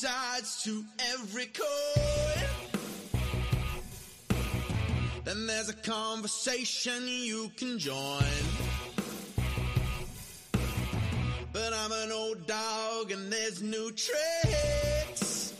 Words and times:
Sides 0.00 0.62
to 0.62 0.84
every 1.12 1.46
coin, 1.46 2.44
then 5.24 5.44
there's 5.48 5.68
a 5.68 5.74
conversation 5.74 7.02
you 7.08 7.50
can 7.56 7.80
join. 7.80 8.22
But 11.52 11.72
I'm 11.72 11.90
an 11.90 12.12
old 12.12 12.46
dog 12.46 13.10
and 13.10 13.32
there's 13.32 13.60
new 13.60 13.90
tricks. 13.90 15.54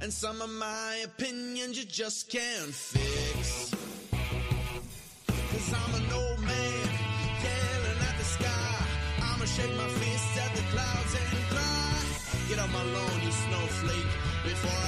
And 0.00 0.12
some 0.12 0.42
of 0.42 0.50
my 0.50 1.04
opinions 1.04 1.78
you 1.78 1.84
just 1.84 2.28
can't 2.28 2.74
fix. 2.74 3.70
Cause 5.28 5.74
I'm 5.80 5.94
an 5.94 6.12
old 6.12 6.40
man 6.40 6.88
yelling 7.44 8.00
at 8.08 8.18
the 8.18 8.24
sky. 8.24 8.84
I'ma 9.22 9.44
shake 9.44 9.76
my 9.76 9.88
fist 10.00 10.15
Lawn, 12.84 13.20
you 13.22 13.30
snowflake. 13.30 14.12
Before 14.44 14.85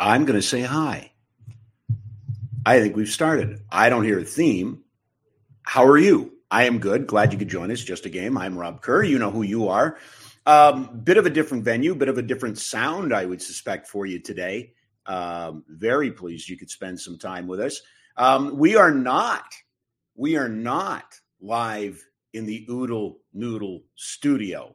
I'm 0.00 0.24
going 0.24 0.40
to 0.40 0.42
say 0.42 0.62
hi. 0.62 1.12
I 2.64 2.80
think 2.80 2.96
we've 2.96 3.06
started. 3.06 3.60
I 3.70 3.90
don't 3.90 4.04
hear 4.04 4.18
a 4.18 4.24
theme. 4.24 4.82
How 5.62 5.84
are 5.84 5.98
you? 5.98 6.32
I 6.50 6.64
am 6.64 6.78
good. 6.78 7.06
Glad 7.06 7.34
you 7.34 7.38
could 7.38 7.50
join 7.50 7.70
us. 7.70 7.82
Just 7.82 8.06
a 8.06 8.08
game. 8.08 8.38
I'm 8.38 8.56
Rob 8.56 8.80
Kerr. 8.80 9.02
You 9.02 9.18
know 9.18 9.30
who 9.30 9.42
you 9.42 9.68
are. 9.68 9.98
Um, 10.46 11.02
bit 11.04 11.18
of 11.18 11.26
a 11.26 11.30
different 11.30 11.64
venue, 11.64 11.94
bit 11.94 12.08
of 12.08 12.16
a 12.16 12.22
different 12.22 12.56
sound, 12.56 13.12
I 13.12 13.26
would 13.26 13.42
suspect, 13.42 13.88
for 13.88 14.06
you 14.06 14.18
today. 14.18 14.72
Um, 15.04 15.64
very 15.68 16.10
pleased 16.10 16.48
you 16.48 16.56
could 16.56 16.70
spend 16.70 16.98
some 16.98 17.18
time 17.18 17.46
with 17.46 17.60
us. 17.60 17.82
Um, 18.16 18.56
we 18.56 18.76
are 18.76 18.90
not, 18.90 19.44
we 20.16 20.38
are 20.38 20.48
not 20.48 21.04
live 21.42 22.02
in 22.32 22.46
the 22.46 22.66
Oodle 22.70 23.18
Noodle 23.34 23.82
studio. 23.96 24.74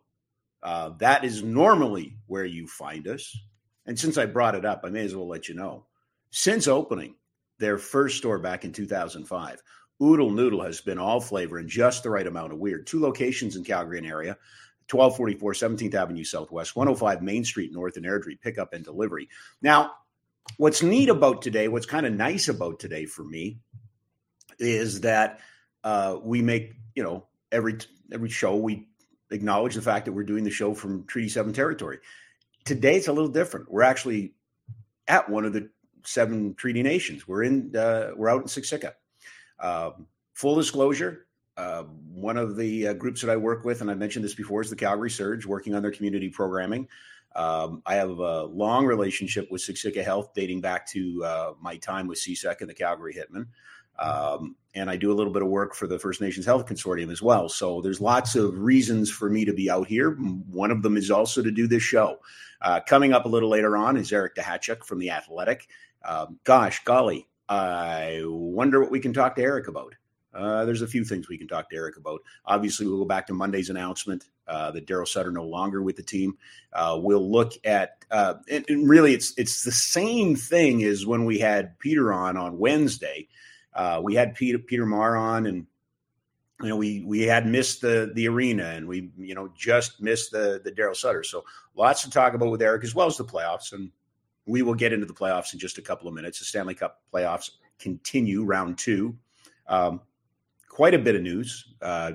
Uh, 0.61 0.91
that 0.99 1.25
is 1.25 1.41
normally 1.41 2.17
where 2.27 2.45
you 2.45 2.67
find 2.67 3.07
us. 3.07 3.35
And 3.85 3.99
since 3.99 4.17
I 4.17 4.25
brought 4.25 4.55
it 4.55 4.65
up, 4.65 4.81
I 4.83 4.89
may 4.89 5.05
as 5.05 5.15
well 5.15 5.27
let 5.27 5.47
you 5.47 5.55
know. 5.55 5.85
Since 6.31 6.67
opening 6.67 7.15
their 7.59 7.77
first 7.77 8.17
store 8.17 8.39
back 8.39 8.65
in 8.65 8.71
2005, 8.71 9.61
Oodle 10.03 10.31
Noodle 10.31 10.63
has 10.63 10.81
been 10.81 10.97
all 10.97 11.21
flavor 11.21 11.57
and 11.57 11.69
just 11.69 12.03
the 12.03 12.09
right 12.09 12.27
amount 12.27 12.51
of 12.51 12.59
weird. 12.59 12.85
Two 12.85 12.99
locations 12.99 13.55
in 13.55 13.63
Calgary 13.63 13.97
and 13.97 14.07
area 14.07 14.37
1244 14.91 15.53
17th 15.53 15.95
Avenue 15.95 16.23
Southwest, 16.23 16.75
105 16.75 17.21
Main 17.23 17.43
Street 17.43 17.71
North 17.71 17.97
in 17.97 18.03
Airdrie, 18.03 18.39
pickup 18.39 18.73
and 18.73 18.83
delivery. 18.83 19.29
Now, 19.61 19.93
what's 20.57 20.83
neat 20.83 21.09
about 21.09 21.41
today, 21.41 21.67
what's 21.67 21.85
kind 21.85 22.05
of 22.05 22.13
nice 22.13 22.49
about 22.49 22.79
today 22.79 23.05
for 23.05 23.23
me, 23.23 23.57
is 24.59 25.01
that 25.01 25.39
uh, 25.83 26.17
we 26.21 26.41
make, 26.41 26.73
you 26.93 27.03
know, 27.03 27.25
every 27.51 27.77
every 28.11 28.29
show 28.29 28.55
we 28.55 28.87
acknowledge 29.31 29.75
the 29.75 29.81
fact 29.81 30.05
that 30.05 30.11
we're 30.11 30.23
doing 30.23 30.43
the 30.43 30.51
show 30.51 30.73
from 30.73 31.05
Treaty 31.07 31.29
7 31.29 31.51
territory 31.53 31.97
today 32.65 32.95
it's 32.95 33.07
a 33.07 33.13
little 33.13 33.29
different. 33.29 33.71
We're 33.71 33.83
actually 33.83 34.33
at 35.07 35.29
one 35.29 35.45
of 35.45 35.53
the 35.53 35.69
seven 36.03 36.55
treaty 36.55 36.83
nations. 36.83 37.27
We're 37.27 37.43
in 37.43 37.75
uh, 37.75 38.11
we're 38.15 38.29
out 38.29 38.41
in 38.41 38.47
Siksika. 38.47 38.93
Um, 39.59 40.07
full 40.33 40.55
disclosure, 40.55 41.27
uh, 41.55 41.83
one 41.83 42.37
of 42.37 42.57
the 42.57 42.89
uh, 42.89 42.93
groups 42.93 43.21
that 43.21 43.29
I 43.29 43.37
work 43.37 43.63
with, 43.63 43.81
and 43.81 43.89
I 43.89 43.93
mentioned 43.93 44.25
this 44.25 44.35
before, 44.35 44.61
is 44.61 44.69
the 44.69 44.75
Calgary 44.75 45.09
Surge, 45.09 45.45
working 45.45 45.73
on 45.73 45.81
their 45.81 45.91
community 45.91 46.29
programming. 46.29 46.89
Um, 47.35 47.81
I 47.85 47.95
have 47.95 48.09
a 48.19 48.43
long 48.45 48.85
relationship 48.85 49.51
with 49.51 49.61
Siksika 49.61 50.03
Health, 50.03 50.31
dating 50.33 50.61
back 50.61 50.87
to 50.91 51.23
uh, 51.23 51.53
my 51.61 51.77
time 51.77 52.07
with 52.07 52.17
CSEC 52.19 52.61
and 52.61 52.69
the 52.69 52.73
Calgary 52.73 53.13
Hitmen. 53.13 53.47
Um, 53.99 54.55
and 54.73 54.89
I 54.89 54.97
do 54.97 55.11
a 55.11 55.15
little 55.15 55.31
bit 55.31 55.41
of 55.41 55.47
work 55.47 55.73
for 55.73 55.87
the 55.87 55.97
First 55.97 56.21
Nations 56.21 56.45
Health 56.45 56.65
Consortium 56.65 57.11
as 57.11 57.21
well. 57.21 57.47
So 57.47 57.81
there's 57.81 58.01
lots 58.01 58.35
of 58.35 58.57
reasons 58.59 59.09
for 59.09 59.29
me 59.29 59.45
to 59.45 59.53
be 59.53 59.69
out 59.69 59.87
here. 59.87 60.11
One 60.11 60.71
of 60.71 60.81
them 60.81 60.97
is 60.97 61.09
also 61.09 61.41
to 61.41 61.51
do 61.51 61.67
this 61.67 61.83
show. 61.83 62.19
Uh, 62.61 62.81
coming 62.81 63.13
up 63.13 63.25
a 63.25 63.29
little 63.29 63.49
later 63.49 63.77
on 63.77 63.95
is 63.95 64.11
Eric 64.11 64.35
Duhatschek 64.35 64.83
from 64.83 64.99
The 64.99 65.11
Athletic. 65.11 65.67
Um, 66.03 66.39
gosh, 66.43 66.83
golly, 66.83 67.27
I 67.47 68.21
wonder 68.25 68.81
what 68.81 68.91
we 68.91 68.99
can 68.99 69.13
talk 69.13 69.35
to 69.35 69.41
Eric 69.41 69.67
about. 69.67 69.93
Uh, 70.33 70.65
there's 70.65 70.81
a 70.81 70.87
few 70.87 71.05
things 71.05 71.29
we 71.29 71.37
can 71.37 71.47
talk 71.47 71.69
to 71.69 71.75
Eric 71.75 71.95
about. 71.95 72.21
Obviously, 72.45 72.85
we'll 72.85 72.99
go 72.99 73.05
back 73.05 73.27
to 73.27 73.33
Monday's 73.33 73.69
announcement 73.69 74.25
uh, 74.47 74.69
that 74.71 74.85
Daryl 74.85 75.07
Sutter 75.07 75.31
no 75.31 75.45
longer 75.45 75.81
with 75.81 75.95
the 75.95 76.03
team. 76.03 76.37
Uh, 76.73 76.99
we'll 77.01 77.31
look 77.31 77.53
at, 77.63 78.03
uh, 78.11 78.35
and, 78.49 78.65
and, 78.67 78.89
really, 78.89 79.13
it's 79.13 79.33
it's 79.37 79.63
the 79.63 79.71
same 79.71 80.35
thing 80.35 80.83
as 80.83 81.05
when 81.05 81.23
we 81.23 81.39
had 81.39 81.79
Peter 81.79 82.11
on 82.11 82.35
on 82.35 82.59
Wednesday. 82.59 83.29
Uh, 83.75 83.99
we 84.01 84.15
had 84.15 84.35
Peter 84.35 84.57
Peter 84.57 84.85
Maher 84.85 85.15
on, 85.15 85.45
and 85.45 85.65
you 86.61 86.69
know 86.69 86.77
we 86.77 87.03
we 87.05 87.23
had 87.23 87.45
missed 87.45 87.81
the 87.81 88.11
the 88.15 88.27
arena, 88.27 88.65
and 88.69 88.87
we 88.87 89.11
you 89.17 89.35
know 89.35 89.51
just 89.55 90.01
missed 90.01 90.31
the 90.31 90.61
the 90.63 90.71
Daryl 90.71 90.95
Sutter. 90.95 91.23
So 91.23 91.43
lots 91.75 92.03
to 92.03 92.09
talk 92.09 92.33
about 92.33 92.51
with 92.51 92.61
Eric 92.61 92.83
as 92.83 92.95
well 92.95 93.07
as 93.07 93.17
the 93.17 93.25
playoffs, 93.25 93.73
and 93.73 93.91
we 94.45 94.61
will 94.61 94.75
get 94.75 94.93
into 94.93 95.05
the 95.05 95.13
playoffs 95.13 95.53
in 95.53 95.59
just 95.59 95.77
a 95.77 95.81
couple 95.81 96.07
of 96.07 96.13
minutes. 96.13 96.39
The 96.39 96.45
Stanley 96.45 96.75
Cup 96.75 97.01
playoffs 97.13 97.51
continue 97.79 98.43
round 98.43 98.77
two. 98.77 99.17
Um, 99.67 100.01
quite 100.69 100.93
a 100.93 100.99
bit 100.99 101.15
of 101.15 101.21
news. 101.21 101.73
Uh, 101.81 102.13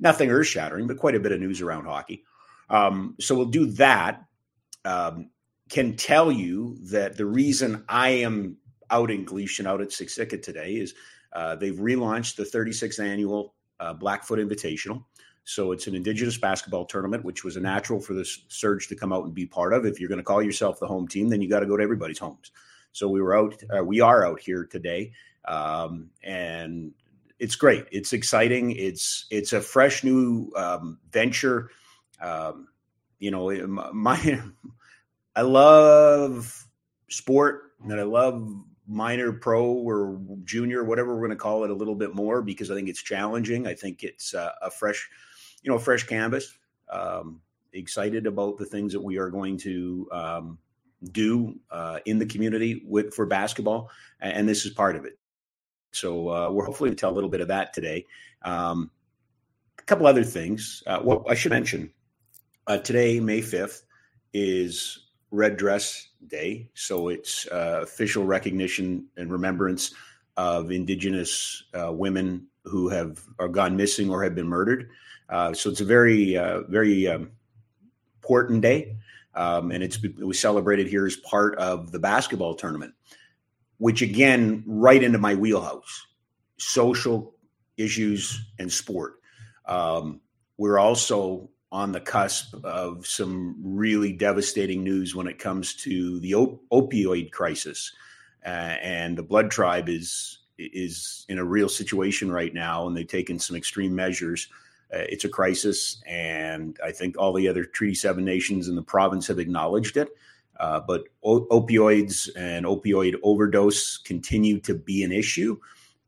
nothing 0.00 0.30
earth 0.30 0.46
shattering, 0.46 0.86
but 0.86 0.98
quite 0.98 1.14
a 1.14 1.20
bit 1.20 1.32
of 1.32 1.40
news 1.40 1.62
around 1.62 1.84
hockey. 1.84 2.24
Um, 2.70 3.14
so 3.20 3.34
we'll 3.34 3.46
do 3.46 3.66
that. 3.72 4.24
Um, 4.84 5.30
can 5.68 5.96
tell 5.96 6.30
you 6.30 6.76
that 6.82 7.16
the 7.16 7.26
reason 7.26 7.84
I 7.88 8.10
am 8.10 8.56
out 8.90 9.10
in 9.10 9.24
Gleichen, 9.24 9.66
out 9.66 9.80
at 9.80 9.88
Siksika 9.88 10.42
today, 10.42 10.74
is 10.74 10.94
uh, 11.32 11.56
they've 11.56 11.74
relaunched 11.74 12.36
the 12.36 12.44
36th 12.44 13.00
annual 13.00 13.54
uh, 13.80 13.92
Blackfoot 13.92 14.38
Invitational. 14.38 15.04
So 15.44 15.72
it's 15.72 15.86
an 15.86 15.94
Indigenous 15.94 16.38
basketball 16.38 16.86
tournament, 16.86 17.24
which 17.24 17.44
was 17.44 17.56
a 17.56 17.60
natural 17.60 18.00
for 18.00 18.14
the 18.14 18.24
Surge 18.48 18.88
to 18.88 18.96
come 18.96 19.12
out 19.12 19.24
and 19.24 19.34
be 19.34 19.46
part 19.46 19.74
of. 19.74 19.84
If 19.84 20.00
you're 20.00 20.08
going 20.08 20.18
to 20.18 20.24
call 20.24 20.42
yourself 20.42 20.80
the 20.80 20.86
home 20.86 21.06
team, 21.06 21.28
then 21.28 21.42
you 21.42 21.50
got 21.50 21.60
to 21.60 21.66
go 21.66 21.76
to 21.76 21.82
everybody's 21.82 22.18
homes. 22.18 22.50
So 22.92 23.08
we 23.08 23.20
were 23.20 23.36
out, 23.36 23.62
uh, 23.76 23.84
we 23.84 24.00
are 24.00 24.26
out 24.26 24.40
here 24.40 24.64
today, 24.64 25.12
um, 25.44 26.10
and 26.22 26.92
it's 27.38 27.56
great. 27.56 27.86
It's 27.90 28.12
exciting. 28.12 28.70
It's 28.70 29.26
it's 29.30 29.52
a 29.52 29.60
fresh 29.60 30.04
new 30.04 30.50
um, 30.56 30.98
venture. 31.10 31.70
Um, 32.20 32.68
you 33.18 33.30
know, 33.30 33.50
my 33.92 34.40
I 35.36 35.42
love 35.42 36.66
sport 37.10 37.72
and 37.82 38.00
I 38.00 38.04
love 38.04 38.64
minor 38.86 39.32
pro 39.32 39.64
or 39.64 40.20
junior, 40.44 40.84
whatever 40.84 41.14
we're 41.14 41.26
going 41.26 41.30
to 41.30 41.36
call 41.36 41.64
it, 41.64 41.70
a 41.70 41.74
little 41.74 41.94
bit 41.94 42.14
more 42.14 42.42
because 42.42 42.70
I 42.70 42.74
think 42.74 42.88
it's 42.88 43.02
challenging. 43.02 43.66
I 43.66 43.74
think 43.74 44.02
it's 44.02 44.34
uh, 44.34 44.52
a 44.62 44.70
fresh, 44.70 45.08
you 45.62 45.70
know, 45.70 45.76
a 45.76 45.80
fresh 45.80 46.04
canvas. 46.04 46.56
Um, 46.90 47.40
excited 47.72 48.26
about 48.26 48.56
the 48.56 48.64
things 48.64 48.92
that 48.92 49.02
we 49.02 49.18
are 49.18 49.30
going 49.30 49.56
to 49.58 50.08
um, 50.12 50.58
do 51.12 51.58
uh, 51.70 51.98
in 52.04 52.18
the 52.18 52.26
community 52.26 52.82
with 52.86 53.14
for 53.14 53.26
basketball, 53.26 53.90
and 54.20 54.48
this 54.48 54.64
is 54.64 54.72
part 54.72 54.96
of 54.96 55.04
it. 55.04 55.18
So 55.92 56.28
uh, 56.28 56.50
we're 56.50 56.64
hopefully 56.64 56.90
to 56.90 56.96
tell 56.96 57.10
a 57.10 57.14
little 57.14 57.30
bit 57.30 57.40
of 57.40 57.48
that 57.48 57.72
today. 57.72 58.06
Um, 58.42 58.90
a 59.78 59.82
couple 59.82 60.06
other 60.06 60.24
things. 60.24 60.82
Uh, 60.86 61.00
well, 61.02 61.24
I 61.28 61.34
should 61.34 61.52
mention 61.52 61.90
uh, 62.66 62.78
today, 62.78 63.20
May 63.20 63.40
fifth, 63.40 63.84
is 64.32 65.03
Red 65.34 65.56
Dress 65.56 66.08
Day, 66.26 66.70
so 66.74 67.08
it's 67.08 67.46
uh, 67.48 67.80
official 67.82 68.24
recognition 68.24 69.06
and 69.16 69.32
remembrance 69.32 69.92
of 70.36 70.70
Indigenous 70.70 71.64
uh, 71.74 71.92
women 71.92 72.46
who 72.64 72.88
have 72.88 73.20
are 73.38 73.48
gone 73.48 73.76
missing 73.76 74.10
or 74.10 74.22
have 74.22 74.34
been 74.34 74.48
murdered. 74.48 74.88
so 75.30 75.70
it's 75.70 75.80
a 75.80 75.84
very, 75.84 76.34
very 76.68 77.06
um, 77.08 77.30
important 78.22 78.62
day. 78.62 78.96
Um, 79.34 79.70
and 79.72 79.82
it's 79.82 80.02
it 80.02 80.24
was 80.24 80.38
celebrated 80.38 80.86
here 80.86 81.06
as 81.06 81.16
part 81.16 81.58
of 81.58 81.90
the 81.90 81.98
basketball 81.98 82.54
tournament, 82.54 82.94
which 83.78 84.00
again, 84.00 84.62
right 84.66 85.02
into 85.02 85.18
my 85.18 85.34
wheelhouse: 85.34 86.06
social 86.56 87.34
issues 87.76 88.40
and 88.58 88.72
sport. 88.72 89.14
Um, 89.66 90.20
we're 90.56 90.78
also 90.78 91.50
on 91.74 91.92
the 91.92 92.00
cusp 92.00 92.54
of 92.64 93.06
some 93.06 93.56
really 93.62 94.12
devastating 94.12 94.84
news 94.84 95.14
when 95.14 95.26
it 95.26 95.38
comes 95.38 95.74
to 95.74 96.20
the 96.20 96.34
op- 96.34 96.62
opioid 96.70 97.32
crisis, 97.32 97.92
uh, 98.46 98.76
and 98.80 99.18
the 99.18 99.22
Blood 99.22 99.50
Tribe 99.50 99.88
is 99.88 100.38
is 100.56 101.26
in 101.28 101.38
a 101.38 101.44
real 101.44 101.68
situation 101.68 102.30
right 102.30 102.54
now, 102.54 102.86
and 102.86 102.96
they've 102.96 103.08
taken 103.08 103.38
some 103.38 103.56
extreme 103.56 103.94
measures 103.94 104.48
uh, 104.94 105.04
it's 105.08 105.24
a 105.24 105.28
crisis, 105.28 106.02
and 106.06 106.78
I 106.84 106.92
think 106.92 107.16
all 107.18 107.32
the 107.32 107.48
other 107.48 107.64
Treaty 107.64 107.94
7 107.94 108.24
nations 108.24 108.68
in 108.68 108.76
the 108.76 108.82
province 108.82 109.26
have 109.26 109.38
acknowledged 109.38 109.96
it. 109.96 110.10
Uh, 110.60 110.80
but 110.80 111.04
o- 111.24 111.46
opioids 111.46 112.28
and 112.36 112.64
opioid 112.64 113.16
overdose 113.24 113.98
continue 113.98 114.60
to 114.60 114.74
be 114.74 115.02
an 115.02 115.10
issue. 115.10 115.58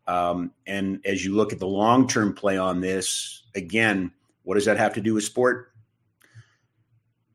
Um, 0.07 0.53
and 0.69 1.01
as 1.05 1.25
you 1.25 1.35
look 1.35 1.53
at 1.53 1.59
the 1.59 1.67
long 1.67 2.07
term 2.07 2.33
play 2.33 2.57
on 2.57 2.81
this, 2.81 3.43
again, 3.57 4.13
what 4.47 4.55
does 4.55 4.65
that 4.65 4.79
have 4.79 4.95
to 4.95 5.01
do 5.01 5.15
with 5.15 5.25
sport? 5.25 5.73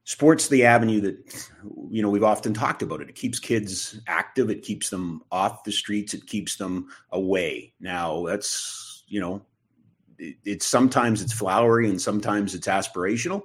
Sport's 0.05 0.47
the 0.47 0.63
avenue 0.63 1.01
that 1.01 1.49
you 1.89 2.01
know 2.01 2.09
we've 2.09 2.23
often 2.23 2.53
talked 2.53 2.81
about 2.81 3.01
it. 3.01 3.09
It 3.09 3.15
keeps 3.15 3.37
kids 3.37 3.99
active. 4.07 4.49
It 4.49 4.63
keeps 4.63 4.89
them 4.89 5.21
off 5.29 5.65
the 5.65 5.73
streets. 5.73 6.13
It 6.13 6.25
keeps 6.25 6.55
them 6.55 6.87
away. 7.11 7.73
Now 7.81 8.25
that's 8.25 9.03
you 9.07 9.19
know 9.19 9.41
it's 10.17 10.65
sometimes 10.65 11.21
it's 11.21 11.33
flowery 11.33 11.89
and 11.89 12.01
sometimes 12.01 12.55
it's 12.55 12.67
aspirational. 12.67 13.41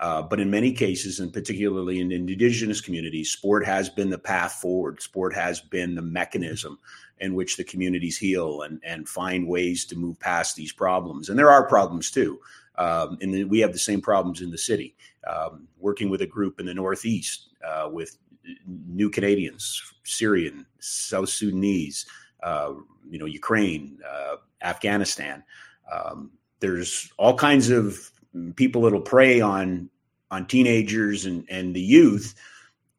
Uh, 0.00 0.22
but 0.22 0.40
in 0.40 0.50
many 0.50 0.72
cases, 0.72 1.20
and 1.20 1.32
particularly 1.32 2.00
in 2.00 2.10
indigenous 2.10 2.80
communities, 2.80 3.30
sport 3.30 3.64
has 3.64 3.90
been 3.90 4.10
the 4.10 4.18
path 4.18 4.54
forward. 4.54 5.02
Sport 5.02 5.34
has 5.34 5.60
been 5.60 5.94
the 5.94 6.02
mechanism 6.02 6.78
in 7.20 7.34
which 7.34 7.56
the 7.56 7.62
communities 7.62 8.18
heal 8.18 8.62
and, 8.62 8.80
and 8.84 9.08
find 9.08 9.46
ways 9.46 9.84
to 9.84 9.96
move 9.96 10.18
past 10.18 10.56
these 10.56 10.72
problems. 10.72 11.28
And 11.28 11.38
there 11.38 11.50
are 11.50 11.68
problems 11.68 12.10
too. 12.10 12.40
Um, 12.76 13.18
and 13.20 13.50
we 13.50 13.60
have 13.60 13.72
the 13.72 13.78
same 13.78 14.00
problems 14.00 14.40
in 14.40 14.50
the 14.50 14.58
city. 14.58 14.96
Um, 15.30 15.68
working 15.78 16.10
with 16.10 16.22
a 16.22 16.26
group 16.26 16.58
in 16.58 16.66
the 16.66 16.74
Northeast 16.74 17.50
uh, 17.66 17.88
with 17.90 18.18
new 18.66 19.10
Canadians, 19.10 19.80
Syrian, 20.04 20.66
South 20.80 21.28
Sudanese, 21.28 22.06
uh, 22.42 22.72
you 23.08 23.18
know, 23.18 23.26
Ukraine, 23.26 23.98
uh, 24.08 24.36
Afghanistan. 24.62 25.44
Um, 25.92 26.30
there's 26.60 27.12
all 27.18 27.36
kinds 27.36 27.70
of 27.70 28.10
people 28.56 28.82
that'll 28.82 29.00
prey 29.00 29.40
on 29.40 29.90
on 30.30 30.46
teenagers 30.46 31.26
and 31.26 31.44
and 31.50 31.76
the 31.76 31.80
youth 31.80 32.34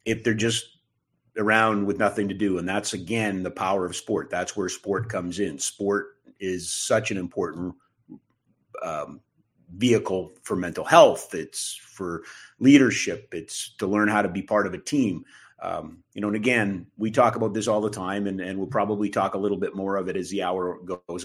if 0.04 0.22
they're 0.22 0.34
just 0.34 0.78
around 1.36 1.84
with 1.84 1.98
nothing 1.98 2.28
to 2.28 2.34
do 2.34 2.58
and 2.58 2.68
that's 2.68 2.92
again 2.92 3.42
the 3.42 3.50
power 3.50 3.84
of 3.84 3.96
sport 3.96 4.30
that's 4.30 4.56
where 4.56 4.68
sport 4.68 5.08
comes 5.08 5.40
in 5.40 5.58
sport 5.58 6.18
is 6.38 6.70
such 6.70 7.10
an 7.10 7.16
important 7.16 7.74
um, 8.84 9.20
vehicle 9.76 10.32
for 10.42 10.56
mental 10.56 10.84
health 10.84 11.34
it's 11.34 11.74
for 11.74 12.22
leadership 12.58 13.28
it's 13.32 13.74
to 13.76 13.86
learn 13.86 14.08
how 14.08 14.22
to 14.22 14.28
be 14.28 14.42
part 14.42 14.66
of 14.66 14.74
a 14.74 14.78
team 14.78 15.24
um, 15.62 15.98
you 16.12 16.20
know 16.20 16.28
and 16.28 16.36
again 16.36 16.86
we 16.96 17.10
talk 17.10 17.36
about 17.36 17.54
this 17.54 17.68
all 17.68 17.80
the 17.80 17.90
time 17.90 18.26
and, 18.26 18.40
and 18.40 18.58
we'll 18.58 18.66
probably 18.66 19.08
talk 19.08 19.34
a 19.34 19.38
little 19.38 19.56
bit 19.56 19.74
more 19.74 19.96
of 19.96 20.08
it 20.08 20.16
as 20.16 20.30
the 20.30 20.42
hour 20.42 20.78
goes 21.08 21.24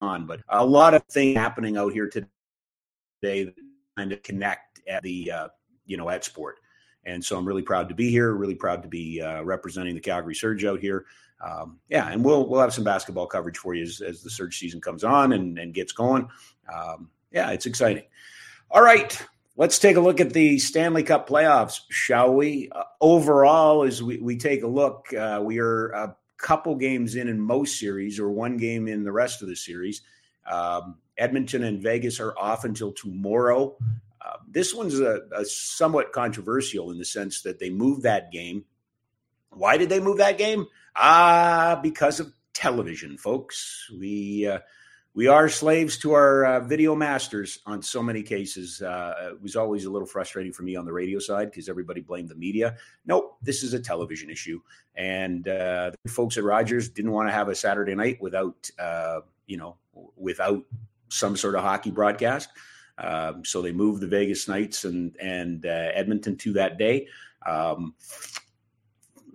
on. 0.00 0.26
But 0.26 0.40
a 0.48 0.64
lot 0.64 0.94
of 0.94 1.02
things 1.04 1.36
happening 1.36 1.76
out 1.76 1.92
here 1.92 2.08
today 2.08 3.52
kind 3.96 4.12
of 4.12 4.22
connect 4.22 4.80
at 4.88 5.02
the 5.02 5.30
uh, 5.30 5.48
you 5.86 5.96
know 5.96 6.08
at 6.08 6.24
sport. 6.24 6.56
And 7.04 7.24
so 7.24 7.38
I'm 7.38 7.46
really 7.46 7.62
proud 7.62 7.88
to 7.88 7.94
be 7.94 8.10
here. 8.10 8.32
Really 8.32 8.54
proud 8.54 8.82
to 8.82 8.88
be 8.88 9.20
uh, 9.20 9.42
representing 9.42 9.94
the 9.94 10.00
Calgary 10.00 10.34
Surge 10.34 10.64
out 10.64 10.80
here. 10.80 11.06
Um, 11.44 11.78
yeah, 11.88 12.08
and 12.08 12.24
we'll 12.24 12.48
we'll 12.48 12.60
have 12.60 12.74
some 12.74 12.84
basketball 12.84 13.26
coverage 13.26 13.58
for 13.58 13.74
you 13.74 13.82
as, 13.82 14.00
as 14.00 14.22
the 14.22 14.30
Surge 14.30 14.58
season 14.58 14.80
comes 14.80 15.04
on 15.04 15.32
and, 15.32 15.58
and 15.58 15.74
gets 15.74 15.92
going. 15.92 16.28
Um, 16.72 17.10
yeah, 17.30 17.50
it's 17.50 17.66
exciting. 17.66 18.04
All 18.70 18.82
right, 18.82 19.20
let's 19.56 19.78
take 19.78 19.96
a 19.96 20.00
look 20.00 20.20
at 20.20 20.32
the 20.32 20.58
Stanley 20.58 21.02
Cup 21.02 21.28
playoffs, 21.28 21.80
shall 21.90 22.34
we? 22.34 22.70
Uh, 22.70 22.82
overall, 23.00 23.84
as 23.84 24.02
we, 24.02 24.18
we 24.18 24.36
take 24.36 24.62
a 24.62 24.68
look, 24.68 25.12
uh, 25.12 25.40
we 25.42 25.58
are 25.58 25.88
a 25.88 26.16
couple 26.38 26.76
games 26.76 27.16
in 27.16 27.28
in 27.28 27.40
most 27.40 27.78
series 27.78 28.18
or 28.18 28.30
one 28.30 28.56
game 28.56 28.88
in 28.88 29.04
the 29.04 29.12
rest 29.12 29.42
of 29.42 29.48
the 29.48 29.56
series. 29.56 30.02
Um, 30.46 30.96
Edmonton 31.18 31.64
and 31.64 31.82
Vegas 31.82 32.20
are 32.20 32.36
off 32.38 32.64
until 32.64 32.92
tomorrow. 32.92 33.76
Uh, 34.24 34.36
this 34.48 34.72
one's 34.74 34.98
a, 35.00 35.22
a, 35.32 35.44
somewhat 35.44 36.12
controversial 36.12 36.90
in 36.90 36.98
the 36.98 37.04
sense 37.04 37.42
that 37.42 37.58
they 37.58 37.70
moved 37.70 38.04
that 38.04 38.30
game. 38.30 38.64
Why 39.50 39.76
did 39.76 39.88
they 39.88 40.00
move 40.00 40.18
that 40.18 40.38
game? 40.38 40.66
Ah, 40.94 41.78
because 41.82 42.20
of 42.20 42.32
television, 42.54 43.18
folks. 43.18 43.90
We 43.98 44.46
uh, 44.46 44.60
we 45.18 45.26
are 45.26 45.48
slaves 45.48 45.98
to 45.98 46.12
our 46.12 46.44
uh, 46.44 46.60
video 46.60 46.94
masters 46.94 47.58
on 47.66 47.82
so 47.82 48.00
many 48.00 48.22
cases. 48.22 48.80
Uh, 48.80 49.32
it 49.32 49.42
was 49.42 49.56
always 49.56 49.84
a 49.84 49.90
little 49.90 50.06
frustrating 50.06 50.52
for 50.52 50.62
me 50.62 50.76
on 50.76 50.84
the 50.84 50.92
radio 50.92 51.18
side 51.18 51.50
because 51.50 51.68
everybody 51.68 52.00
blamed 52.00 52.28
the 52.28 52.36
media. 52.36 52.76
Nope, 53.04 53.36
this 53.42 53.64
is 53.64 53.74
a 53.74 53.80
television 53.80 54.30
issue, 54.30 54.60
and 54.94 55.48
uh, 55.48 55.90
the 56.04 56.08
folks 56.08 56.38
at 56.38 56.44
Rogers 56.44 56.88
didn't 56.88 57.10
want 57.10 57.28
to 57.28 57.32
have 57.32 57.48
a 57.48 57.54
Saturday 57.56 57.96
night 57.96 58.22
without, 58.22 58.70
uh, 58.78 59.22
you 59.48 59.56
know, 59.56 59.76
without 60.16 60.62
some 61.08 61.36
sort 61.36 61.56
of 61.56 61.62
hockey 61.62 61.90
broadcast. 61.90 62.50
Um, 62.98 63.44
so 63.44 63.60
they 63.60 63.72
moved 63.72 64.00
the 64.00 64.06
Vegas 64.06 64.46
Knights 64.46 64.84
and 64.84 65.16
and 65.20 65.66
uh, 65.66 65.90
Edmonton 65.94 66.36
to 66.36 66.52
that 66.52 66.78
day. 66.78 67.08
Um, 67.44 67.94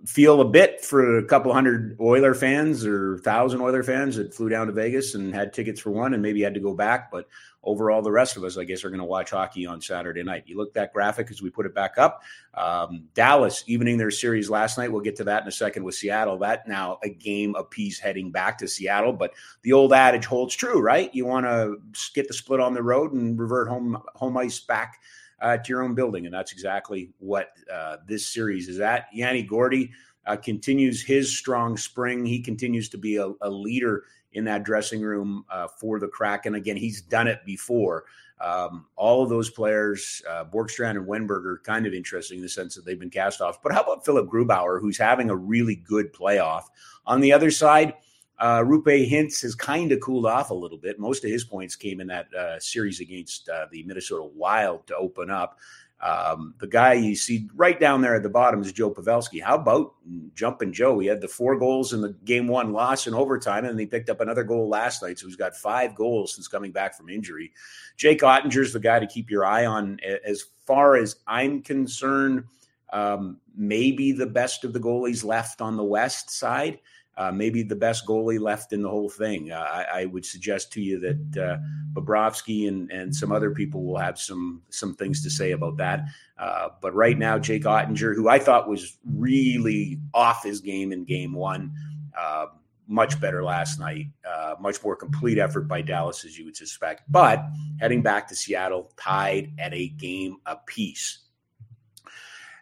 feel 0.06 0.40
a 0.42 0.44
bit 0.44 0.84
for 0.84 1.18
a 1.18 1.24
couple 1.24 1.52
hundred 1.52 1.96
Oiler 1.98 2.34
fans 2.34 2.84
or 2.84 3.18
thousand 3.18 3.62
Oiler 3.62 3.82
fans 3.82 4.16
that 4.16 4.34
flew 4.34 4.48
down 4.48 4.66
to 4.66 4.72
Vegas 4.72 5.14
and 5.14 5.34
had 5.34 5.52
tickets 5.52 5.80
for 5.80 5.90
one 5.90 6.12
and 6.12 6.22
maybe 6.22 6.42
had 6.42 6.54
to 6.54 6.60
go 6.60 6.74
back. 6.74 7.10
But 7.10 7.26
overall, 7.62 8.02
the 8.02 8.12
rest 8.12 8.36
of 8.36 8.44
us, 8.44 8.58
I 8.58 8.64
guess, 8.64 8.84
are 8.84 8.90
going 8.90 9.00
to 9.00 9.06
watch 9.06 9.30
hockey 9.30 9.64
on 9.64 9.80
Saturday 9.80 10.22
night. 10.22 10.44
You 10.46 10.58
look 10.58 10.74
that 10.74 10.92
graphic 10.92 11.30
as 11.30 11.40
we 11.40 11.48
put 11.48 11.64
it 11.64 11.74
back 11.74 11.96
up. 11.96 12.22
Um, 12.52 13.04
Dallas 13.14 13.64
evening 13.66 13.96
their 13.96 14.10
series 14.10 14.50
last 14.50 14.76
night. 14.76 14.92
We'll 14.92 15.00
get 15.00 15.16
to 15.16 15.24
that 15.24 15.42
in 15.42 15.48
a 15.48 15.52
second 15.52 15.84
with 15.84 15.94
Seattle. 15.94 16.36
That 16.38 16.68
now 16.68 16.98
a 17.02 17.08
game 17.08 17.54
apiece 17.54 17.98
heading 17.98 18.30
back 18.30 18.58
to 18.58 18.68
Seattle. 18.68 19.14
But 19.14 19.32
the 19.62 19.72
old 19.72 19.94
adage 19.94 20.26
holds 20.26 20.54
true, 20.54 20.80
right? 20.80 21.14
You 21.14 21.24
want 21.24 21.46
to 21.46 21.76
get 22.14 22.28
the 22.28 22.34
split 22.34 22.60
on 22.60 22.74
the 22.74 22.82
road 22.82 23.14
and 23.14 23.38
revert 23.38 23.68
home 23.68 24.02
home 24.14 24.36
ice 24.36 24.60
back 24.60 25.00
to 25.44 25.68
your 25.68 25.82
own 25.82 25.94
building. 25.94 26.26
And 26.26 26.34
that's 26.34 26.52
exactly 26.52 27.10
what 27.18 27.50
uh, 27.72 27.98
this 28.06 28.26
series 28.28 28.68
is 28.68 28.80
at. 28.80 29.06
Yanni 29.12 29.42
Gourde 29.42 29.90
uh, 30.26 30.36
continues 30.36 31.02
his 31.02 31.36
strong 31.36 31.76
spring. 31.76 32.24
He 32.24 32.40
continues 32.40 32.88
to 32.90 32.98
be 32.98 33.16
a, 33.16 33.30
a 33.42 33.50
leader 33.50 34.04
in 34.32 34.44
that 34.44 34.64
dressing 34.64 35.02
room 35.02 35.44
uh, 35.50 35.68
for 35.68 36.00
the 36.00 36.08
Kraken. 36.08 36.54
And 36.54 36.56
again, 36.56 36.76
he's 36.76 37.00
done 37.02 37.28
it 37.28 37.40
before. 37.44 38.04
Um, 38.40 38.86
all 38.96 39.22
of 39.22 39.28
those 39.28 39.48
players, 39.48 40.20
uh, 40.28 40.44
and 40.44 41.06
Wennberg, 41.06 41.46
are 41.46 41.60
kind 41.64 41.86
of 41.86 41.94
interesting 41.94 42.38
in 42.38 42.42
the 42.42 42.48
sense 42.48 42.74
that 42.74 42.84
they've 42.84 42.98
been 42.98 43.10
cast 43.10 43.40
off. 43.40 43.62
But 43.62 43.72
how 43.72 43.82
about 43.82 44.04
Philip 44.04 44.28
Grubauer, 44.28 44.80
who's 44.80 44.98
having 44.98 45.30
a 45.30 45.36
really 45.36 45.76
good 45.76 46.12
playoff? 46.12 46.64
On 47.06 47.20
the 47.20 47.32
other 47.32 47.50
side, 47.50 47.94
uh, 48.38 48.60
Roope 48.60 49.08
Hintz 49.08 49.42
has 49.42 49.54
kind 49.54 49.92
of 49.92 50.00
cooled 50.00 50.26
off 50.26 50.50
a 50.50 50.54
little 50.54 50.78
bit. 50.78 50.98
Most 50.98 51.24
of 51.24 51.30
his 51.30 51.44
points 51.44 51.76
came 51.76 52.00
in 52.00 52.08
that 52.08 52.32
uh, 52.34 52.58
series 52.58 53.00
against 53.00 53.48
uh, 53.48 53.66
the 53.70 53.82
Minnesota 53.84 54.24
Wild 54.34 54.86
to 54.88 54.96
open 54.96 55.30
up. 55.30 55.58
Um, 56.00 56.54
the 56.58 56.66
guy 56.66 56.94
you 56.94 57.14
see 57.14 57.48
right 57.54 57.78
down 57.78 58.02
there 58.02 58.14
at 58.14 58.22
the 58.22 58.28
bottom 58.28 58.60
is 58.60 58.72
Joe 58.72 58.90
Pavelski. 58.90 59.42
How 59.42 59.54
about 59.54 59.94
jumping 60.34 60.72
Joe? 60.72 60.98
He 60.98 61.06
had 61.06 61.20
the 61.20 61.28
four 61.28 61.56
goals 61.56 61.94
in 61.94 62.02
the 62.02 62.14
game 62.24 62.46
one 62.46 62.72
loss 62.72 63.06
in 63.06 63.14
overtime, 63.14 63.64
and 63.64 63.72
then 63.72 63.78
he 63.78 63.86
picked 63.86 64.10
up 64.10 64.20
another 64.20 64.44
goal 64.44 64.68
last 64.68 65.02
night. 65.02 65.18
So 65.18 65.26
he's 65.26 65.36
got 65.36 65.56
five 65.56 65.94
goals 65.94 66.34
since 66.34 66.48
coming 66.48 66.72
back 66.72 66.94
from 66.94 67.08
injury. 67.08 67.52
Jake 67.96 68.20
Oettinger's 68.20 68.72
the 68.72 68.80
guy 68.80 68.98
to 68.98 69.06
keep 69.06 69.30
your 69.30 69.46
eye 69.46 69.64
on. 69.64 69.98
As 70.26 70.44
far 70.66 70.96
as 70.96 71.16
I'm 71.26 71.62
concerned, 71.62 72.44
um, 72.92 73.38
maybe 73.56 74.12
the 74.12 74.26
best 74.26 74.64
of 74.64 74.72
the 74.72 74.80
goalies 74.80 75.24
left 75.24 75.62
on 75.62 75.76
the 75.76 75.84
west 75.84 76.28
side 76.28 76.80
uh, 77.16 77.30
maybe 77.30 77.62
the 77.62 77.76
best 77.76 78.06
goalie 78.06 78.40
left 78.40 78.72
in 78.72 78.82
the 78.82 78.88
whole 78.88 79.08
thing. 79.08 79.52
Uh, 79.52 79.58
I, 79.58 80.00
I, 80.00 80.04
would 80.06 80.26
suggest 80.26 80.72
to 80.72 80.80
you 80.80 80.98
that 81.00 81.42
uh, 81.42 81.58
Bobrovsky 81.92 82.66
and, 82.66 82.90
and 82.90 83.14
some 83.14 83.30
other 83.30 83.52
people 83.52 83.84
will 83.84 83.98
have 83.98 84.18
some 84.18 84.62
some 84.70 84.94
things 84.94 85.22
to 85.22 85.30
say 85.30 85.52
about 85.52 85.76
that. 85.76 86.06
Uh, 86.38 86.70
but 86.80 86.94
right 86.94 87.16
now, 87.16 87.38
Jake 87.38 87.64
Oettinger, 87.64 88.14
who 88.14 88.28
I 88.28 88.38
thought 88.38 88.68
was 88.68 88.98
really 89.06 90.00
off 90.12 90.42
his 90.42 90.60
game 90.60 90.92
in 90.92 91.04
Game 91.04 91.32
One, 91.34 91.72
uh, 92.18 92.46
much 92.88 93.20
better 93.20 93.44
last 93.44 93.78
night. 93.78 94.06
Uh, 94.28 94.56
much 94.60 94.82
more 94.82 94.96
complete 94.96 95.38
effort 95.38 95.68
by 95.68 95.82
Dallas, 95.82 96.24
as 96.24 96.36
you 96.38 96.44
would 96.44 96.56
suspect. 96.56 97.02
But 97.08 97.44
heading 97.80 98.02
back 98.02 98.28
to 98.28 98.36
Seattle, 98.36 98.92
tied 98.96 99.52
at 99.58 99.72
a 99.72 99.88
game 99.88 100.38
apiece. 100.46 101.23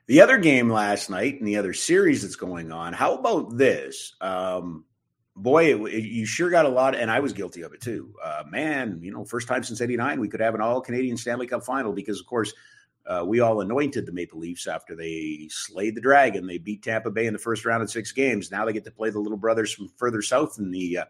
The 0.07 0.21
other 0.21 0.39
game 0.39 0.69
last 0.69 1.11
night 1.11 1.39
and 1.39 1.47
the 1.47 1.57
other 1.57 1.73
series 1.73 2.23
that's 2.23 2.37
going 2.37 2.73
on. 2.73 2.93
How 2.93 3.15
about 3.15 3.57
this? 3.57 4.15
Um, 4.21 4.85
boy, 5.37 5.75
it, 5.75 5.95
it, 5.95 6.05
you 6.05 6.27
sure 6.27 6.51
got 6.51 6.67
a 6.67 6.71
lot, 6.71 6.95
and 6.97 7.11
I 7.11 7.21
was 7.21 7.33
guilty 7.33 7.63
of 7.63 7.73
it 7.73 7.81
too. 7.81 8.13
Uh, 8.23 8.43
man, 8.49 8.99
you 9.01 9.13
know, 9.13 9.25
first 9.25 9.47
time 9.47 9.63
since 9.63 9.81
'89 9.81 10.21
we 10.21 10.29
could 10.29 10.41
have 10.41 10.55
an 10.55 10.61
All 10.61 10.81
Canadian 10.81 11.17
Stanley 11.17 11.47
Cup 11.47 11.65
final 11.65 11.93
because, 11.93 12.21
of 12.21 12.27
course, 12.27 12.53
uh, 13.07 13.25
we 13.27 13.41
all 13.41 13.61
anointed 13.61 14.05
the 14.05 14.13
Maple 14.13 14.41
Leafs 14.41 14.67
after 14.67 14.97
they 14.97 15.47
slayed 15.51 15.95
the 15.95 16.01
Dragon. 16.01 16.47
They 16.47 16.59
beat 16.59 16.83
Tampa 16.83 17.11
Bay 17.11 17.27
in 17.27 17.33
the 17.33 17.39
first 17.39 17.65
round 17.65 17.83
in 17.83 17.89
six 17.89 18.11
games. 18.11 18.51
Now 18.51 18.65
they 18.65 18.73
get 18.73 18.85
to 18.85 18.91
play 18.91 19.11
the 19.11 19.21
little 19.21 19.39
brothers 19.39 19.73
from 19.73 19.89
further 19.97 20.23
south 20.23 20.57
in 20.59 20.73
the 20.73 20.99
uh, 20.99 21.05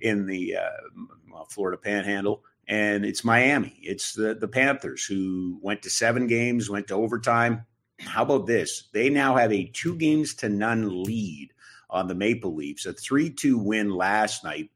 in 0.00 0.26
the 0.26 0.56
uh, 0.56 1.44
Florida 1.48 1.78
Panhandle, 1.78 2.42
and 2.66 3.04
it's 3.04 3.24
Miami. 3.24 3.78
It's 3.82 4.14
the 4.14 4.34
the 4.34 4.48
Panthers 4.48 5.04
who 5.04 5.58
went 5.62 5.82
to 5.82 5.90
seven 5.90 6.26
games, 6.26 6.68
went 6.68 6.88
to 6.88 6.94
overtime 6.94 7.66
how 8.06 8.22
about 8.22 8.46
this? 8.46 8.88
They 8.92 9.08
now 9.08 9.36
have 9.36 9.52
a 9.52 9.64
two 9.64 9.96
games 9.96 10.34
to 10.36 10.48
none 10.48 11.02
lead 11.04 11.52
on 11.90 12.08
the 12.08 12.14
Maple 12.14 12.54
Leafs, 12.54 12.86
a 12.86 12.92
3 12.92 13.30
2 13.30 13.58
win 13.58 13.90
last 13.90 14.44
night. 14.44 14.70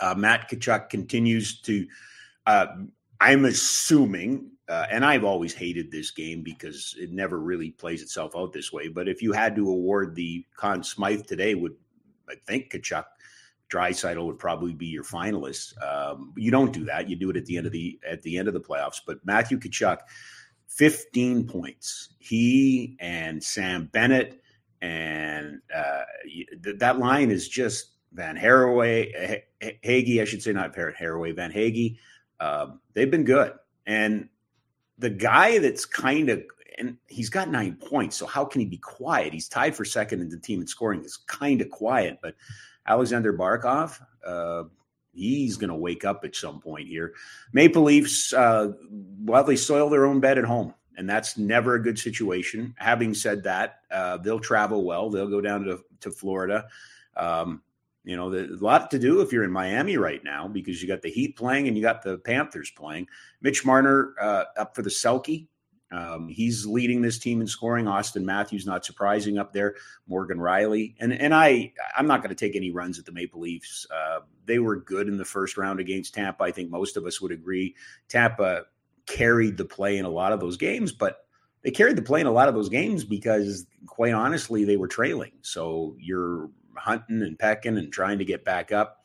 Uh, 0.00 0.14
Matt 0.16 0.48
Tkachuk 0.48 0.90
continues 0.90 1.60
to, 1.62 1.86
uh, 2.46 2.66
I'm 3.20 3.46
assuming, 3.46 4.52
uh, 4.68 4.86
and 4.90 5.04
I've 5.04 5.24
always 5.24 5.54
hated 5.54 5.90
this 5.90 6.10
game 6.10 6.42
because 6.42 6.94
it 6.98 7.10
never 7.10 7.38
really 7.40 7.70
plays 7.70 8.02
itself 8.02 8.36
out 8.36 8.52
this 8.52 8.72
way. 8.72 8.88
But 8.88 9.08
if 9.08 9.22
you 9.22 9.32
had 9.32 9.56
to 9.56 9.68
award 9.68 10.14
the 10.14 10.44
Conn 10.56 10.82
Smythe 10.82 11.26
today, 11.26 11.54
would 11.54 11.74
I 12.28 12.34
think 12.46 12.70
Tkachuk, 12.70 13.04
Draisaitl 13.70 14.24
would 14.24 14.38
probably 14.38 14.72
be 14.72 14.86
your 14.86 15.04
finalists. 15.04 15.72
Um, 15.82 16.32
you 16.36 16.50
don't 16.50 16.72
do 16.72 16.84
that. 16.86 17.08
You 17.08 17.16
do 17.16 17.30
it 17.30 17.36
at 17.36 17.46
the 17.46 17.56
end 17.56 17.66
of 17.66 17.72
the 17.72 17.98
at 18.06 18.22
the 18.22 18.38
end 18.38 18.48
of 18.48 18.54
the 18.54 18.60
playoffs. 18.60 19.00
But 19.06 19.24
Matthew 19.26 19.58
Tkachuk 19.58 19.98
15 20.78 21.46
points. 21.48 22.10
He 22.18 22.96
and 23.00 23.42
Sam 23.42 23.90
Bennett 23.92 24.40
and 24.80 25.60
uh, 25.74 26.02
that 26.76 26.98
line 26.98 27.30
is 27.30 27.48
just 27.48 27.90
Van 28.12 28.36
Haraway, 28.36 29.42
Hagee, 29.60 30.22
I 30.22 30.24
should 30.24 30.42
say, 30.42 30.52
not 30.52 30.72
Parrot 30.72 30.96
Haraway, 30.96 31.34
Van 31.34 31.52
Hagee. 31.52 31.98
Um, 32.40 32.80
they've 32.94 33.10
been 33.10 33.24
good. 33.24 33.52
And 33.86 34.28
the 34.98 35.10
guy 35.10 35.58
that's 35.58 35.84
kind 35.84 36.30
of, 36.30 36.42
and 36.78 36.96
he's 37.08 37.28
got 37.28 37.50
nine 37.50 37.74
points, 37.74 38.16
so 38.16 38.26
how 38.26 38.44
can 38.44 38.60
he 38.60 38.66
be 38.66 38.78
quiet? 38.78 39.32
He's 39.32 39.48
tied 39.48 39.74
for 39.74 39.84
second 39.84 40.20
in 40.20 40.28
the 40.28 40.38
team 40.38 40.60
in 40.60 40.66
scoring. 40.68 41.04
Is 41.04 41.16
kind 41.16 41.60
of 41.60 41.70
quiet, 41.70 42.18
but 42.22 42.36
Alexander 42.86 43.32
Barkov, 43.32 44.00
uh, 44.24 44.64
he's 45.12 45.56
going 45.56 45.70
to 45.70 45.76
wake 45.76 46.04
up 46.04 46.24
at 46.24 46.36
some 46.36 46.60
point 46.60 46.88
here. 46.88 47.14
Maple 47.52 47.82
Leafs, 47.82 48.32
uh, 48.32 48.72
well, 49.24 49.44
they 49.44 49.56
soil 49.56 49.88
their 49.90 50.06
own 50.06 50.20
bed 50.20 50.38
at 50.38 50.44
home, 50.44 50.74
and 50.96 51.08
that's 51.08 51.36
never 51.36 51.74
a 51.74 51.82
good 51.82 51.98
situation. 51.98 52.74
Having 52.78 53.14
said 53.14 53.42
that, 53.44 53.80
uh, 53.90 54.16
they'll 54.18 54.40
travel 54.40 54.84
well. 54.84 55.10
They'll 55.10 55.28
go 55.28 55.40
down 55.40 55.64
to, 55.64 55.80
to 56.00 56.10
Florida. 56.10 56.66
Um, 57.16 57.62
you 58.04 58.16
know, 58.16 58.32
a 58.32 58.46
lot 58.60 58.90
to 58.92 58.98
do 58.98 59.20
if 59.20 59.32
you're 59.32 59.44
in 59.44 59.50
Miami 59.50 59.98
right 59.98 60.24
now 60.24 60.48
because 60.48 60.80
you 60.80 60.88
got 60.88 61.02
the 61.02 61.10
Heat 61.10 61.36
playing 61.36 61.68
and 61.68 61.76
you 61.76 61.82
got 61.82 62.02
the 62.02 62.16
Panthers 62.18 62.70
playing. 62.70 63.06
Mitch 63.42 63.66
Marner 63.66 64.14
uh, 64.18 64.44
up 64.56 64.74
for 64.74 64.80
the 64.80 64.88
Selke. 64.88 65.46
Um, 65.90 66.28
he's 66.28 66.66
leading 66.66 67.00
this 67.00 67.18
team 67.18 67.40
in 67.40 67.46
scoring. 67.46 67.86
Auston 67.86 68.24
Matthews, 68.24 68.66
not 68.66 68.84
surprising 68.84 69.38
up 69.38 69.52
there. 69.52 69.76
Morgan 70.06 70.38
Rielly, 70.38 70.94
and 71.00 71.12
and 71.12 71.34
I, 71.34 71.72
I'm 71.96 72.06
not 72.06 72.22
going 72.22 72.34
to 72.34 72.34
take 72.34 72.56
any 72.56 72.70
runs 72.70 72.98
at 72.98 73.06
the 73.06 73.12
Maple 73.12 73.40
Leafs. 73.40 73.86
Uh, 73.90 74.20
they 74.44 74.58
were 74.58 74.76
good 74.76 75.08
in 75.08 75.16
the 75.16 75.24
first 75.24 75.56
round 75.56 75.80
against 75.80 76.14
Tampa. 76.14 76.44
I 76.44 76.50
think 76.50 76.70
most 76.70 76.96
of 76.96 77.06
us 77.06 77.20
would 77.20 77.32
agree. 77.32 77.74
Tampa 78.08 78.64
carried 79.06 79.56
the 79.56 79.64
play 79.64 79.96
in 79.96 80.04
a 80.04 80.10
lot 80.10 80.32
of 80.32 80.40
those 80.40 80.58
games, 80.58 80.92
but 80.92 81.24
they 81.62 81.70
carried 81.70 81.96
the 81.96 82.02
play 82.02 82.20
in 82.20 82.26
a 82.26 82.32
lot 82.32 82.48
of 82.48 82.54
those 82.54 82.68
games 82.68 83.04
because, 83.04 83.66
quite 83.86 84.12
honestly, 84.12 84.64
they 84.64 84.76
were 84.76 84.88
trailing. 84.88 85.32
So 85.40 85.96
you're 85.98 86.50
hunting 86.76 87.22
and 87.22 87.38
pecking 87.38 87.78
and 87.78 87.92
trying 87.92 88.18
to 88.18 88.24
get 88.24 88.44
back 88.44 88.72
up. 88.72 89.04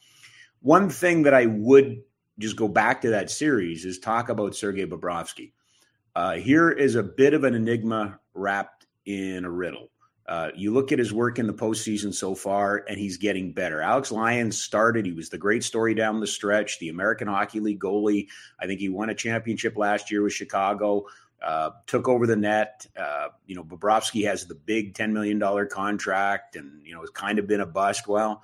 One 0.61 0.89
thing 0.89 1.23
that 1.23 1.33
I 1.33 1.45
would 1.45 2.03
just 2.39 2.55
go 2.55 2.67
back 2.67 3.01
to 3.01 3.09
that 3.11 3.31
series 3.31 3.85
is 3.85 3.99
talk 3.99 4.29
about 4.29 4.55
Sergei 4.55 4.85
Bobrovsky 4.85 5.53
uh, 6.15 6.33
here 6.33 6.69
is 6.69 6.95
a 6.95 7.03
bit 7.03 7.33
of 7.33 7.43
an 7.43 7.55
enigma 7.55 8.19
wrapped 8.33 8.85
in 9.05 9.45
a 9.45 9.49
riddle. 9.49 9.89
Uh, 10.25 10.49
you 10.55 10.71
look 10.71 10.91
at 10.91 10.99
his 10.99 11.11
work 11.11 11.37
in 11.37 11.47
the 11.47 11.53
postseason 11.53 12.13
so 12.13 12.33
far, 12.33 12.85
and 12.87 12.97
he's 12.97 13.17
getting 13.17 13.51
better. 13.51 13.81
Alex 13.81 14.11
Lyons 14.11 14.61
started. 14.61 15.05
He 15.05 15.11
was 15.11 15.29
the 15.29 15.37
great 15.37 15.63
story 15.63 15.93
down 15.93 16.19
the 16.21 16.27
stretch, 16.27 16.79
the 16.79 16.89
American 16.89 17.27
Hockey 17.27 17.59
League 17.59 17.79
goalie. 17.79 18.27
I 18.59 18.65
think 18.65 18.79
he 18.79 18.87
won 18.87 19.09
a 19.09 19.15
championship 19.15 19.75
last 19.75 20.11
year 20.11 20.23
with 20.23 20.33
Chicago. 20.33 21.07
Uh, 21.41 21.71
took 21.87 22.07
over 22.07 22.25
the 22.25 22.37
net. 22.37 22.87
Uh, 22.97 23.27
you 23.47 23.55
know, 23.55 23.65
Bobrovsky 23.65 24.25
has 24.25 24.45
the 24.45 24.55
big 24.55 24.93
$10 24.93 25.11
million 25.11 25.67
contract 25.67 26.55
and, 26.55 26.85
you 26.85 26.93
know, 26.93 27.01
has 27.01 27.09
kind 27.09 27.37
of 27.37 27.47
been 27.47 27.59
a 27.59 27.65
bust. 27.65 28.07
Well, 28.07 28.43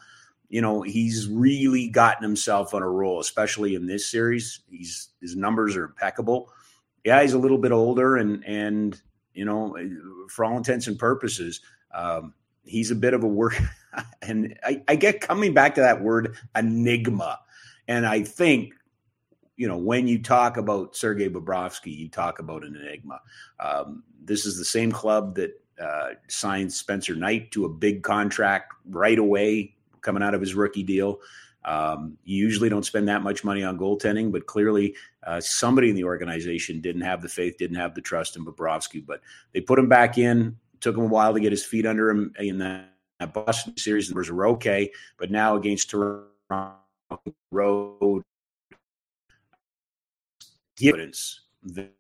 you 0.50 0.60
know, 0.60 0.82
he's 0.82 1.30
really 1.30 1.88
gotten 1.88 2.24
himself 2.24 2.74
on 2.74 2.82
a 2.82 2.90
roll, 2.90 3.22
especially 3.22 3.76
in 3.76 3.86
this 3.86 4.12
series. 4.12 4.60
He's 4.70 5.10
his 5.22 5.38
numbers 5.38 5.78
are 5.78 5.86
impeccable 5.86 6.52
yeah, 7.04 7.22
he's 7.22 7.34
a 7.34 7.40
little 7.40 7.58
bit 7.58 7.72
older, 7.72 8.18
and 8.18 8.44
and 8.46 9.02
you 9.34 9.46
know, 9.46 9.76
for 10.30 10.46
all 10.46 10.58
intents 10.58 10.88
and 10.88 10.98
purposes, 10.98 11.62
um, 11.94 12.34
he's 12.66 12.92
a 12.92 12.96
bit 12.96 13.14
of 13.14 13.24
a 13.24 13.28
work. 13.28 13.60
and 14.22 14.58
I, 14.64 14.84
I 14.88 14.96
get 14.96 15.22
coming 15.22 15.54
back 15.54 15.76
to 15.76 15.82
that 15.82 16.02
word 16.02 16.36
enigma, 16.56 17.40
and 17.88 18.06
I 18.06 18.24
think 18.24 18.74
you 19.60 19.68
know, 19.68 19.78
when 19.78 20.08
you 20.08 20.24
talk 20.24 20.56
about 20.56 20.96
Sergei 20.96 21.28
Bobrovsky, 21.28 21.94
you 21.94 22.08
talk 22.08 22.40
about 22.40 22.64
an 22.64 22.78
enigma. 22.78 23.20
Um, 23.60 24.04
this 24.24 24.46
is 24.46 24.58
the 24.58 24.64
same 24.64 24.90
club 24.90 25.36
that 25.36 25.62
uh, 25.82 26.12
signed 26.30 26.72
Spencer 26.72 27.14
Knight 27.14 27.52
to 27.52 27.66
a 27.66 27.70
big 27.70 28.02
contract 28.02 28.74
right 28.86 29.20
away 29.20 29.76
coming 30.00 30.24
out 30.24 30.34
of 30.34 30.40
his 30.40 30.56
rookie 30.56 30.84
deal. 30.84 31.20
Um, 31.66 32.18
you 32.24 32.38
usually 32.38 32.70
don't 32.70 32.86
spend 32.86 33.08
that 33.10 33.22
much 33.22 33.44
money 33.44 33.64
on 33.64 33.78
goaltending, 33.78 34.32
but 34.32 34.46
clearly 34.46 34.96
uh, 35.24 35.42
somebody 35.42 35.90
in 35.90 35.96
the 35.96 36.06
organization 36.06 36.80
didn't 36.80 37.02
have 37.02 37.22
the 37.22 37.30
faith, 37.30 37.58
didn't 37.58 37.76
have 37.78 37.96
the 37.96 38.02
trust 38.02 38.38
in 38.38 38.46
Bobrovsky. 38.46 39.06
But 39.06 39.22
they 39.54 39.62
put 39.62 39.80
him 39.80 39.90
back 39.90 40.18
in. 40.18 40.58
Took 40.80 40.96
him 40.96 41.04
a 41.04 41.08
while 41.08 41.34
to 41.34 41.42
get 41.42 41.52
his 41.52 41.66
feet 41.66 41.86
under 41.86 42.10
him 42.10 42.34
in 42.40 42.58
that, 42.60 42.94
Boston 43.34 43.76
series. 43.76 44.08
The 44.08 44.14
numbers 44.14 44.32
were 44.32 44.48
okay, 44.48 44.90
but 45.18 45.30
now 45.30 45.58
against 45.58 45.90
Toronto 45.90 46.78
road, 47.52 48.24
evidence 50.82 51.42
that 51.64 51.92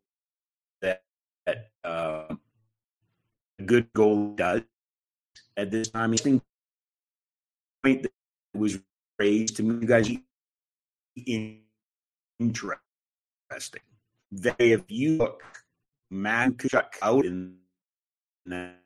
that, 0.81 1.03
that 1.45 1.71
uh, 1.83 2.35
a 3.59 3.63
good 3.63 3.91
goal 3.91 4.33
does 4.35 4.61
at 5.57 5.71
this 5.71 5.89
time. 5.89 6.13
I 6.13 6.15
think 6.15 6.41
point 7.83 8.03
that 8.03 8.11
was 8.53 8.79
raised 9.19 9.57
to 9.57 9.63
me, 9.63 9.81
you 9.81 9.87
guys 9.87 10.09
interesting. 12.39 13.81
They, 14.31 14.53
if 14.57 14.83
you 14.87 15.17
look 15.17 15.43
Matt 16.09 16.57
Tkachuk 16.57 16.85
out 17.01 17.25
in 17.25 17.55
that, 18.45 18.77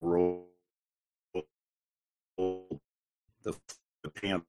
role, 0.00 0.48
the, 3.44 3.54
the 4.02 4.10
Panther. 4.14 4.44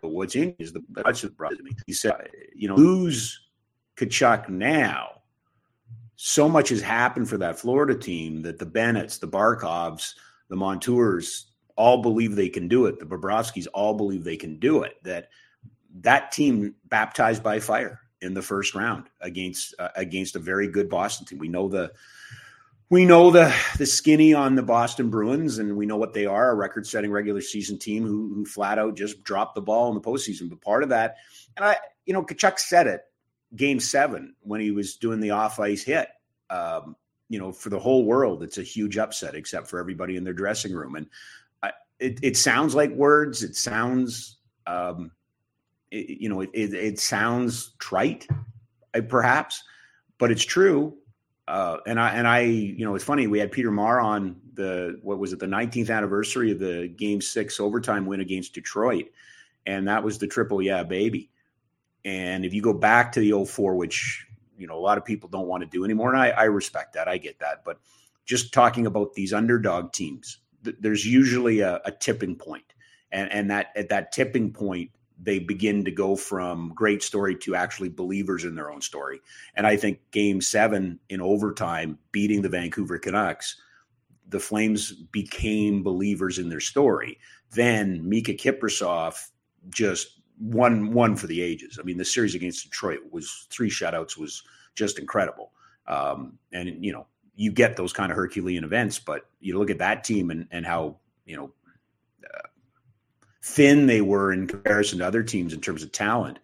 But 0.00 0.10
what's 0.10 0.34
in 0.36 0.54
is 0.58 0.72
the 0.72 0.82
much 1.04 1.24
brought 1.36 1.56
to 1.56 1.62
me. 1.62 1.72
He 1.86 1.92
said, 1.92 2.28
you 2.54 2.68
know, 2.68 2.74
lose 2.74 3.40
Tkachuk 3.96 4.48
now. 4.48 5.22
So 6.16 6.48
much 6.48 6.68
has 6.68 6.80
happened 6.80 7.28
for 7.28 7.36
that 7.38 7.58
Florida 7.58 7.96
team 7.96 8.42
that 8.42 8.58
the 8.58 8.66
Bennetts, 8.66 9.18
the 9.18 9.26
Barkovs, 9.26 10.14
the 10.52 10.58
Montours 10.58 11.44
all 11.76 12.02
believe 12.02 12.36
they 12.36 12.50
can 12.50 12.68
do 12.68 12.84
it. 12.84 12.98
The 12.98 13.06
Bobrovskys 13.06 13.68
all 13.72 13.94
believe 13.94 14.22
they 14.22 14.36
can 14.36 14.58
do 14.58 14.82
it. 14.82 15.02
That 15.02 15.30
that 16.00 16.30
team 16.30 16.74
baptized 16.84 17.42
by 17.42 17.58
fire, 17.58 18.02
in 18.20 18.34
the 18.34 18.42
first 18.42 18.74
round 18.74 19.08
against 19.20 19.74
uh, 19.78 19.88
against 19.96 20.36
a 20.36 20.38
very 20.38 20.68
good 20.68 20.90
Boston 20.90 21.26
team. 21.26 21.38
We 21.38 21.48
know 21.48 21.68
the 21.68 21.92
we 22.90 23.06
know 23.06 23.30
the 23.30 23.54
the 23.78 23.86
skinny 23.86 24.34
on 24.34 24.54
the 24.54 24.62
Boston 24.62 25.08
Bruins, 25.08 25.58
and 25.58 25.74
we 25.74 25.86
know 25.86 25.96
what 25.96 26.12
they 26.12 26.26
are—a 26.26 26.54
record-setting 26.54 27.10
regular 27.10 27.40
season 27.40 27.78
team 27.78 28.04
who, 28.04 28.32
who 28.34 28.44
flat 28.44 28.78
out 28.78 28.94
just 28.94 29.24
dropped 29.24 29.54
the 29.54 29.62
ball 29.62 29.88
in 29.88 29.94
the 29.94 30.00
postseason. 30.00 30.50
But 30.50 30.60
part 30.60 30.82
of 30.82 30.90
that, 30.90 31.16
and 31.56 31.64
I, 31.64 31.76
you 32.04 32.12
know, 32.12 32.22
Tkachuk 32.22 32.58
said 32.58 32.86
it, 32.86 33.02
Game 33.56 33.80
Seven 33.80 34.34
when 34.40 34.60
he 34.60 34.70
was 34.70 34.96
doing 34.96 35.20
the 35.20 35.30
off-ice 35.30 35.82
hit. 35.82 36.08
Um, 36.50 36.96
you 37.32 37.38
know, 37.38 37.50
for 37.50 37.70
the 37.70 37.78
whole 37.78 38.04
world, 38.04 38.42
it's 38.42 38.58
a 38.58 38.62
huge 38.62 38.98
upset, 38.98 39.34
except 39.34 39.66
for 39.66 39.80
everybody 39.80 40.16
in 40.16 40.22
their 40.22 40.34
dressing 40.34 40.74
room. 40.74 40.96
And 40.96 41.06
I, 41.62 41.72
it, 41.98 42.18
it 42.22 42.36
sounds 42.36 42.74
like 42.74 42.90
words. 42.90 43.42
It 43.42 43.56
sounds, 43.56 44.36
um, 44.66 45.10
it, 45.90 46.20
you 46.20 46.28
know, 46.28 46.42
it, 46.42 46.50
it, 46.52 46.74
it 46.74 46.98
sounds 46.98 47.70
trite, 47.78 48.28
uh, 48.92 49.00
perhaps, 49.08 49.64
but 50.18 50.30
it's 50.30 50.44
true. 50.44 50.94
Uh, 51.48 51.78
and 51.86 51.98
I 51.98 52.10
and 52.10 52.28
I, 52.28 52.40
you 52.40 52.84
know, 52.84 52.94
it's 52.94 53.04
funny. 53.04 53.26
We 53.26 53.38
had 53.38 53.50
Peter 53.50 53.70
Maher 53.70 53.98
on 53.98 54.36
the 54.52 55.00
what 55.02 55.18
was 55.18 55.32
it, 55.32 55.38
the 55.38 55.46
19th 55.46 55.88
anniversary 55.88 56.52
of 56.52 56.58
the 56.58 56.88
Game 56.88 57.22
Six 57.22 57.58
overtime 57.60 58.04
win 58.04 58.20
against 58.20 58.52
Detroit, 58.52 59.06
and 59.64 59.88
that 59.88 60.04
was 60.04 60.18
the 60.18 60.26
triple 60.26 60.60
yeah 60.60 60.82
baby. 60.82 61.30
And 62.04 62.44
if 62.44 62.52
you 62.52 62.60
go 62.60 62.74
back 62.74 63.10
to 63.12 63.20
the 63.20 63.44
04, 63.44 63.74
which 63.74 64.26
you 64.56 64.66
know 64.66 64.76
a 64.76 64.80
lot 64.80 64.98
of 64.98 65.04
people 65.04 65.28
don't 65.28 65.46
want 65.46 65.62
to 65.62 65.68
do 65.68 65.84
anymore, 65.84 66.12
and 66.12 66.20
I, 66.20 66.30
I 66.30 66.44
respect 66.44 66.94
that, 66.94 67.08
I 67.08 67.18
get 67.18 67.38
that, 67.40 67.64
but 67.64 67.78
just 68.24 68.52
talking 68.52 68.86
about 68.86 69.14
these 69.14 69.32
underdog 69.32 69.92
teams, 69.92 70.38
th- 70.64 70.76
there's 70.80 71.04
usually 71.04 71.60
a, 71.60 71.80
a 71.84 71.92
tipping 71.92 72.36
point, 72.36 72.74
and 73.10 73.30
and 73.32 73.50
that 73.50 73.68
at 73.76 73.88
that 73.88 74.12
tipping 74.12 74.52
point 74.52 74.90
they 75.22 75.38
begin 75.38 75.84
to 75.84 75.90
go 75.90 76.16
from 76.16 76.72
great 76.74 77.02
story 77.02 77.36
to 77.36 77.54
actually 77.54 77.88
believers 77.88 78.44
in 78.44 78.56
their 78.56 78.70
own 78.70 78.80
story. 78.80 79.20
And 79.54 79.66
I 79.66 79.76
think 79.76 80.00
game 80.10 80.40
seven 80.40 80.98
in 81.08 81.20
overtime, 81.20 81.98
beating 82.10 82.42
the 82.42 82.48
Vancouver 82.48 82.98
Canucks, 82.98 83.56
the 84.28 84.40
Flames 84.40 84.92
became 84.92 85.84
believers 85.84 86.38
in 86.38 86.48
their 86.48 86.60
story. 86.60 87.18
Then 87.52 88.08
Mika 88.08 88.32
Kiprusoff 88.32 89.28
just 89.70 90.21
won 90.38 90.92
one 90.92 91.16
for 91.16 91.26
the 91.26 91.42
ages. 91.42 91.78
I 91.80 91.84
mean, 91.84 91.98
the 91.98 92.04
series 92.04 92.34
against 92.34 92.64
Detroit 92.64 93.00
was 93.10 93.46
three 93.50 93.70
shutouts 93.70 94.16
was 94.16 94.42
just 94.74 94.98
incredible. 94.98 95.52
Um, 95.86 96.38
and 96.52 96.84
you 96.84 96.92
know, 96.92 97.06
you 97.34 97.52
get 97.52 97.76
those 97.76 97.92
kind 97.92 98.10
of 98.12 98.16
Herculean 98.16 98.64
events, 98.64 98.98
but 98.98 99.26
you 99.40 99.58
look 99.58 99.70
at 99.70 99.78
that 99.78 100.04
team 100.04 100.30
and, 100.30 100.46
and 100.50 100.66
how, 100.66 100.96
you 101.24 101.36
know, 101.36 101.52
thin 103.42 103.86
they 103.86 104.00
were 104.00 104.32
in 104.32 104.46
comparison 104.46 105.00
to 105.00 105.06
other 105.06 105.22
teams 105.22 105.52
in 105.52 105.60
terms 105.60 105.82
of 105.82 105.92
talent. 105.92 106.38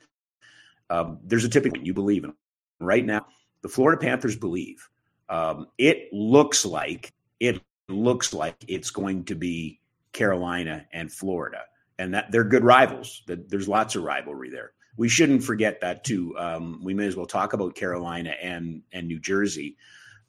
Um, 0.90 1.18
there's 1.25 1.45
a 1.45 1.49
tipping 1.49 1.73
point 1.73 1.87
you 1.87 1.95
believe 1.95 2.25
in. 2.25 2.35
Right 2.80 3.04
now, 3.04 3.26
the 3.62 3.68
Florida 3.68 4.00
Panthers 4.00 4.37
believe. 4.37 4.88
Um, 5.28 5.68
it 5.78 6.12
looks 6.12 6.64
like 6.64 7.12
it 7.40 7.61
looks 7.88 8.33
like 8.33 8.57
it's 8.66 8.90
going 8.90 9.25
to 9.25 9.35
be 9.35 9.80
Carolina 10.12 10.87
and 10.92 11.12
Florida, 11.12 11.62
and 11.99 12.14
that 12.14 12.31
they're 12.31 12.45
good 12.45 12.64
rivals. 12.64 13.23
That 13.26 13.49
there's 13.49 13.69
lots 13.69 13.97
of 13.97 14.02
rivalry 14.02 14.50
there. 14.50 14.73
We 14.97 15.09
shouldn't 15.09 15.45
forget 15.45 15.81
that 15.81 16.05
too. 16.05 16.37
Um, 16.38 16.81
we 16.83 16.95
may 16.95 17.07
as 17.07 17.17
well 17.17 17.26
talk 17.26 17.52
about 17.52 17.75
Carolina 17.75 18.35
and 18.43 18.83
and 18.93 19.07
New 19.07 19.21
Jersey. 19.21 19.76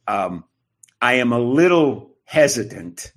Um, 0.07 0.43
I 1.01 1.13
am 1.13 1.31
a 1.31 1.39
little 1.39 2.15
hesitant 2.25 3.13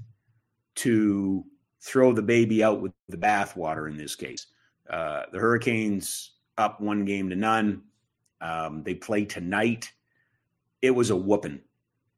to 0.76 1.44
throw 1.80 2.12
the 2.12 2.22
baby 2.22 2.62
out 2.62 2.80
with 2.80 2.92
the 3.08 3.16
bathwater 3.16 3.90
in 3.90 3.96
this 3.96 4.14
case. 4.14 4.46
Uh, 4.88 5.22
the 5.32 5.38
Hurricanes 5.38 6.32
up 6.56 6.80
one 6.80 7.04
game 7.04 7.30
to 7.30 7.36
none. 7.36 7.82
Um, 8.40 8.82
they 8.82 8.94
play 8.94 9.24
tonight. 9.24 9.92
It 10.80 10.90
was 10.90 11.10
a 11.10 11.16
whooping, 11.16 11.60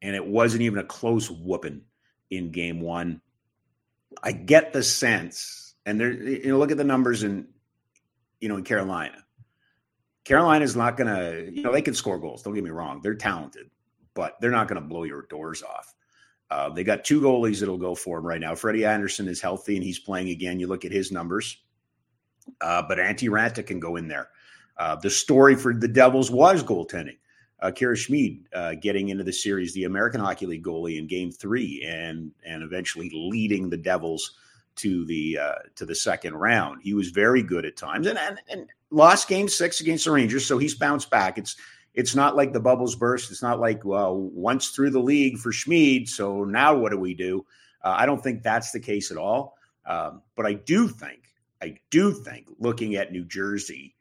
and 0.01 0.15
it 0.15 0.25
wasn't 0.25 0.63
even 0.63 0.79
a 0.79 0.83
close 0.83 1.29
whooping 1.29 1.81
in 2.29 2.51
game 2.51 2.81
one. 2.81 3.21
I 4.23 4.31
get 4.31 4.73
the 4.73 4.83
sense, 4.83 5.64
and 5.85 5.99
there, 5.99 6.11
you 6.11 6.49
know, 6.49 6.57
look 6.57 6.71
at 6.71 6.77
the 6.77 6.83
numbers 6.83 7.23
in, 7.23 7.47
you 8.39 8.49
know, 8.49 8.57
in 8.57 8.63
Carolina. 8.63 9.23
Carolina's 10.23 10.75
not 10.75 10.97
going 10.97 11.07
to, 11.07 11.51
you 11.51 11.61
know, 11.61 11.71
they 11.71 11.81
can 11.81 11.93
score 11.93 12.17
goals. 12.17 12.41
Don't 12.41 12.55
get 12.55 12.63
me 12.63 12.71
wrong; 12.71 13.01
they're 13.01 13.15
talented, 13.15 13.69
but 14.13 14.35
they're 14.41 14.51
not 14.51 14.67
going 14.67 14.81
to 14.81 14.87
blow 14.87 15.03
your 15.03 15.23
doors 15.23 15.61
off. 15.61 15.93
Uh, 16.49 16.69
they 16.69 16.83
got 16.83 17.03
two 17.03 17.21
goalies 17.21 17.59
that'll 17.59 17.77
go 17.77 17.95
for 17.95 18.19
him 18.19 18.25
right 18.25 18.39
now. 18.39 18.55
Freddie 18.55 18.85
Andersen 18.85 19.27
is 19.27 19.41
healthy 19.41 19.75
and 19.75 19.83
he's 19.83 19.99
playing 19.99 20.29
again. 20.29 20.59
You 20.59 20.67
look 20.67 20.85
at 20.85 20.91
his 20.91 21.11
numbers, 21.11 21.57
uh, 22.61 22.83
but 22.87 22.97
Antti 22.97 23.29
Raanta 23.29 23.65
can 23.65 23.79
go 23.79 23.95
in 23.95 24.07
there. 24.07 24.29
Uh, 24.77 24.95
the 24.95 25.09
story 25.09 25.55
for 25.55 25.73
the 25.73 25.87
Devils 25.87 26.29
was 26.29 26.63
goaltending. 26.63 27.17
Uh, 27.61 27.67
Akira 27.67 27.95
Schmid 27.95 28.47
uh, 28.53 28.75
getting 28.75 29.09
into 29.09 29.23
the 29.23 29.33
series, 29.33 29.73
the 29.73 29.85
American 29.85 30.21
Hockey 30.21 30.45
League 30.45 30.63
goalie 30.63 30.97
in 30.97 31.07
Game 31.07 31.31
Three, 31.31 31.83
and 31.87 32.31
and 32.45 32.61
eventually 32.61 33.09
leading 33.13 33.69
the 33.69 33.77
Devils 33.77 34.37
to 34.77 35.05
the 35.05 35.37
uh, 35.37 35.55
to 35.75 35.85
the 35.85 35.95
second 35.95 36.35
round. 36.35 36.81
He 36.83 36.93
was 36.93 37.09
very 37.09 37.43
good 37.43 37.65
at 37.65 37.77
times, 37.77 38.07
and, 38.07 38.17
and 38.17 38.39
and 38.49 38.67
lost 38.91 39.27
Game 39.27 39.47
Six 39.47 39.79
against 39.81 40.05
the 40.05 40.11
Rangers, 40.11 40.45
so 40.45 40.57
he's 40.57 40.75
bounced 40.75 41.09
back. 41.09 41.37
It's 41.37 41.55
it's 41.95 42.15
not 42.15 42.35
like 42.35 42.53
the 42.53 42.59
bubbles 42.59 42.95
burst. 42.95 43.31
It's 43.31 43.41
not 43.41 43.59
like, 43.59 43.85
well, 43.85 44.15
once 44.15 44.69
through 44.69 44.91
the 44.91 44.99
league 44.99 45.37
for 45.37 45.51
Schmid. 45.51 46.09
So 46.09 46.43
now 46.43 46.75
what 46.75 46.91
do 46.91 46.99
we 46.99 47.13
do? 47.13 47.45
Uh, 47.83 47.95
I 47.97 48.05
don't 48.05 48.21
think 48.21 48.43
that's 48.43 48.71
the 48.71 48.79
case 48.79 49.11
at 49.11 49.17
all. 49.17 49.57
Um, 49.85 50.21
but 50.35 50.45
I 50.45 50.53
do 50.53 50.87
think, 50.87 51.21
I 51.61 51.77
do 51.91 52.11
think 52.11 52.47
looking 52.59 52.95
at 52.95 53.11
New 53.11 53.23
Jersey, 53.23 53.95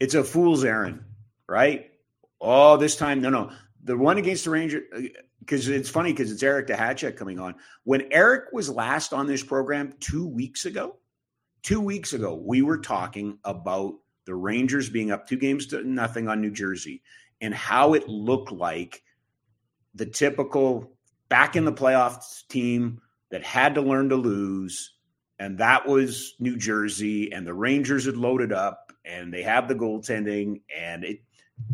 it's 0.00 0.14
a 0.14 0.24
fool's 0.24 0.64
errand, 0.64 1.04
right? 1.46 1.90
Oh, 2.40 2.76
this 2.76 2.96
time, 2.96 3.20
no, 3.20 3.30
no. 3.30 3.52
The 3.84 3.96
one 3.96 4.18
against 4.18 4.44
the 4.44 4.50
Rangers, 4.50 4.82
because 5.42 5.66
it's 5.66 5.90
funny 5.90 6.12
because 6.12 6.30
it's 6.30 6.42
Eric 6.42 6.68
Duhatschek 6.68 7.16
coming 7.16 7.40
on. 7.40 7.56
When 7.82 8.06
Eric 8.12 8.52
was 8.52 8.70
last 8.70 9.12
on 9.12 9.26
this 9.26 9.42
program 9.42 9.92
two 9.98 10.24
weeks 10.26 10.66
ago, 10.66 10.98
two 11.62 11.80
weeks 11.80 12.12
ago, 12.12 12.34
we 12.34 12.62
were 12.62 12.78
talking 12.78 13.38
about 13.44 13.94
the 14.24 14.36
Rangers 14.36 14.88
being 14.88 15.10
up 15.10 15.26
two 15.26 15.36
games 15.36 15.66
to 15.68 15.82
nothing 15.82 16.28
on 16.28 16.40
New 16.40 16.52
Jersey, 16.52 17.02
and 17.40 17.52
how 17.52 17.94
it 17.94 18.08
looked 18.08 18.52
like 18.52 19.02
the 19.96 20.06
typical 20.06 20.96
back 21.28 21.56
in 21.56 21.64
the 21.64 21.72
playoffs 21.72 22.46
team 22.46 23.00
that 23.30 23.42
had 23.42 23.74
to 23.74 23.80
learn 23.80 24.08
to 24.10 24.16
lose. 24.16 24.94
And 25.40 25.58
that 25.58 25.88
was 25.88 26.36
New 26.38 26.56
Jersey, 26.56 27.32
and 27.32 27.44
the 27.44 27.54
Rangers 27.54 28.06
had 28.06 28.16
loaded 28.16 28.52
up, 28.52 28.92
and 29.04 29.34
they 29.34 29.42
have 29.42 29.66
the 29.66 29.74
goaltending, 29.74 30.60
and 30.72 31.02
it 31.02 31.20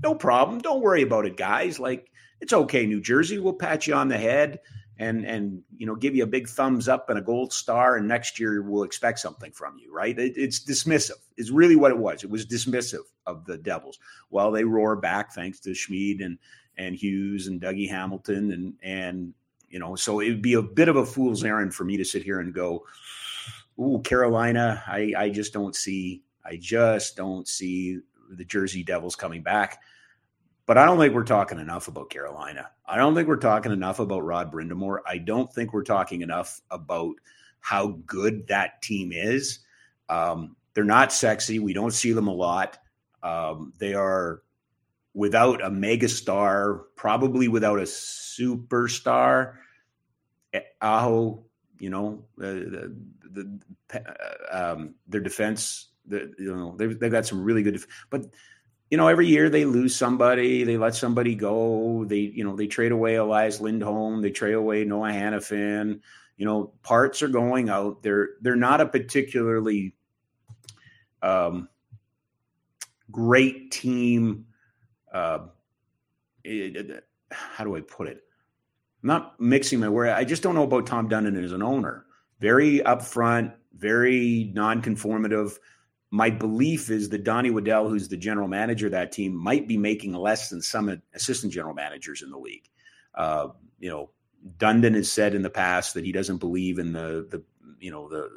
no 0.02 0.14
problem. 0.14 0.58
Don't 0.58 0.80
worry 0.80 1.02
about 1.02 1.26
it, 1.26 1.36
guys. 1.36 1.78
Like 1.78 2.10
it's 2.40 2.52
okay. 2.52 2.86
New 2.86 3.00
Jersey 3.00 3.38
will 3.38 3.54
pat 3.54 3.86
you 3.86 3.94
on 3.94 4.08
the 4.08 4.18
head 4.18 4.60
and 4.98 5.24
and 5.24 5.62
you 5.76 5.86
know 5.86 5.94
give 5.94 6.16
you 6.16 6.24
a 6.24 6.26
big 6.26 6.48
thumbs 6.48 6.88
up 6.88 7.08
and 7.08 7.18
a 7.18 7.22
gold 7.22 7.52
star 7.52 7.96
and 7.96 8.08
next 8.08 8.40
year 8.40 8.62
we'll 8.62 8.82
expect 8.82 9.20
something 9.20 9.52
from 9.52 9.78
you 9.78 9.92
right? 9.92 10.18
It, 10.18 10.34
it's 10.36 10.64
dismissive. 10.64 11.18
Is 11.36 11.50
really 11.50 11.76
what 11.76 11.90
it 11.90 11.98
was. 11.98 12.24
It 12.24 12.30
was 12.30 12.46
dismissive 12.46 13.04
of 13.26 13.44
the 13.44 13.58
devils. 13.58 13.98
Well 14.30 14.50
they 14.50 14.64
roar 14.64 14.96
back 14.96 15.32
thanks 15.32 15.60
to 15.60 15.70
schmid 15.70 16.20
and 16.20 16.38
and 16.78 16.94
hughes 16.94 17.48
and 17.48 17.60
dougie 17.60 17.88
hamilton 17.88 18.52
and 18.52 18.74
and 18.82 19.34
you 19.68 19.78
know 19.78 19.96
so 19.96 20.20
it 20.20 20.30
would 20.30 20.42
be 20.42 20.54
a 20.54 20.62
bit 20.62 20.88
of 20.88 20.96
a 20.96 21.04
fool's 21.04 21.44
errand 21.44 21.74
for 21.74 21.84
me 21.84 21.96
to 21.96 22.04
sit 22.04 22.22
here 22.22 22.40
and 22.40 22.54
go 22.54 22.84
ooh 23.80 24.00
carolina 24.02 24.82
i 24.86 25.12
i 25.16 25.28
just 25.28 25.52
don't 25.52 25.76
see 25.76 26.22
i 26.44 26.56
just 26.56 27.16
don't 27.16 27.48
see 27.48 27.98
the 28.30 28.44
jersey 28.44 28.82
devils 28.82 29.16
coming 29.16 29.42
back 29.42 29.80
but 30.68 30.76
I 30.76 30.84
don't 30.84 30.98
think 30.98 31.14
we're 31.14 31.24
talking 31.24 31.58
enough 31.58 31.88
about 31.88 32.10
Carolina. 32.10 32.70
I 32.84 32.98
don't 32.98 33.14
think 33.14 33.26
we're 33.26 33.36
talking 33.36 33.72
enough 33.72 34.00
about 34.00 34.22
Rod 34.22 34.52
Brind'Amour. 34.52 34.98
I 35.06 35.16
don't 35.16 35.50
think 35.50 35.72
we're 35.72 35.82
talking 35.82 36.20
enough 36.20 36.60
about 36.70 37.14
how 37.60 37.98
good 38.04 38.46
that 38.48 38.82
team 38.82 39.10
is. 39.10 39.60
Um, 40.10 40.56
they're 40.74 40.84
not 40.84 41.10
sexy. 41.10 41.58
We 41.58 41.72
don't 41.72 41.94
see 41.94 42.12
them 42.12 42.28
a 42.28 42.34
lot. 42.34 42.76
Um, 43.22 43.72
they 43.78 43.94
are 43.94 44.42
without 45.14 45.64
a 45.64 45.70
megastar, 45.70 46.82
probably 46.96 47.48
without 47.48 47.78
a 47.78 47.84
superstar. 47.84 49.54
Aho, 50.82 51.44
you 51.78 51.88
know, 51.88 52.24
uh, 52.38 52.42
the, 52.42 52.96
the, 53.30 53.60
uh, 53.94 54.72
um, 54.74 54.96
their 55.08 55.22
defense, 55.22 55.88
the, 56.04 56.30
you 56.38 56.54
know, 56.54 56.76
they've, 56.76 57.00
they've 57.00 57.10
got 57.10 57.24
some 57.24 57.42
really 57.42 57.62
good, 57.62 57.74
def- 57.74 58.06
but 58.10 58.26
you 58.90 58.96
know, 58.96 59.08
every 59.08 59.26
year 59.26 59.50
they 59.50 59.64
lose 59.64 59.94
somebody, 59.94 60.64
they 60.64 60.78
let 60.78 60.94
somebody 60.94 61.34
go. 61.34 62.04
They, 62.06 62.18
you 62.18 62.44
know, 62.44 62.56
they 62.56 62.66
trade 62.66 62.92
away 62.92 63.16
Elias 63.16 63.60
Lindholm, 63.60 64.22
they 64.22 64.30
trade 64.30 64.54
away 64.54 64.84
Noah 64.84 65.10
Hanifin. 65.10 66.00
You 66.36 66.46
know, 66.46 66.72
parts 66.82 67.22
are 67.22 67.28
going 67.28 67.68
out. 67.68 68.02
They're 68.02 68.30
they're 68.40 68.56
not 68.56 68.80
a 68.80 68.86
particularly 68.86 69.94
um, 71.20 71.68
great 73.10 73.72
team. 73.72 74.46
Uh, 75.12 75.46
it, 76.44 76.76
it, 76.76 77.04
how 77.30 77.64
do 77.64 77.76
I 77.76 77.80
put 77.80 78.08
it? 78.08 78.22
I'm 79.02 79.08
not 79.08 79.38
mixing 79.40 79.80
my 79.80 79.88
word. 79.88 80.10
I 80.10 80.24
just 80.24 80.42
don't 80.42 80.54
know 80.54 80.62
about 80.62 80.86
Tom 80.86 81.08
Dundon 81.08 81.42
as 81.42 81.52
an 81.52 81.62
owner. 81.62 82.06
Very 82.40 82.80
upfront, 82.80 83.52
very 83.74 84.50
non-conformative 84.54 85.58
my 86.10 86.30
belief 86.30 86.90
is 86.90 87.10
that 87.10 87.24
Donnie 87.24 87.50
Waddell, 87.50 87.88
who's 87.88 88.08
the 88.08 88.16
general 88.16 88.48
manager 88.48 88.86
of 88.86 88.92
that 88.92 89.12
team, 89.12 89.34
might 89.34 89.68
be 89.68 89.76
making 89.76 90.14
less 90.14 90.48
than 90.48 90.62
some 90.62 91.02
assistant 91.14 91.52
general 91.52 91.74
managers 91.74 92.22
in 92.22 92.30
the 92.30 92.38
league. 92.38 92.68
Uh, 93.14 93.48
you 93.78 93.90
know, 93.90 94.10
Dundon 94.56 94.94
has 94.94 95.10
said 95.10 95.34
in 95.34 95.42
the 95.42 95.50
past 95.50 95.94
that 95.94 96.04
he 96.04 96.12
doesn't 96.12 96.38
believe 96.38 96.78
in 96.78 96.92
the 96.92 97.26
the 97.30 97.42
you 97.80 97.90
know 97.90 98.08
the 98.08 98.30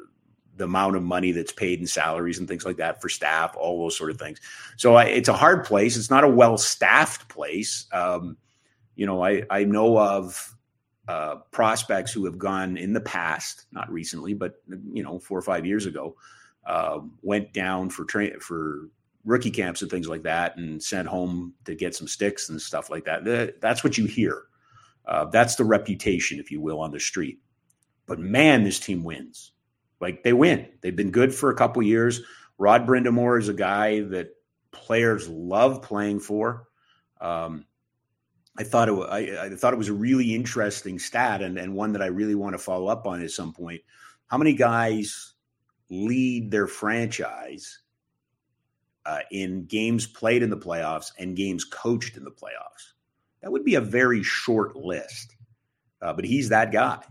the 0.56 0.64
amount 0.64 0.96
of 0.96 1.02
money 1.02 1.32
that's 1.32 1.52
paid 1.52 1.80
in 1.80 1.86
salaries 1.86 2.38
and 2.38 2.46
things 2.46 2.66
like 2.66 2.76
that 2.76 3.00
for 3.00 3.08
staff, 3.08 3.56
all 3.56 3.82
those 3.82 3.96
sort 3.96 4.10
of 4.10 4.18
things. 4.18 4.38
So 4.76 4.96
I, 4.96 5.04
it's 5.04 5.28
a 5.28 5.32
hard 5.32 5.64
place. 5.64 5.96
It's 5.96 6.10
not 6.10 6.24
a 6.24 6.28
well 6.28 6.58
staffed 6.58 7.28
place. 7.28 7.86
Um, 7.92 8.36
you 8.94 9.06
know, 9.06 9.24
I 9.24 9.44
I 9.48 9.64
know 9.64 9.98
of 9.98 10.54
uh, 11.08 11.36
prospects 11.50 12.12
who 12.12 12.26
have 12.26 12.38
gone 12.38 12.76
in 12.76 12.92
the 12.92 13.00
past, 13.00 13.66
not 13.72 13.90
recently, 13.90 14.34
but 14.34 14.56
you 14.92 15.02
know, 15.02 15.18
four 15.18 15.38
or 15.38 15.42
five 15.42 15.64
years 15.64 15.86
ago, 15.86 16.16
uh, 16.66 17.00
went 17.22 17.52
down 17.52 17.90
for 17.90 18.04
train 18.04 18.38
for 18.40 18.88
rookie 19.24 19.50
camps 19.50 19.82
and 19.82 19.90
things 19.90 20.08
like 20.08 20.22
that, 20.22 20.56
and 20.56 20.82
sent 20.82 21.08
home 21.08 21.54
to 21.64 21.74
get 21.74 21.94
some 21.94 22.08
sticks 22.08 22.48
and 22.48 22.60
stuff 22.60 22.90
like 22.90 23.04
that. 23.04 23.60
That's 23.60 23.84
what 23.84 23.98
you 23.98 24.06
hear. 24.06 24.44
Uh, 25.06 25.24
that's 25.26 25.56
the 25.56 25.64
reputation, 25.64 26.38
if 26.38 26.50
you 26.50 26.60
will, 26.60 26.80
on 26.80 26.90
the 26.90 27.00
street. 27.00 27.38
But 28.06 28.18
man, 28.18 28.64
this 28.64 28.78
team 28.78 29.04
wins. 29.04 29.52
Like 30.00 30.22
they 30.22 30.32
win. 30.32 30.68
They've 30.80 30.94
been 30.94 31.10
good 31.10 31.34
for 31.34 31.50
a 31.50 31.56
couple 31.56 31.82
years. 31.82 32.20
Rod 32.58 32.86
Brind'Amour 32.86 33.38
is 33.38 33.48
a 33.48 33.54
guy 33.54 34.00
that 34.00 34.30
players 34.72 35.28
love 35.28 35.82
playing 35.82 36.20
for. 36.20 36.68
Um, 37.20 37.66
I 38.58 38.64
thought 38.64 38.88
it. 38.88 38.92
I, 38.92 39.46
I, 39.46 39.50
thought 39.50 39.72
it 39.72 39.78
was 39.78 39.88
a 39.88 39.94
really 39.94 40.34
interesting 40.34 40.98
stat, 40.98 41.40
and, 41.40 41.56
and 41.56 41.74
one 41.74 41.92
that 41.92 42.02
I 42.02 42.06
really 42.06 42.34
want 42.34 42.54
to 42.54 42.58
follow 42.58 42.88
up 42.88 43.06
on 43.06 43.22
at 43.22 43.30
some 43.30 43.52
point. 43.52 43.80
How 44.26 44.36
many 44.36 44.54
guys 44.54 45.31
lead 45.92 46.50
their 46.50 46.66
franchise 46.66 47.80
uh, 49.04 49.20
in 49.30 49.66
games 49.66 50.06
played 50.06 50.42
in 50.42 50.50
the 50.50 50.56
playoffs 50.56 51.12
and 51.18 51.36
games 51.36 51.64
coached 51.64 52.16
in 52.16 52.24
the 52.24 52.30
playoffs? 52.30 52.94
That 53.42 53.52
would 53.52 53.64
be 53.64 53.74
a 53.74 53.80
very 53.80 54.22
short 54.22 54.76
list, 54.76 55.36
uh, 56.00 56.12
but 56.12 56.24
he's 56.24 56.48
that 56.48 56.72
guy, 56.72 57.02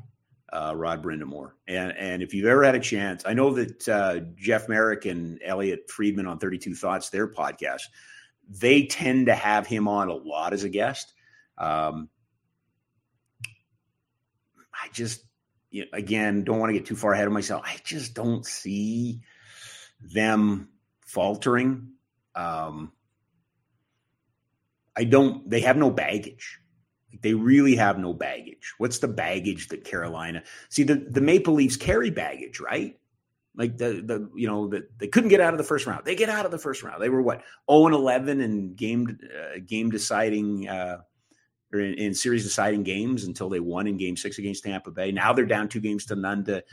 uh, 0.52 0.74
Rod 0.76 1.04
Brind'Amour. 1.04 1.52
And 1.68 1.94
and 1.98 2.24
if 2.24 2.34
you've 2.34 2.46
ever 2.48 2.64
had 2.64 2.76
a 2.76 2.80
chance, 2.80 3.24
I 3.26 3.34
know 3.34 3.54
that 3.54 3.88
uh, 3.88 4.20
Jeff 4.36 4.68
Marek 4.68 5.06
and 5.06 5.40
Elliotte 5.44 5.90
Friedman 5.90 6.28
on 6.28 6.40
Thirty 6.40 6.58
Two 6.58 6.76
Thoughts, 6.76 7.10
their 7.10 7.28
podcast, 7.28 7.84
they 8.50 8.86
tend 8.86 9.28
to 9.28 9.36
have 9.36 9.68
him 9.68 9.88
on 9.88 10.08
a 10.08 10.14
lot 10.16 10.54
as 10.54 10.64
a 10.64 10.70
guest 10.70 11.14
um, 11.62 12.10
I 14.74 14.88
just, 14.92 15.24
you 15.72 15.82
know, 15.82 15.88
again, 15.94 16.44
don't 16.44 16.60
want 16.60 16.70
to 16.70 16.78
get 16.78 16.86
too 16.86 16.96
far 16.96 17.14
ahead 17.14 17.28
of 17.28 17.34
myself. 17.34 17.64
I 17.66 17.78
just 17.84 18.14
don't 18.14 18.46
see 18.46 19.22
them 20.02 20.70
faltering. 21.02 21.94
Um, 22.36 22.92
I 24.96 25.06
don't, 25.06 25.50
they 25.50 25.62
have 25.62 25.78
no 25.78 25.90
baggage. 25.90 26.60
They 27.22 27.34
really 27.34 27.76
have 27.76 27.98
no 27.98 28.14
baggage. 28.14 28.74
What's 28.78 29.00
the 29.00 29.08
baggage 29.08 29.70
that 29.70 29.84
Carolina 29.84 30.44
see? 30.70 30.84
The, 30.84 30.96
the 30.96 31.22
Maple 31.22 31.54
Leafs 31.54 31.78
carry 31.78 32.10
baggage, 32.10 32.60
right? 32.60 32.98
Like 33.54 33.78
the 33.78 34.02
the 34.02 34.30
you 34.34 34.48
know 34.48 34.70
that 34.70 34.98
they 34.98 35.08
couldn't 35.08 35.30
get 35.30 35.42
out 35.42 35.54
of 35.54 35.58
the 35.58 35.66
first 35.66 35.86
round. 35.86 36.06
They 36.06 36.16
get 36.16 36.30
out 36.30 36.46
of 36.46 36.52
the 36.52 36.58
first 36.58 36.84
round. 36.84 37.02
They 37.02 37.10
were 37.10 37.22
what 37.22 37.44
0 37.70 37.88
and 37.88 37.96
11 37.96 38.40
and 38.40 38.76
game 38.78 39.20
uh, 39.24 39.60
game 39.66 39.90
deciding 39.90 40.70
uh, 40.70 41.00
or 41.74 41.80
in, 41.80 41.94
in, 41.96 42.14
series 42.14 42.44
deciding 42.44 42.84
games 42.84 43.24
until 43.24 43.50
they 43.50 43.60
won 43.60 43.88
in 43.88 43.98
Game 43.98 44.18
Six 44.18 44.38
against 44.38 44.64
Tampa 44.64 44.92
Bay. 44.92 45.12
Now 45.12 45.34
they're 45.34 45.46
down 45.46 45.70
two 45.70 45.80
games 45.80 46.06
to 46.08 46.16
none 46.16 46.44
to 46.46 46.64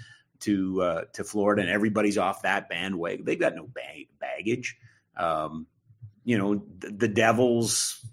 to 0.41 0.83
uh, 0.83 1.05
to 1.15 1.25
Florida, 1.25 1.63
and 1.63 1.71
everybody's 1.71 2.19
off 2.19 2.43
that 2.43 2.69
bandwagon. 2.69 3.25
They've 3.25 3.39
got 3.39 3.55
no 3.55 3.67
bag- 3.67 4.09
baggage. 4.21 4.77
Um, 5.17 5.67
you 6.25 6.39
know, 6.39 6.63
the, 6.79 6.91
the 6.91 7.09
Devils. 7.09 8.05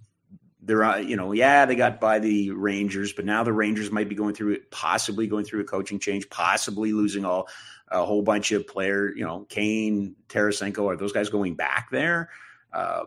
They're 0.62 0.84
uh, 0.84 0.98
you 0.98 1.16
know 1.16 1.32
yeah 1.32 1.66
they 1.66 1.76
got 1.76 2.00
by 2.00 2.18
the 2.18 2.50
Rangers, 2.52 3.14
but 3.14 3.26
now 3.26 3.44
the 3.44 3.54
Rangers 3.54 3.92
might 3.92 4.10
be 4.10 4.16
going 4.16 4.34
through 4.34 4.58
possibly 4.72 5.28
going 5.28 5.46
through 5.46 5.62
a 5.62 5.66
coaching 5.66 6.00
change, 6.00 6.28
possibly 6.30 6.92
losing 6.92 7.24
all 7.24 7.48
a 7.90 8.04
whole 8.04 8.24
bunch 8.24 8.52
of 8.52 8.66
player. 8.66 9.14
You 9.16 9.26
know, 9.26 9.46
Kane, 9.48 10.16
Tarasenko, 10.28 10.92
are 10.92 10.98
those 10.98 11.14
guys 11.14 11.30
going 11.30 11.56
back 11.56 11.90
there? 11.92 12.30
Uh, 12.74 13.06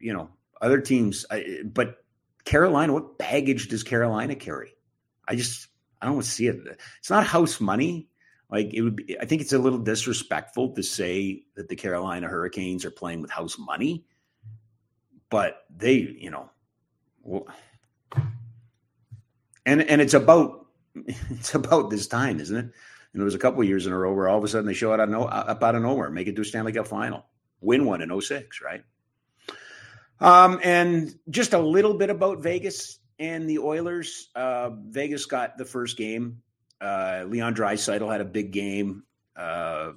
you 0.00 0.12
know, 0.12 0.30
other 0.60 0.80
teams, 0.80 1.24
but 1.64 2.04
Carolina, 2.46 2.94
what 2.94 3.18
baggage 3.18 3.68
does 3.68 3.82
Carolina 3.82 4.36
carry? 4.36 4.74
I 5.28 5.34
just 5.34 5.66
I 6.00 6.06
don't 6.06 6.22
see 6.22 6.46
it. 6.46 6.56
It's 6.98 7.10
not 7.10 7.26
house 7.26 7.60
money. 7.60 8.08
Like 8.48 8.72
it 8.72 8.82
would 8.82 8.96
be, 8.96 9.18
I 9.20 9.24
think 9.26 9.42
it's 9.42 9.52
a 9.52 9.58
little 9.58 9.80
disrespectful 9.80 10.70
to 10.74 10.82
say 10.82 11.42
that 11.56 11.68
the 11.68 11.74
Carolina 11.74 12.28
Hurricanes 12.28 12.84
are 12.84 12.92
playing 12.92 13.20
with 13.20 13.32
house 13.32 13.58
money, 13.58 14.04
but 15.28 15.64
they, 15.76 15.94
you 15.94 16.30
know, 16.30 16.48
well, 17.22 17.48
and 19.66 19.82
and 19.82 20.00
it's 20.00 20.14
about 20.14 20.66
it's 20.94 21.54
about 21.56 21.90
this 21.90 22.06
time, 22.06 22.38
isn't 22.38 22.56
it? 22.56 22.60
And 22.60 23.20
there 23.20 23.24
was 23.24 23.34
a 23.34 23.40
couple 23.40 23.64
years 23.64 23.86
in 23.86 23.92
a 23.92 23.98
row 23.98 24.14
where 24.14 24.28
all 24.28 24.38
of 24.38 24.44
a 24.44 24.48
sudden 24.48 24.66
they 24.66 24.74
show 24.74 24.92
out 24.92 25.00
of 25.00 25.08
no, 25.08 25.24
up 25.24 25.64
out 25.64 25.74
of 25.74 25.82
nowhere, 25.82 26.10
make 26.10 26.28
it 26.28 26.36
to 26.36 26.42
a 26.42 26.44
Stanley 26.44 26.72
Cup 26.72 26.86
final, 26.86 27.26
win 27.60 27.84
one 27.84 28.02
in 28.02 28.20
06, 28.20 28.60
right? 28.62 28.84
Um, 30.20 30.60
and 30.62 31.14
just 31.28 31.52
a 31.52 31.58
little 31.58 31.94
bit 31.94 32.10
about 32.10 32.38
Vegas 32.38 32.98
and 33.18 33.48
the 33.48 33.58
Oilers. 33.58 34.28
Uh, 34.34 34.70
Vegas 34.88 35.26
got 35.26 35.58
the 35.58 35.64
first 35.64 35.96
game. 35.96 36.42
Uh, 36.80 37.24
Leon 37.26 37.54
Draisaitl 37.54 38.10
had 38.10 38.20
a 38.20 38.26
big 38.26 38.50
game. 38.50 39.04
Uh, 39.34 39.92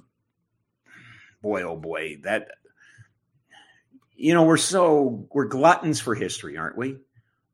boy, 1.42 1.62
oh 1.62 1.76
boy, 1.76 2.18
that 2.22 2.48
you 4.14 4.34
know 4.34 4.44
we're 4.44 4.56
so 4.56 5.26
we're 5.32 5.46
gluttons 5.46 6.00
for 6.00 6.14
history, 6.14 6.56
aren't 6.56 6.76
we? 6.76 6.96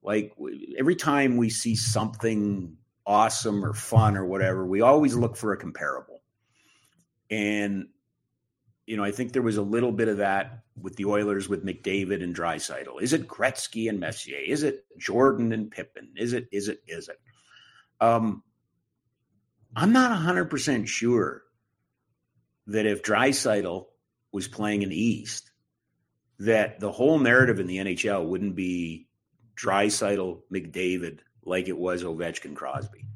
Like 0.02 0.32
every 0.78 0.96
time 0.96 1.36
we 1.36 1.50
see 1.50 1.74
something 1.74 2.76
awesome 3.04 3.64
or 3.64 3.72
fun 3.72 4.16
or 4.16 4.24
whatever, 4.24 4.64
we 4.66 4.80
always 4.80 5.14
look 5.14 5.36
for 5.36 5.52
a 5.52 5.56
comparable. 5.56 6.22
And 7.30 7.88
you 8.86 8.96
know, 8.96 9.04
I 9.04 9.10
think 9.10 9.32
there 9.32 9.42
was 9.42 9.56
a 9.56 9.62
little 9.62 9.92
bit 9.92 10.08
of 10.08 10.18
that 10.18 10.62
with 10.80 10.94
the 10.96 11.06
Oilers 11.06 11.48
with 11.48 11.66
McDavid 11.66 12.22
and 12.22 12.34
Draisaitl. 12.34 13.02
Is 13.02 13.12
it 13.12 13.26
Gretzky 13.26 13.88
and 13.88 13.98
Messier? 13.98 14.38
Is 14.38 14.62
it 14.62 14.84
Jordan 14.96 15.52
and 15.52 15.70
Pippen? 15.70 16.14
Is 16.16 16.32
it? 16.32 16.48
Is 16.52 16.68
it? 16.68 16.82
Is 16.86 17.08
it? 17.08 17.20
Um, 18.00 18.42
I'm 19.74 19.92
not 19.92 20.10
100 20.10 20.46
percent 20.46 20.88
sure 20.88 21.42
that 22.68 22.86
if 22.86 23.02
Draisaitl 23.02 23.86
was 24.32 24.48
playing 24.48 24.82
in 24.82 24.90
the 24.90 25.00
East, 25.00 25.50
that 26.38 26.78
the 26.78 26.92
whole 26.92 27.18
narrative 27.18 27.58
in 27.58 27.66
the 27.66 27.78
NHL 27.78 28.26
wouldn't 28.26 28.54
be 28.54 29.08
Draisaitl 29.56 30.42
McDavid 30.52 31.20
like 31.44 31.68
it 31.68 31.76
was 31.76 32.04
Ovechkin 32.04 32.54
Crosby. 32.54 33.06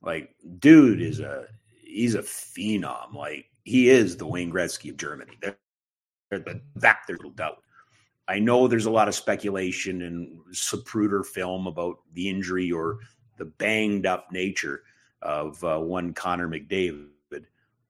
Like, 0.00 0.34
dude 0.58 1.02
is 1.02 1.20
a 1.20 1.46
he's 1.84 2.14
a 2.14 2.22
phenom. 2.22 3.14
Like 3.14 3.46
he 3.64 3.88
is 3.88 4.16
the 4.16 4.26
Wayne 4.26 4.52
Gretzky 4.52 4.90
of 4.90 4.96
Germany. 4.96 5.38
There, 5.40 5.56
that 6.30 6.98
there's 7.06 7.18
little 7.18 7.30
doubt. 7.30 7.58
I 8.28 8.38
know 8.38 8.66
there's 8.66 8.86
a 8.86 8.90
lot 8.90 9.08
of 9.08 9.14
speculation 9.14 10.02
and 10.02 10.38
Zapruder 10.52 11.26
film 11.26 11.66
about 11.66 11.96
the 12.14 12.28
injury 12.28 12.70
or 12.72 12.98
the 13.36 13.44
banged 13.44 14.06
up 14.06 14.30
nature 14.32 14.82
of 15.20 15.62
uh, 15.64 15.78
one 15.78 16.14
Connor 16.14 16.48
McDavid, 16.48 17.08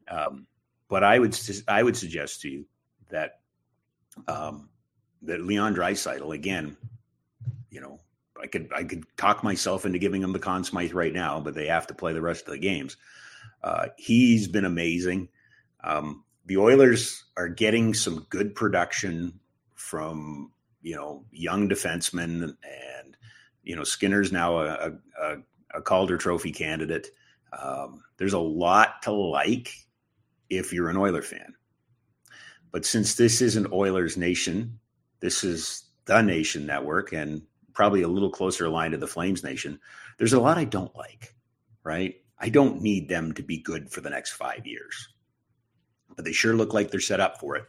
um, 0.08 0.46
but 0.88 1.04
I 1.04 1.18
would 1.18 1.38
I 1.68 1.82
would 1.82 1.96
suggest 1.96 2.40
to 2.42 2.50
you 2.50 2.66
that 3.11 3.40
um, 4.28 4.68
that 5.22 5.42
Leon 5.42 5.74
Draisaitl 5.74 6.35
again, 6.35 6.76
you 7.70 7.80
know, 7.80 8.00
I 8.42 8.46
could 8.46 8.70
I 8.74 8.85
could 8.85 9.04
talk 9.16 9.44
myself 9.44 9.87
into 9.87 9.98
giving 9.98 10.22
him 10.22 10.32
the 10.32 10.38
Conn 10.38 10.64
Smythe 10.64 10.92
right 10.92 11.12
now, 11.12 11.40
but 11.40 11.54
they 11.54 11.66
have 11.66 11.87
to 11.88 11.94
play 11.94 12.12
the 12.12 12.20
rest 12.20 12.46
of 12.46 12.52
the 12.52 12.58
games. 12.58 12.96
Uh, 13.62 13.87
he's 13.96 14.48
been 14.48 14.64
amazing. 14.64 15.28
Um, 15.84 16.24
the 16.46 16.56
Oilers 16.58 17.24
are 17.36 17.48
getting 17.48 17.94
some 17.94 18.26
good 18.28 18.54
production 18.54 19.38
from 19.74 20.52
you 20.82 20.96
know 20.96 21.24
young 21.30 21.68
defensemen, 21.68 22.42
and 22.42 23.16
you 23.62 23.76
know 23.76 23.84
Skinner's 23.84 24.32
now 24.32 24.58
a, 24.58 24.92
a, 25.20 25.36
a 25.74 25.82
Calder 25.82 26.18
Trophy 26.18 26.52
candidate. 26.52 27.08
Um, 27.58 28.02
there's 28.16 28.32
a 28.32 28.38
lot 28.38 29.02
to 29.02 29.12
like 29.12 29.72
if 30.50 30.72
you're 30.72 30.88
an 30.88 30.96
Oiler 30.96 31.22
fan, 31.22 31.54
but 32.70 32.84
since 32.84 33.14
this 33.14 33.40
isn't 33.40 33.72
Oilers 33.72 34.16
Nation, 34.16 34.78
this 35.20 35.44
is 35.44 35.84
the 36.06 36.22
Nation 36.22 36.66
Network, 36.66 37.12
and 37.12 37.42
probably 37.72 38.02
a 38.02 38.08
little 38.08 38.30
closer 38.30 38.66
aligned 38.66 38.92
to 38.92 38.98
the 38.98 39.06
Flames 39.06 39.44
Nation. 39.44 39.78
There's 40.18 40.32
a 40.32 40.40
lot 40.40 40.58
I 40.58 40.64
don't 40.64 40.94
like, 40.96 41.34
right? 41.84 42.16
I 42.38 42.48
don't 42.48 42.82
need 42.82 43.08
them 43.08 43.32
to 43.34 43.42
be 43.42 43.58
good 43.58 43.90
for 43.90 44.00
the 44.00 44.10
next 44.10 44.32
five 44.32 44.66
years 44.66 45.12
but 46.16 46.25
they 46.25 46.33
sure 46.33 46.55
look 46.55 46.75
like 46.75 46.90
they're 46.90 47.01
set 47.01 47.20
up 47.20 47.38
for 47.38 47.57
it. 47.57 47.64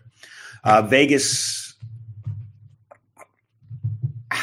Uh, 0.64 0.82
Vegas. 0.82 1.76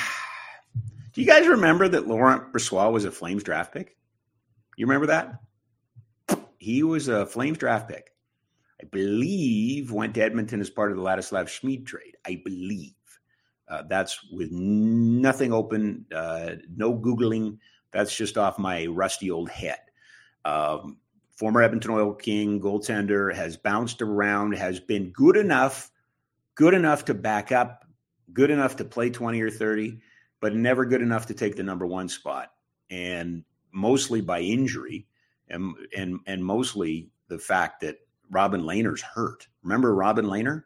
Do 1.13 1.21
you 1.21 1.27
guys 1.27 1.47
remember 1.47 1.89
that 1.89 2.07
Laurent 2.07 2.53
Brossoit 2.53 2.93
was 2.93 3.05
a 3.05 3.11
Flames 3.11 3.43
draft 3.43 3.73
pick? 3.73 3.97
You 4.77 4.87
remember 4.87 5.07
that? 5.09 5.41
He 6.59 6.83
was 6.83 7.09
a 7.09 7.27
Flames 7.27 7.59
draft 7.59 7.89
pick. 7.89 8.13
I 8.81 8.85
believe 8.87 9.93
went 9.93 10.15
to 10.15 10.23
Edmonton 10.23 10.61
as 10.61 10.71
part 10.71 10.91
of 10.91 10.97
the 10.97 11.03
Ladislav 11.03 11.45
Smid 11.45 11.87
trade. 11.87 12.17
I 12.27 12.41
believe. 12.45 12.95
Uh, 13.69 13.83
that's 13.89 14.19
with 14.33 14.51
nothing 14.51 15.53
open, 15.53 16.05
uh, 16.15 16.57
no 16.77 16.93
Googling. 16.93 17.59
That's 17.93 18.17
just 18.17 18.37
off 18.37 18.59
my 18.59 18.87
rusty 18.87 19.31
old 19.31 19.49
head. 19.49 19.79
Um, 20.45 20.97
former 21.41 21.63
Edmonton 21.63 21.93
Oil 21.93 22.13
King, 22.13 22.61
goaltender, 22.61 23.35
has 23.35 23.57
bounced 23.57 24.03
around, 24.03 24.53
has 24.53 24.79
been 24.79 25.11
good 25.11 25.39
enough, 25.39 25.91
good 26.55 26.75
enough 26.75 27.07
to 27.07 27.15
back 27.15 27.51
up, 27.51 27.87
good 28.31 28.51
enough 28.51 28.77
to 28.77 28.85
play 28.85 29.09
20 29.09 29.41
or 29.41 29.51
30, 29.51 30.01
but 30.39 30.55
never 30.55 30.85
good 30.85 31.01
enough 31.01 31.29
to 31.29 31.35
take 31.35 31.57
the 31.57 31.63
number 31.63 31.87
one 31.87 32.11
spot. 32.11 32.53
And 32.91 33.45
mostly 33.73 34.21
by 34.21 34.41
injury 34.41 35.07
and 35.49 35.75
and 35.97 36.21
and 36.27 36.45
mostly 36.45 37.09
the 37.29 37.39
fact 37.39 37.81
that 37.81 37.97
Robin 38.29 38.61
Lehner's 38.61 39.01
hurt. 39.01 39.49
Remember 39.63 39.95
Robin 39.95 40.27
Lehner? 40.27 40.65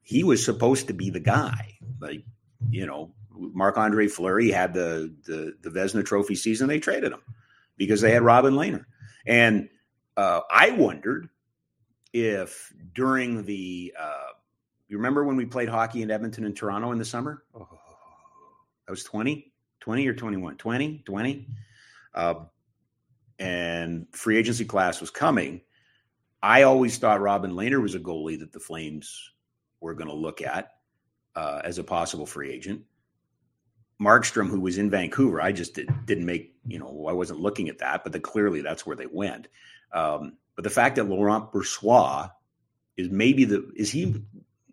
He 0.00 0.24
was 0.24 0.42
supposed 0.42 0.86
to 0.86 0.94
be 0.94 1.10
the 1.10 1.20
guy. 1.20 1.76
Like, 2.00 2.24
you 2.70 2.86
know, 2.86 3.12
Marc 3.30 3.76
Andre 3.76 4.08
Fleury 4.08 4.50
had 4.50 4.72
the 4.72 5.14
the 5.26 5.52
the 5.60 5.68
Vezina 5.68 6.06
Trophy 6.06 6.34
season. 6.34 6.66
They 6.66 6.80
traded 6.80 7.12
him 7.12 7.20
because 7.76 8.00
they 8.00 8.12
had 8.12 8.22
Robin 8.22 8.54
Lehner, 8.54 8.86
and 9.26 9.68
uh, 10.18 10.40
I 10.50 10.70
wondered 10.72 11.28
if 12.12 12.72
during 12.92 13.44
the 13.44 13.94
uh, 13.98 14.32
you 14.88 14.96
remember 14.96 15.22
when 15.22 15.36
we 15.36 15.46
played 15.46 15.68
hockey 15.68 16.02
in 16.02 16.10
Edmonton 16.10 16.44
and 16.44 16.56
Toronto 16.56 16.90
in 16.90 16.98
the 16.98 17.04
summer? 17.04 17.44
Oh, 17.54 17.68
that 18.86 18.90
was 18.90 19.04
20, 19.04 19.52
20 19.80 20.08
or 20.08 20.14
21, 20.14 20.56
20, 20.56 21.02
20. 21.04 21.46
Uh, 22.14 22.34
and 23.38 24.06
free 24.12 24.38
agency 24.38 24.64
class 24.64 25.00
was 25.00 25.10
coming. 25.10 25.60
I 26.42 26.62
always 26.62 26.98
thought 26.98 27.20
Robin 27.20 27.52
Lehner 27.52 27.80
was 27.80 27.94
a 27.94 28.00
goalie 28.00 28.40
that 28.40 28.52
the 28.52 28.60
Flames 28.60 29.30
were 29.80 29.94
going 29.94 30.08
to 30.08 30.14
look 30.14 30.42
at 30.42 30.72
uh, 31.36 31.60
as 31.62 31.78
a 31.78 31.84
possible 31.84 32.26
free 32.26 32.50
agent. 32.50 32.82
Markstrom, 34.00 34.48
who 34.48 34.60
was 34.60 34.78
in 34.78 34.90
Vancouver, 34.90 35.40
I 35.40 35.52
just 35.52 35.74
did, 35.74 35.90
not 35.90 36.18
make, 36.18 36.54
you 36.66 36.78
know, 36.78 37.06
I 37.08 37.12
wasn't 37.12 37.40
looking 37.40 37.68
at 37.68 37.78
that, 37.78 38.02
but 38.04 38.12
the, 38.12 38.20
clearly 38.20 38.62
that's 38.62 38.86
where 38.86 38.96
they 38.96 39.06
went. 39.06 39.48
Um, 39.92 40.34
but 40.54 40.64
the 40.64 40.70
fact 40.70 40.96
that 40.96 41.04
Laurent 41.04 41.52
Brossoit 41.52 42.30
is 42.96 43.10
maybe 43.10 43.44
the, 43.44 43.70
is 43.76 43.90
he, 43.90 44.22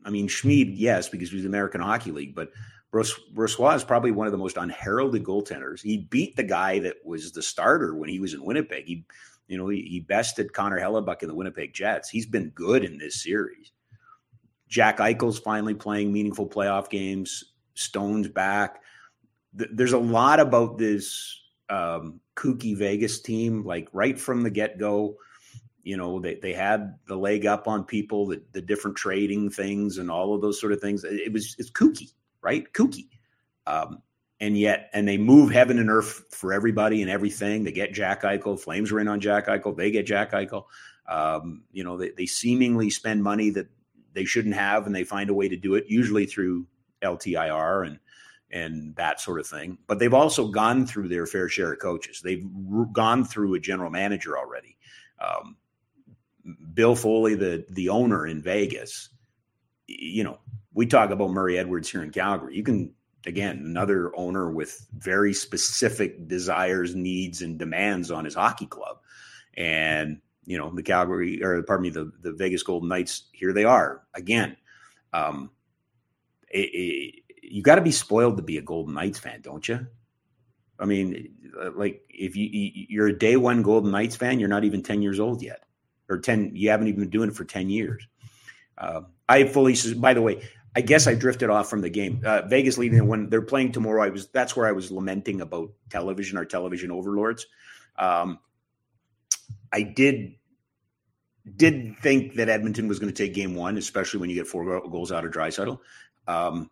I 0.04 0.10
mean, 0.10 0.28
Schmid, 0.28 0.70
yes, 0.70 1.10
because 1.10 1.32
he's 1.32 1.44
the 1.44 1.48
American 1.48 1.82
Hockey 1.82 2.12
League, 2.12 2.36
but 2.36 2.52
Brossoit 2.94 3.76
is 3.76 3.84
probably 3.84 4.12
one 4.12 4.26
of 4.26 4.32
the 4.32 4.38
most 4.38 4.58
unheralded 4.58 5.24
goaltenders. 5.24 5.82
He 5.82 5.98
beat 5.98 6.36
the 6.36 6.44
guy 6.44 6.80
that 6.80 6.98
was 7.04 7.32
the 7.32 7.42
starter 7.42 7.96
when 7.96 8.10
he 8.10 8.20
was 8.20 8.34
in 8.34 8.44
Winnipeg. 8.44 8.86
He, 8.86 9.06
you 9.48 9.58
know, 9.58 9.68
he, 9.68 9.82
he 9.82 10.00
bested 10.00 10.54
Connor 10.54 10.80
Hellebuyck 10.80 11.22
in 11.22 11.28
the 11.28 11.36
Winnipeg 11.36 11.74
Jets. 11.74 12.10
He's 12.10 12.26
been 12.26 12.50
good 12.50 12.84
in 12.84 12.98
this 12.98 13.22
series. 13.22 13.72
Jack 14.70 14.98
Eichel's 14.98 15.40
finally 15.40 15.74
playing 15.74 16.12
meaningful 16.12 16.48
playoff 16.48 16.90
games. 16.90 17.44
Stone's 17.76 18.28
back. 18.28 18.82
Th- 19.58 19.70
there's 19.74 19.94
a 19.94 20.00
lot 20.00 20.40
about 20.40 20.78
this 20.78 21.42
um, 21.70 22.22
kooky 22.36 22.78
Vegas 22.78 23.20
team, 23.22 23.66
like 23.66 23.88
right 23.94 24.20
from 24.20 24.44
the 24.44 24.50
get 24.50 24.78
go. 24.78 25.16
You 25.84 25.98
know, 25.98 26.20
they, 26.20 26.36
they 26.36 26.54
had 26.54 26.96
the 27.08 27.16
leg 27.16 27.46
up 27.46 27.68
on 27.68 27.84
people, 27.84 28.28
the, 28.28 28.42
the 28.54 28.62
different 28.62 28.98
trading 28.98 29.50
things 29.50 30.00
and 30.00 30.10
all 30.10 30.34
of 30.34 30.42
those 30.42 30.60
sort 30.60 30.74
of 30.74 30.82
things. 30.82 31.04
It 31.04 31.32
was 31.32 31.56
it's 31.60 31.70
kooky, 31.70 32.12
right? 32.42 32.72
Kooky. 32.74 33.08
Um, 33.68 34.02
and 34.40 34.58
yet, 34.58 34.90
and 34.94 35.08
they 35.08 35.18
move 35.18 35.52
heaven 35.52 35.80
and 35.80 35.90
earth 35.90 36.26
for 36.32 36.52
everybody 36.54 37.02
and 37.02 37.10
everything. 37.10 37.64
They 37.64 37.72
get 37.72 37.94
Jack 37.94 38.24
Eichel. 38.24 38.60
Flames 38.60 38.92
are 38.92 39.00
in 39.00 39.08
on 39.08 39.20
Jack 39.20 39.48
Eichel. 39.48 39.78
They 39.78 39.92
get 39.92 40.06
Jack 40.06 40.32
Eichel. 40.32 40.66
Um, 41.08 41.64
you 41.72 41.84
know, 41.84 41.98
they, 41.98 42.10
they 42.10 42.26
seemingly 42.26 42.90
spend 42.90 43.24
money 43.24 43.50
that 43.52 43.68
they 44.14 44.26
shouldn't 44.26 44.56
have, 44.56 44.88
and 44.88 44.96
they 44.96 45.04
find 45.04 45.30
a 45.30 45.34
way 45.34 45.48
to 45.48 45.56
do 45.56 45.76
it, 45.76 45.86
usually 45.88 46.26
through 46.26 46.66
LTIR 47.02 47.88
and 47.88 48.00
and 48.52 48.96
that 48.96 49.20
sort 49.20 49.40
of 49.40 49.48
thing. 49.48 49.78
But 49.88 50.00
they've 50.00 50.14
also 50.14 50.48
gone 50.48 50.86
through 50.86 51.10
their 51.10 51.26
fair 51.26 51.50
share 51.50 51.74
of 51.74 51.80
coaches. 51.80 52.22
They've 52.24 52.46
gone 52.92 53.26
through 53.26 53.54
a 53.56 53.60
general 53.60 53.90
manager 53.90 54.38
already. 54.38 54.78
Um, 55.20 55.58
Bill 56.74 56.96
Foley, 56.96 57.36
the 57.36 57.66
the 57.70 57.90
owner 57.90 58.28
in 58.28 58.42
Vegas, 58.42 59.10
you 59.88 60.24
know, 60.24 60.40
we 60.74 60.86
talk 60.86 61.10
about 61.10 61.32
Murray 61.32 61.58
Edwards 61.58 61.90
here 61.90 62.04
in 62.04 62.12
Calgary. 62.12 62.56
You 62.56 62.64
can 62.64 62.94
again 63.26 63.58
another 63.58 64.16
owner 64.16 64.52
with 64.52 64.86
very 64.94 65.34
specific 65.34 66.28
desires, 66.28 66.96
needs, 66.96 67.42
and 67.42 67.58
demands 67.58 68.12
on 68.12 68.26
his 68.26 68.36
hockey 68.36 68.68
club, 68.68 69.00
and 69.56 70.22
you 70.46 70.58
know 70.58 70.70
the 70.70 70.84
Calgary 70.84 71.44
or 71.44 71.64
pardon 71.64 71.84
me 71.84 71.90
the 71.90 72.12
the 72.22 72.34
Vegas 72.34 72.62
Golden 72.62 72.90
Knights. 72.90 73.24
Here 73.32 73.54
they 73.54 73.64
are 73.64 74.04
again. 74.14 74.56
Um, 75.14 75.50
it, 76.50 77.24
you 77.50 77.62
got 77.62 77.76
to 77.76 77.82
be 77.82 77.92
spoiled 77.92 78.38
to 78.38 78.44
be 78.44 78.58
a 78.58 78.62
Golden 78.62 78.94
Knights 78.94 79.20
fan, 79.20 79.42
don't 79.42 79.68
you? 79.68 79.88
I 80.80 80.86
mean, 80.86 81.30
uh, 81.60 81.72
like 81.76 82.02
if 82.10 82.36
you 82.36 82.50
you're 82.52 83.08
a 83.08 83.18
day 83.18 83.38
one 83.38 83.62
Golden 83.62 83.92
Knights 83.92 84.16
fan, 84.16 84.40
you're 84.40 84.50
not 84.50 84.64
even 84.64 84.84
ten 84.84 85.02
years 85.02 85.20
old 85.20 85.42
yet, 85.42 85.64
or 86.10 86.20
ten. 86.20 86.52
You 86.54 86.70
haven't 86.70 86.88
even 86.88 87.02
been 87.02 87.10
doing 87.10 87.30
it 87.30 87.36
for 87.36 87.46
ten 87.46 87.70
years. 87.70 88.06
Uh, 88.78 89.02
I 89.30 89.46
fully. 89.46 89.76
By 89.96 90.14
the 90.14 90.22
way, 90.22 90.42
I 90.76 90.82
guess 90.82 91.08
I 91.08 91.16
drifted 91.16 91.50
off 91.50 91.70
from 91.70 91.82
the 91.82 91.90
game. 91.90 92.22
Uh, 92.26 92.42
Vegas 92.42 92.78
leading 92.78 93.08
when 93.08 93.30
they're 93.30 93.42
playing 93.42 93.72
tomorrow. 93.72 94.04
I 94.04 94.10
was 94.10 94.28
that's 94.28 94.56
where 94.56 94.68
I 94.68 94.74
was 94.74 94.92
lamenting 94.92 95.40
about 95.42 95.72
television, 95.90 96.38
our 96.38 96.46
television 96.46 96.92
overlords. 96.92 97.48
Um, 97.98 98.40
I 99.72 99.84
did 99.84 100.36
did 101.56 101.98
think 102.00 102.36
that 102.36 102.50
Edmonton 102.50 102.88
was 102.88 103.00
going 103.00 103.14
to 103.14 103.24
take 103.24 103.34
game 103.34 103.56
one, 103.56 103.78
especially 103.78 104.20
when 104.20 104.30
you 104.30 104.36
get 104.36 104.48
four 104.48 104.82
goals 104.90 105.12
out 105.12 105.26
of 105.26 105.32
Draisaitl. 105.32 105.80
Um, 106.28 106.70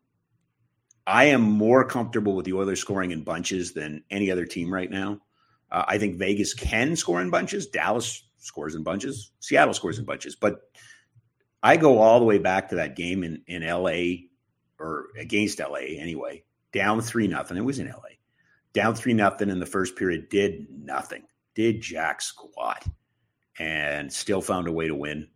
I 1.05 1.25
am 1.25 1.41
more 1.41 1.83
comfortable 1.85 2.35
with 2.35 2.45
the 2.45 2.53
Oilers 2.53 2.79
scoring 2.79 3.11
in 3.11 3.23
bunches 3.23 3.73
than 3.73 4.03
any 4.09 4.31
other 4.31 4.45
team 4.45 4.73
right 4.73 4.89
now. 4.89 5.19
Uh, 5.71 5.83
I 5.87 5.97
think 5.97 6.17
Vegas 6.17 6.53
can 6.53 6.95
score 6.95 7.21
in 7.21 7.29
bunches. 7.29 7.67
Dallas 7.67 8.23
scores 8.37 8.75
in 8.75 8.83
bunches. 8.83 9.31
Seattle 9.39 9.73
scores 9.73 9.99
in 9.99 10.05
bunches. 10.05 10.35
But 10.35 10.61
I 11.61 11.77
go 11.77 11.99
all 11.99 12.19
the 12.19 12.25
way 12.25 12.37
back 12.37 12.69
to 12.69 12.75
that 12.75 12.95
game 12.95 13.23
in, 13.23 13.41
in 13.47 13.65
LA 13.65 14.27
or 14.79 15.07
against 15.17 15.59
LA 15.59 15.97
anyway, 15.97 16.43
down 16.71 17.01
three 17.01 17.27
nothing. 17.27 17.57
It 17.57 17.65
was 17.65 17.79
in 17.79 17.87
LA. 17.87 18.17
Down 18.73 18.95
three 18.95 19.13
nothing 19.13 19.49
in 19.49 19.59
the 19.59 19.65
first 19.65 19.95
period, 19.95 20.29
did 20.29 20.67
nothing, 20.69 21.23
did 21.53 21.81
jack 21.81 22.21
squat, 22.21 22.85
and 23.59 24.11
still 24.11 24.41
found 24.41 24.67
a 24.67 24.71
way 24.71 24.87
to 24.87 24.95
win. 24.95 25.27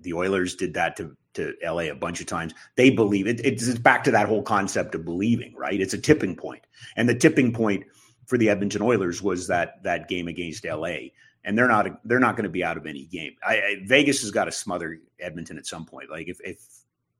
The 0.00 0.14
Oilers 0.14 0.54
did 0.54 0.74
that 0.74 0.96
to 0.96 1.16
to 1.38 1.54
LA 1.64 1.90
a 1.90 1.94
bunch 1.94 2.20
of 2.20 2.26
times. 2.26 2.52
They 2.76 2.90
believe 2.90 3.26
it. 3.26 3.40
It's 3.44 3.78
back 3.78 4.04
to 4.04 4.10
that 4.10 4.28
whole 4.28 4.42
concept 4.42 4.94
of 4.94 5.04
believing, 5.04 5.54
right? 5.56 5.80
It's 5.80 5.94
a 5.94 5.98
tipping 5.98 6.36
point, 6.36 6.66
and 6.96 7.08
the 7.08 7.14
tipping 7.14 7.52
point 7.52 7.84
for 8.26 8.36
the 8.36 8.50
Edmonton 8.50 8.82
Oilers 8.82 9.22
was 9.22 9.46
that 9.46 9.82
that 9.84 10.08
game 10.08 10.28
against 10.28 10.64
LA, 10.64 11.10
and 11.44 11.56
they're 11.56 11.68
not 11.68 11.86
they're 12.04 12.20
not 12.20 12.36
going 12.36 12.44
to 12.44 12.50
be 12.50 12.62
out 12.62 12.76
of 12.76 12.86
any 12.86 13.06
game. 13.06 13.34
I, 13.46 13.54
I, 13.56 13.76
Vegas 13.84 14.20
has 14.20 14.30
got 14.30 14.44
to 14.44 14.52
smother 14.52 14.98
Edmonton 15.18 15.58
at 15.58 15.66
some 15.66 15.86
point. 15.86 16.10
Like 16.10 16.28
if 16.28 16.40
if 16.44 16.58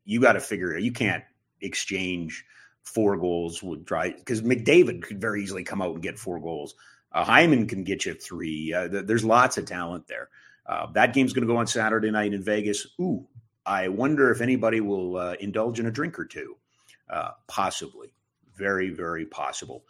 you 0.04 0.20
got 0.20 0.34
to 0.34 0.40
figure 0.40 0.76
you 0.76 0.92
can't 0.92 1.24
exchange 1.60 2.44
four 2.82 3.16
goals 3.16 3.62
with 3.62 3.84
dry 3.84 4.10
because 4.10 4.42
McDavid 4.42 5.02
could 5.02 5.20
very 5.20 5.42
easily 5.42 5.64
come 5.64 5.82
out 5.82 5.94
and 5.94 6.02
get 6.02 6.18
four 6.18 6.40
goals. 6.40 6.74
Uh, 7.12 7.24
Hyman 7.24 7.66
can 7.66 7.84
get 7.84 8.04
you 8.04 8.14
three. 8.14 8.72
Uh, 8.72 8.88
th- 8.88 9.06
there's 9.06 9.24
lots 9.24 9.56
of 9.56 9.64
talent 9.64 10.06
there. 10.08 10.28
Uh, 10.66 10.86
that 10.92 11.14
game's 11.14 11.32
going 11.32 11.46
to 11.46 11.52
go 11.52 11.56
on 11.56 11.66
Saturday 11.66 12.10
night 12.10 12.34
in 12.34 12.42
Vegas. 12.42 12.86
Ooh, 13.00 13.26
I 13.68 13.88
wonder 13.88 14.30
if 14.30 14.40
anybody 14.40 14.80
will 14.80 15.18
uh, 15.18 15.34
indulge 15.38 15.78
in 15.78 15.86
a 15.86 15.90
drink 15.90 16.18
or 16.18 16.24
two. 16.24 16.56
Uh, 17.08 17.30
possibly. 17.46 18.14
Very, 18.56 18.90
very 18.90 19.26
possible. 19.26 19.84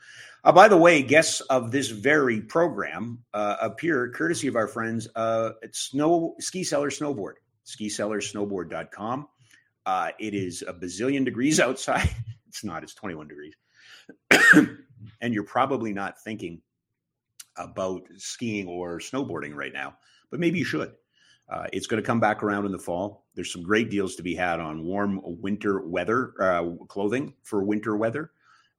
Uh, 0.45 0.53
by 0.53 0.69
the 0.69 0.77
way, 0.77 1.03
guests 1.03 1.41
of 1.43 1.71
this 1.71 1.89
very 1.89 2.41
program 2.41 3.25
uh, 3.33 3.57
appear 3.63 4.11
courtesy 4.11 4.49
of 4.49 4.57
our 4.57 4.69
friends 4.69 5.09
uh, 5.15 5.53
at 5.63 5.75
Snow 5.75 6.35
Ski 6.39 6.65
Cellar 6.65 6.91
Snowboard, 6.91 7.35
skicellarsnowboard.com. 7.67 9.29
Uh, 9.87 10.11
it 10.19 10.35
is 10.35 10.63
a 10.67 10.75
bazillion 10.75 11.25
degrees 11.25 11.61
outside. 11.61 12.11
It's 12.49 12.65
not, 12.65 12.83
it's 12.83 12.95
21 12.95 13.29
degrees. 13.29 13.55
and 15.21 15.33
you're 15.33 15.45
probably 15.45 15.93
not 15.93 16.21
thinking 16.23 16.61
about 17.57 18.03
skiing 18.17 18.67
or 18.69 18.99
snowboarding 18.99 19.55
right 19.55 19.73
now, 19.73 19.97
but 20.31 20.41
maybe 20.41 20.59
you 20.59 20.65
should. 20.65 20.93
Uh, 21.51 21.67
it's 21.73 21.87
going 21.87 22.03
to 22.03 22.07
come 22.07 22.21
back 22.21 22.43
around 22.43 22.67
in 22.67 22.73
the 22.73 22.79
fall. 22.79 23.25
There's 23.35 23.53
some 23.53 23.63
great 23.63 23.91
deals 23.91 24.17
to 24.17 24.23
be 24.23 24.35
had 24.35 24.61
on 24.61 24.85
warm 24.85 25.21
winter 25.23 25.81
weather 25.81 26.35
uh, 26.41 26.71
clothing 26.87 27.35
for 27.43 27.65
winter 27.65 27.97
weather. 27.97 28.33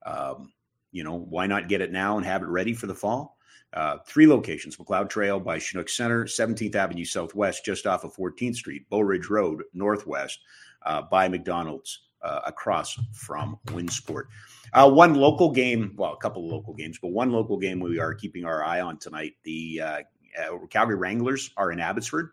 Um, 0.06 0.52
you 0.92 1.04
know, 1.04 1.16
why 1.16 1.46
not 1.46 1.68
get 1.68 1.80
it 1.80 1.92
now 1.92 2.16
and 2.16 2.26
have 2.26 2.42
it 2.42 2.48
ready 2.48 2.74
for 2.74 2.86
the 2.86 2.94
fall? 2.94 3.36
Uh, 3.72 3.98
three 4.06 4.26
locations 4.26 4.78
Macleod 4.78 5.08
Trail 5.08 5.38
by 5.38 5.58
Chinook 5.58 5.88
Center, 5.88 6.24
17th 6.24 6.74
Avenue 6.74 7.04
Southwest, 7.04 7.64
just 7.64 7.86
off 7.86 8.04
of 8.04 8.14
14th 8.14 8.56
Street, 8.56 8.88
Bow 8.88 9.00
Ridge 9.00 9.28
Road 9.28 9.62
Northwest, 9.74 10.40
uh, 10.84 11.02
by 11.02 11.28
McDonald's 11.28 12.06
uh, 12.22 12.40
across 12.46 12.98
from 13.12 13.58
Winsport. 13.66 14.24
Uh, 14.72 14.90
one 14.90 15.14
local 15.14 15.52
game, 15.52 15.94
well, 15.96 16.12
a 16.12 16.16
couple 16.16 16.44
of 16.44 16.52
local 16.52 16.74
games, 16.74 16.98
but 17.00 17.08
one 17.08 17.30
local 17.30 17.58
game 17.58 17.78
we 17.78 17.98
are 18.00 18.14
keeping 18.14 18.44
our 18.44 18.64
eye 18.64 18.80
on 18.80 18.98
tonight. 18.98 19.34
The 19.44 19.80
uh, 19.80 20.00
uh, 20.40 20.66
Calgary 20.68 20.96
Wranglers 20.96 21.50
are 21.56 21.70
in 21.70 21.80
Abbotsford 21.80 22.30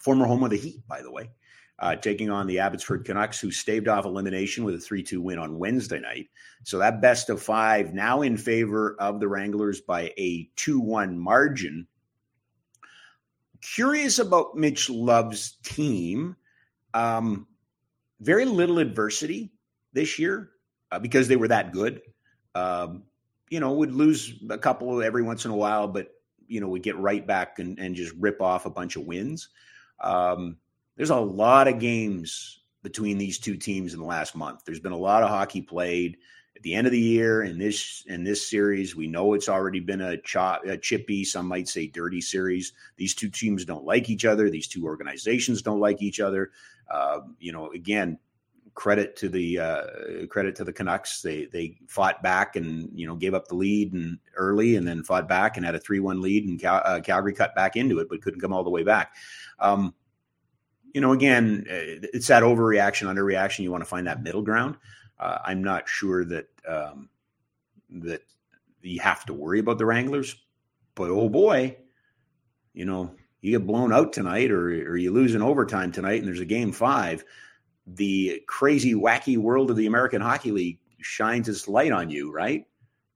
former 0.00 0.26
home 0.26 0.44
of 0.44 0.50
the 0.50 0.56
Heat, 0.56 0.86
by 0.86 1.02
the 1.02 1.10
way, 1.10 1.30
uh, 1.78 1.96
taking 1.96 2.30
on 2.30 2.46
the 2.46 2.58
Abbotsford 2.58 3.04
Canucks, 3.04 3.40
who 3.40 3.50
staved 3.50 3.88
off 3.88 4.04
elimination 4.04 4.64
with 4.64 4.74
a 4.74 4.80
3 4.80 5.02
2 5.02 5.20
win 5.20 5.38
on 5.38 5.58
Wednesday 5.58 6.00
night. 6.00 6.28
So 6.64 6.78
that 6.78 7.00
best 7.00 7.30
of 7.30 7.42
five 7.42 7.94
now 7.94 8.22
in 8.22 8.36
favor 8.36 8.96
of 8.98 9.20
the 9.20 9.28
Wranglers 9.28 9.80
by 9.80 10.12
a 10.18 10.48
2 10.56 10.80
1 10.80 11.18
margin. 11.18 11.86
Curious 13.60 14.18
about 14.18 14.56
Mitch 14.56 14.88
Love's 14.88 15.58
team. 15.64 16.36
Um, 16.94 17.46
very 18.20 18.44
little 18.44 18.78
adversity 18.78 19.52
this 19.92 20.18
year 20.18 20.50
uh, 20.90 20.98
because 20.98 21.28
they 21.28 21.36
were 21.36 21.48
that 21.48 21.72
good. 21.72 22.00
Um, 22.54 23.04
you 23.50 23.60
know, 23.60 23.72
would 23.72 23.92
lose 23.92 24.34
a 24.50 24.58
couple 24.58 25.02
every 25.02 25.22
once 25.22 25.44
in 25.44 25.50
a 25.50 25.56
while, 25.56 25.88
but 25.88 26.08
you 26.46 26.60
know, 26.60 26.68
would 26.68 26.82
get 26.82 26.96
right 26.96 27.26
back 27.26 27.58
and, 27.58 27.78
and 27.78 27.94
just 27.94 28.14
rip 28.18 28.40
off 28.40 28.66
a 28.66 28.70
bunch 28.70 28.96
of 28.96 29.04
wins. 29.04 29.48
Um, 30.00 30.56
there's 30.96 31.10
a 31.10 31.16
lot 31.16 31.68
of 31.68 31.78
games 31.78 32.60
between 32.82 33.18
these 33.18 33.38
two 33.38 33.56
teams 33.56 33.94
in 33.94 34.00
the 34.00 34.06
last 34.06 34.34
month. 34.34 34.62
There's 34.64 34.80
been 34.80 34.92
a 34.92 34.96
lot 34.96 35.22
of 35.22 35.28
hockey 35.28 35.62
played 35.62 36.18
at 36.56 36.62
the 36.62 36.74
end 36.74 36.86
of 36.86 36.92
the 36.92 37.00
year 37.00 37.42
in 37.42 37.58
this 37.58 38.04
in 38.06 38.24
this 38.24 38.48
series. 38.48 38.96
We 38.96 39.06
know 39.06 39.34
it's 39.34 39.48
already 39.48 39.80
been 39.80 40.00
a, 40.00 40.16
chop, 40.16 40.64
a 40.64 40.76
chippy, 40.76 41.24
some 41.24 41.46
might 41.46 41.68
say 41.68 41.86
dirty 41.86 42.20
series. 42.20 42.72
These 42.96 43.14
two 43.14 43.28
teams 43.28 43.64
don't 43.64 43.84
like 43.84 44.10
each 44.10 44.24
other. 44.24 44.50
These 44.50 44.68
two 44.68 44.84
organizations 44.84 45.62
don't 45.62 45.80
like 45.80 46.02
each 46.02 46.18
other. 46.18 46.50
Uh, 46.90 47.20
you 47.38 47.52
know, 47.52 47.70
again, 47.70 48.18
credit 48.78 49.16
to 49.16 49.28
the 49.28 49.58
uh, 49.58 49.82
credit 50.28 50.54
to 50.54 50.62
the 50.62 50.72
Canucks. 50.72 51.20
They 51.20 51.46
they 51.46 51.76
fought 51.88 52.22
back 52.22 52.54
and 52.54 52.88
you 52.94 53.08
know 53.08 53.16
gave 53.16 53.34
up 53.34 53.48
the 53.48 53.56
lead 53.56 53.92
and 53.92 54.18
early, 54.36 54.76
and 54.76 54.86
then 54.86 55.02
fought 55.02 55.26
back 55.26 55.56
and 55.56 55.66
had 55.66 55.74
a 55.74 55.80
three 55.80 55.98
one 55.98 56.22
lead, 56.22 56.46
and 56.46 56.60
Cal- 56.60 56.82
uh, 56.84 57.00
Calgary 57.00 57.32
cut 57.34 57.56
back 57.56 57.74
into 57.74 57.98
it, 57.98 58.08
but 58.08 58.22
couldn't 58.22 58.40
come 58.40 58.52
all 58.52 58.62
the 58.62 58.70
way 58.70 58.84
back. 58.84 59.16
Um, 59.58 59.94
you 60.94 61.00
know, 61.00 61.10
again, 61.10 61.66
uh, 61.68 62.06
it's 62.14 62.28
that 62.28 62.44
overreaction, 62.44 63.12
underreaction. 63.12 63.64
You 63.64 63.72
want 63.72 63.82
to 63.82 63.90
find 63.90 64.06
that 64.06 64.22
middle 64.22 64.42
ground. 64.42 64.76
Uh, 65.18 65.38
I'm 65.44 65.64
not 65.64 65.88
sure 65.88 66.24
that 66.26 66.46
um, 66.66 67.08
that 67.90 68.22
you 68.80 69.00
have 69.00 69.26
to 69.26 69.34
worry 69.34 69.58
about 69.58 69.78
the 69.78 69.86
Wranglers, 69.86 70.36
but 70.94 71.10
oh 71.10 71.28
boy, 71.28 71.76
you 72.74 72.84
know, 72.84 73.10
you 73.40 73.58
get 73.58 73.66
blown 73.66 73.92
out 73.92 74.12
tonight, 74.12 74.52
or 74.52 74.68
or 74.68 74.96
you 74.96 75.10
lose 75.10 75.34
in 75.34 75.42
overtime 75.42 75.90
tonight, 75.90 76.20
and 76.20 76.28
there's 76.28 76.38
a 76.38 76.44
game 76.44 76.70
five 76.70 77.24
the 77.94 78.42
crazy, 78.46 78.94
wacky 78.94 79.38
world 79.38 79.70
of 79.70 79.76
the 79.76 79.86
American 79.86 80.20
Hockey 80.20 80.50
League 80.50 80.78
shines 81.00 81.48
its 81.48 81.68
light 81.68 81.92
on 81.92 82.10
you, 82.10 82.32
right? 82.32 82.66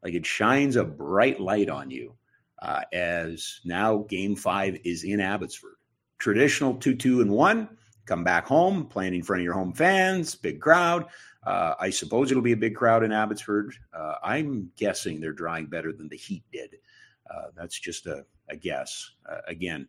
Like 0.03 0.15
it 0.15 0.27
shines 0.27 0.77
a 0.77 0.85
bright 0.85 1.41
light 1.41 1.69
on 1.69 1.91
you 1.91 2.15
uh, 2.61 2.83
as 2.93 3.61
now 3.65 3.99
game 4.09 4.37
five 4.37 4.79
is 4.85 5.05
in 5.05 5.21
Abbotsford. 5.21 5.77
Traditional 6.19 6.75
2 6.75 6.95
2 6.95 7.21
and 7.21 7.31
1. 7.31 7.69
Come 8.07 8.25
back 8.25 8.47
home, 8.47 8.87
playing 8.87 9.15
in 9.15 9.23
front 9.23 9.41
of 9.41 9.45
your 9.45 9.55
home 9.55 9.73
fans, 9.73 10.35
big 10.35 10.61
crowd. 10.61 11.07
Uh, 11.45 11.75
I 11.79 11.91
suppose 11.91 12.31
it'll 12.31 12.43
be 12.43 12.53
a 12.53 12.57
big 12.57 12.75
crowd 12.75 13.05
in 13.05 13.13
Abbotsford. 13.13 13.75
Uh, 13.93 14.15
I'm 14.23 14.71
guessing 14.77 15.21
they're 15.21 15.33
drawing 15.33 15.67
better 15.67 15.93
than 15.93 16.09
the 16.09 16.17
Heat 16.17 16.45
did. 16.53 16.77
Uh, 17.31 17.47
that's 17.57 17.79
just 17.79 18.07
a, 18.07 18.25
a 18.49 18.57
guess. 18.57 19.11
Uh, 19.29 19.39
again, 19.47 19.89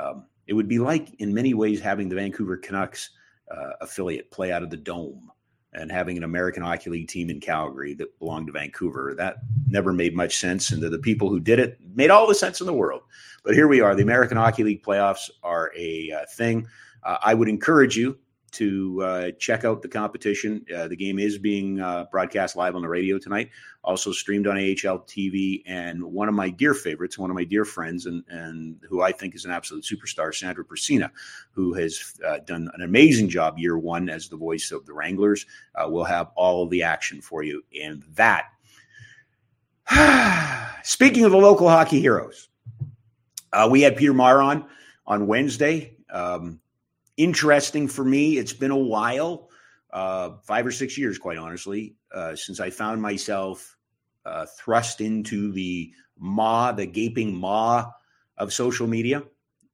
um, 0.00 0.26
it 0.46 0.54
would 0.54 0.68
be 0.68 0.78
like, 0.78 1.14
in 1.20 1.34
many 1.34 1.54
ways, 1.54 1.80
having 1.80 2.08
the 2.08 2.14
Vancouver 2.16 2.56
Canucks 2.56 3.10
uh, 3.50 3.72
affiliate 3.80 4.30
play 4.30 4.52
out 4.52 4.62
of 4.62 4.70
the 4.70 4.76
dome 4.76 5.30
and 5.74 5.92
having 5.92 6.16
an 6.16 6.24
American 6.24 6.62
Hockey 6.62 6.90
League 6.90 7.08
team 7.08 7.30
in 7.30 7.40
Calgary 7.40 7.94
that 7.94 8.18
belonged 8.18 8.46
to 8.46 8.52
Vancouver. 8.52 9.14
That 9.16 9.38
never 9.66 9.92
made 9.92 10.16
much 10.16 10.38
sense. 10.38 10.72
And 10.72 10.80
to 10.82 10.88
the 10.88 10.98
people 10.98 11.28
who 11.28 11.40
did 11.40 11.58
it, 11.58 11.78
made 11.94 12.10
all 12.10 12.26
the 12.26 12.34
sense 12.34 12.60
in 12.60 12.66
the 12.66 12.72
world. 12.72 13.02
But 13.44 13.54
here 13.54 13.68
we 13.68 13.80
are. 13.80 13.94
The 13.94 14.02
American 14.02 14.36
Hockey 14.36 14.64
League 14.64 14.82
playoffs 14.82 15.30
are 15.42 15.70
a 15.76 16.10
uh, 16.10 16.26
thing. 16.34 16.66
Uh, 17.02 17.18
I 17.22 17.34
would 17.34 17.48
encourage 17.48 17.96
you 17.96 18.18
to 18.52 19.02
uh, 19.02 19.30
check 19.38 19.64
out 19.64 19.82
the 19.82 19.88
competition. 19.88 20.64
Uh, 20.74 20.88
the 20.88 20.96
game 20.96 21.18
is 21.18 21.38
being 21.38 21.80
uh, 21.80 22.04
broadcast 22.10 22.56
live 22.56 22.74
on 22.74 22.82
the 22.82 22.88
radio 22.88 23.18
tonight, 23.18 23.50
also 23.84 24.12
streamed 24.12 24.46
on 24.46 24.56
AHL 24.56 25.00
TV. 25.00 25.62
And 25.66 26.02
one 26.02 26.28
of 26.28 26.34
my 26.34 26.50
dear 26.50 26.74
favorites, 26.74 27.18
one 27.18 27.30
of 27.30 27.36
my 27.36 27.44
dear 27.44 27.64
friends, 27.64 28.06
and, 28.06 28.24
and 28.28 28.76
who 28.88 29.02
I 29.02 29.12
think 29.12 29.34
is 29.34 29.44
an 29.44 29.50
absolute 29.50 29.84
superstar, 29.84 30.34
Sandra 30.34 30.64
Persina, 30.64 31.10
who 31.52 31.74
has 31.74 32.14
uh, 32.26 32.38
done 32.38 32.70
an 32.74 32.82
amazing 32.82 33.28
job 33.28 33.58
year 33.58 33.78
one 33.78 34.08
as 34.08 34.28
the 34.28 34.36
voice 34.36 34.70
of 34.70 34.86
the 34.86 34.94
Wranglers, 34.94 35.46
uh, 35.74 35.88
will 35.88 36.04
have 36.04 36.30
all 36.34 36.62
of 36.62 36.70
the 36.70 36.82
action 36.82 37.20
for 37.20 37.42
you 37.42 37.62
in 37.72 38.02
that. 38.14 38.46
Speaking 40.82 41.24
of 41.24 41.32
the 41.32 41.38
local 41.38 41.68
hockey 41.68 42.00
heroes, 42.00 42.48
uh, 43.52 43.68
we 43.70 43.82
had 43.82 43.96
Peter 43.96 44.14
Maher 44.14 44.42
on 44.42 44.66
on 45.06 45.26
Wednesday. 45.26 45.96
Um, 46.10 46.60
interesting 47.18 47.86
for 47.86 48.04
me. 48.04 48.38
It's 48.38 48.54
been 48.54 48.70
a 48.70 48.76
while, 48.76 49.50
uh, 49.92 50.30
five 50.44 50.66
or 50.66 50.72
six 50.72 50.96
years, 50.96 51.18
quite 51.18 51.36
honestly, 51.36 51.96
uh, 52.14 52.34
since 52.34 52.60
I 52.60 52.70
found 52.70 53.02
myself 53.02 53.76
uh, 54.24 54.46
thrust 54.56 55.02
into 55.02 55.52
the 55.52 55.92
maw, 56.18 56.72
the 56.72 56.86
gaping 56.86 57.36
maw 57.36 57.90
of 58.38 58.52
social 58.52 58.86
media. 58.86 59.24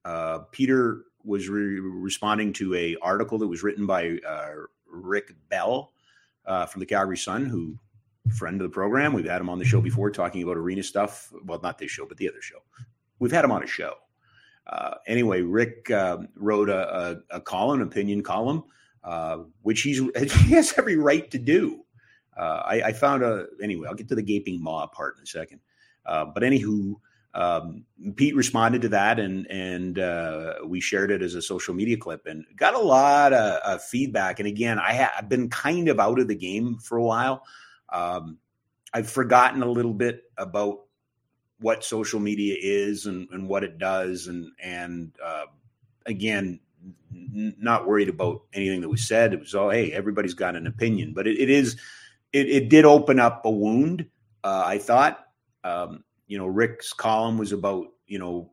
Uh, 0.04 0.40
Peter 0.50 1.04
was 1.22 1.48
re- 1.48 1.78
responding 1.80 2.52
to 2.54 2.74
a 2.74 2.96
article 3.00 3.38
that 3.38 3.46
was 3.46 3.62
written 3.62 3.86
by 3.86 4.18
uh, 4.28 4.50
Rick 4.86 5.34
Bell 5.48 5.92
uh, 6.46 6.66
from 6.66 6.80
the 6.80 6.86
Calgary 6.86 7.16
Sun, 7.16 7.46
who 7.46 7.78
friend 8.32 8.60
of 8.60 8.64
the 8.64 8.72
program. 8.74 9.12
We've 9.12 9.28
had 9.28 9.40
him 9.40 9.50
on 9.50 9.58
the 9.58 9.64
show 9.64 9.80
before 9.80 10.10
talking 10.10 10.42
about 10.42 10.56
arena 10.56 10.82
stuff. 10.82 11.32
Well, 11.44 11.60
not 11.62 11.78
this 11.78 11.90
show, 11.90 12.06
but 12.06 12.16
the 12.16 12.28
other 12.28 12.40
show. 12.40 12.58
We've 13.18 13.32
had 13.32 13.44
him 13.44 13.52
on 13.52 13.62
a 13.62 13.66
show. 13.66 13.94
Uh, 14.66 14.94
anyway, 15.06 15.42
Rick 15.42 15.90
uh, 15.90 16.18
wrote 16.36 16.70
a, 16.70 17.20
a, 17.30 17.36
a, 17.36 17.40
column, 17.40 17.82
opinion 17.82 18.22
column, 18.22 18.64
uh, 19.02 19.38
which 19.62 19.82
he's 19.82 19.98
he 20.16 20.54
has 20.54 20.74
every 20.78 20.96
right 20.96 21.30
to 21.30 21.38
do. 21.38 21.84
Uh, 22.36 22.62
I, 22.64 22.82
I, 22.82 22.92
found 22.92 23.22
a 23.22 23.46
anyway. 23.62 23.88
I'll 23.88 23.94
get 23.94 24.08
to 24.08 24.14
the 24.14 24.22
gaping 24.22 24.62
maw 24.62 24.86
part 24.86 25.16
in 25.18 25.22
a 25.22 25.26
second. 25.26 25.60
Uh, 26.06 26.24
but 26.24 26.42
anywho, 26.42 26.94
um, 27.34 27.84
Pete 28.16 28.34
responded 28.34 28.82
to 28.82 28.88
that, 28.88 29.20
and 29.20 29.46
and 29.50 29.98
we 30.66 30.80
shared 30.80 31.10
it 31.10 31.22
as 31.22 31.34
a 31.34 31.42
social 31.42 31.74
media 31.74 31.96
clip, 31.96 32.26
and 32.26 32.44
got 32.56 32.74
a 32.74 32.78
lot 32.78 33.32
of, 33.32 33.60
of 33.62 33.84
feedback. 33.84 34.38
And 34.38 34.48
again, 34.48 34.78
I 34.78 34.94
ha- 34.94 35.12
I've 35.18 35.28
been 35.28 35.50
kind 35.50 35.88
of 35.88 36.00
out 36.00 36.18
of 36.18 36.28
the 36.28 36.34
game 36.34 36.78
for 36.78 36.96
a 36.96 37.04
while. 37.04 37.44
Um, 37.92 38.38
I've 38.94 39.10
forgotten 39.10 39.62
a 39.62 39.70
little 39.70 39.92
bit 39.92 40.22
about 40.38 40.83
what 41.64 41.82
social 41.82 42.20
media 42.20 42.54
is 42.60 43.06
and, 43.06 43.26
and 43.32 43.48
what 43.48 43.64
it 43.64 43.78
does, 43.78 44.26
and 44.26 44.52
and 44.62 45.12
uh, 45.24 45.46
again, 46.04 46.60
n- 47.10 47.56
not 47.58 47.86
worried 47.86 48.10
about 48.10 48.42
anything 48.52 48.82
that 48.82 48.88
was 48.90 49.08
said. 49.08 49.32
It 49.32 49.40
was 49.40 49.54
all, 49.54 49.70
hey, 49.70 49.90
everybody's 49.90 50.34
got 50.34 50.56
an 50.56 50.66
opinion, 50.66 51.14
but 51.14 51.26
it, 51.26 51.40
it 51.40 51.48
is, 51.48 51.76
it, 52.34 52.50
it 52.50 52.68
did 52.68 52.84
open 52.84 53.18
up 53.18 53.46
a 53.46 53.50
wound. 53.50 54.04
Uh, 54.42 54.62
I 54.66 54.76
thought, 54.76 55.26
um, 55.64 56.04
you 56.26 56.36
know, 56.36 56.46
Rick's 56.46 56.92
column 56.92 57.38
was 57.38 57.52
about, 57.52 57.86
you 58.06 58.18
know, 58.18 58.50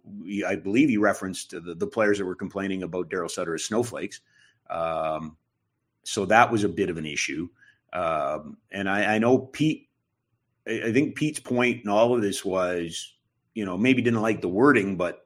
I 0.47 0.56
believe 0.56 0.88
he 0.88 0.95
referenced 0.95 1.52
the, 1.52 1.76
the 1.76 1.88
players 1.88 2.17
that 2.17 2.26
were 2.26 2.34
complaining 2.34 2.84
about 2.84 3.10
Daryl 3.10 3.30
Sutter 3.30 3.56
as 3.56 3.65
snowflakes. 3.65 4.21
Um, 4.69 5.36
so 6.04 6.24
that 6.28 6.50
was 6.50 6.63
a 6.63 6.69
bit 6.69 6.89
of 6.89 6.95
an 6.95 7.06
issue. 7.06 7.50
Um, 7.91 8.56
and 8.71 8.89
I, 8.89 9.15
I 9.15 9.19
know 9.19 9.38
Pete 9.38 9.89
I 10.67 10.91
think 10.91 11.15
Pete's 11.15 11.39
point 11.39 11.84
in 11.84 11.89
all 11.89 12.15
of 12.15 12.21
this 12.21 12.45
was, 12.45 13.15
you 13.54 13.65
know, 13.65 13.78
maybe 13.78 14.02
didn't 14.02 14.21
like 14.21 14.41
the 14.41 14.47
wording, 14.47 14.95
but 14.95 15.26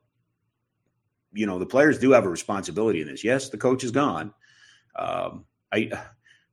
you 1.34 1.46
know, 1.46 1.60
the 1.60 1.66
players 1.66 2.00
do 2.00 2.12
have 2.12 2.26
a 2.26 2.30
responsibility 2.30 3.02
in 3.02 3.08
this. 3.08 3.24
Yes, 3.24 3.50
the 3.50 3.58
coach 3.58 3.84
is 3.84 3.92
gone. 3.92 4.34
Um, 4.96 5.46
I 5.72 5.92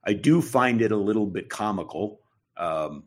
I 0.05 0.12
do 0.12 0.42
find 0.42 0.83
it 0.83 0.90
a 0.90 0.97
little 0.97 1.27
bit 1.27 1.49
comical. 1.49 2.21
Um, 2.57 3.05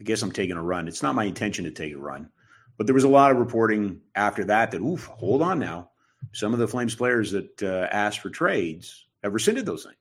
I 0.00 0.04
guess 0.04 0.22
I'm 0.22 0.32
taking 0.32 0.56
a 0.56 0.62
run. 0.62 0.88
It's 0.88 1.02
not 1.02 1.14
my 1.14 1.24
intention 1.24 1.64
to 1.64 1.70
take 1.70 1.92
a 1.92 1.98
run, 1.98 2.30
but 2.78 2.86
there 2.86 2.94
was 2.94 3.04
a 3.04 3.08
lot 3.08 3.30
of 3.30 3.36
reporting 3.36 4.00
after 4.14 4.44
that 4.44 4.70
that, 4.70 4.80
oof, 4.80 5.04
hold 5.06 5.42
on 5.42 5.58
now. 5.58 5.90
Some 6.32 6.52
of 6.52 6.58
the 6.58 6.66
Flames 6.66 6.94
players 6.94 7.30
that 7.32 7.62
uh, 7.62 7.88
asked 7.92 8.20
for 8.20 8.30
trades 8.30 9.06
have 9.22 9.34
rescinded 9.34 9.66
those 9.66 9.84
things. 9.84 9.96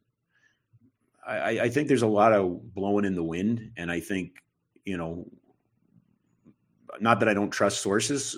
I, 1.26 1.62
I 1.62 1.70
think 1.70 1.88
there's 1.88 2.02
a 2.02 2.08
lot 2.08 2.34
of 2.34 2.74
blowing 2.74 3.06
in 3.06 3.16
the 3.16 3.24
wind, 3.24 3.72
and 3.78 3.92
I 3.92 4.00
think 4.00 4.44
you 4.86 4.98
know, 4.98 5.26
not 7.00 7.20
that 7.20 7.30
I 7.30 7.34
don't 7.34 7.52
trust 7.52 7.82
sources, 7.82 8.38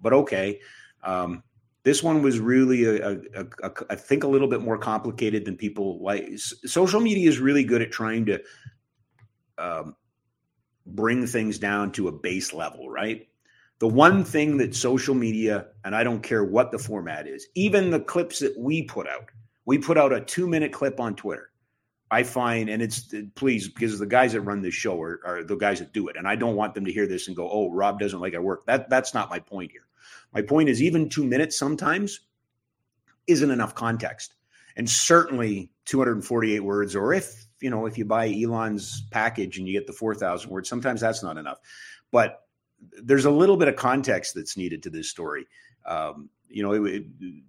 but 0.00 0.12
okay. 0.12 0.60
Um, 1.02 1.42
this 1.84 2.02
one 2.02 2.22
was 2.22 2.38
really, 2.38 2.84
a, 2.84 3.12
a, 3.12 3.46
a, 3.64 3.72
I 3.90 3.96
think, 3.96 4.24
a 4.24 4.28
little 4.28 4.48
bit 4.48 4.62
more 4.62 4.78
complicated 4.78 5.44
than 5.44 5.56
people 5.56 6.02
like. 6.02 6.28
Social 6.38 7.00
media 7.00 7.28
is 7.28 7.38
really 7.38 7.64
good 7.64 7.82
at 7.82 7.90
trying 7.90 8.26
to 8.26 8.40
um, 9.58 9.96
bring 10.86 11.26
things 11.26 11.58
down 11.58 11.92
to 11.92 12.08
a 12.08 12.12
base 12.12 12.52
level, 12.52 12.88
right? 12.88 13.28
The 13.80 13.88
one 13.88 14.24
thing 14.24 14.58
that 14.58 14.76
social 14.76 15.14
media, 15.14 15.66
and 15.84 15.94
I 15.94 16.04
don't 16.04 16.22
care 16.22 16.44
what 16.44 16.70
the 16.70 16.78
format 16.78 17.26
is, 17.26 17.48
even 17.56 17.90
the 17.90 18.00
clips 18.00 18.38
that 18.38 18.56
we 18.56 18.84
put 18.84 19.08
out, 19.08 19.28
we 19.64 19.78
put 19.78 19.98
out 19.98 20.12
a 20.12 20.20
two 20.20 20.46
minute 20.46 20.72
clip 20.72 21.00
on 21.00 21.16
Twitter. 21.16 21.51
I 22.12 22.22
find, 22.22 22.68
and 22.68 22.82
it's 22.82 23.12
please 23.34 23.68
because 23.68 23.98
the 23.98 24.06
guys 24.06 24.34
that 24.34 24.42
run 24.42 24.60
this 24.60 24.74
show 24.74 25.00
are, 25.00 25.20
are, 25.24 25.44
the 25.44 25.56
guys 25.56 25.78
that 25.78 25.92
do 25.92 26.08
it, 26.08 26.16
and 26.16 26.28
I 26.28 26.36
don't 26.36 26.56
want 26.56 26.74
them 26.74 26.84
to 26.84 26.92
hear 26.92 27.06
this 27.06 27.26
and 27.26 27.36
go, 27.36 27.50
"Oh, 27.50 27.70
Rob 27.70 27.98
doesn't 27.98 28.20
like 28.20 28.34
our 28.34 28.42
work." 28.42 28.66
That 28.66 28.90
that's 28.90 29.14
not 29.14 29.30
my 29.30 29.38
point 29.38 29.72
here. 29.72 29.86
My 30.32 30.42
point 30.42 30.68
is, 30.68 30.82
even 30.82 31.08
two 31.08 31.24
minutes 31.24 31.58
sometimes 31.58 32.20
isn't 33.26 33.50
enough 33.50 33.74
context. 33.74 34.34
And 34.76 34.88
certainly 34.88 35.70
248 35.84 36.60
words, 36.60 36.96
or 36.96 37.12
if, 37.12 37.46
you 37.60 37.70
know, 37.70 37.86
if 37.86 37.98
you 37.98 38.04
buy 38.04 38.28
Elon's 38.28 39.02
package 39.10 39.58
and 39.58 39.66
you 39.66 39.78
get 39.78 39.86
the 39.86 39.92
4,000 39.92 40.50
words, 40.50 40.68
sometimes 40.68 41.00
that's 41.00 41.22
not 41.22 41.36
enough. 41.36 41.58
But 42.10 42.46
there's 43.02 43.26
a 43.26 43.30
little 43.30 43.56
bit 43.56 43.68
of 43.68 43.76
context 43.76 44.34
that's 44.34 44.56
needed 44.56 44.82
to 44.84 44.90
this 44.90 45.10
story. 45.10 45.46
Um, 45.84 46.30
you 46.48 46.62
know, 46.62 46.72
it, 46.72 47.04
it, 47.20 47.42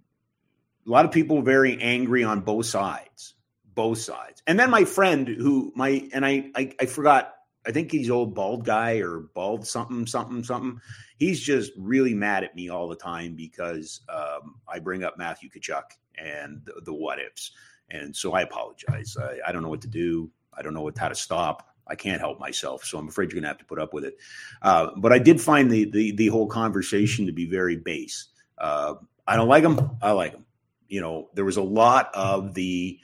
a 0.86 0.90
lot 0.90 1.04
of 1.04 1.12
people 1.12 1.40
very 1.40 1.80
angry 1.80 2.24
on 2.24 2.40
both 2.40 2.66
sides, 2.66 3.33
both 3.74 3.98
sides. 3.98 4.42
And 4.46 4.58
then 4.58 4.70
my 4.70 4.84
friend 4.84 5.28
who 5.28 5.72
my 5.74 6.08
and 6.12 6.24
I 6.24 6.50
I, 6.54 6.72
I 6.80 6.86
forgot. 6.86 7.30
I 7.66 7.72
think 7.72 7.90
he's 7.90 8.10
old 8.10 8.34
bald 8.34 8.66
guy 8.66 8.98
or 8.98 9.20
bald 9.34 9.66
something 9.66 10.06
something 10.06 10.44
something. 10.44 10.80
He's 11.16 11.40
just 11.40 11.72
really 11.78 12.12
mad 12.12 12.44
at 12.44 12.54
me 12.54 12.68
all 12.68 12.88
the 12.88 12.96
time 12.96 13.36
because 13.36 14.02
um, 14.10 14.56
I 14.68 14.80
bring 14.80 15.02
up 15.02 15.16
Matthew 15.16 15.48
Tkachuk 15.48 15.84
and 16.18 16.60
the, 16.66 16.82
the 16.84 16.92
what 16.92 17.18
ifs. 17.18 17.52
And 17.90 18.14
so 18.14 18.32
I 18.32 18.42
apologize. 18.42 19.16
I, 19.18 19.38
I 19.48 19.52
don't 19.52 19.62
know 19.62 19.70
what 19.70 19.80
to 19.82 19.88
do. 19.88 20.30
I 20.52 20.62
don't 20.62 20.74
know 20.74 20.82
what 20.82 20.98
how 20.98 21.08
to 21.08 21.14
stop. 21.14 21.74
I 21.86 21.94
can't 21.94 22.20
help 22.20 22.40
myself, 22.40 22.84
so 22.84 22.98
I'm 22.98 23.08
afraid 23.08 23.30
you're 23.30 23.36
going 23.36 23.42
to 23.42 23.48
have 23.48 23.58
to 23.58 23.64
put 23.64 23.78
up 23.78 23.92
with 23.92 24.04
it. 24.04 24.16
Uh, 24.62 24.90
but 24.96 25.12
I 25.12 25.18
did 25.18 25.40
find 25.40 25.70
the, 25.70 25.90
the 25.90 26.12
the 26.12 26.28
whole 26.28 26.46
conversation 26.46 27.26
to 27.26 27.32
be 27.32 27.46
very 27.46 27.76
base. 27.76 28.28
Uh, 28.56 28.94
I 29.26 29.36
don't 29.36 29.48
like 29.48 29.62
them. 29.62 29.96
I 30.00 30.12
like 30.12 30.32
them. 30.32 30.46
You 30.88 31.00
know, 31.00 31.28
there 31.34 31.44
was 31.44 31.56
a 31.56 31.62
lot 31.62 32.10
of 32.14 32.54
the 32.54 32.98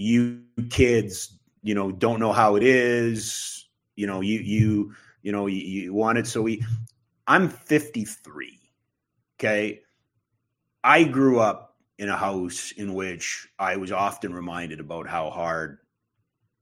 you 0.00 0.42
kids, 0.70 1.38
you 1.62 1.74
know, 1.74 1.92
don't 1.92 2.20
know 2.20 2.32
how 2.32 2.56
it 2.56 2.62
is. 2.62 3.68
You 3.96 4.06
know, 4.06 4.20
you 4.20 4.40
you 4.40 4.94
you 5.22 5.32
know 5.32 5.46
you, 5.46 5.60
you 5.60 5.94
want 5.94 6.18
it. 6.18 6.26
So 6.26 6.42
we, 6.42 6.64
I'm 7.26 7.48
53. 7.48 8.58
Okay, 9.38 9.80
I 10.82 11.04
grew 11.04 11.40
up 11.40 11.76
in 11.98 12.08
a 12.08 12.16
house 12.16 12.72
in 12.72 12.94
which 12.94 13.46
I 13.58 13.76
was 13.76 13.92
often 13.92 14.32
reminded 14.32 14.80
about 14.80 15.06
how 15.06 15.28
hard 15.28 15.78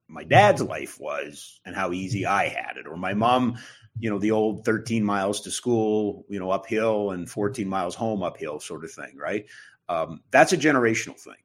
my 0.09 0.25
dad's 0.25 0.63
life 0.63 0.99
was 0.99 1.61
and 1.65 1.77
how 1.77 1.93
easy 1.93 2.27
I 2.27 2.49
had 2.49 2.77
it, 2.77 2.89
or 2.89 2.97
my 2.97 3.15
mom, 3.15 3.59
you 4.01 4.11
know, 4.11 4.19
the 4.19 4.33
old 4.33 4.65
13 4.65 5.05
miles 5.05 5.43
to 5.43 5.51
school, 5.51 6.25
you 6.29 6.41
know, 6.41 6.51
uphill 6.51 7.13
and 7.13 7.31
14 7.31 7.69
miles 7.69 7.95
home 7.95 8.23
uphill 8.23 8.59
sort 8.59 8.85
of 8.85 8.91
thing, 8.91 9.17
right? 9.17 9.47
Um, 9.89 10.23
that's 10.31 10.53
a 10.53 10.57
generational 10.57 11.21
thing. 11.21 11.37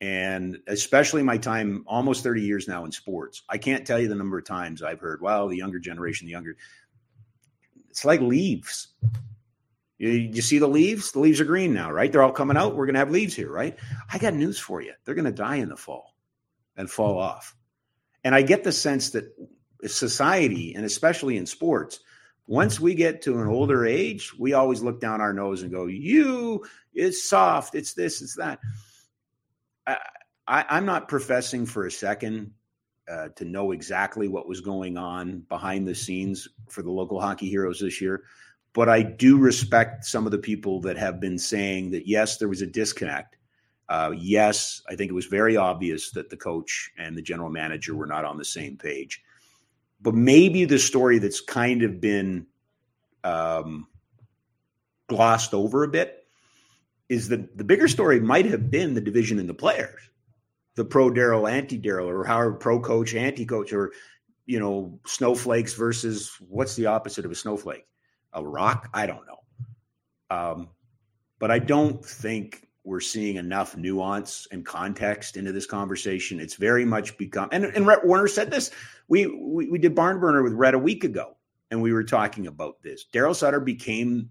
And 0.00 0.58
especially 0.66 1.22
my 1.22 1.36
time, 1.36 1.84
almost 1.86 2.22
30 2.22 2.42
years 2.42 2.66
now 2.66 2.84
in 2.84 2.92
sports, 2.92 3.42
I 3.48 3.58
can't 3.58 3.86
tell 3.86 3.98
you 3.98 4.08
the 4.08 4.14
number 4.14 4.38
of 4.38 4.46
times 4.46 4.82
I've 4.82 5.00
heard, 5.00 5.20
well, 5.20 5.46
the 5.46 5.56
younger 5.56 5.78
generation, 5.78 6.26
the 6.26 6.32
younger, 6.32 6.56
it's 7.90 8.04
like 8.04 8.20
leaves. 8.20 8.88
You, 9.98 10.08
you 10.08 10.40
see 10.40 10.58
the 10.58 10.66
leaves? 10.66 11.12
The 11.12 11.18
leaves 11.18 11.40
are 11.40 11.44
green 11.44 11.74
now, 11.74 11.90
right? 11.90 12.10
They're 12.10 12.22
all 12.22 12.32
coming 12.32 12.56
out. 12.56 12.74
We're 12.74 12.86
going 12.86 12.94
to 12.94 13.00
have 13.00 13.10
leaves 13.10 13.34
here, 13.34 13.52
right? 13.52 13.78
I 14.10 14.16
got 14.16 14.32
news 14.32 14.58
for 14.58 14.80
you. 14.80 14.94
They're 15.04 15.14
going 15.14 15.26
to 15.26 15.32
die 15.32 15.56
in 15.56 15.68
the 15.68 15.76
fall 15.76 16.14
and 16.76 16.90
fall 16.90 17.18
off 17.18 17.54
and 18.24 18.34
I 18.34 18.42
get 18.42 18.64
the 18.64 18.72
sense 18.72 19.10
that 19.10 19.32
society, 19.86 20.74
and 20.74 20.84
especially 20.84 21.36
in 21.36 21.46
sports, 21.46 22.00
once 22.46 22.80
we 22.80 22.94
get 22.94 23.22
to 23.22 23.40
an 23.40 23.48
older 23.48 23.86
age, 23.86 24.32
we 24.38 24.52
always 24.52 24.82
look 24.82 25.00
down 25.00 25.20
our 25.20 25.32
nose 25.32 25.62
and 25.62 25.70
go, 25.70 25.86
"You, 25.86 26.64
it's 26.92 27.22
soft. 27.28 27.74
It's 27.74 27.94
this. 27.94 28.20
It's 28.20 28.36
that." 28.36 28.58
I, 29.86 29.98
am 30.46 30.86
not 30.86 31.08
professing 31.08 31.66
for 31.66 31.86
a 31.86 31.90
second 31.90 32.52
uh, 33.10 33.28
to 33.36 33.44
know 33.44 33.72
exactly 33.72 34.28
what 34.28 34.48
was 34.48 34.60
going 34.60 34.96
on 34.96 35.40
behind 35.48 35.86
the 35.86 35.94
scenes 35.94 36.48
for 36.68 36.82
the 36.82 36.90
local 36.90 37.20
hockey 37.20 37.48
heroes 37.48 37.80
this 37.80 38.00
year, 38.00 38.24
but 38.72 38.88
I 38.88 39.02
do 39.02 39.36
respect 39.36 40.04
some 40.04 40.26
of 40.26 40.32
the 40.32 40.38
people 40.38 40.80
that 40.82 40.96
have 40.96 41.20
been 41.20 41.38
saying 41.38 41.90
that 41.90 42.06
yes, 42.06 42.36
there 42.36 42.48
was 42.48 42.62
a 42.62 42.66
disconnect, 42.66 43.36
uh, 43.90 44.12
yes, 44.16 44.82
I 44.88 44.94
think 44.94 45.10
it 45.10 45.14
was 45.14 45.26
very 45.26 45.56
obvious 45.56 46.12
that 46.12 46.30
the 46.30 46.36
coach 46.36 46.92
and 46.96 47.16
the 47.16 47.22
general 47.22 47.50
manager 47.50 47.96
were 47.96 48.06
not 48.06 48.24
on 48.24 48.38
the 48.38 48.44
same 48.44 48.76
page. 48.76 49.20
But 50.00 50.14
maybe 50.14 50.64
the 50.64 50.78
story 50.78 51.18
that's 51.18 51.40
kind 51.40 51.82
of 51.82 52.00
been 52.00 52.46
um, 53.24 53.88
glossed 55.08 55.54
over 55.54 55.82
a 55.82 55.88
bit 55.88 56.19
is 57.10 57.28
that 57.28 57.58
the 57.58 57.64
bigger 57.64 57.88
story 57.88 58.20
might 58.20 58.46
have 58.46 58.70
been 58.70 58.94
the 58.94 59.00
division 59.00 59.40
in 59.40 59.48
the 59.48 59.52
players, 59.52 60.00
the 60.76 60.84
pro 60.84 61.10
Daryl, 61.10 61.50
anti 61.50 61.78
Daryl, 61.78 62.06
or 62.06 62.24
however 62.24 62.54
pro 62.54 62.80
coach, 62.80 63.14
anti 63.14 63.44
coach, 63.44 63.72
or 63.72 63.92
you 64.46 64.60
know 64.60 64.98
snowflakes 65.04 65.74
versus 65.74 66.32
what's 66.48 66.76
the 66.76 66.86
opposite 66.86 67.24
of 67.24 67.32
a 67.32 67.34
snowflake? 67.34 67.84
A 68.32 68.42
rock? 68.42 68.88
I 68.94 69.06
don't 69.06 69.26
know. 69.26 70.36
Um, 70.36 70.68
but 71.40 71.50
I 71.50 71.58
don't 71.58 72.02
think 72.04 72.68
we're 72.84 73.00
seeing 73.00 73.36
enough 73.36 73.76
nuance 73.76 74.46
and 74.52 74.64
context 74.64 75.36
into 75.36 75.50
this 75.50 75.66
conversation. 75.66 76.38
It's 76.38 76.54
very 76.54 76.84
much 76.84 77.18
become, 77.18 77.48
and, 77.50 77.64
and 77.64 77.86
Rhett 77.86 78.04
Warrener 78.04 78.28
said 78.28 78.52
this. 78.52 78.70
We, 79.08 79.26
we, 79.26 79.68
we 79.68 79.78
did 79.78 79.96
Barn 79.96 80.20
Burner 80.20 80.44
with 80.44 80.52
Rhett 80.52 80.74
a 80.74 80.78
week 80.78 81.02
ago, 81.02 81.36
and 81.72 81.82
we 81.82 81.92
were 81.92 82.04
talking 82.04 82.46
about 82.46 82.80
this. 82.82 83.04
Daryl 83.12 83.34
Sutter 83.34 83.58
became 83.58 84.30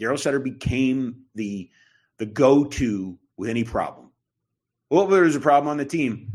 Daryl 0.00 0.18
Sutter 0.18 0.38
became 0.38 1.24
the 1.34 1.70
the 2.18 2.26
go 2.26 2.64
to 2.64 3.18
with 3.36 3.50
any 3.50 3.64
problem. 3.64 4.10
Well, 4.90 5.06
there's 5.06 5.36
a 5.36 5.40
problem 5.40 5.68
on 5.68 5.76
the 5.76 5.84
team. 5.84 6.32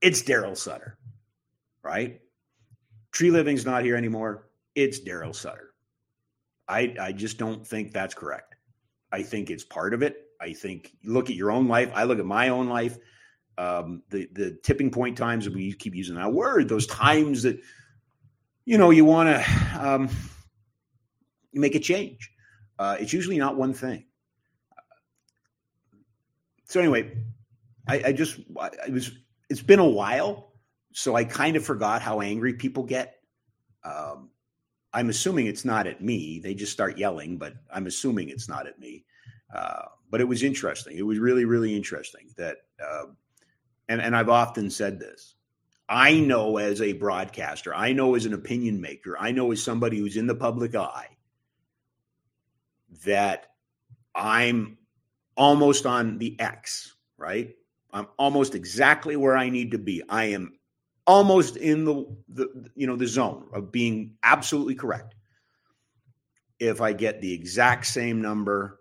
It's 0.00 0.22
Daryl 0.22 0.56
Sutter, 0.56 0.98
right? 1.82 2.20
Treliving's 3.12 3.66
not 3.66 3.84
here 3.84 3.96
anymore. 3.96 4.48
It's 4.74 5.00
Daryl 5.00 5.34
Sutter. 5.34 5.74
I 6.68 6.94
I 7.00 7.12
just 7.12 7.38
don't 7.38 7.66
think 7.66 7.92
that's 7.92 8.14
correct. 8.14 8.54
I 9.12 9.22
think 9.22 9.50
it's 9.50 9.64
part 9.64 9.92
of 9.92 10.02
it. 10.02 10.26
I 10.40 10.52
think 10.52 10.92
look 11.04 11.28
at 11.28 11.36
your 11.36 11.50
own 11.50 11.68
life. 11.68 11.90
I 11.94 12.04
look 12.04 12.18
at 12.18 12.24
my 12.24 12.48
own 12.48 12.68
life. 12.68 12.96
Um, 13.58 14.02
the 14.08 14.28
the 14.32 14.58
tipping 14.62 14.90
point 14.90 15.18
times 15.18 15.48
we 15.48 15.72
keep 15.72 15.94
using 15.94 16.14
that 16.14 16.32
word. 16.32 16.68
Those 16.68 16.86
times 16.86 17.42
that 17.42 17.60
you 18.64 18.78
know 18.78 18.90
you 18.90 19.04
want 19.04 19.28
to 19.28 19.78
um, 19.78 20.08
make 21.52 21.74
a 21.74 21.80
change. 21.80 22.30
Uh, 22.80 22.96
it's 22.98 23.12
usually 23.12 23.36
not 23.36 23.56
one 23.56 23.74
thing. 23.74 24.06
So 26.64 26.80
anyway, 26.80 27.12
I, 27.86 28.02
I 28.06 28.12
just 28.12 28.38
it 28.38 28.90
was 28.90 29.12
it's 29.50 29.60
been 29.60 29.80
a 29.80 29.86
while, 29.86 30.54
so 30.94 31.14
I 31.14 31.24
kind 31.24 31.56
of 31.56 31.64
forgot 31.64 32.00
how 32.00 32.22
angry 32.22 32.54
people 32.54 32.84
get. 32.84 33.16
Um, 33.84 34.30
I'm 34.94 35.10
assuming 35.10 35.46
it's 35.46 35.66
not 35.66 35.86
at 35.86 36.02
me. 36.02 36.40
They 36.42 36.54
just 36.54 36.72
start 36.72 36.96
yelling, 36.96 37.36
but 37.36 37.52
I'm 37.70 37.86
assuming 37.86 38.30
it's 38.30 38.48
not 38.48 38.66
at 38.66 38.78
me. 38.78 39.04
Uh, 39.54 39.82
but 40.10 40.22
it 40.22 40.28
was 40.28 40.42
interesting. 40.42 40.96
It 40.96 41.02
was 41.02 41.18
really, 41.18 41.44
really 41.44 41.76
interesting 41.76 42.30
that, 42.38 42.56
uh, 42.82 43.06
and 43.90 44.00
and 44.00 44.16
I've 44.16 44.30
often 44.30 44.70
said 44.70 44.98
this. 44.98 45.34
I 45.86 46.18
know 46.18 46.56
as 46.56 46.80
a 46.80 46.94
broadcaster, 46.94 47.74
I 47.74 47.92
know 47.92 48.14
as 48.14 48.24
an 48.24 48.32
opinion 48.32 48.80
maker, 48.80 49.18
I 49.18 49.32
know 49.32 49.52
as 49.52 49.62
somebody 49.62 49.98
who's 49.98 50.16
in 50.16 50.26
the 50.26 50.34
public 50.34 50.74
eye 50.74 51.08
that 53.04 53.46
I'm 54.14 54.78
almost 55.36 55.86
on 55.86 56.18
the 56.18 56.38
X, 56.40 56.94
right? 57.16 57.54
I'm 57.92 58.06
almost 58.18 58.54
exactly 58.54 59.16
where 59.16 59.36
I 59.36 59.48
need 59.48 59.70
to 59.72 59.78
be. 59.78 60.02
I 60.08 60.26
am 60.26 60.52
almost 61.06 61.56
in 61.56 61.84
the, 61.84 62.06
the 62.28 62.70
you 62.74 62.86
know 62.86 62.96
the 62.96 63.06
zone 63.06 63.48
of 63.52 63.72
being 63.72 64.16
absolutely 64.22 64.74
correct. 64.74 65.14
If 66.58 66.80
I 66.80 66.92
get 66.92 67.20
the 67.20 67.32
exact 67.32 67.86
same 67.86 68.20
number 68.20 68.80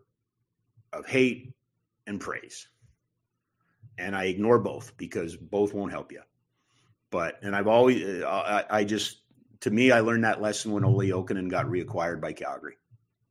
of 0.94 1.06
hate 1.06 1.54
and 2.08 2.20
praise. 2.20 2.68
And 3.98 4.16
I 4.16 4.26
ignore 4.26 4.60
both 4.60 4.96
because 4.98 5.36
both 5.36 5.74
won't 5.74 5.92
help 5.92 6.12
you. 6.12 6.22
But, 7.12 7.40
and 7.42 7.56
I've 7.56 7.68
always, 7.68 8.24
uh, 8.24 8.64
I, 8.70 8.80
I 8.80 8.84
just, 8.84 9.22
to 9.62 9.72
me, 9.72 9.92
I 9.92 10.00
learned 10.00 10.24
that 10.24 10.42
lesson 10.42 10.72
when 10.72 10.86
Olli 10.86 11.10
Jokinen 11.10 11.50
got 11.50 11.66
reacquired 11.66 12.22
by 12.22 12.34
Calgary. 12.34 12.78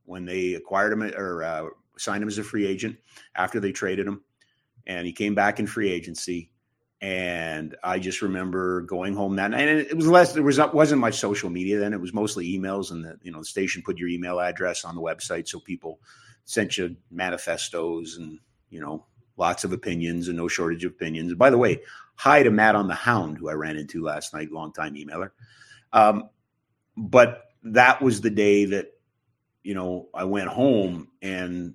When 0.08 0.24
they 0.24 0.54
acquired 0.54 0.94
him 0.94 1.02
or 1.02 1.42
uh, 1.42 1.66
signed 1.98 2.22
him 2.22 2.28
as 2.28 2.38
a 2.38 2.42
free 2.42 2.66
agent 2.66 2.96
after 3.34 3.60
they 3.60 3.72
traded 3.72 4.06
him. 4.06 4.22
And 4.86 5.06
he 5.06 5.12
came 5.12 5.34
back 5.34 5.60
in 5.60 5.66
free 5.66 5.90
agency. 5.90 6.50
And 7.02 7.76
I 7.84 7.98
just 7.98 8.22
remember 8.22 8.80
going 8.80 9.14
home 9.14 9.36
that 9.36 9.50
night. 9.50 9.68
And 9.68 9.80
it 9.80 9.94
was 9.96 10.08
less, 10.08 10.32
there 10.32 10.42
was 10.42 10.58
wasn't 10.72 11.02
much 11.02 11.18
social 11.18 11.50
media 11.50 11.78
then. 11.78 11.92
It 11.92 12.00
was 12.00 12.14
mostly 12.14 12.58
emails, 12.58 12.90
and 12.90 13.04
the 13.04 13.18
you 13.22 13.30
know 13.30 13.40
the 13.40 13.44
station 13.44 13.82
put 13.84 13.98
your 13.98 14.08
email 14.08 14.40
address 14.40 14.84
on 14.84 14.96
the 14.96 15.00
website 15.00 15.46
so 15.46 15.60
people 15.60 16.00
sent 16.44 16.76
you 16.76 16.96
manifestos 17.10 18.16
and 18.16 18.40
you 18.70 18.80
know 18.80 19.04
lots 19.36 19.62
of 19.62 19.72
opinions 19.72 20.26
and 20.26 20.36
no 20.36 20.48
shortage 20.48 20.84
of 20.84 20.90
opinions. 20.90 21.32
By 21.34 21.50
the 21.50 21.58
way, 21.58 21.82
hi 22.16 22.42
to 22.42 22.50
Matt 22.50 22.74
on 22.74 22.88
the 22.88 22.94
Hound, 22.94 23.38
who 23.38 23.48
I 23.48 23.52
ran 23.52 23.76
into 23.76 24.02
last 24.02 24.34
night, 24.34 24.50
longtime 24.50 24.94
emailer. 24.94 25.30
Um, 25.92 26.30
but 26.96 27.44
that 27.62 28.02
was 28.02 28.20
the 28.20 28.30
day 28.30 28.64
that 28.64 28.97
you 29.62 29.74
know 29.74 30.08
I 30.14 30.24
went 30.24 30.48
home 30.48 31.08
and 31.22 31.74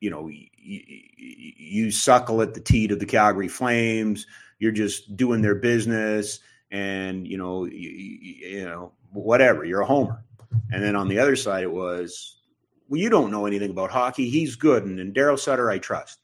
you 0.00 0.10
know 0.10 0.28
you, 0.28 0.40
you 0.56 1.90
suckle 1.90 2.42
at 2.42 2.54
the 2.54 2.60
teat 2.60 2.92
of 2.92 3.00
the 3.00 3.06
Calgary 3.06 3.48
Flames. 3.48 4.26
You're 4.58 4.72
just 4.72 5.16
doing 5.16 5.42
their 5.42 5.54
business, 5.54 6.40
and 6.70 7.26
you 7.26 7.36
know 7.36 7.64
you, 7.64 7.90
you 7.90 8.64
know 8.64 8.92
whatever. 9.12 9.64
You're 9.64 9.82
a 9.82 9.86
homer. 9.86 10.24
And 10.72 10.82
then 10.82 10.96
on 10.96 11.08
the 11.08 11.18
other 11.18 11.36
side, 11.36 11.64
it 11.64 11.72
was 11.72 12.34
well, 12.88 13.00
you 13.00 13.10
don't 13.10 13.30
know 13.30 13.46
anything 13.46 13.70
about 13.70 13.90
hockey. 13.90 14.28
He's 14.28 14.56
good. 14.56 14.84
And, 14.84 15.00
and 15.00 15.14
Daryl 15.14 15.38
Sutter, 15.38 15.70
I 15.70 15.78
trust. 15.78 16.20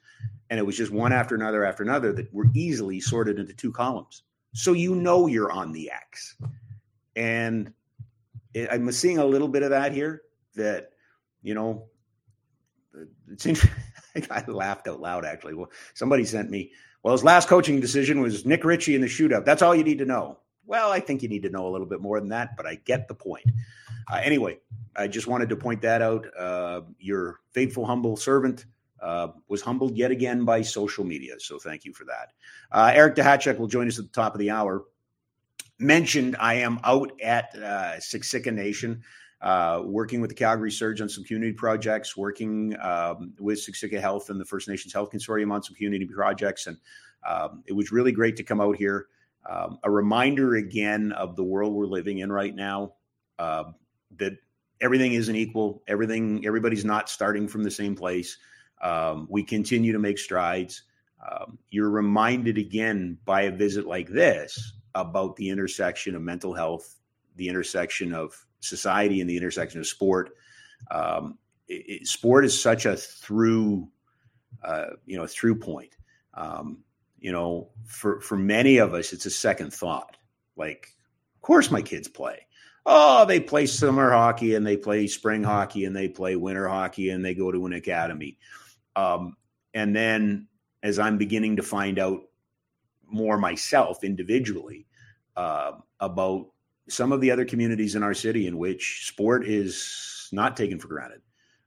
And 0.50 0.58
it 0.58 0.66
was 0.66 0.76
just 0.76 0.92
one 0.92 1.12
after 1.12 1.34
another 1.34 1.64
after 1.64 1.82
another 1.82 2.12
that 2.12 2.32
were 2.34 2.46
easily 2.54 3.00
sorted 3.00 3.38
into 3.38 3.54
two 3.54 3.72
columns. 3.72 4.22
So 4.52 4.72
you 4.72 4.94
know 4.94 5.26
you're 5.26 5.52
on 5.52 5.72
the 5.72 5.90
X. 5.90 6.36
And 7.16 7.72
I'm 8.70 8.90
seeing 8.92 9.18
a 9.18 9.24
little 9.24 9.48
bit 9.48 9.62
of 9.62 9.70
that 9.70 9.92
here 9.92 10.22
that, 10.54 10.90
you 11.42 11.54
know, 11.54 11.86
it's 13.30 13.46
interesting. 13.46 13.82
I 14.30 14.44
laughed 14.46 14.88
out 14.88 15.00
loud 15.00 15.24
actually. 15.24 15.54
Well, 15.54 15.70
somebody 15.94 16.24
sent 16.24 16.50
me, 16.50 16.72
well, 17.02 17.12
his 17.12 17.24
last 17.24 17.48
coaching 17.48 17.80
decision 17.80 18.20
was 18.20 18.44
Nick 18.44 18.64
Ritchie 18.64 18.94
in 18.94 19.00
the 19.00 19.06
shootout. 19.06 19.44
That's 19.44 19.62
all 19.62 19.74
you 19.74 19.84
need 19.84 19.98
to 19.98 20.04
know. 20.04 20.38
Well, 20.66 20.90
I 20.90 21.00
think 21.00 21.22
you 21.22 21.28
need 21.28 21.42
to 21.44 21.50
know 21.50 21.66
a 21.66 21.70
little 21.70 21.86
bit 21.86 22.00
more 22.00 22.20
than 22.20 22.28
that, 22.30 22.56
but 22.56 22.66
I 22.66 22.76
get 22.76 23.08
the 23.08 23.14
point. 23.14 23.46
Uh, 24.10 24.20
anyway, 24.22 24.58
I 24.96 25.08
just 25.08 25.26
wanted 25.26 25.48
to 25.48 25.56
point 25.56 25.82
that 25.82 26.02
out. 26.02 26.26
Uh, 26.36 26.82
your 26.98 27.40
faithful, 27.52 27.86
humble 27.86 28.16
servant 28.16 28.66
uh, 29.00 29.28
was 29.48 29.62
humbled 29.62 29.96
yet 29.96 30.10
again 30.10 30.44
by 30.44 30.62
social 30.62 31.04
media. 31.04 31.34
So 31.38 31.58
thank 31.58 31.84
you 31.84 31.92
for 31.92 32.04
that. 32.04 32.32
Uh, 32.70 32.92
Eric 32.94 33.16
Duhatschek 33.16 33.58
will 33.58 33.66
join 33.66 33.88
us 33.88 33.98
at 33.98 34.04
the 34.04 34.12
top 34.12 34.34
of 34.34 34.38
the 34.38 34.50
hour. 34.50 34.84
Mentioned 35.78 36.36
I 36.38 36.54
am 36.54 36.78
out 36.84 37.12
at 37.22 37.54
uh, 37.54 37.96
Siksika 37.96 38.52
Nation. 38.52 39.02
Uh, 39.42 39.80
working 39.86 40.20
with 40.20 40.28
the 40.28 40.36
Calgary 40.36 40.70
Surge 40.70 41.00
on 41.00 41.08
some 41.08 41.24
community 41.24 41.52
projects, 41.52 42.14
working 42.14 42.76
um, 42.82 43.32
with 43.40 43.58
Siksika 43.58 43.98
Health 43.98 44.28
and 44.28 44.38
the 44.38 44.44
First 44.44 44.68
Nations 44.68 44.92
Health 44.92 45.10
Consortium 45.10 45.50
on 45.50 45.62
some 45.62 45.74
community 45.74 46.04
projects. 46.04 46.66
And 46.66 46.76
um, 47.26 47.62
it 47.66 47.72
was 47.72 47.90
really 47.90 48.12
great 48.12 48.36
to 48.36 48.42
come 48.42 48.60
out 48.60 48.76
here. 48.76 49.06
Um, 49.48 49.78
a 49.82 49.90
reminder 49.90 50.56
again 50.56 51.12
of 51.12 51.36
the 51.36 51.44
world 51.44 51.72
we're 51.72 51.86
living 51.86 52.18
in 52.18 52.30
right 52.30 52.54
now 52.54 52.92
uh, 53.38 53.64
that 54.18 54.34
everything 54.82 55.14
isn't 55.14 55.34
equal. 55.34 55.82
Everything, 55.88 56.44
everybody's 56.46 56.84
not 56.84 57.08
starting 57.08 57.48
from 57.48 57.62
the 57.62 57.70
same 57.70 57.94
place. 57.94 58.36
Um, 58.82 59.26
we 59.30 59.42
continue 59.42 59.92
to 59.92 59.98
make 59.98 60.18
strides. 60.18 60.82
Um, 61.30 61.58
you're 61.70 61.90
reminded 61.90 62.58
again 62.58 63.18
by 63.24 63.42
a 63.42 63.50
visit 63.50 63.86
like 63.86 64.08
this 64.08 64.74
about 64.94 65.36
the 65.36 65.48
intersection 65.48 66.14
of 66.14 66.22
mental 66.22 66.54
health, 66.54 66.96
the 67.36 67.48
intersection 67.48 68.12
of 68.12 68.46
society, 68.60 69.20
and 69.20 69.28
the 69.28 69.36
intersection 69.36 69.80
of 69.80 69.86
sport. 69.86 70.30
Um, 70.90 71.38
it, 71.68 72.02
it, 72.02 72.06
sport 72.06 72.44
is 72.44 72.60
such 72.60 72.86
a 72.86 72.96
through, 72.96 73.88
uh, 74.62 74.86
you 75.06 75.16
know, 75.16 75.26
through 75.26 75.56
point. 75.56 75.96
Um, 76.34 76.84
you 77.18 77.32
know, 77.32 77.70
for 77.86 78.20
for 78.20 78.36
many 78.36 78.78
of 78.78 78.94
us, 78.94 79.12
it's 79.12 79.26
a 79.26 79.30
second 79.30 79.72
thought. 79.72 80.16
Like, 80.56 80.88
of 81.36 81.42
course, 81.42 81.70
my 81.70 81.82
kids 81.82 82.08
play. 82.08 82.46
Oh, 82.86 83.26
they 83.26 83.40
play 83.40 83.66
summer 83.66 84.10
hockey 84.10 84.54
and 84.54 84.66
they 84.66 84.76
play 84.76 85.06
spring 85.06 85.42
hockey 85.42 85.84
and 85.84 85.94
they 85.94 86.08
play 86.08 86.34
winter 86.34 86.66
hockey 86.66 87.10
and 87.10 87.24
they 87.24 87.34
go 87.34 87.52
to 87.52 87.66
an 87.66 87.74
academy. 87.74 88.38
Um, 88.96 89.36
and 89.74 89.94
then 89.94 90.48
as 90.82 90.98
I'm 90.98 91.18
beginning 91.18 91.56
to 91.56 91.62
find 91.62 91.98
out 91.98 92.22
more 93.06 93.36
myself 93.36 94.02
individually 94.02 94.86
uh, 95.36 95.72
about 95.98 96.46
some 96.90 97.12
of 97.12 97.20
the 97.20 97.30
other 97.30 97.44
communities 97.44 97.94
in 97.94 98.02
our 98.02 98.14
city 98.14 98.46
in 98.46 98.58
which 98.58 99.06
sport 99.06 99.46
is 99.46 100.28
not 100.32 100.56
taken 100.56 100.78
for 100.78 100.88
granted. 100.88 101.20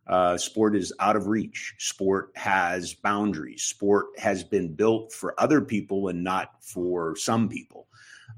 Uh, 0.06 0.38
sport 0.38 0.76
is 0.76 0.94
out 1.00 1.16
of 1.16 1.28
reach. 1.28 1.76
Sport 1.80 2.32
has 2.36 2.94
boundaries. 2.94 3.64
Sport 3.64 4.08
has 4.18 4.44
been 4.44 4.74
built 4.74 5.14
for 5.14 5.40
other 5.40 5.62
people 5.62 6.10
and 6.10 6.24
not 6.24 6.62
for 6.62 7.16
some 7.16 7.48
people. 7.48 7.88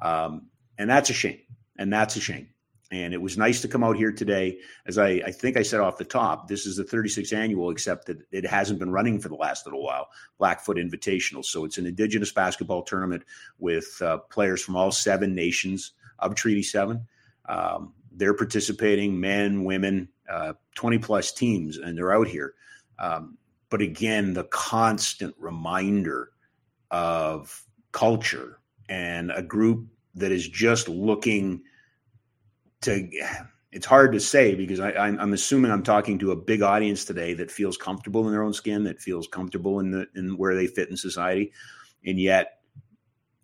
Um, 0.02 0.48
and 0.78 0.90
that's 0.90 1.10
a 1.10 1.14
shame. 1.14 1.40
And 1.78 1.92
that's 1.92 2.16
a 2.16 2.22
shame. 2.22 2.50
And 2.92 3.16
it 3.16 3.22
was 3.22 3.36
nice 3.36 3.62
to 3.62 3.68
come 3.68 3.84
out 3.84 3.98
here 3.98 4.12
today. 4.12 4.60
As 4.86 5.00
I, 5.00 5.08
I, 5.26 5.32
think 5.32 5.58
I 5.58 5.64
said 5.64 5.80
off 5.80 5.98
the 5.98 6.06
top, 6.06 6.48
this 6.48 6.68
is 6.68 6.78
the 6.78 6.84
36th 6.84 7.34
annual, 7.36 7.72
except 7.72 8.06
that 8.06 8.20
it 8.32 8.46
hasn't 8.46 8.78
been 8.78 8.92
running 8.92 9.20
for 9.20 9.28
the 9.28 9.36
last 9.36 9.66
little 9.66 9.84
while. 9.84 10.08
Blackfoot 10.38 10.78
Invitational. 10.78 11.44
So 11.44 11.66
it's 11.66 11.80
an 11.80 11.88
Indigenous 11.88 12.32
basketball 12.32 12.84
tournament 12.84 13.24
with 13.58 14.00
uh, 14.04 14.18
players 14.30 14.62
from 14.62 14.76
all 14.76 14.92
seven 14.92 15.34
nations 15.34 15.94
of 16.20 16.36
Treaty 16.36 16.64
7. 16.64 17.06
Um, 17.48 17.94
they're 18.12 18.34
participating, 18.34 19.20
men, 19.20 19.64
women, 19.64 20.10
uh, 20.30 20.54
20 20.76 21.00
plus 21.00 21.32
teams, 21.32 21.78
and 21.78 21.98
they're 21.98 22.14
out 22.14 22.28
here. 22.28 22.54
Um, 22.98 23.38
but 23.70 23.82
again, 23.82 24.34
the 24.34 24.46
constant 24.46 25.36
reminder 25.38 26.32
of 26.92 27.64
culture 27.92 28.60
and 28.88 29.32
a 29.32 29.42
group 29.42 29.88
that 30.16 30.32
is 30.32 30.48
just 30.48 30.88
looking– 30.88 31.62
to 32.86 33.10
it's 33.72 33.86
hard 33.86 34.14
to 34.14 34.20
say 34.22 34.56
because 34.56 34.80
I, 34.80 35.10
am 35.10 35.34
assuming 35.34 35.70
I'm 35.70 35.84
talking 35.84 36.18
to 36.20 36.32
a 36.32 36.36
big 36.36 36.62
audience 36.62 37.04
today 37.04 37.34
that 37.34 37.52
feels 37.52 37.76
comfortable 37.76 38.26
in 38.26 38.32
their 38.32 38.44
own 38.44 38.54
skin, 38.54 38.86
that 38.86 39.02
feels 39.02 39.28
comfortable 39.28 39.82
in 39.82 39.92
the 39.92 40.08
in 40.16 40.38
where 40.38 40.56
they 40.56 40.68
fit 40.68 40.90
in 40.90 40.96
society, 40.96 41.52
and 42.06 42.20
yet, 42.20 42.60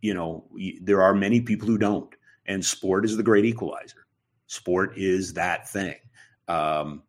you 0.01 0.13
know, 0.13 0.45
there 0.81 1.01
are 1.01 1.13
many 1.13 1.41
people 1.41 1.67
who 1.67 1.77
don't. 1.77 2.13
And 2.51 2.65
sport 2.65 3.05
is 3.05 3.15
the 3.15 3.23
great 3.23 3.45
equalizer. 3.45 4.05
Sport 4.47 4.97
is 4.97 5.33
that 5.35 5.69
thing. 5.69 5.95
Um, 6.49 7.03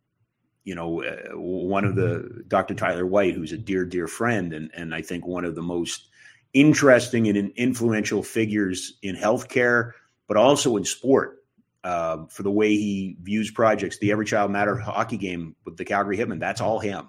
you 0.62 0.76
know, 0.76 1.02
uh, 1.02 1.36
one 1.36 1.84
of 1.84 1.96
the 1.96 2.44
Dr. 2.46 2.74
Tyler 2.74 3.06
White, 3.06 3.34
who's 3.34 3.50
a 3.50 3.58
dear, 3.58 3.84
dear 3.84 4.06
friend, 4.06 4.52
and 4.52 4.70
and 4.72 4.94
I 4.94 5.02
think 5.02 5.26
one 5.26 5.44
of 5.44 5.56
the 5.56 5.62
most 5.62 6.10
interesting 6.52 7.26
and 7.26 7.50
influential 7.56 8.22
figures 8.22 8.98
in 9.02 9.16
healthcare, 9.16 9.92
but 10.28 10.36
also 10.36 10.76
in 10.76 10.84
sport 10.84 11.38
uh, 11.82 12.18
for 12.28 12.44
the 12.44 12.50
way 12.50 12.68
he 12.76 13.16
views 13.20 13.50
projects. 13.50 13.98
The 13.98 14.12
Every 14.12 14.26
Child 14.26 14.52
Matter 14.52 14.76
hockey 14.76 15.16
game 15.16 15.56
with 15.64 15.76
the 15.76 15.84
Calgary 15.84 16.18
Hitmen, 16.18 16.38
that's 16.38 16.60
all 16.60 16.78
him. 16.78 17.08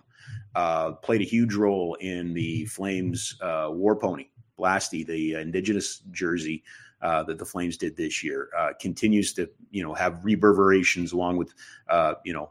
Uh, 0.56 0.94
played 0.94 1.22
a 1.22 1.26
huge 1.26 1.54
role 1.54 1.94
in 2.02 2.34
the 2.34 2.66
Flames 2.66 3.38
uh, 3.42 3.68
War 3.70 3.96
Pony, 3.96 4.30
Blasty, 4.58 5.06
the 5.06 5.36
Indigenous 5.36 6.00
jersey 6.10 6.64
uh, 7.04 7.22
that 7.24 7.38
the 7.38 7.46
Flames 7.46 7.78
did 7.78 7.96
this 7.96 8.24
year. 8.24 8.50
Uh, 8.58 8.70
continues 8.80 9.34
to, 9.34 9.48
you 9.70 9.84
know, 9.84 9.94
have 9.94 10.26
reverberations 10.26 11.12
along 11.12 11.38
with, 11.38 11.54
uh, 11.90 12.16
you 12.26 12.34
know, 12.34 12.50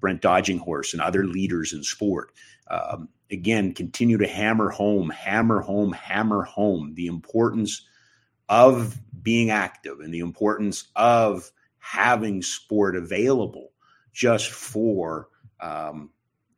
Brent 0.00 0.20
Dodging 0.20 0.58
Horse 0.58 0.92
and 0.92 1.00
other 1.00 1.24
leaders 1.24 1.72
in 1.72 1.82
sport. 1.82 2.32
Um, 2.68 3.08
again, 3.30 3.72
continue 3.72 4.18
to 4.18 4.26
hammer 4.26 4.68
home, 4.68 5.08
hammer 5.08 5.60
home, 5.60 5.92
hammer 5.92 6.42
home 6.42 6.94
the 6.94 7.06
importance 7.06 7.86
of 8.48 8.98
being 9.22 9.50
active 9.50 10.00
and 10.00 10.12
the 10.12 10.20
importance 10.20 10.88
of 10.96 11.50
having 11.78 12.42
sport 12.42 12.96
available 12.96 13.70
just 14.12 14.50
for 14.50 15.28
um, 15.60 16.10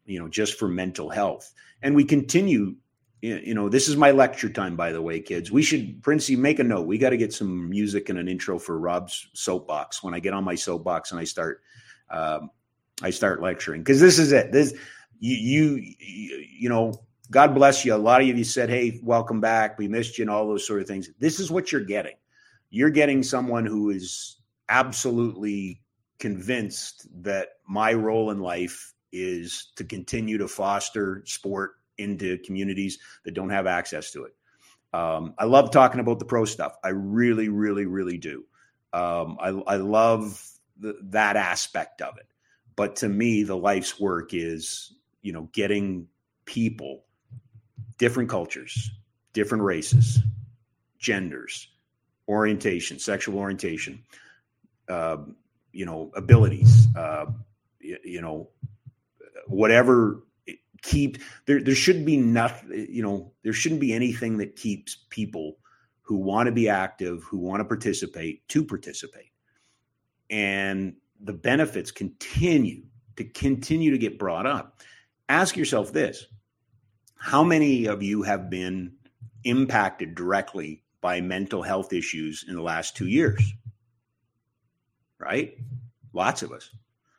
you 0.05 0.18
know 0.18 0.29
just 0.29 0.59
for 0.59 0.68
mental 0.68 1.11
health 1.11 1.53
and 1.83 1.95
we 1.95 2.05
continue 2.05 2.74
you 3.23 3.55
know 3.55 3.69
this 3.69 3.89
is 3.89 3.97
my 3.97 4.11
lecture 4.11 4.49
time 4.49 4.77
by 4.77 4.93
the 4.93 5.01
way 5.01 5.21
kids. 5.21 5.51
We 5.51 5.62
should 5.62 6.03
princey 6.03 6.37
make 6.37 6.59
a 6.59 6.64
note. 6.64 6.87
We 6.87 6.99
got 6.99 7.11
to 7.11 7.17
get 7.17 7.33
some 7.33 7.69
music 7.69 8.09
and 8.09 8.19
an 8.19 8.29
intro 8.29 8.59
for 8.59 8.79
rob's 8.79 9.29
soapbox. 9.33 10.03
When 10.03 10.14
i 10.14 10.21
get 10.21 10.35
on 10.35 10.45
my 10.45 10.55
soapbox 10.55 11.11
and 11.12 11.21
i 11.21 11.25
start 11.25 11.62
um, 12.11 12.51
i 13.03 13.11
start 13.11 13.43
lecturing. 13.43 13.83
Because 13.83 14.01
this 14.01 14.19
is 14.19 14.33
it. 14.33 14.53
This 14.53 14.75
you, 15.19 15.37
you 15.37 15.95
you 15.99 16.69
know 16.69 16.93
god 17.31 17.55
bless 17.55 17.85
you. 17.85 17.95
A 17.95 17.97
lot 17.97 18.21
of 18.21 18.27
you 18.27 18.45
said 18.45 18.69
hey 18.69 19.01
welcome 19.03 19.41
back. 19.41 19.79
We 19.79 19.89
missed 19.89 20.19
you 20.19 20.23
and 20.23 20.31
all 20.31 20.47
those 20.47 20.67
sort 20.67 20.83
of 20.83 20.89
things. 20.89 21.09
This 21.19 21.41
is 21.41 21.51
what 21.51 21.73
you're 21.73 21.85
getting. 21.85 22.17
You're 22.71 22.91
getting 22.91 23.23
someone 23.23 23.64
who 23.64 23.91
is 23.91 24.37
absolutely 24.69 25.81
convinced 26.19 27.07
that 27.23 27.49
my 27.69 27.93
role 27.93 28.31
in 28.31 28.41
life 28.41 28.93
is 29.12 29.73
to 29.77 29.85
continue 29.85 30.37
to 30.39 30.49
foster 30.49 31.23
sport 31.25 31.77
into 31.99 32.39
communities 32.39 32.99
that 33.25 33.35
don't 33.35 33.51
have 33.51 33.67
access 33.67 34.11
to 34.13 34.25
it. 34.25 34.35
Um, 34.93 35.35
I 35.39 35.45
love 35.45 35.71
talking 35.71 36.01
about 36.01 36.19
the 36.19 36.25
pro 36.25 36.45
stuff. 36.45 36.77
I 36.83 36.89
really, 36.89 37.49
really, 37.49 37.87
really 37.87 38.19
do. 38.19 38.45
Um, 38.93 39.37
I, 39.41 39.49
I, 39.49 39.77
love 39.77 40.43
the, 40.79 40.97
that 41.11 41.37
aspect 41.37 42.01
of 42.01 42.17
it. 42.17 42.27
But 42.77 42.97
to 42.97 43.09
me, 43.09 43.43
the 43.43 43.57
life's 43.57 44.01
work 44.01 44.33
is, 44.33 44.95
you 45.23 45.33
know, 45.33 45.51
getting 45.53 46.09
people, 46.45 47.05
different 47.99 48.31
cultures, 48.31 48.91
different 49.33 49.65
races, 49.65 50.19
genders, 50.99 51.69
orientation, 52.29 52.99
sexual 52.99 53.39
orientation, 53.39 54.03
uh, 54.89 55.19
you 55.73 55.85
know, 55.85 56.11
abilities, 56.15 56.87
uh, 56.97 57.27
you, 57.81 57.99
you, 58.05 58.21
know, 58.21 58.49
whatever 59.47 60.23
keep 60.83 61.18
there. 61.47 61.62
There 61.62 61.74
should 61.74 62.05
be 62.05 62.16
nothing. 62.16 62.87
You 62.91 63.03
know, 63.03 63.33
there 63.43 63.53
shouldn't 63.53 63.81
be 63.81 63.93
anything 63.93 64.39
that 64.39 64.57
keeps 64.57 64.97
people 65.11 65.59
who 66.03 66.16
want 66.16 66.47
to 66.47 66.53
be 66.53 66.68
active, 66.68 67.24
who 67.24 67.39
want 67.39 67.61
to 67.61 67.64
participate, 67.64 68.47
to 68.49 68.64
participate, 68.64 69.33
and 70.31 70.95
the 71.20 71.33
benefits 71.33 71.91
continue 71.91 72.83
to 73.16 73.24
continue 73.24 73.91
to 73.91 73.99
get 73.99 74.18
brought 74.18 74.47
up. 74.47 74.81
Ask 75.29 75.57
yourself 75.57 75.93
this: 75.93 76.27
How 77.16 77.43
many 77.43 77.87
of 77.87 78.03
you 78.03 78.22
have 78.22 78.51
been 78.51 78.93
impacted 79.47 80.14
directly 80.14 80.83
by 81.01 81.20
mental 81.20 81.62
health 81.62 81.93
issues 81.93 82.45
in 82.49 82.57
the 82.57 82.62
last 82.62 82.97
two 82.97 83.07
years. 83.07 83.41
Right? 85.18 85.57
Lots 86.12 86.43
of 86.43 86.53
us. 86.53 86.70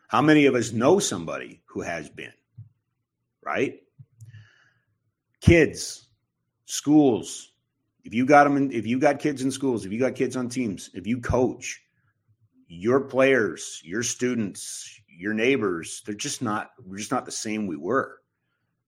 How 0.10 0.22
many 0.22 0.46
of 0.46 0.56
us 0.56 0.74
know 0.74 1.00
somebody 1.00 1.62
who 1.66 1.82
has 1.82 2.10
been? 2.10 2.34
Right? 3.48 3.80
Kids, 5.40 6.06
schools. 6.66 7.54
If 8.04 8.14
you 8.14 8.26
got 8.26 8.44
them, 8.44 8.58
in, 8.58 8.72
if 8.74 8.86
you 8.86 9.00
got 9.00 9.20
kids 9.20 9.42
in 9.42 9.52
schools, 9.52 9.86
if 9.86 9.94
you 9.94 10.00
got 10.00 10.16
kids 10.16 10.36
on 10.36 10.50
teams, 10.50 10.90
if 10.94 11.08
you 11.08 11.22
coach, 11.22 11.82
your 12.68 13.00
players, 13.00 13.82
your 13.86 14.04
students, 14.04 15.00
your 15.08 15.34
neighbors, 15.34 16.04
they're 16.06 16.14
just 16.14 16.42
not. 16.42 16.72
We're 16.86 16.98
just 16.98 17.12
not 17.12 17.26
the 17.26 17.32
same 17.32 17.68
we 17.68 17.78
were. 17.78 18.20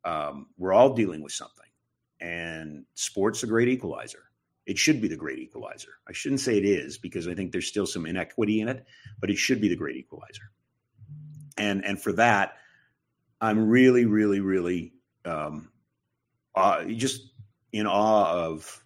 Um, 0.03 0.47
we're 0.57 0.73
all 0.73 0.93
dealing 0.93 1.23
with 1.23 1.31
something, 1.31 1.69
and 2.19 2.85
sports 2.95 3.43
a 3.43 3.47
great 3.47 3.69
equalizer. 3.69 4.23
It 4.65 4.77
should 4.77 5.01
be 5.01 5.07
the 5.07 5.15
great 5.15 5.39
equalizer. 5.39 5.93
I 6.05 6.11
shouldn't 6.11 6.41
say 6.41 6.57
it 6.57 6.65
is 6.65 6.97
because 6.97 7.29
I 7.29 7.33
think 7.33 7.53
there's 7.53 7.67
still 7.67 7.85
some 7.85 8.05
inequity 8.05 8.59
in 8.59 8.67
it, 8.67 8.85
but 9.21 9.29
it 9.29 9.37
should 9.37 9.61
be 9.61 9.69
the 9.69 9.77
great 9.77 9.95
equalizer 9.95 10.51
and 11.59 11.85
and 11.85 12.01
for 12.01 12.13
that, 12.13 12.53
I'm 13.41 13.67
really, 13.69 14.05
really, 14.05 14.39
really 14.39 14.93
um, 15.25 15.69
uh, 16.55 16.83
just 16.85 17.31
in 17.71 17.87
awe 17.87 18.33
of 18.33 18.83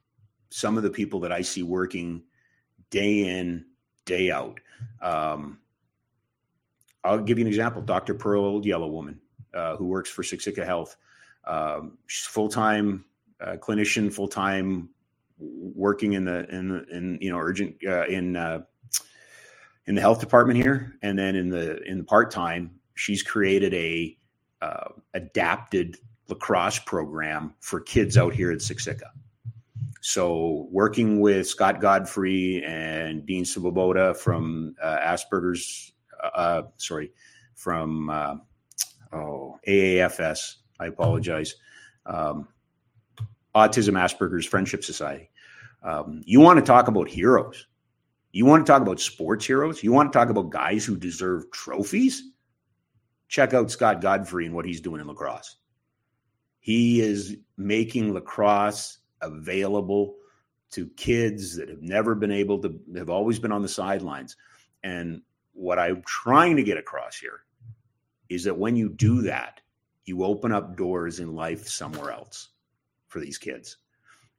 some 0.49 0.77
of 0.77 0.83
the 0.83 0.89
people 0.89 1.19
that 1.21 1.31
I 1.31 1.41
see 1.41 1.63
working 1.63 2.23
day 2.89 3.39
in, 3.39 3.65
day 4.05 4.29
out. 4.29 4.59
Um, 5.01 5.59
I'll 7.03 7.19
give 7.19 7.37
you 7.37 7.43
an 7.43 7.47
example. 7.47 7.81
Dr. 7.81 8.13
Pearl 8.13 8.43
Old 8.43 8.65
Yellow 8.65 8.87
Woman, 8.87 9.19
uh, 9.53 9.75
who 9.75 9.87
works 9.87 10.09
for 10.09 10.23
Siksika 10.23 10.65
Health. 10.65 10.95
Um, 11.45 11.97
she's 12.07 12.27
full 12.27 12.49
time 12.49 13.05
uh, 13.41 13.57
clinician, 13.57 14.13
full 14.13 14.27
time 14.27 14.89
working 15.39 16.13
in 16.13 16.25
the 16.25 16.47
in 16.49 16.85
in 16.91 17.17
you 17.19 17.31
know 17.31 17.39
urgent 17.39 17.75
uh, 17.85 18.05
in 18.05 18.35
uh, 18.35 18.61
in 19.87 19.95
the 19.95 20.01
health 20.01 20.19
department 20.19 20.57
here, 20.57 20.95
and 21.01 21.17
then 21.17 21.35
in 21.35 21.49
the 21.49 21.81
in 21.83 21.97
the 21.97 22.03
part 22.03 22.31
time, 22.31 22.79
she's 22.95 23.23
created 23.23 23.73
a 23.73 24.17
uh, 24.63 24.89
adapted 25.13 25.97
lacrosse 26.29 26.79
program 26.79 27.53
for 27.59 27.81
kids 27.81 28.17
out 28.17 28.33
here 28.33 28.51
at 28.51 28.59
Siksika. 28.59 29.09
So, 29.99 30.67
working 30.71 31.19
with 31.19 31.47
Scott 31.47 31.81
Godfrey 31.81 32.63
and 32.65 33.25
Dean 33.25 33.43
Sababoda 33.43 34.15
from 34.15 34.75
uh, 34.81 34.97
Asperger's, 34.99 35.91
uh, 36.23 36.27
uh, 36.27 36.61
sorry, 36.77 37.11
from 37.55 38.09
uh, 38.09 38.35
oh 39.11 39.59
AAFS. 39.67 40.55
I 40.79 40.87
apologize. 40.87 41.55
Um, 42.05 42.47
Autism 43.55 43.93
Asperger's 43.93 44.45
Friendship 44.45 44.83
Society. 44.83 45.29
Um, 45.83 46.21
you 46.25 46.39
want 46.39 46.59
to 46.59 46.65
talk 46.65 46.87
about 46.87 47.09
heroes? 47.09 47.67
You 48.31 48.45
want 48.45 48.65
to 48.65 48.71
talk 48.71 48.81
about 48.81 48.99
sports 48.99 49.45
heroes? 49.45 49.83
You 49.83 49.91
want 49.91 50.11
to 50.11 50.17
talk 50.17 50.29
about 50.29 50.49
guys 50.49 50.85
who 50.85 50.97
deserve 50.97 51.51
trophies? 51.51 52.23
Check 53.33 53.55
out 53.55 53.71
Scott 53.71 53.99
Godfrey 53.99 54.45
and 54.45 54.53
what 54.53 54.63
he's 54.63 54.79
doing 54.79 55.01
in 55.01 55.07
lacrosse. 55.07 55.55
He 56.59 57.01
is 57.01 57.35
making 57.57 58.13
lacrosse 58.13 58.99
available 59.21 60.17
to 60.73 60.85
kids 60.97 61.55
that 61.55 61.67
have 61.67 61.81
never 61.81 62.13
been 62.13 62.29
able 62.29 62.59
to, 62.59 62.79
have 62.95 63.09
always 63.09 63.39
been 63.39 63.51
on 63.51 63.63
the 63.63 63.67
sidelines. 63.67 64.37
And 64.83 65.23
what 65.51 65.79
I'm 65.79 66.03
trying 66.05 66.57
to 66.57 66.63
get 66.63 66.77
across 66.77 67.17
here 67.17 67.39
is 68.29 68.43
that 68.43 68.59
when 68.59 68.75
you 68.75 68.87
do 68.87 69.23
that, 69.23 69.61
you 70.05 70.23
open 70.23 70.51
up 70.51 70.77
doors 70.77 71.19
in 71.19 71.33
life 71.33 71.67
somewhere 71.67 72.11
else 72.11 72.49
for 73.07 73.19
these 73.19 73.39
kids. 73.39 73.77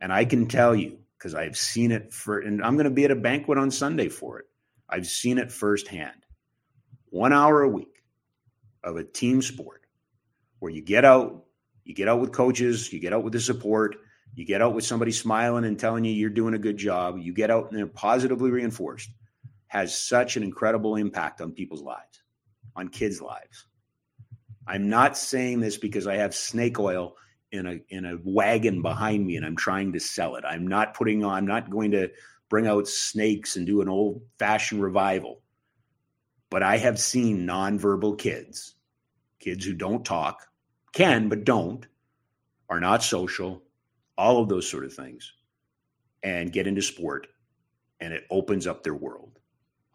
And 0.00 0.12
I 0.12 0.24
can 0.24 0.46
tell 0.46 0.72
you, 0.72 1.00
because 1.18 1.34
I've 1.34 1.56
seen 1.56 1.90
it 1.90 2.12
for, 2.12 2.38
and 2.38 2.62
I'm 2.62 2.76
going 2.76 2.84
to 2.84 2.90
be 2.90 3.06
at 3.06 3.10
a 3.10 3.16
banquet 3.16 3.58
on 3.58 3.72
Sunday 3.72 4.08
for 4.08 4.38
it. 4.38 4.46
I've 4.88 5.08
seen 5.08 5.38
it 5.38 5.50
firsthand. 5.50 6.26
One 7.06 7.32
hour 7.32 7.60
a 7.62 7.68
week 7.68 7.93
of 8.84 8.96
a 8.96 9.04
team 9.04 9.42
sport 9.42 9.82
where 10.60 10.70
you 10.70 10.82
get 10.82 11.04
out, 11.04 11.44
you 11.84 11.94
get 11.94 12.08
out 12.08 12.20
with 12.20 12.32
coaches, 12.32 12.92
you 12.92 13.00
get 13.00 13.12
out 13.12 13.24
with 13.24 13.32
the 13.32 13.40
support, 13.40 13.96
you 14.34 14.44
get 14.44 14.62
out 14.62 14.74
with 14.74 14.84
somebody 14.84 15.12
smiling 15.12 15.64
and 15.64 15.78
telling 15.78 16.04
you 16.04 16.12
you're 16.12 16.30
doing 16.30 16.54
a 16.54 16.58
good 16.58 16.76
job, 16.76 17.18
you 17.18 17.32
get 17.32 17.50
out 17.50 17.70
and 17.70 17.78
they're 17.78 17.86
positively 17.86 18.50
reinforced, 18.50 19.10
has 19.66 19.96
such 19.96 20.36
an 20.36 20.42
incredible 20.42 20.96
impact 20.96 21.40
on 21.40 21.52
people's 21.52 21.82
lives, 21.82 22.22
on 22.76 22.88
kids' 22.88 23.20
lives. 23.20 23.66
I'm 24.66 24.88
not 24.88 25.16
saying 25.16 25.60
this 25.60 25.76
because 25.76 26.06
I 26.06 26.16
have 26.16 26.34
snake 26.34 26.78
oil 26.78 27.16
in 27.52 27.66
a 27.66 27.80
in 27.88 28.04
a 28.04 28.18
wagon 28.24 28.82
behind 28.82 29.24
me 29.26 29.36
and 29.36 29.46
I'm 29.46 29.56
trying 29.56 29.92
to 29.92 30.00
sell 30.00 30.36
it. 30.36 30.44
I'm 30.46 30.66
not 30.66 30.94
putting 30.94 31.24
on, 31.24 31.34
I'm 31.34 31.46
not 31.46 31.70
going 31.70 31.92
to 31.92 32.10
bring 32.48 32.66
out 32.66 32.88
snakes 32.88 33.56
and 33.56 33.66
do 33.66 33.80
an 33.80 33.88
old 33.88 34.22
fashioned 34.38 34.82
revival. 34.82 35.42
But 36.54 36.62
I 36.62 36.76
have 36.76 37.00
seen 37.00 37.48
nonverbal 37.48 38.16
kids, 38.16 38.76
kids 39.40 39.64
who 39.64 39.72
don't 39.72 40.04
talk, 40.04 40.46
can 40.92 41.28
but 41.28 41.42
don't, 41.42 41.84
are 42.68 42.78
not 42.78 43.02
social, 43.02 43.64
all 44.16 44.40
of 44.40 44.48
those 44.48 44.70
sort 44.70 44.84
of 44.84 44.92
things, 44.92 45.32
and 46.22 46.52
get 46.52 46.68
into 46.68 46.80
sport 46.80 47.26
and 47.98 48.14
it 48.14 48.22
opens 48.30 48.68
up 48.68 48.84
their 48.84 48.94
world. 48.94 49.40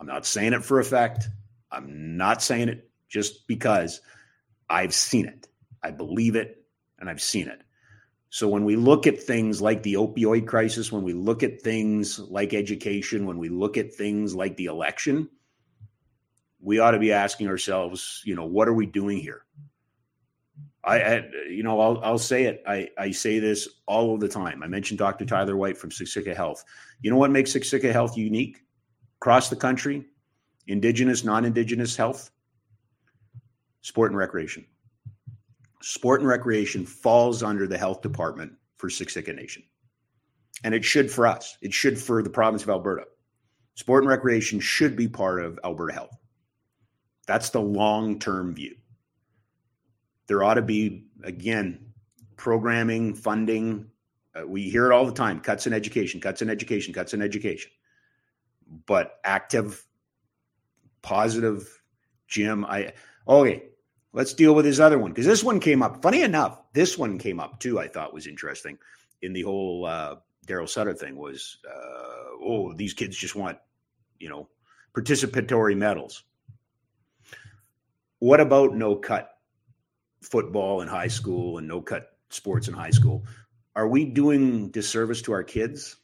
I'm 0.02 0.06
not 0.06 0.26
saying 0.26 0.52
it 0.52 0.66
for 0.66 0.82
effect. 0.82 1.30
I'm 1.72 2.18
not 2.18 2.44
saying 2.44 2.68
it 2.68 2.90
just 3.08 3.48
because 3.48 4.02
I've 4.70 4.94
seen 4.94 5.28
it. 5.28 5.48
I 5.82 5.92
believe 5.92 6.36
it 6.36 6.66
and 7.00 7.10
I've 7.10 7.22
seen 7.22 7.48
it. 7.48 7.62
So 8.32 8.50
when 8.50 8.66
we 8.66 8.76
look 8.76 9.08
at 9.08 9.24
things 9.24 9.62
like 9.62 9.84
the 9.84 9.94
opioid 9.94 10.46
crisis, 10.46 10.92
when 10.92 11.04
we 11.04 11.14
look 11.14 11.42
at 11.42 11.62
things 11.62 12.20
like 12.20 12.54
education, 12.54 13.26
when 13.26 13.38
we 13.38 13.48
look 13.48 13.78
at 13.78 13.94
things 13.94 14.36
like 14.36 14.58
the 14.58 14.66
election, 14.66 15.30
we 16.62 16.80
ought 16.80 16.92
to 16.92 17.00
be 17.00 17.12
asking 17.12 17.48
ourselves, 17.48 18.22
you 18.26 18.36
know, 18.36 18.46
what 18.46 18.68
are 18.68 18.74
we 18.74 18.86
doing 18.86 19.18
here? 19.18 19.46
I, 20.84 21.02
I 21.02 21.30
you 21.50 21.64
know, 21.64 21.80
I'll, 21.80 22.00
I'll 22.04 22.18
say 22.18 22.46
it. 22.46 22.64
I, 22.68 22.90
I 22.98 23.12
say 23.12 23.40
this 23.40 23.68
all 23.86 24.14
of 24.14 24.20
the 24.20 24.28
time. 24.28 24.64
I 24.64 24.68
mentioned 24.68 24.98
Dr. 24.98 25.26
Tyler 25.26 25.58
White 25.58 25.78
from 25.78 25.90
Siksika 25.90 26.36
Health. 26.36 26.64
You 27.02 27.12
know 27.12 27.18
what 27.18 27.32
makes 27.32 27.54
Siksika 27.54 27.92
Health 27.92 28.18
unique 28.18 28.64
across 29.22 29.50
the 29.50 29.56
country? 29.56 30.06
Indigenous, 30.68 31.24
non-indigenous 31.24 31.96
health, 31.96 32.30
sport 33.82 34.12
and 34.12 34.18
recreation 34.18 34.66
sport 35.82 36.22
and 36.22 36.30
recreation 36.30 36.86
falls 36.86 37.44
under 37.44 37.68
the 37.68 37.78
health 37.78 38.02
department 38.02 38.54
for 38.78 38.90
Siksika 38.90 39.36
Nation. 39.36 39.64
And 40.64 40.74
it 40.74 40.84
should 40.84 41.10
for 41.10 41.26
us. 41.26 41.58
It 41.62 41.74
should 41.74 41.98
for 41.98 42.22
the 42.22 42.30
province 42.30 42.64
of 42.64 42.70
Alberta. 42.70 43.06
Sport 43.76 44.04
and 44.04 44.10
recreation 44.10 44.60
should 44.60 44.96
be 44.96 45.08
part 45.08 45.44
of 45.44 45.60
Alberta 45.64 45.94
Health. 45.94 46.18
That's 47.30 47.52
the 47.52 47.62
long 47.62 48.18
term 48.18 48.56
view. 48.56 48.76
There 50.26 50.42
ought 50.44 50.56
to 50.56 50.64
be, 50.64 51.06
again, 51.24 51.94
programming, 52.38 53.14
funding. 53.14 53.92
Uh, 54.34 54.48
we 54.48 54.64
hear 54.64 54.88
it 54.88 54.92
all 54.92 55.06
the 55.06 55.12
time 55.12 55.40
cuts 55.40 55.68
in 55.68 55.74
education, 55.74 56.20
cuts 56.20 56.42
in 56.42 56.50
education, 56.50 56.92
cuts 56.92 57.14
in 57.14 57.22
education. 57.22 57.70
But 58.88 59.20
active, 59.24 59.86
positive, 61.04 61.84
Jim, 62.28 62.66
I, 62.66 62.94
okay, 63.28 63.66
let's 64.12 64.34
deal 64.34 64.56
with 64.56 64.66
this 64.66 64.80
other 64.80 64.98
one 64.98 65.12
because 65.12 65.28
this 65.28 65.44
one 65.44 65.60
came 65.60 65.84
up. 65.84 66.02
Funny 66.02 66.24
enough, 66.24 66.60
this 66.74 66.98
one 66.98 67.20
came 67.20 67.40
up 67.40 67.60
too. 67.60 67.78
I 67.80 67.90
thought 67.90 68.12
was 68.12 68.26
interesting 68.26 68.80
in 69.22 69.34
the 69.34 69.44
whole 69.44 69.86
uh, 69.86 70.16
Daryl 70.48 70.68
Sutter 70.68 70.96
thing 70.96 71.16
was, 71.16 71.60
uh, 71.64 72.42
oh, 72.42 72.74
these 72.74 72.96
kids 72.96 73.16
just 73.16 73.36
want, 73.36 73.60
you 74.18 74.30
know, 74.30 74.50
participatory 74.96 75.78
medals. 75.78 76.24
What 78.20 78.40
about 78.42 78.76
no 78.76 78.96
cut 78.96 79.32
football 80.22 80.82
in 80.82 80.88
high 80.88 81.08
school 81.08 81.58
and 81.58 81.68
no 81.68 81.82
cut 81.82 82.18
sports 82.30 82.68
in 82.68 82.74
high 82.74 82.90
school? 82.92 83.26
Are 83.76 83.88
we 83.88 84.06
doing 84.06 84.70
disservice 84.70 85.22
to 85.24 85.32
our 85.32 85.44
kids 85.44 85.96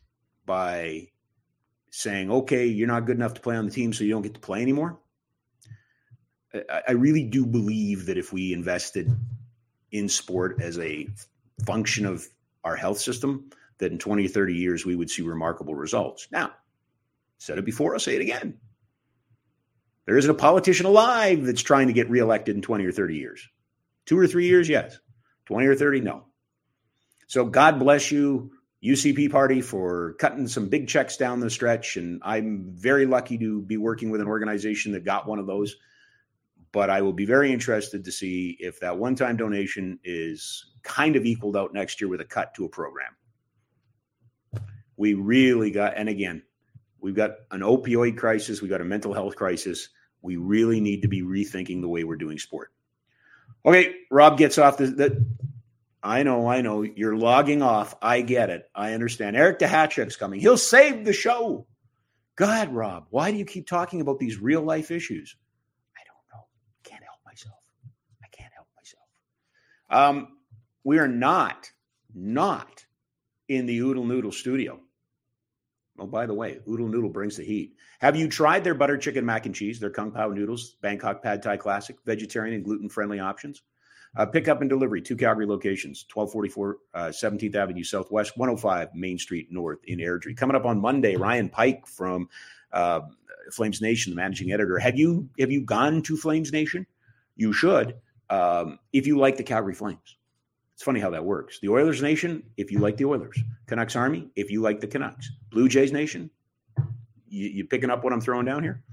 by 0.45 1.09
saying, 1.91 2.32
okay, 2.32 2.66
you're 2.68 2.88
not 2.88 3.05
good 3.05 3.18
enough 3.18 3.34
to 3.36 3.41
play 3.41 3.57
on 3.57 3.66
the 3.66 3.72
team, 3.72 3.91
so 3.91 4.03
you 4.03 4.11
don't 4.11 4.22
get 4.22 4.34
to 4.36 4.39
play 4.39 4.61
anymore? 4.61 4.99
I 6.88 6.93
really 6.93 7.24
do 7.24 7.45
believe 7.45 8.05
that 8.05 8.18
if 8.18 8.32
we 8.32 8.53
invested 8.53 9.13
in 9.91 10.07
sport 10.07 10.61
as 10.61 10.80
a 10.80 11.07
function 11.66 12.05
of 12.05 12.26
our 12.63 12.78
health 12.78 12.99
system, 12.99 13.49
that 13.80 13.91
in 13.91 13.97
20 13.97 14.26
or 14.26 14.30
30 14.30 14.53
years 14.53 14.86
we 14.86 14.95
would 14.95 15.09
see 15.09 15.22
remarkable 15.22 15.76
results. 15.76 16.30
Now, 16.32 16.53
said 17.39 17.57
it 17.57 17.66
before, 17.66 17.93
I'll 17.93 17.99
say 17.99 18.16
it 18.16 18.22
again. 18.22 18.57
There 20.05 20.17
isn't 20.17 20.29
a 20.29 20.35
politician 20.35 20.85
alive 20.85 21.45
that's 21.45 21.61
trying 21.61 21.87
to 21.87 21.93
get 21.93 22.09
reelected 22.09 22.55
in 22.55 22.61
20 22.61 22.85
or 22.85 22.91
30 22.91 23.15
years. 23.15 23.47
Two 24.05 24.19
or 24.19 24.27
three 24.27 24.47
years, 24.47 24.69
yes. 24.69 24.99
20 25.45 25.67
or 25.67 25.75
30, 25.75 26.01
no. 26.01 26.25
So 27.27 27.45
God 27.45 27.79
bless 27.79 28.11
you, 28.11 28.51
UCP 28.83 29.31
party, 29.31 29.61
for 29.61 30.13
cutting 30.19 30.47
some 30.47 30.69
big 30.69 30.87
checks 30.87 31.17
down 31.17 31.39
the 31.39 31.49
stretch. 31.49 31.97
And 31.97 32.21
I'm 32.23 32.71
very 32.75 33.05
lucky 33.05 33.37
to 33.39 33.61
be 33.61 33.77
working 33.77 34.11
with 34.11 34.21
an 34.21 34.27
organization 34.27 34.91
that 34.91 35.05
got 35.05 35.27
one 35.27 35.39
of 35.39 35.47
those 35.47 35.75
but 36.75 36.89
I 36.89 37.01
will 37.03 37.13
be 37.13 37.25
very 37.25 37.53
interested 37.53 38.03
to 38.03 38.11
see 38.11 38.57
if 38.59 38.81
that 38.81 38.97
one 38.97 39.15
time 39.15 39.37
donation 39.37 39.97
is 40.03 40.73
kind 40.83 41.15
of 41.15 41.25
equaled 41.25 41.55
out 41.55 41.73
next 41.73 42.01
year 42.01 42.09
with 42.09 42.19
a 42.19 42.25
cut 42.25 42.53
to 42.55 42.65
a 42.65 42.69
program. 42.69 43.15
We 44.97 45.13
really 45.13 45.71
got, 45.71 45.95
and 45.95 46.09
again, 46.09 46.43
we've 47.05 47.15
got 47.15 47.35
an 47.51 47.61
opioid 47.61 48.17
crisis, 48.17 48.61
we've 48.63 48.71
got 48.71 48.81
a 48.81 48.85
mental 48.85 49.13
health 49.13 49.35
crisis. 49.35 49.89
We 50.23 50.37
really 50.37 50.81
need 50.81 51.03
to 51.03 51.07
be 51.07 51.21
rethinking 51.21 51.81
the 51.81 51.87
way 51.87 52.03
we're 52.03 52.15
doing 52.15 52.39
sport. 52.39 52.71
Okay, 53.63 53.93
Rob 54.09 54.39
gets 54.39 54.57
off 54.57 54.77
the. 54.77 54.87
the 54.87 55.25
I 56.01 56.23
know, 56.23 56.47
I 56.47 56.61
know. 56.61 56.81
You're 56.81 57.15
logging 57.15 57.61
off. 57.61 57.95
I 58.01 58.21
get 58.21 58.49
it. 58.49 58.67
I 58.73 58.93
understand. 58.93 59.35
Eric 59.35 59.59
Duhatschek's 59.59 60.15
coming. 60.15 60.39
He'll 60.39 60.57
save 60.57 61.05
the 61.05 61.13
show. 61.13 61.67
Go 62.35 62.45
ahead, 62.45 62.73
Rob. 62.73 63.05
Why 63.11 63.31
do 63.31 63.37
you 63.37 63.45
keep 63.45 63.67
talking 63.67 64.01
about 64.01 64.17
these 64.17 64.39
real 64.39 64.61
life 64.61 64.89
issues? 64.89 65.35
I 65.95 66.01
don't 66.07 66.39
know. 66.39 66.45
Can't 66.83 67.03
help 67.03 67.19
myself. 67.23 67.59
I 68.23 68.27
can't 68.31 68.51
help 68.53 68.67
myself. 68.75 69.05
Um, 69.89 70.27
we 70.83 70.97
are 70.97 71.07
not, 71.07 71.71
not 72.15 72.83
in 73.47 73.67
the 73.67 73.79
Oodle 73.79 74.05
Noodle 74.05 74.31
studio. 74.31 74.79
Oh, 75.97 76.07
by 76.07 76.25
the 76.25 76.33
way, 76.33 76.59
Oodle 76.69 76.89
Noodle 76.89 77.09
brings 77.09 77.37
the 77.37 77.43
heat. 77.43 77.75
Have 77.99 78.17
you 78.17 78.27
tried 78.27 78.63
their 78.63 78.73
butter 78.73 78.97
chicken 78.97 79.25
mac 79.25 79.45
and 79.45 79.55
cheese, 79.55 79.79
their 79.79 79.89
Kung 79.89 80.11
Pao 80.11 80.29
noodles, 80.29 80.75
Bangkok 80.81 81.23
Pad 81.23 81.41
Thai 81.41 81.55
Classic, 81.57 81.95
vegetarian 82.05 82.53
and 82.53 82.65
gluten 82.65 82.89
friendly 82.89 83.19
options? 83.19 83.63
Uh, 84.17 84.25
pickup 84.25 84.61
and 84.61 84.69
delivery, 84.69 85.01
two 85.01 85.15
Calgary 85.15 85.45
locations, 85.45 86.05
1244 86.13 86.77
uh, 86.93 86.99
17th 87.07 87.55
Avenue 87.55 87.83
Southwest, 87.83 88.37
105 88.37 88.93
Main 88.93 89.17
Street 89.17 89.47
North 89.51 89.79
in 89.85 89.99
Airdrie. 89.99 90.35
Coming 90.35 90.55
up 90.55 90.65
on 90.65 90.79
Monday, 90.79 91.15
Ryan 91.15 91.49
Pike 91.49 91.85
from 91.85 92.29
uh, 92.71 93.01
Flames 93.51 93.81
Nation, 93.81 94.11
the 94.11 94.15
managing 94.15 94.51
editor. 94.51 94.79
Have 94.79 94.97
you 94.97 95.29
have 95.39 95.51
you 95.51 95.61
gone 95.61 96.01
to 96.03 96.15
Flames 96.15 96.51
Nation? 96.53 96.85
You 97.35 97.51
should, 97.51 97.95
um, 98.29 98.79
if 98.93 99.05
you 99.05 99.17
like 99.17 99.35
the 99.35 99.43
Calgary 99.43 99.73
Flames. 99.73 100.17
It's 100.76 100.84
funny 100.84 100.99
how 100.99 101.09
that 101.11 101.23
works. 101.23 101.59
The 101.59 101.69
Oilers 101.69 102.01
Nation, 102.01 102.43
if 102.57 102.69
you 102.69 102.80
like 102.80 102.97
the 102.97 103.05
Oilers. 103.05 103.39
Canucks 103.65 103.95
Army, 103.95 104.30
if 104.36 104.51
you 104.51 104.61
like 104.61 104.82
the 104.82 104.88
Canucks. 104.88 105.32
Blue 105.49 105.69
Jays 105.69 105.93
Nation, 105.93 106.30
you, 107.30 107.47
you 107.47 107.65
picking 107.65 107.89
up 107.89 108.03
what 108.03 108.11
I'm 108.11 108.19
throwing 108.19 108.45
down 108.45 108.61
here? 108.61 108.84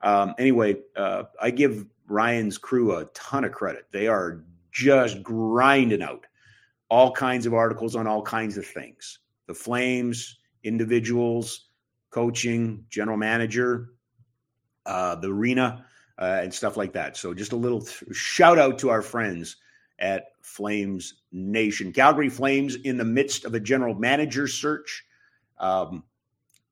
Um, 0.00 0.34
anyway, 0.38 0.76
uh, 0.96 1.24
I 1.40 1.50
give 1.50 1.84
Ryan's 2.08 2.56
crew 2.56 2.96
a 2.96 3.04
ton 3.12 3.44
of 3.44 3.52
credit. 3.52 3.84
They 3.92 4.06
are 4.06 4.44
just 4.72 5.22
grinding 5.22 6.02
out 6.02 6.26
all 6.88 7.12
kinds 7.12 7.44
of 7.44 7.52
articles 7.52 7.96
on 7.96 8.06
all 8.06 8.22
kinds 8.22 8.56
of 8.56 8.66
things. 8.66 9.18
The 9.46 9.54
Flames, 9.54 10.38
individuals, 10.64 11.68
coaching, 12.08 12.86
general 12.88 13.18
manager, 13.18 13.90
uh, 14.86 15.16
the 15.16 15.28
arena, 15.28 15.84
uh, 16.18 16.40
and 16.42 16.54
stuff 16.54 16.78
like 16.78 16.94
that. 16.94 17.18
So 17.18 17.34
just 17.34 17.52
a 17.52 17.56
little 17.56 17.82
th- 17.82 18.04
shout 18.12 18.58
out 18.58 18.78
to 18.78 18.88
our 18.88 19.02
friends 19.02 19.56
at 19.98 20.28
Flames 20.40 21.14
Nation. 21.32 21.92
Calgary 21.92 22.28
Flames 22.28 22.76
in 22.76 22.96
the 22.96 23.04
midst 23.04 23.44
of 23.44 23.54
a 23.54 23.60
general 23.60 23.94
manager 23.94 24.46
search. 24.46 25.04
Um, 25.58 26.04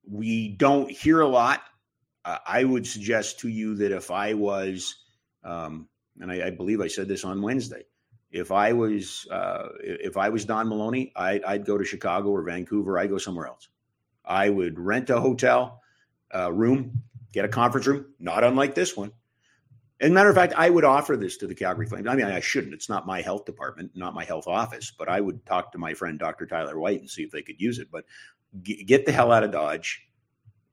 we 0.08 0.48
don't 0.48 0.90
hear 0.90 1.20
a 1.20 1.28
lot. 1.28 1.62
Uh, 2.24 2.38
I 2.46 2.64
would 2.64 2.86
suggest 2.86 3.40
to 3.40 3.48
you 3.48 3.76
that 3.76 3.92
if 3.92 4.10
I 4.10 4.34
was, 4.34 4.96
um, 5.42 5.88
and 6.20 6.30
I, 6.30 6.46
I, 6.46 6.50
believe 6.50 6.80
I 6.80 6.88
said 6.88 7.08
this 7.08 7.24
on 7.24 7.42
Wednesday, 7.42 7.82
if 8.30 8.50
I 8.50 8.72
was 8.72 9.26
uh, 9.30 9.68
if 9.80 10.16
I 10.16 10.30
was 10.30 10.44
Don 10.44 10.68
Maloney, 10.68 11.12
I'd, 11.14 11.44
I'd, 11.44 11.64
go 11.64 11.78
to 11.78 11.84
Chicago 11.84 12.30
or 12.30 12.42
Vancouver. 12.42 12.98
I'd 12.98 13.10
go 13.10 13.18
somewhere 13.18 13.46
else. 13.46 13.68
I 14.24 14.48
would 14.48 14.78
rent 14.78 15.10
a 15.10 15.20
hotel 15.20 15.82
uh, 16.34 16.52
room, 16.52 17.02
get 17.32 17.44
a 17.44 17.48
conference 17.48 17.86
room, 17.86 18.06
not 18.18 18.42
unlike 18.42 18.74
this 18.74 18.96
one, 18.96 19.12
as 20.00 20.10
a 20.10 20.12
matter 20.12 20.28
of 20.28 20.34
fact, 20.34 20.54
I 20.56 20.70
would 20.70 20.84
offer 20.84 21.16
this 21.16 21.36
to 21.38 21.46
the 21.46 21.54
Calgary 21.54 21.86
Flames. 21.86 22.08
I 22.08 22.16
mean, 22.16 22.26
I 22.26 22.40
shouldn't. 22.40 22.74
It's 22.74 22.88
not 22.88 23.06
my 23.06 23.20
health 23.20 23.44
department, 23.44 23.92
not 23.94 24.14
my 24.14 24.24
health 24.24 24.48
office, 24.48 24.92
but 24.96 25.08
I 25.08 25.20
would 25.20 25.46
talk 25.46 25.70
to 25.72 25.78
my 25.78 25.94
friend 25.94 26.18
Dr. 26.18 26.46
Tyler 26.46 26.78
White 26.78 27.00
and 27.00 27.08
see 27.08 27.22
if 27.22 27.30
they 27.30 27.42
could 27.42 27.60
use 27.60 27.78
it. 27.78 27.88
But 27.92 28.04
get 28.62 29.06
the 29.06 29.12
hell 29.12 29.32
out 29.32 29.44
of 29.44 29.52
Dodge. 29.52 30.02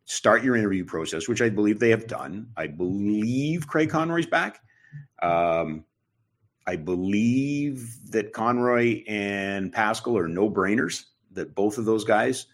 Start 0.06 0.44
your 0.44 0.56
interview 0.56 0.84
process, 0.84 1.28
which 1.28 1.42
I 1.42 1.50
believe 1.50 1.80
they 1.80 1.92
have 1.92 2.08
done. 2.08 2.48
I 2.58 2.68
believe 2.68 3.68
Craig 3.68 3.90
Conroy's 3.90 4.26
back. 4.26 4.60
Um, 5.22 5.86
I 6.66 6.76
believe 6.76 8.12
that 8.12 8.34
Conroy 8.34 9.04
and 9.08 9.72
Pascal 9.72 10.18
are 10.18 10.28
no 10.28 10.50
brainers, 10.50 11.06
that 11.32 11.56
both 11.56 11.78
of 11.78 11.86
those 11.86 12.04
guys 12.04 12.48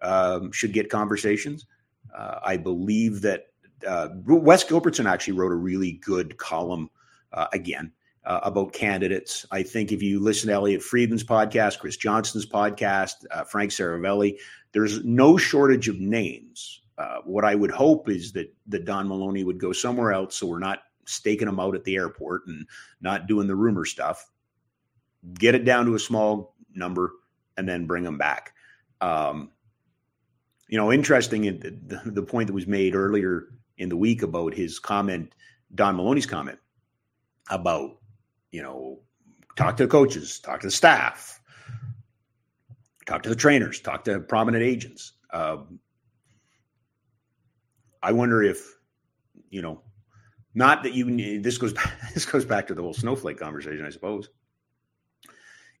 um, 0.00 0.52
should 0.52 0.72
get 0.72 0.88
conversations. 0.88 1.66
Uh, 2.16 2.38
I 2.44 2.56
believe 2.56 3.22
that 3.22 3.51
uh, 3.86 4.08
Wes 4.26 4.64
Gilbertson 4.64 5.10
actually 5.10 5.34
wrote 5.34 5.52
a 5.52 5.56
really 5.56 5.92
good 5.92 6.36
column 6.38 6.90
uh, 7.32 7.46
again 7.52 7.92
uh, 8.24 8.40
about 8.42 8.72
candidates. 8.72 9.46
I 9.50 9.62
think 9.62 9.92
if 9.92 10.02
you 10.02 10.20
listen 10.20 10.48
to 10.48 10.54
Elliotte 10.54 10.82
Friedman's 10.82 11.24
podcast, 11.24 11.78
Chris 11.78 11.96
Johnson's 11.96 12.46
podcast, 12.46 13.24
uh, 13.30 13.44
Frank 13.44 13.70
Seravalli, 13.70 14.38
there's 14.72 15.04
no 15.04 15.36
shortage 15.36 15.88
of 15.88 15.98
names. 15.98 16.80
Uh, 16.98 17.18
what 17.24 17.44
I 17.44 17.54
would 17.54 17.70
hope 17.70 18.08
is 18.08 18.32
that 18.32 18.54
that 18.68 18.84
Don 18.84 19.08
Maloney 19.08 19.44
would 19.44 19.58
go 19.58 19.72
somewhere 19.72 20.12
else, 20.12 20.36
so 20.36 20.46
we're 20.46 20.58
not 20.58 20.80
staking 21.04 21.46
them 21.46 21.58
out 21.58 21.74
at 21.74 21.84
the 21.84 21.96
airport 21.96 22.46
and 22.46 22.66
not 23.00 23.26
doing 23.26 23.46
the 23.46 23.56
rumor 23.56 23.84
stuff. 23.84 24.30
Get 25.34 25.54
it 25.54 25.64
down 25.64 25.86
to 25.86 25.94
a 25.94 25.98
small 25.98 26.54
number 26.74 27.12
and 27.56 27.68
then 27.68 27.86
bring 27.86 28.04
them 28.04 28.18
back. 28.18 28.52
Um, 29.00 29.50
you 30.68 30.78
know, 30.78 30.92
interesting 30.92 31.42
the, 31.42 32.00
the 32.04 32.22
point 32.22 32.46
that 32.46 32.54
was 32.54 32.66
made 32.66 32.94
earlier 32.94 33.48
in 33.78 33.88
the 33.88 33.96
week 33.96 34.22
about 34.22 34.54
his 34.54 34.78
comment, 34.78 35.34
Don 35.74 35.96
Maloney's 35.96 36.26
comment 36.26 36.58
about, 37.50 37.98
you 38.50 38.62
know, 38.62 39.00
talk 39.56 39.76
to 39.76 39.84
the 39.84 39.88
coaches, 39.90 40.38
talk 40.40 40.60
to 40.60 40.66
the 40.66 40.72
staff, 40.72 41.40
talk 43.06 43.22
to 43.22 43.28
the 43.28 43.36
trainers, 43.36 43.80
talk 43.80 44.04
to 44.04 44.20
prominent 44.20 44.62
agents. 44.62 45.12
Um, 45.32 45.78
I 48.02 48.12
wonder 48.12 48.42
if, 48.42 48.60
you 49.50 49.62
know, 49.62 49.82
not 50.54 50.82
that 50.82 50.92
you 50.92 51.40
this 51.40 51.58
goes 51.58 51.74
this 52.14 52.24
goes 52.24 52.44
back 52.44 52.66
to 52.66 52.74
the 52.74 52.82
whole 52.82 52.94
snowflake 52.94 53.38
conversation, 53.38 53.84
I 53.84 53.90
suppose. 53.90 54.28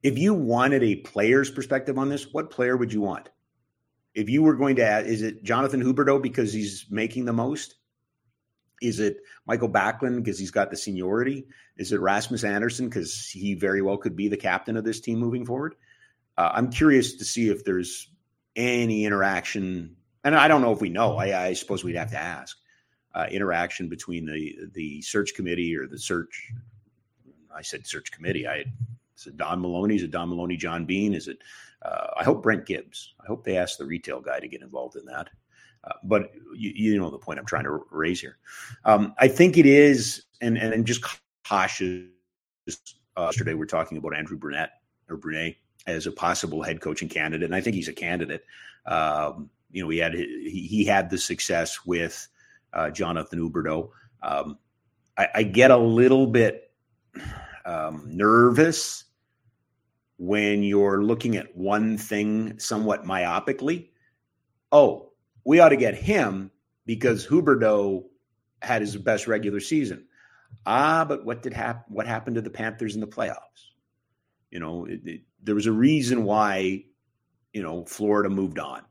If 0.02 0.18
you 0.18 0.34
wanted 0.34 0.82
a 0.82 0.96
player's 0.96 1.50
perspective 1.50 1.96
on 1.96 2.08
this, 2.08 2.32
what 2.32 2.50
player 2.50 2.76
would 2.76 2.92
you 2.92 3.00
want? 3.00 3.28
If 4.14 4.28
you 4.28 4.42
were 4.42 4.56
going 4.56 4.76
to 4.76 4.84
add, 4.84 5.06
is 5.06 5.22
it 5.22 5.44
Jonathan 5.44 5.82
Huberdeau 5.82 6.20
because 6.20 6.52
he's 6.52 6.86
making 6.90 7.24
the 7.24 7.32
most? 7.32 7.76
Is 8.82 9.00
it 9.00 9.18
Michael 9.46 9.68
Backlund 9.68 10.16
because 10.16 10.38
he's 10.38 10.50
got 10.50 10.70
the 10.70 10.76
seniority? 10.76 11.46
Is 11.76 11.92
it 11.92 12.00
Rasmus 12.00 12.44
Andersson 12.44 12.88
because 12.88 13.26
he 13.26 13.54
very 13.54 13.80
well 13.80 13.96
could 13.96 14.16
be 14.16 14.28
the 14.28 14.36
captain 14.36 14.76
of 14.76 14.84
this 14.84 15.00
team 15.00 15.18
moving 15.18 15.46
forward? 15.46 15.76
Uh, 16.36 16.50
I'm 16.52 16.70
curious 16.70 17.14
to 17.16 17.24
see 17.24 17.48
if 17.48 17.64
there's 17.64 18.08
any 18.56 19.04
interaction, 19.04 19.96
and 20.24 20.34
I 20.34 20.48
don't 20.48 20.62
know 20.62 20.72
if 20.72 20.80
we 20.80 20.88
know. 20.88 21.16
I, 21.16 21.46
I 21.46 21.52
suppose 21.52 21.84
we'd 21.84 21.96
have 21.96 22.10
to 22.10 22.18
ask 22.18 22.56
uh, 23.14 23.26
interaction 23.30 23.88
between 23.88 24.26
the 24.26 24.56
the 24.72 25.02
search 25.02 25.34
committee 25.34 25.76
or 25.76 25.86
the 25.86 25.98
search. 25.98 26.52
I 27.54 27.62
said 27.62 27.86
search 27.86 28.10
committee. 28.10 28.46
I 28.46 28.64
is 29.16 29.26
it 29.26 29.36
Don 29.36 29.60
Maloney? 29.60 29.96
Is 29.96 30.02
it 30.02 30.10
Don 30.10 30.28
Maloney? 30.28 30.56
John 30.56 30.84
Bean? 30.84 31.14
Is 31.14 31.28
it? 31.28 31.38
Uh, 31.82 32.08
I 32.18 32.24
hope 32.24 32.42
Brent 32.42 32.66
Gibbs. 32.66 33.14
I 33.20 33.26
hope 33.26 33.44
they 33.44 33.56
ask 33.56 33.78
the 33.78 33.84
retail 33.84 34.20
guy 34.20 34.40
to 34.40 34.48
get 34.48 34.62
involved 34.62 34.96
in 34.96 35.04
that. 35.06 35.28
But 36.04 36.30
you, 36.56 36.72
you, 36.74 36.98
know 36.98 37.10
the 37.10 37.18
point 37.18 37.38
I'm 37.38 37.46
trying 37.46 37.64
to 37.64 37.80
raise 37.90 38.20
here. 38.20 38.38
Um, 38.84 39.14
I 39.18 39.28
think 39.28 39.58
it 39.58 39.66
is, 39.66 40.24
and 40.40 40.56
and, 40.56 40.86
just 40.86 41.04
cautious. 41.46 42.04
Uh, 43.16 43.24
yesterday, 43.24 43.54
we're 43.54 43.66
talking 43.66 43.98
about 43.98 44.16
Andrew 44.16 44.36
Brunette 44.36 44.70
or 45.08 45.16
Brunet 45.16 45.56
as 45.86 46.06
a 46.06 46.12
possible 46.12 46.62
head 46.62 46.80
coaching 46.80 47.08
candidate, 47.08 47.44
and 47.44 47.54
I 47.54 47.60
think 47.60 47.74
he's 47.74 47.88
a 47.88 47.92
candidate. 47.92 48.44
Um, 48.86 49.50
you 49.72 49.82
know, 49.82 49.88
he 49.88 49.98
had 49.98 50.14
he, 50.14 50.66
he 50.70 50.84
had 50.84 51.10
the 51.10 51.18
success 51.18 51.84
with 51.84 52.28
uh, 52.72 52.90
Jonathan 52.90 53.40
Huberdeau. 53.40 53.90
Um, 54.22 54.58
I, 55.18 55.28
I, 55.34 55.42
get 55.42 55.70
a 55.70 55.76
little 55.76 56.26
bit 56.26 56.70
um, 57.64 58.04
nervous 58.06 59.04
when 60.18 60.62
you're 60.62 61.02
looking 61.02 61.36
at 61.36 61.56
one 61.56 61.98
thing 61.98 62.58
somewhat 62.58 63.04
myopically. 63.04 63.88
Oh, 64.70 65.11
we 65.44 65.60
ought 65.60 65.70
to 65.70 65.76
get 65.76 65.94
him 65.94 66.50
because 66.86 67.26
Huberdeau 67.26 68.04
had 68.60 68.82
his 68.82 68.96
best 68.96 69.26
regular 69.26 69.60
season. 69.60 70.06
Ah, 70.66 71.04
but 71.04 71.24
what 71.24 71.42
did 71.42 71.52
happen? 71.52 71.82
What 71.88 72.06
happened 72.06 72.36
to 72.36 72.42
the 72.42 72.50
Panthers 72.50 72.94
in 72.94 73.00
the 73.00 73.06
playoffs? 73.06 73.70
You 74.50 74.60
know, 74.60 74.84
it, 74.84 75.00
it, 75.04 75.20
there 75.42 75.54
was 75.54 75.66
a 75.66 75.72
reason 75.72 76.24
why, 76.24 76.84
you 77.52 77.62
know, 77.62 77.84
Florida 77.84 78.28
moved 78.28 78.58
on. 78.58 78.82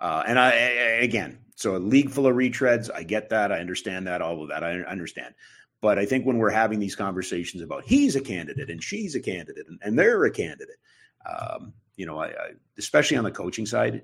Uh, 0.00 0.22
and 0.26 0.38
I, 0.38 0.50
I, 0.50 0.54
again, 1.02 1.38
so 1.54 1.76
a 1.76 1.78
league 1.78 2.10
full 2.10 2.26
of 2.26 2.34
retreads, 2.34 2.90
I 2.92 3.04
get 3.04 3.30
that, 3.30 3.52
I 3.52 3.60
understand 3.60 4.06
that, 4.06 4.22
all 4.22 4.42
of 4.42 4.48
that, 4.48 4.64
I 4.64 4.80
understand. 4.80 5.34
But 5.80 5.98
I 5.98 6.06
think 6.06 6.26
when 6.26 6.38
we're 6.38 6.50
having 6.50 6.80
these 6.80 6.96
conversations 6.96 7.62
about 7.62 7.84
he's 7.84 8.16
a 8.16 8.20
candidate 8.20 8.70
and 8.70 8.82
she's 8.82 9.14
a 9.14 9.20
candidate 9.20 9.66
and, 9.68 9.78
and 9.82 9.98
they're 9.98 10.24
a 10.24 10.30
candidate, 10.30 10.78
um, 11.26 11.74
you 11.96 12.06
know, 12.06 12.18
I, 12.18 12.28
I, 12.28 12.50
especially 12.78 13.18
on 13.18 13.24
the 13.24 13.30
coaching 13.30 13.66
side, 13.66 14.02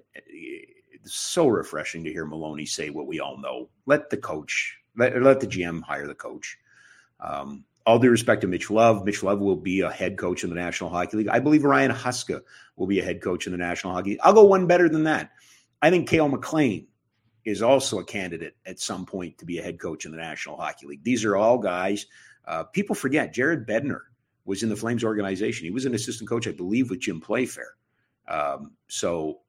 so 1.05 1.49
refreshing 1.49 2.05
to 2.05 2.13
hear 2.13 2.27
Maloney 2.27 2.67
say 2.67 2.91
what 2.91 3.07
we 3.07 3.21
all 3.21 3.39
know. 3.39 3.69
Let 3.87 4.11
the 4.11 4.17
coach, 4.17 4.79
let, 4.97 5.21
let 5.23 5.41
the 5.41 5.47
GM 5.47 5.83
hire 5.83 6.07
the 6.07 6.15
coach. 6.15 6.59
Um, 7.21 7.65
all 7.87 7.99
due 7.99 8.11
respect 8.11 8.43
to 8.43 8.47
Mitch 8.47 8.71
Love, 8.71 9.05
Mitch 9.05 9.23
Love 9.23 9.41
will 9.41 9.57
be 9.57 9.81
a 9.81 9.91
head 9.91 10.19
coach 10.19 10.45
in 10.45 10.51
the 10.51 10.57
National 10.57 10.91
Hockey 10.91 11.17
League. 11.17 11.29
I 11.29 11.41
believe 11.41 11.65
Ryan 11.65 11.91
Huska 11.91 12.43
will 12.77 12.87
be 12.87 13.01
a 13.01 13.05
head 13.05 13.23
coach 13.23 13.47
in 13.47 13.53
the 13.53 13.59
National 13.59 13.93
Hockey. 13.93 14.11
League. 14.11 14.21
I'll 14.23 14.35
go 14.35 14.45
one 14.45 14.67
better 14.67 14.89
than 14.89 15.05
that. 15.05 15.33
I 15.83 15.91
think 15.91 16.09
Cail 16.09 16.29
MacLean 16.29 16.87
is 17.45 17.63
also 17.63 17.99
a 17.99 18.05
candidate 18.05 18.55
at 18.67 18.81
some 18.81 19.07
point 19.07 19.39
to 19.39 19.47
be 19.47 19.59
a 19.59 19.63
head 19.63 19.81
coach 19.81 20.05
in 20.05 20.13
the 20.13 20.19
National 20.19 20.57
Hockey 20.57 20.87
League. 20.87 21.03
These 21.03 21.25
are 21.25 21.37
all 21.37 21.59
guys. 21.59 22.07
Uh, 22.47 22.65
people 22.65 22.95
forget 22.95 23.33
Jared 23.33 23.67
Bednar 23.67 24.01
was 24.45 24.63
in 24.63 24.69
the 24.69 24.77
Flames 24.77 25.05
organization. 25.05 25.65
He 25.65 25.71
was 25.71 25.85
an 25.85 25.95
assistant 25.95 26.29
coach, 26.29 26.47
I 26.47 26.53
believe, 26.53 26.91
with 26.91 27.01
Jim 27.01 27.21
Playfair. 27.21 27.75
Um, 28.29 28.73
so, 28.89 29.41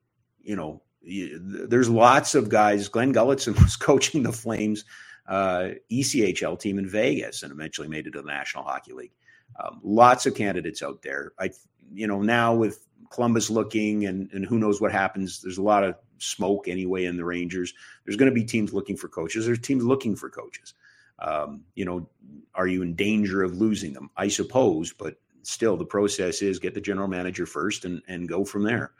you 0.41 0.55
know, 0.55 0.81
there's 1.03 1.89
lots 1.89 2.35
of 2.35 2.49
guys. 2.49 2.87
Glen 2.87 3.13
Gulutzan 3.13 3.59
was 3.63 3.75
coaching 3.75 4.23
the 4.23 4.31
Flames 4.31 4.85
uh, 5.27 5.69
ECHL 5.91 6.59
team 6.59 6.77
in 6.77 6.87
Vegas 6.87 7.43
and 7.43 7.51
eventually 7.51 7.87
made 7.87 8.07
it 8.07 8.11
to 8.11 8.21
the 8.21 8.27
National 8.27 8.63
Hockey 8.63 8.93
League. 8.93 9.13
Um, 9.61 9.79
lots 9.83 10.25
of 10.25 10.35
candidates 10.35 10.81
out 10.81 11.01
there. 11.01 11.33
I, 11.39 11.51
you 11.93 12.07
know, 12.07 12.21
now 12.21 12.53
with 12.55 12.87
Columbus 13.11 13.49
looking 13.49 14.05
and 14.05 14.31
and 14.31 14.45
who 14.45 14.57
knows 14.57 14.81
what 14.81 14.91
happens. 14.91 15.41
There's 15.41 15.57
a 15.57 15.63
lot 15.63 15.83
of 15.83 15.95
smoke 16.17 16.67
anyway 16.67 17.05
in 17.05 17.17
the 17.17 17.25
Rangers. 17.25 17.73
There's 18.05 18.15
going 18.15 18.31
to 18.31 18.35
be 18.35 18.45
teams 18.45 18.73
looking 18.73 18.97
for 18.97 19.09
coaches. 19.09 19.45
There's 19.45 19.59
teams 19.59 19.83
looking 19.83 20.15
for 20.15 20.29
coaches. 20.29 20.73
Um, 21.19 21.65
you 21.75 21.85
know, 21.85 22.09
are 22.55 22.67
you 22.67 22.81
in 22.81 22.95
danger 22.95 23.43
of 23.43 23.57
losing 23.57 23.93
them? 23.93 24.09
I 24.17 24.29
suppose, 24.29 24.93
but 24.93 25.19
still, 25.43 25.77
the 25.77 25.85
process 25.85 26.41
is 26.41 26.57
get 26.57 26.73
the 26.73 26.81
general 26.81 27.07
manager 27.07 27.45
first 27.45 27.85
and 27.85 28.01
and 28.07 28.27
go 28.27 28.45
from 28.45 28.63
there. 28.63 28.93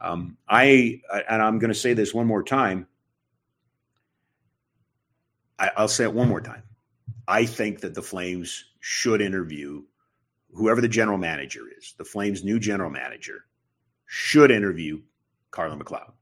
Um, 0.00 0.36
I 0.48 1.00
and 1.28 1.42
I'm 1.42 1.58
going 1.58 1.72
to 1.72 1.78
say 1.78 1.92
this 1.92 2.14
one 2.14 2.26
more 2.26 2.42
time. 2.42 2.86
I, 5.58 5.70
I'll 5.76 5.88
say 5.88 6.04
it 6.04 6.14
one 6.14 6.28
more 6.28 6.40
time. 6.40 6.62
I 7.28 7.44
think 7.44 7.80
that 7.80 7.94
the 7.94 8.02
Flames 8.02 8.64
should 8.80 9.20
interview 9.20 9.82
whoever 10.52 10.80
the 10.80 10.88
general 10.88 11.18
manager 11.18 11.62
is, 11.78 11.94
the 11.98 12.04
Flames' 12.04 12.42
new 12.42 12.58
general 12.58 12.90
manager, 12.90 13.44
should 14.06 14.50
interview 14.50 15.00
Carla 15.50 15.76
MacLeod. 15.76 16.12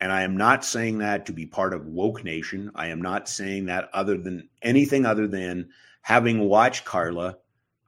And 0.00 0.10
I 0.10 0.22
am 0.22 0.36
not 0.36 0.64
saying 0.64 0.98
that 0.98 1.26
to 1.26 1.32
be 1.32 1.46
part 1.46 1.72
of 1.72 1.86
woke 1.86 2.24
nation. 2.24 2.72
I 2.74 2.88
am 2.88 3.00
not 3.00 3.28
saying 3.28 3.66
that 3.66 3.88
other 3.92 4.18
than 4.18 4.48
anything 4.60 5.06
other 5.06 5.28
than 5.28 5.68
having 6.02 6.40
watched 6.40 6.84
Carla. 6.84 7.38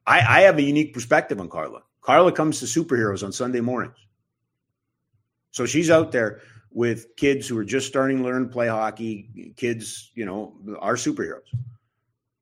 I, 0.07 0.21
I 0.21 0.41
have 0.43 0.59
a 0.59 0.63
unique 0.63 0.95
perspective 0.95 1.41
on 1.41 1.49
Carla. 1.49 1.83
Carla 2.01 2.31
comes 2.31 2.61
to 2.61 2.67
superheroes 2.67 3.25
on 3.25 3.33
Sunday 3.33 3.61
mornings. 3.61 3.97
So 5.55 5.67
she's 5.67 5.89
out 5.89 6.11
there 6.11 6.41
with 6.73 7.15
kids 7.15 7.47
who 7.47 7.57
are 7.57 7.65
just 7.65 7.87
starting 7.87 8.19
to 8.19 8.25
learn 8.25 8.43
to 8.43 8.49
play 8.49 8.67
hockey, 8.67 9.55
kids, 9.57 10.11
you 10.17 10.27
know, 10.27 10.57
are 10.81 10.97
superheroes. 10.97 11.47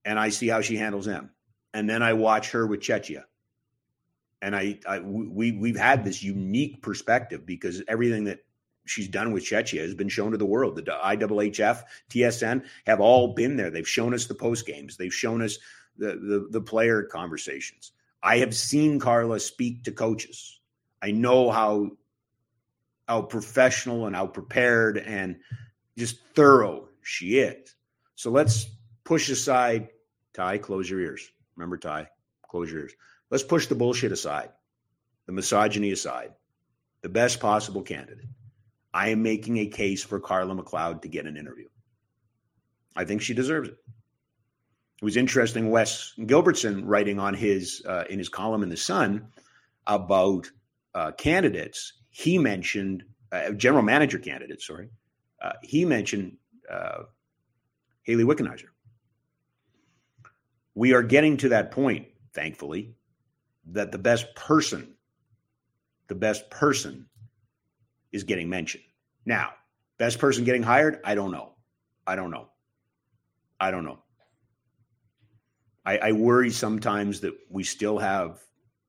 And 0.06 0.18
I 0.18 0.30
see 0.30 0.48
how 0.48 0.62
she 0.62 0.78
handles 0.78 1.04
them. 1.04 1.30
And 1.74 1.90
then 1.90 2.02
I 2.02 2.14
watch 2.14 2.52
her 2.52 2.66
with 2.66 2.80
Czechia. 2.80 3.24
And 4.40 4.56
I, 4.56 4.78
I 4.88 5.00
we 5.00 5.52
we've 5.52 5.76
had 5.76 6.06
this 6.06 6.22
unique 6.22 6.80
perspective 6.80 7.44
because 7.44 7.82
everything 7.86 8.24
that 8.24 8.46
she's 8.86 9.08
done 9.08 9.32
with 9.32 9.44
Czechia 9.44 9.82
has 9.82 9.94
been 9.94 10.08
shown 10.08 10.30
to 10.30 10.38
the 10.38 10.46
world. 10.46 10.76
The 10.76 10.82
IHF, 10.82 11.82
TSN 12.08 12.64
have 12.86 13.00
all 13.00 13.34
been 13.34 13.58
there. 13.58 13.68
They've 13.68 13.86
shown 13.86 14.14
us 14.14 14.24
the 14.24 14.34
post 14.34 14.64
games. 14.64 14.96
They've 14.96 15.12
shown 15.12 15.42
us 15.42 15.58
the, 15.98 16.16
the, 16.16 16.48
the 16.50 16.62
player 16.62 17.02
conversations. 17.02 17.92
I 18.22 18.38
have 18.38 18.56
seen 18.56 18.98
Carla 18.98 19.38
speak 19.38 19.84
to 19.84 19.92
coaches. 19.92 20.60
I 21.02 21.10
know 21.10 21.50
how 21.50 21.90
how 23.06 23.22
professional 23.22 24.06
and 24.06 24.16
how 24.16 24.26
prepared 24.26 24.98
and 24.98 25.36
just 25.98 26.18
thorough 26.34 26.88
she 27.02 27.38
is. 27.38 27.74
So 28.14 28.30
let's 28.30 28.66
push 29.04 29.28
aside 29.28 29.88
Ty, 30.34 30.58
close 30.58 30.88
your 30.88 31.00
ears. 31.00 31.30
Remember, 31.56 31.76
Ty, 31.76 32.08
close 32.48 32.70
your 32.70 32.82
ears. 32.82 32.94
Let's 33.30 33.42
push 33.42 33.66
the 33.66 33.74
bullshit 33.74 34.12
aside, 34.12 34.50
the 35.26 35.32
misogyny 35.32 35.92
aside, 35.92 36.32
the 37.02 37.08
best 37.08 37.40
possible 37.40 37.82
candidate. 37.82 38.26
I 38.94 39.08
am 39.08 39.22
making 39.22 39.58
a 39.58 39.66
case 39.66 40.02
for 40.02 40.20
Carla 40.20 40.54
MacLeod 40.54 41.02
to 41.02 41.08
get 41.08 41.26
an 41.26 41.36
interview. 41.36 41.68
I 42.94 43.04
think 43.04 43.22
she 43.22 43.34
deserves 43.34 43.70
it. 43.70 43.78
It 45.00 45.04
was 45.04 45.16
interesting. 45.16 45.70
Wes 45.70 46.12
Gilbertson 46.18 46.82
writing 46.84 47.18
on 47.18 47.34
his 47.34 47.82
uh, 47.86 48.04
in 48.08 48.18
his 48.18 48.28
column 48.28 48.62
in 48.62 48.68
the 48.68 48.76
Sun 48.76 49.28
about 49.86 50.50
uh, 50.94 51.12
candidates. 51.12 51.94
He 52.12 52.38
mentioned 52.38 53.02
uh, 53.32 53.50
general 53.52 53.82
manager 53.82 54.18
candidates. 54.18 54.66
Sorry, 54.66 54.88
uh, 55.42 55.54
he 55.62 55.84
mentioned 55.84 56.36
uh, 56.70 57.04
Hayley 58.04 58.24
Wickenheiser. 58.24 58.68
We 60.74 60.92
are 60.94 61.02
getting 61.02 61.36
to 61.38 61.48
that 61.50 61.70
point, 61.70 62.06
thankfully, 62.32 62.94
that 63.66 63.92
the 63.92 63.98
best 63.98 64.34
person, 64.34 64.94
the 66.08 66.14
best 66.14 66.48
person 66.50 67.06
is 68.12 68.24
getting 68.24 68.48
mentioned. 68.48 68.84
Now, 69.24 69.50
best 69.98 70.18
person 70.18 70.44
getting 70.44 70.62
hired? 70.62 71.00
I 71.04 71.14
don't 71.14 71.30
know. 71.30 71.52
I 72.06 72.16
don't 72.16 72.30
know. 72.30 72.48
I 73.60 73.70
don't 73.70 73.84
know. 73.84 73.98
I, 75.84 75.98
I 75.98 76.12
worry 76.12 76.50
sometimes 76.50 77.20
that 77.20 77.34
we 77.48 77.64
still 77.64 77.98
have 77.98 78.40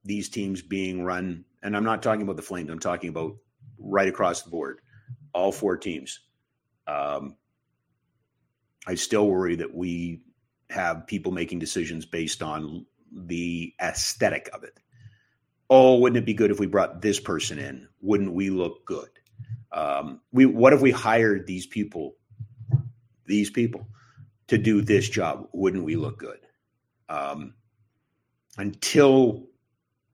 these 0.03 0.29
teams 0.29 0.61
being 0.61 1.03
run, 1.03 1.45
and 1.63 1.75
I'm 1.75 1.85
not 1.85 2.03
talking 2.03 2.21
about 2.21 2.35
the 2.35 2.43
Flames. 2.43 2.69
I'm 2.69 2.79
talking 2.79 3.09
about 3.09 3.37
right 3.79 4.07
across 4.07 4.41
the 4.43 4.49
board, 4.49 4.81
all 5.33 5.51
four 5.51 5.77
teams. 5.77 6.19
Um, 6.85 7.37
I 8.85 8.95
still 8.95 9.27
worry 9.27 9.55
that 9.55 9.73
we 9.73 10.21
have 10.69 11.07
people 11.07 11.31
making 11.31 11.59
decisions 11.59 12.05
based 12.05 12.43
on 12.43 12.85
the 13.11 13.73
aesthetic 13.81 14.49
of 14.53 14.63
it. 14.63 14.77
Oh, 15.69 15.95
wouldn't 15.95 16.17
it 16.17 16.25
be 16.25 16.33
good 16.33 16.51
if 16.51 16.59
we 16.59 16.67
brought 16.67 17.01
this 17.01 17.19
person 17.19 17.57
in? 17.57 17.87
Wouldn't 18.01 18.33
we 18.33 18.49
look 18.49 18.85
good? 18.85 19.09
Um, 19.71 20.19
we 20.31 20.45
what 20.45 20.73
if 20.73 20.81
we 20.81 20.91
hired 20.91 21.47
these 21.47 21.65
people, 21.65 22.15
these 23.25 23.49
people, 23.49 23.87
to 24.47 24.57
do 24.57 24.81
this 24.81 25.09
job? 25.09 25.47
Wouldn't 25.53 25.85
we 25.85 25.95
look 25.95 26.19
good? 26.19 26.39
Um, 27.07 27.55
until 28.57 29.47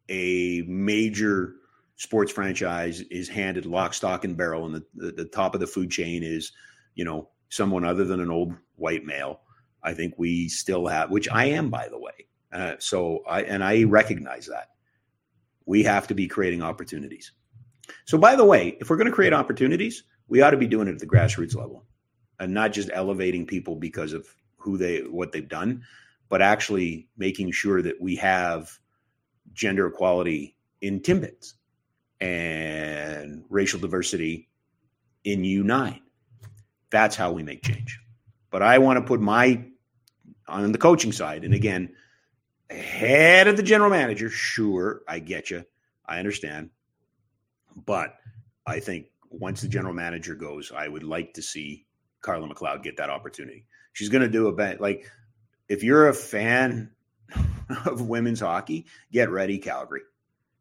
a 0.09 0.63
major 0.67 1.55
sports 1.95 2.31
franchise 2.31 3.01
is 3.11 3.29
handed 3.29 3.65
lock, 3.65 3.93
stock, 3.93 4.23
and 4.23 4.35
barrel, 4.35 4.65
and 4.65 4.75
the, 4.75 4.85
the, 4.95 5.11
the 5.11 5.25
top 5.25 5.53
of 5.53 5.61
the 5.61 5.67
food 5.67 5.91
chain 5.91 6.23
is, 6.23 6.51
you 6.95 7.05
know, 7.05 7.29
someone 7.49 7.85
other 7.85 8.05
than 8.05 8.19
an 8.19 8.31
old 8.31 8.53
white 8.75 9.05
male. 9.05 9.41
I 9.83 9.93
think 9.93 10.15
we 10.17 10.49
still 10.49 10.87
have, 10.87 11.09
which 11.09 11.29
I 11.29 11.45
am, 11.45 11.69
by 11.69 11.87
the 11.89 11.99
way. 11.99 12.27
Uh, 12.51 12.73
so 12.79 13.19
I 13.27 13.43
and 13.43 13.63
I 13.63 13.83
recognize 13.83 14.47
that 14.47 14.69
we 15.65 15.83
have 15.83 16.07
to 16.07 16.15
be 16.15 16.27
creating 16.27 16.63
opportunities. 16.63 17.31
So, 18.05 18.17
by 18.17 18.35
the 18.35 18.45
way, 18.45 18.77
if 18.81 18.89
we're 18.89 18.97
going 18.97 19.07
to 19.07 19.13
create 19.13 19.33
opportunities, 19.33 20.03
we 20.27 20.41
ought 20.41 20.51
to 20.51 20.57
be 20.57 20.67
doing 20.67 20.87
it 20.87 20.93
at 20.93 20.99
the 20.99 21.07
grassroots 21.07 21.55
level 21.55 21.85
and 22.39 22.53
not 22.53 22.71
just 22.71 22.89
elevating 22.93 23.45
people 23.45 23.75
because 23.75 24.13
of 24.13 24.27
who 24.57 24.77
they 24.77 25.01
what 25.01 25.31
they've 25.31 25.47
done, 25.47 25.83
but 26.27 26.41
actually 26.41 27.07
making 27.17 27.51
sure 27.51 27.81
that 27.81 28.01
we 28.01 28.15
have 28.15 28.79
gender 29.53 29.87
equality 29.87 30.55
in 30.81 31.01
Timbits 31.01 31.53
and 32.21 33.43
racial 33.49 33.79
diversity 33.79 34.49
in 35.23 35.41
U9. 35.41 35.99
That's 36.89 37.15
how 37.15 37.31
we 37.31 37.43
make 37.43 37.63
change. 37.63 37.99
But 38.51 38.63
I 38.63 38.79
want 38.79 38.97
to 38.97 39.05
put 39.05 39.21
my 39.21 39.65
on 40.47 40.71
the 40.71 40.77
coaching 40.77 41.11
side, 41.11 41.43
and 41.43 41.53
again, 41.53 41.93
head 42.69 43.47
of 43.47 43.57
the 43.57 43.63
general 43.63 43.89
manager. 43.89 44.29
Sure, 44.29 45.01
I 45.07 45.19
get 45.19 45.51
you. 45.51 45.63
I 46.05 46.17
understand. 46.17 46.71
But 47.85 48.15
I 48.65 48.79
think 48.79 49.07
once 49.29 49.61
the 49.61 49.67
general 49.67 49.93
manager 49.93 50.35
goes, 50.35 50.71
I 50.75 50.87
would 50.87 51.03
like 51.03 51.33
to 51.35 51.41
see 51.41 51.85
Carla 52.21 52.47
MacLeod 52.47 52.83
get 52.83 52.97
that 52.97 53.09
opportunity. 53.09 53.65
She's 53.93 54.09
going 54.09 54.23
to 54.23 54.29
do 54.29 54.47
a 54.47 54.53
bet. 54.53 54.81
Like, 54.81 55.09
if 55.67 55.83
you're 55.83 56.09
a 56.09 56.13
fan 56.13 56.91
of 57.85 58.07
women's 58.07 58.39
hockey, 58.39 58.85
get 59.11 59.29
ready, 59.29 59.57
Calgary. 59.57 60.01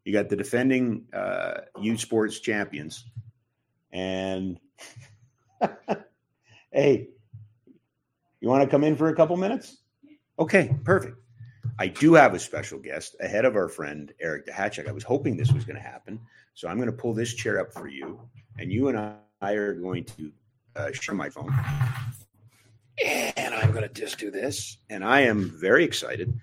You 0.05 0.13
got 0.13 0.29
the 0.29 0.37
defending 0.37 1.05
uh, 1.13 1.63
youth 1.81 2.01
sports 2.01 2.41
champions, 2.41 3.05
and 3.93 4.59
hey, 6.73 7.09
you 8.41 8.49
want 8.49 8.63
to 8.63 8.71
come 8.71 8.85
in 8.85 8.97
for 8.97 9.09
a 9.09 9.15
couple 9.15 9.37
minutes? 9.37 9.79
Okay, 10.39 10.75
perfect. 10.85 11.17
I 11.79 11.89
do 11.89 12.15
have 12.15 12.35
a 12.35 12.39
special 12.39 12.79
guest 12.79 13.17
ahead 13.21 13.45
of 13.45 13.55
our 13.55 13.69
friend 13.69 14.13
Eric 14.21 14.47
Duhatschek. 14.47 14.89
I 14.89 14.93
was 14.93 15.05
hoping 15.05 15.37
this 15.37 15.53
was 15.53 15.65
going 15.65 15.77
to 15.77 15.83
happen. 15.83 16.21
So 16.55 16.69
I'm 16.69 16.77
going 16.77 16.91
to 16.91 16.97
pull 16.97 17.15
this 17.15 17.35
chair 17.35 17.61
up 17.61 17.73
for 17.73 17.89
you, 17.89 18.21
and 18.59 18.73
you 18.73 18.89
and 18.89 18.99
I 19.41 19.53
are 19.53 19.75
going 19.75 20.05
to 20.05 20.33
uh, 20.75 20.93
share 20.93 21.15
my 21.15 21.29
phone. 21.29 21.55
And 23.05 23.55
I'm 23.55 23.71
going 23.71 23.87
to 23.87 23.95
just 23.95 24.19
do 24.19 24.31
this. 24.31 24.79
And 24.91 25.05
I 25.05 25.21
am 25.21 25.51
very 25.51 25.85
excited 25.85 26.37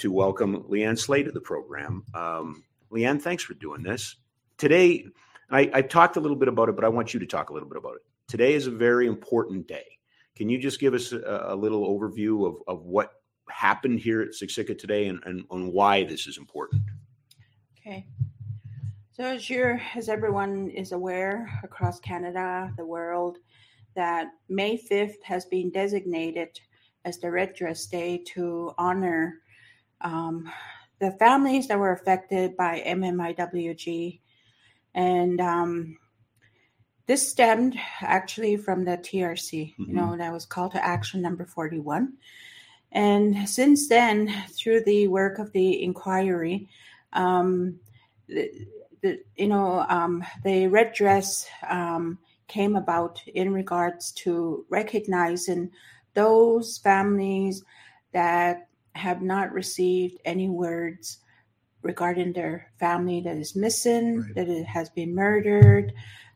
to 0.00 0.10
welcome 0.10 0.62
Leanne 0.64 0.98
Slay 0.98 1.22
to 1.22 1.30
the 1.30 1.40
program. 1.40 2.02
Um, 2.14 2.64
Leanne, 2.90 3.20
thanks 3.20 3.44
for 3.44 3.52
doing 3.54 3.82
this. 3.82 4.16
Today, 4.56 5.04
I, 5.50 5.70
I 5.74 5.82
talked 5.82 6.16
a 6.16 6.20
little 6.20 6.38
bit 6.38 6.48
about 6.48 6.70
it, 6.70 6.74
but 6.74 6.84
I 6.84 6.88
want 6.88 7.12
you 7.12 7.20
to 7.20 7.26
talk 7.26 7.50
a 7.50 7.52
little 7.52 7.68
bit 7.68 7.76
about 7.76 7.96
it. 7.96 8.02
Today 8.26 8.54
is 8.54 8.66
a 8.66 8.70
very 8.70 9.06
important 9.06 9.68
day. 9.68 9.98
Can 10.36 10.48
you 10.48 10.58
just 10.58 10.80
give 10.80 10.94
us 10.94 11.12
a, 11.12 11.48
a 11.48 11.54
little 11.54 11.86
overview 11.86 12.48
of, 12.48 12.62
of 12.66 12.86
what 12.86 13.12
happened 13.50 14.00
here 14.00 14.22
at 14.22 14.30
Siksika 14.30 14.78
today 14.78 15.08
and, 15.08 15.20
and, 15.26 15.44
and 15.50 15.70
why 15.70 16.04
this 16.04 16.26
is 16.26 16.38
important? 16.38 16.82
Okay. 17.78 18.06
So, 19.12 19.24
as, 19.24 19.50
you 19.50 19.78
as 19.94 20.08
everyone 20.08 20.70
is 20.70 20.92
aware 20.92 21.60
across 21.62 22.00
Canada, 22.00 22.72
the 22.78 22.86
world, 22.86 23.36
that 23.96 24.28
May 24.48 24.78
5th 24.78 25.22
has 25.24 25.44
been 25.44 25.70
designated 25.70 26.58
as 27.04 27.18
the 27.18 27.30
Red 27.30 27.54
Dress 27.54 27.84
Day 27.84 28.22
to 28.28 28.72
honor 28.78 29.39
um, 30.00 30.50
the 31.00 31.12
families 31.12 31.68
that 31.68 31.78
were 31.78 31.92
affected 31.92 32.56
by 32.56 32.82
MMIWG. 32.86 34.20
And 34.94 35.40
um, 35.40 35.96
this 37.06 37.28
stemmed 37.28 37.76
actually 38.02 38.56
from 38.56 38.84
the 38.84 38.98
TRC, 38.98 39.74
mm-hmm. 39.74 39.82
you 39.82 39.94
know, 39.94 40.16
that 40.16 40.32
was 40.32 40.46
call 40.46 40.68
to 40.70 40.84
action 40.84 41.22
number 41.22 41.44
41. 41.44 42.12
And 42.92 43.48
since 43.48 43.88
then, 43.88 44.32
through 44.50 44.82
the 44.84 45.08
work 45.08 45.38
of 45.38 45.52
the 45.52 45.82
inquiry, 45.82 46.68
um, 47.12 47.78
the, 48.28 48.50
the, 49.00 49.20
you 49.36 49.48
know, 49.48 49.86
um, 49.88 50.24
the 50.44 50.66
red 50.66 50.92
dress 50.92 51.46
um, 51.68 52.18
came 52.48 52.76
about 52.76 53.22
in 53.26 53.52
regards 53.52 54.12
to 54.12 54.64
recognizing 54.68 55.70
those 56.14 56.78
families 56.78 57.64
that 58.12 58.68
have 58.94 59.22
not 59.22 59.52
received 59.52 60.18
any 60.24 60.48
words 60.48 61.18
regarding 61.82 62.32
their 62.32 62.70
family 62.78 63.20
that 63.20 63.36
is 63.36 63.56
missing, 63.56 64.20
right. 64.20 64.34
that 64.34 64.48
it 64.48 64.64
has 64.64 64.90
been 64.90 65.14
murdered, 65.14 65.92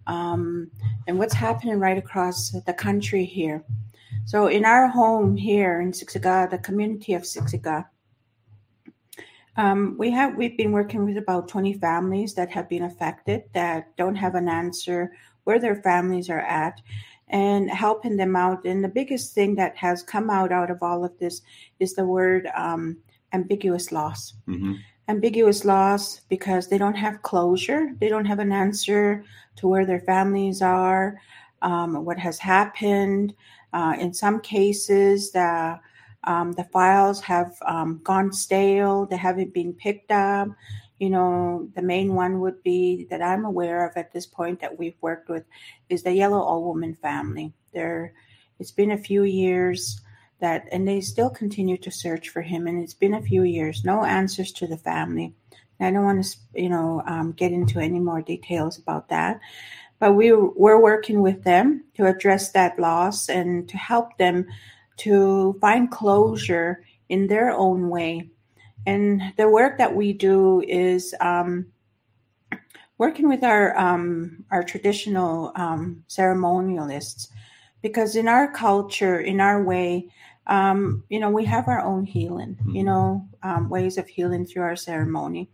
um, 0.07 0.71
and 1.07 1.19
what's 1.19 1.35
happening 1.35 1.79
right 1.79 1.99
across 1.99 2.51
the 2.51 2.73
country 2.73 3.25
here. 3.25 3.65
So, 4.27 4.47
in 4.47 4.65
our 4.65 4.89
home 4.89 5.37
here 5.37 5.81
in 5.81 5.93
Siksika, 5.93 6.51
the 6.51 6.59
community 6.59 7.15
of 7.15 7.23
Siksika, 7.23 7.87
um, 9.57 9.97
we 9.99 10.11
have 10.11 10.35
we've 10.37 10.57
been 10.57 10.73
working 10.73 11.05
with 11.05 11.17
about 11.17 11.49
20 11.49 11.75
families 11.75 12.35
that 12.35 12.51
have 12.51 12.69
been 12.69 12.85
affected 12.85 13.45
that 13.53 13.97
don't 13.97 14.17
have 14.17 14.35
an 14.35 14.49
answer 14.49 15.13
where 15.45 15.59
their 15.59 15.77
families 15.77 16.29
are 16.29 16.41
at 16.41 16.81
and 17.29 17.71
helping 17.71 18.17
them 18.17 18.37
out. 18.37 18.65
And 18.65 18.83
the 18.85 18.89
biggest 18.89 19.35
thing 19.35 19.55
that 19.57 19.77
has 19.77 20.03
come 20.03 20.31
out 20.31 20.53
out 20.53 20.71
of 20.71 20.83
all 20.83 21.05
of 21.05 21.19
this 21.19 21.43
is 21.81 21.95
the 21.95 22.05
word 22.05 22.49
um, 22.55 22.99
ambiguous 23.33 23.93
loss. 23.93 24.35
Mm-hmm. 24.49 24.75
Ambiguous 25.09 25.65
loss 25.65 26.21
because 26.29 26.69
they 26.69 26.79
don't 26.79 26.95
have 26.95 27.23
closure. 27.23 27.95
They 28.01 28.09
don't 28.09 28.25
have 28.25 28.39
an 28.39 28.53
answer 28.53 29.25
to 29.57 29.69
where 29.69 29.85
their 29.85 30.01
families 30.01 30.63
are, 30.63 31.21
um, 31.63 32.05
what 32.05 32.19
has 32.19 32.39
happened. 32.39 33.35
Uh, 33.73 33.97
in 33.99 34.15
some 34.15 34.41
cases, 34.41 35.33
the 35.33 35.79
um, 36.27 36.53
the 36.53 36.65
files 36.65 37.21
have 37.21 37.55
um, 37.67 38.01
gone 38.03 38.33
stale. 38.33 39.05
They 39.05 39.17
haven't 39.17 39.53
been 39.53 39.75
picked 39.75 40.11
up. 40.11 40.49
You 40.99 41.11
know, 41.11 41.69
the 41.75 41.83
main 41.83 42.15
one 42.15 42.41
would 42.41 42.63
be 42.63 43.07
that 43.11 43.23
I'm 43.23 43.45
aware 43.45 43.87
of 43.87 43.97
at 43.97 44.13
this 44.13 44.27
point 44.27 44.61
that 44.61 44.79
we've 44.79 44.97
worked 45.01 45.29
with 45.29 45.45
is 45.89 46.03
the 46.03 46.13
Yellow 46.13 46.43
Old 46.43 46.65
Woman 46.65 46.95
family. 46.95 47.53
There, 47.73 48.13
it's 48.59 48.71
been 48.71 48.93
a 48.93 48.99
few 48.99 49.25
years 49.25 50.01
that, 50.41 50.67
and 50.71 50.87
they 50.87 51.01
still 51.01 51.31
continue 51.31 51.77
to 51.79 51.91
search 51.91 52.29
for 52.29 52.43
him. 52.43 52.67
And 52.67 52.83
it's 52.83 52.95
been 52.95 53.15
a 53.15 53.23
few 53.23 53.43
years, 53.43 53.85
no 53.85 54.05
answers 54.05 54.53
to 54.53 54.67
the 54.67 54.77
family. 54.77 55.35
I 55.81 55.91
don't 55.91 56.05
want 56.05 56.25
to, 56.25 56.39
you 56.55 56.69
know, 56.69 57.03
um, 57.07 57.33
get 57.33 57.53
into 57.53 57.81
any 57.81 57.99
more 57.99 58.23
details 58.23 58.79
about 58.79 59.09
that, 59.09 59.41
but 59.99 60.13
we 60.13 60.33
we're 60.33 60.81
working 60.81 61.21
with 61.21 61.43
them 61.45 61.85
to 61.95 62.07
address 62.07 62.53
that 62.53 62.79
loss 62.79 63.29
and 63.29 63.69
to 63.69 63.77
help 63.77 64.17
them 64.17 64.47
to 64.99 65.57
find 65.61 65.91
closure 65.91 66.85
in 67.09 67.27
their 67.27 67.51
own 67.51 67.89
way 67.89 68.31
and 68.87 69.23
the 69.37 69.49
work 69.49 69.79
that 69.79 69.95
we 69.95 70.13
do 70.13 70.63
is 70.67 71.15
um, 71.21 71.67
working 72.99 73.29
with 73.29 73.43
our 73.43 73.77
um, 73.79 74.45
our 74.51 74.63
traditional 74.63 75.53
um, 75.57 76.05
ceremonialists, 76.09 77.29
because 77.83 78.17
in 78.17 78.29
our 78.29 78.51
culture, 78.53 79.21
in 79.21 79.41
our 79.41 79.63
way, 79.63 80.09
um, 80.47 81.05
you 81.09 81.19
know, 81.19 81.31
we 81.31 81.45
have 81.45 81.69
our 81.69 81.81
own 81.81 82.05
healing, 82.05 82.57
you 82.67 82.85
mm-hmm. 82.85 82.87
know, 82.87 83.29
um, 83.43 83.69
ways 83.69 83.99
of 83.99 84.09
healing 84.09 84.45
through 84.45 84.63
our 84.63 84.77
ceremony. 84.77 85.51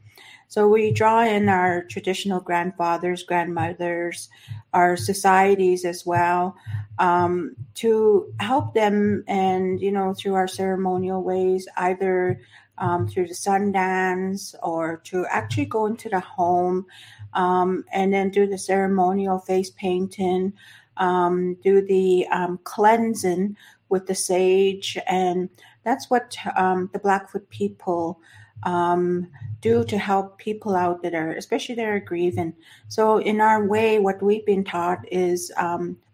So 0.49 0.67
we 0.67 0.91
draw 0.91 1.23
in 1.23 1.49
our 1.49 1.85
traditional 1.85 2.41
grandfathers, 2.41 3.23
grandmothers, 3.23 4.29
our 4.75 4.97
societies 4.97 5.85
as 5.85 6.05
well, 6.05 6.57
um, 6.99 7.55
to 7.75 8.35
help 8.41 8.75
them, 8.75 9.23
and 9.29 9.81
you 9.81 9.93
know, 9.93 10.13
through 10.13 10.35
our 10.35 10.49
ceremonial 10.49 11.23
ways, 11.23 11.69
either 11.77 12.41
um, 12.81 13.07
through 13.07 13.29
the 13.29 13.35
Sundance 13.35 14.55
or 14.63 14.97
to 15.05 15.27
actually 15.27 15.67
go 15.67 15.87
into 15.87 16.09
the 16.09 16.21
home 16.21 16.87
um, 17.35 17.85
and 17.93 18.13
then 18.13 18.31
do 18.31 18.47
the 18.47 18.59
ceremonial 18.59 19.39
face 19.39 19.71
painting, 19.71 20.53
um, 20.97 21.55
do 21.63 21.83
the 21.83 22.27
um, 22.33 22.59
cleansing 22.65 23.57
with 23.91 24.07
the 24.07 24.15
sage. 24.15 24.99
And 25.07 25.49
that's 25.85 26.11
what 26.11 26.37
um, 26.57 26.91
the 26.93 26.99
Blackfoot 26.99 27.49
people 27.51 28.19
um, 28.65 29.29
do 29.61 29.85
to 29.85 29.99
help 29.99 30.39
people 30.39 30.75
out 30.75 31.03
that 31.03 31.15
are, 31.15 31.33
especially 31.33 31.75
that 31.77 31.87
are 31.87 32.01
grieving. 32.01 32.55
So, 32.89 33.19
in 33.19 33.41
our 33.41 33.67
way, 33.67 33.99
what 33.99 34.23
we've 34.23 34.45
been 34.45 34.65
taught 34.65 35.01
is 35.11 35.53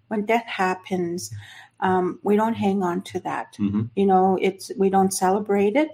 when 0.08 0.26
death 0.26 0.46
happens, 0.46 1.32
we 2.22 2.36
don't 2.36 2.54
hang 2.54 2.82
on 2.82 3.02
to 3.02 3.20
that. 3.20 3.56
Mm-hmm. 3.58 3.82
You 3.96 4.06
know, 4.06 4.38
it's 4.40 4.70
we 4.76 4.90
don't 4.90 5.12
celebrate 5.12 5.76
it 5.76 5.90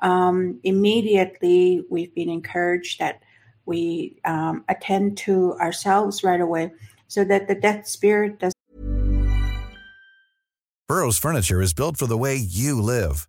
um, 0.00 0.60
immediately 0.64 1.84
we've 1.90 2.14
been 2.14 2.28
encouraged 2.28 2.98
that 2.98 3.22
we 3.66 4.20
um, 4.24 4.64
attend 4.68 5.16
to 5.18 5.54
ourselves 5.54 6.22
right 6.22 6.40
away 6.40 6.72
so 7.08 7.24
that 7.24 7.48
the 7.48 7.54
death 7.54 7.86
spirit 7.86 8.38
does. 8.38 8.52
Burrow's 10.86 11.18
furniture 11.18 11.62
is 11.62 11.72
built 11.72 11.96
for 11.96 12.06
the 12.06 12.18
way 12.18 12.36
you 12.36 12.80
live. 12.80 13.26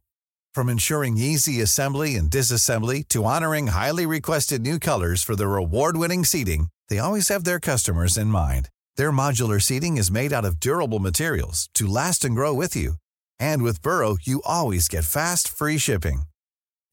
From 0.54 0.70
ensuring 0.70 1.18
easy 1.18 1.62
assembly 1.62 2.16
and 2.16 2.30
disassembly 2.30 3.08
to 3.10 3.24
honoring 3.24 3.68
highly 3.68 4.06
requested 4.06 4.62
new 4.62 4.80
colors 4.80 5.24
for 5.24 5.36
their 5.36 5.56
award 5.56 5.98
winning 5.98 6.26
seating, 6.26 6.68
they 6.90 7.00
always 7.00 7.30
have 7.30 7.44
their 7.44 7.60
customers 7.60 8.18
in 8.18 8.28
mind. 8.28 8.70
Their 8.98 9.12
modular 9.12 9.62
seating 9.62 9.98
is 9.98 10.12
made 10.12 10.32
out 10.34 10.46
of 10.46 10.60
durable 10.60 11.00
materials 11.00 11.70
to 11.74 11.86
last 11.88 12.24
and 12.26 12.36
grow 12.36 12.54
with 12.54 12.76
you. 12.76 12.96
And 13.40 13.64
with 13.64 13.82
Burrow, 13.82 14.18
you 14.22 14.42
always 14.46 14.88
get 14.88 15.04
fast, 15.06 15.48
free 15.48 15.78
shipping. 15.78 16.24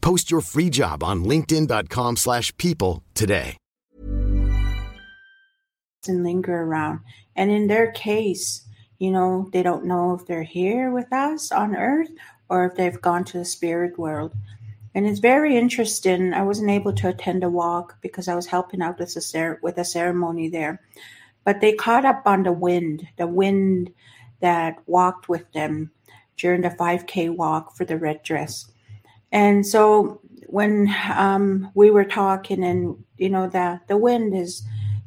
Post 0.00 0.30
your 0.30 0.40
free 0.40 0.70
job 0.70 1.02
on 1.02 1.24
linkedin.com 1.24 2.16
slash 2.16 2.56
people 2.56 3.02
today. 3.14 3.56
And 6.08 6.22
linger 6.22 6.62
around. 6.62 7.00
And 7.34 7.50
in 7.50 7.66
their 7.66 7.90
case, 7.90 8.64
you 8.98 9.10
know, 9.10 9.50
they 9.52 9.62
don't 9.62 9.84
know 9.84 10.14
if 10.14 10.24
they're 10.26 10.44
here 10.44 10.92
with 10.92 11.12
us 11.12 11.50
on 11.50 11.74
earth 11.74 12.10
or 12.48 12.66
if 12.66 12.76
they've 12.76 13.00
gone 13.00 13.24
to 13.24 13.38
the 13.38 13.44
spirit 13.44 13.98
world. 13.98 14.32
And 14.94 15.06
it's 15.06 15.18
very 15.18 15.56
interesting. 15.56 16.32
I 16.32 16.42
wasn't 16.42 16.70
able 16.70 16.92
to 16.94 17.08
attend 17.08 17.44
a 17.44 17.50
walk 17.50 17.98
because 18.00 18.28
I 18.28 18.34
was 18.34 18.46
helping 18.46 18.80
out 18.80 18.98
with 18.98 19.14
a, 19.16 19.20
cer- 19.20 19.58
with 19.62 19.76
a 19.78 19.84
ceremony 19.84 20.48
there. 20.48 20.80
But 21.44 21.60
they 21.60 21.74
caught 21.74 22.04
up 22.04 22.22
on 22.24 22.44
the 22.44 22.52
wind, 22.52 23.06
the 23.18 23.26
wind 23.26 23.92
that 24.40 24.78
walked 24.86 25.28
with 25.28 25.52
them 25.52 25.90
during 26.36 26.62
the 26.62 26.70
5K 26.70 27.34
walk 27.34 27.76
for 27.76 27.84
the 27.84 27.98
red 27.98 28.22
dress. 28.22 28.70
And 29.36 29.66
so 29.66 30.18
when 30.46 30.88
um, 31.14 31.70
we 31.74 31.90
were 31.90 32.06
talking, 32.06 32.64
and 32.64 33.04
you 33.18 33.28
know, 33.28 33.46
the 33.50 33.78
the 33.86 33.98
wind 33.98 34.34
is, 34.34 34.62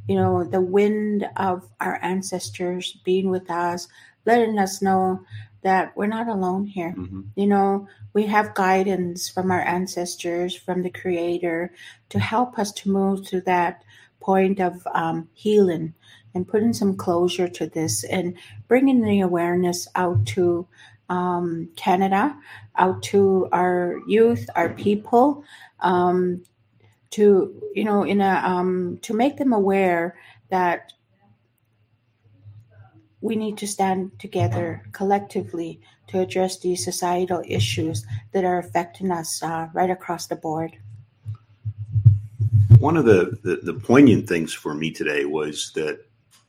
you 0.08 0.16
know, 0.16 0.44
the 0.44 0.62
wind 0.62 1.28
of 1.38 1.68
our 1.80 1.98
ancestors 2.04 2.96
being 3.04 3.32
with 3.32 3.50
us, 3.50 3.88
letting 4.28 4.60
us 4.60 4.84
know 4.84 5.22
that 5.64 5.98
we're 5.98 6.06
not 6.06 6.28
alone 6.28 6.68
here. 6.68 6.94
Mhm. 6.96 7.26
You 7.36 7.48
know, 7.48 7.88
we 8.14 8.28
have 8.28 8.54
guidance 8.54 9.28
from 9.30 9.50
our 9.50 9.62
ancestors, 9.62 10.56
from 10.56 10.84
the 10.84 10.92
Creator, 10.92 11.74
to 12.10 12.20
help 12.20 12.60
us 12.60 12.72
to 12.74 12.92
move 12.92 13.26
to 13.30 13.42
that 13.42 13.82
point 14.20 14.60
of 14.60 14.88
um, 14.94 15.28
healing 15.34 15.96
and 16.36 16.48
putting 16.48 16.74
some 16.74 16.96
closure 16.96 17.48
to 17.48 17.66
this 17.66 18.04
and 18.04 18.36
bringing 18.68 19.02
the 19.02 19.22
awareness 19.22 19.88
out 19.96 20.24
to 20.28 20.68
um, 21.10 21.70
Canada, 21.76 22.38
out 22.76 23.02
to 23.04 23.50
our 23.52 24.00
youth, 24.08 24.48
our 24.56 24.70
people, 24.70 25.44
um, 25.80 26.44
to 27.12 27.62
you 27.74 27.84
know, 27.84 28.04
in 28.04 28.22
a 28.22 28.42
um, 28.46 29.00
to 29.02 29.14
make 29.14 29.38
them 29.38 29.54
aware 29.54 30.18
that 30.50 30.94
we 33.22 33.36
need 33.36 33.58
to 33.58 33.68
stand 33.68 34.18
together 34.20 34.84
collectively 34.92 35.82
to 36.08 36.20
address 36.20 36.60
these 36.60 36.84
societal 36.84 37.44
issues 37.46 38.06
that 38.32 38.46
are 38.46 38.60
affecting 38.60 39.12
us 39.12 39.44
uh, 39.44 39.68
right 39.74 39.90
across 39.90 40.28
the 40.28 40.36
board. 40.36 40.78
One 42.80 42.96
of 42.96 43.06
the, 43.06 43.38
the, 43.44 43.58
the 43.58 43.74
poignant 43.74 44.30
things 44.30 44.54
for 44.54 44.74
me 44.74 44.92
today 44.92 45.26
was 45.26 45.72
that 45.76 46.00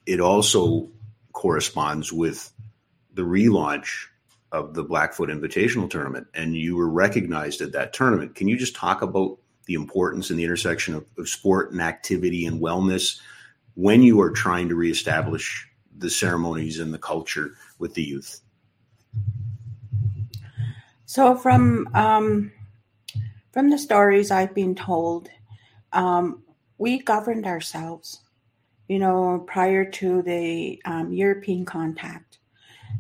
it 0.07 0.21
also 0.21 0.89
corresponds 1.33 2.13
with 2.13 2.53
the 3.15 3.23
relaunch 3.23 4.07
of 4.53 4.75
the 4.75 4.83
Blackfoot 4.83 5.29
Invitational 5.29 5.89
Tournament, 5.89 6.27
and 6.35 6.57
you 6.57 6.77
were 6.77 6.89
recognized 6.89 7.61
at 7.61 7.73
that 7.73 7.93
tournament. 7.93 8.35
Can 8.35 8.49
you 8.49 8.57
just 8.57 8.75
talk 8.75 9.03
about 9.03 9.39
the 9.67 9.75
importance 9.75 10.31
and 10.31 10.39
the 10.39 10.45
intersection 10.45 10.95
of, 10.95 11.07
of 11.19 11.29
sport 11.29 11.71
and 11.71 11.81
activity 11.81 12.47
and 12.47 12.61
wellness 12.61 13.21
when 13.75 14.03
you 14.03 14.21
are 14.21 14.31
trying 14.31 14.69
to 14.69 14.75
reestablish 14.75 15.69
the 15.97 16.11
ceremonies 16.11 16.81
and 16.81 16.93
the 16.93 16.99
culture 16.99 17.55
with 17.79 17.95
the 17.95 18.03
youth? 18.03 18.41
So 21.05 21.37
from 21.37 21.89
um, 21.95 22.53
from 23.53 23.71
the 23.71 23.79
stories 23.79 24.31
I've 24.31 24.55
been 24.55 24.75
told, 24.75 25.29
um, 25.93 26.43
we 26.79 26.99
governed 26.99 27.47
ourselves, 27.47 28.21
you 28.89 28.99
know, 28.99 29.45
prior 29.47 29.85
to 29.85 30.23
the 30.23 30.81
um, 30.85 31.13
European 31.13 31.65
contact, 31.65 32.39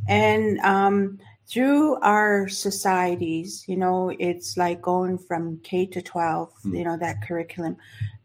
and 0.08 0.58
um, 0.60 1.18
through 1.50 1.96
our 2.00 2.48
societies, 2.48 3.64
you 3.66 3.76
know, 3.76 4.12
it's 4.18 4.56
like 4.56 4.80
going 4.80 5.18
from 5.18 5.58
K 5.64 5.86
to 5.86 6.00
twelve, 6.00 6.52
you 6.64 6.84
know, 6.84 6.96
that 6.98 7.22
curriculum, 7.22 7.76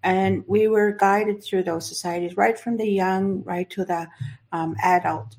and 0.03 0.43
we 0.47 0.67
were 0.67 0.91
guided 0.91 1.43
through 1.43 1.63
those 1.63 1.87
societies 1.87 2.37
right 2.37 2.59
from 2.59 2.77
the 2.77 2.87
young 2.87 3.43
right 3.43 3.69
to 3.71 3.83
the 3.85 4.07
um, 4.51 4.75
adult, 4.83 5.35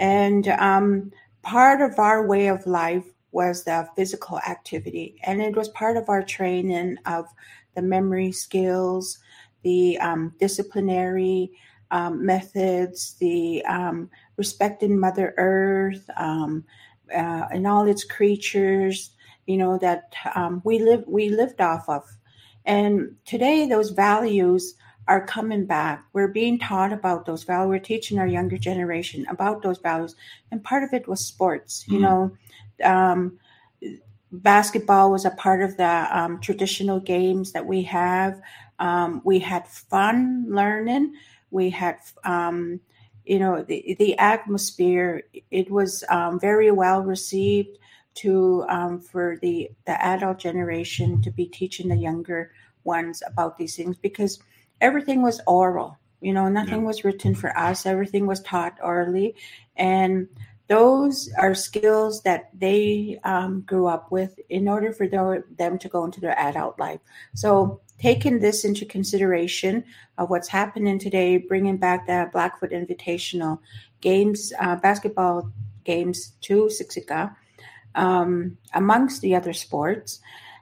and 0.00 0.48
um, 0.48 1.12
part 1.42 1.80
of 1.80 1.98
our 1.98 2.26
way 2.26 2.48
of 2.48 2.66
life 2.66 3.04
was 3.32 3.64
the 3.64 3.88
physical 3.94 4.38
activity 4.40 5.16
and 5.24 5.40
it 5.40 5.56
was 5.56 5.68
part 5.70 5.96
of 5.96 6.08
our 6.08 6.22
training 6.22 6.96
of 7.06 7.26
the 7.74 7.82
memory 7.82 8.32
skills 8.32 9.18
the 9.62 9.98
um, 9.98 10.34
disciplinary 10.40 11.50
um, 11.92 12.24
methods 12.24 13.14
the 13.20 13.64
um, 13.66 14.10
respecting 14.36 14.98
mother 14.98 15.34
earth 15.36 16.08
um, 16.16 16.64
uh, 17.14 17.46
and 17.52 17.66
all 17.66 17.86
its 17.86 18.04
creatures 18.04 19.10
you 19.46 19.56
know 19.56 19.78
that 19.78 20.14
um, 20.34 20.60
we 20.64 20.78
live 20.78 21.04
we 21.06 21.28
lived 21.28 21.60
off 21.60 21.88
of 21.88 22.04
and 22.64 23.14
today 23.24 23.66
those 23.66 23.90
values 23.90 24.74
are 25.08 25.24
coming 25.26 25.64
back 25.66 26.04
we're 26.12 26.28
being 26.28 26.58
taught 26.58 26.92
about 26.92 27.26
those 27.26 27.42
values 27.44 27.68
we're 27.68 27.78
teaching 27.78 28.18
our 28.18 28.26
younger 28.26 28.58
generation 28.58 29.26
about 29.28 29.62
those 29.62 29.78
values 29.78 30.14
and 30.50 30.62
part 30.62 30.82
of 30.84 30.92
it 30.92 31.08
was 31.08 31.26
sports 31.26 31.84
you 31.88 31.98
Mhm. 31.98 32.02
know 32.02 32.36
um, 32.84 33.38
basketball 34.32 35.10
was 35.10 35.24
a 35.24 35.30
part 35.32 35.62
of 35.62 35.76
the 35.76 36.06
um, 36.16 36.40
traditional 36.40 37.00
games 37.00 37.52
that 37.52 37.66
we 37.66 37.82
have. 37.82 38.40
Um, 38.78 39.20
we 39.24 39.38
had 39.38 39.66
fun 39.66 40.46
learning. 40.48 41.14
We 41.50 41.70
had, 41.70 41.96
um, 42.24 42.80
you 43.24 43.38
know, 43.38 43.62
the, 43.62 43.96
the 43.98 44.16
atmosphere. 44.18 45.24
It 45.50 45.70
was 45.70 46.04
um, 46.08 46.40
very 46.40 46.70
well 46.70 47.02
received 47.02 47.78
to 48.14 48.64
um, 48.68 49.00
for 49.00 49.36
the 49.40 49.70
the 49.86 50.02
adult 50.04 50.38
generation 50.38 51.22
to 51.22 51.30
be 51.30 51.46
teaching 51.46 51.88
the 51.88 51.96
younger 51.96 52.52
ones 52.84 53.22
about 53.26 53.56
these 53.58 53.76
things 53.76 53.96
because 53.98 54.40
everything 54.80 55.22
was 55.22 55.40
oral. 55.46 55.96
You 56.20 56.32
know, 56.32 56.48
nothing 56.48 56.80
Yeah. 56.80 56.86
was 56.88 57.04
written 57.04 57.34
for 57.34 57.56
us. 57.56 57.86
Everything 57.86 58.26
was 58.26 58.40
taught 58.42 58.78
orally, 58.82 59.34
and 59.76 60.28
those 60.68 61.30
are 61.36 61.54
skills 61.54 62.22
that 62.22 62.50
they 62.54 63.18
um, 63.24 63.62
grew 63.62 63.86
up 63.86 64.12
with 64.12 64.38
in 64.48 64.68
order 64.68 64.92
for 64.92 65.08
their, 65.08 65.44
them 65.58 65.78
to 65.78 65.88
go 65.88 66.04
into 66.04 66.20
their 66.20 66.38
adult 66.38 66.78
life. 66.78 67.00
So, 67.34 67.80
taking 68.00 68.38
this 68.40 68.64
into 68.64 68.84
consideration 68.86 69.84
of 70.18 70.30
what's 70.30 70.48
happening 70.48 70.98
today, 70.98 71.36
bringing 71.36 71.76
back 71.76 72.06
the 72.06 72.28
Blackfoot 72.32 72.70
Invitational 72.70 73.58
games, 74.00 74.52
uh, 74.58 74.76
basketball 74.76 75.50
games 75.84 76.32
to 76.42 76.68
Siksika, 76.70 77.36
um, 77.94 78.56
amongst 78.74 79.20
the 79.20 79.34
other 79.34 79.52
sports, 79.52 80.20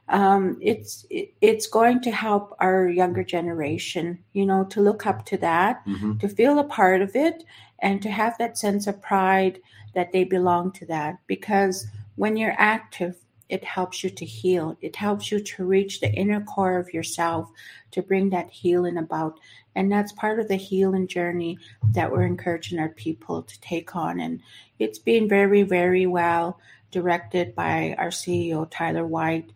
um, 0.08 0.56
it's 0.60 1.06
it, 1.10 1.34
it's 1.40 1.66
going 1.66 2.00
to 2.00 2.10
help 2.10 2.54
our 2.60 2.88
younger 2.88 3.22
generation, 3.22 4.18
you 4.32 4.46
know, 4.46 4.64
to 4.64 4.80
look 4.80 5.06
up 5.06 5.26
to 5.26 5.36
that, 5.36 5.84
Mhm. 5.86 6.18
to 6.20 6.28
feel 6.28 6.58
a 6.58 6.64
part 6.64 7.02
of 7.02 7.14
it, 7.14 7.44
and 7.80 8.00
to 8.02 8.10
have 8.10 8.36
that 8.38 8.56
sense 8.58 8.86
of 8.86 9.02
pride 9.02 9.60
that 9.94 10.12
they 10.12 10.24
belong 10.24 10.72
to 10.72 10.86
that. 10.86 11.18
Because 11.26 11.86
when 12.16 12.36
you're 12.36 12.56
active, 12.58 13.16
it 13.48 13.64
helps 13.64 14.04
you 14.04 14.10
to 14.10 14.24
heal. 14.24 14.76
It 14.80 14.96
helps 14.96 15.32
you 15.32 15.40
to 15.40 15.64
reach 15.64 16.00
the 16.00 16.12
inner 16.12 16.42
core 16.42 16.78
of 16.78 16.92
yourself 16.92 17.50
to 17.92 18.02
bring 18.02 18.30
that 18.30 18.50
healing 18.50 18.98
about. 18.98 19.40
And 19.74 19.90
that's 19.90 20.12
part 20.12 20.38
of 20.38 20.48
the 20.48 20.56
healing 20.56 21.06
journey 21.06 21.58
that 21.92 22.10
we're 22.10 22.26
encouraging 22.26 22.78
our 22.78 22.90
people 22.90 23.42
to 23.42 23.60
take 23.60 23.96
on. 23.96 24.20
And 24.20 24.40
it's 24.78 24.98
been 24.98 25.28
very, 25.28 25.62
very 25.62 26.06
well 26.06 26.60
directed 26.90 27.54
by 27.54 27.94
our 27.98 28.08
CEO, 28.08 28.68
Tyler 28.70 29.06
White, 29.06 29.50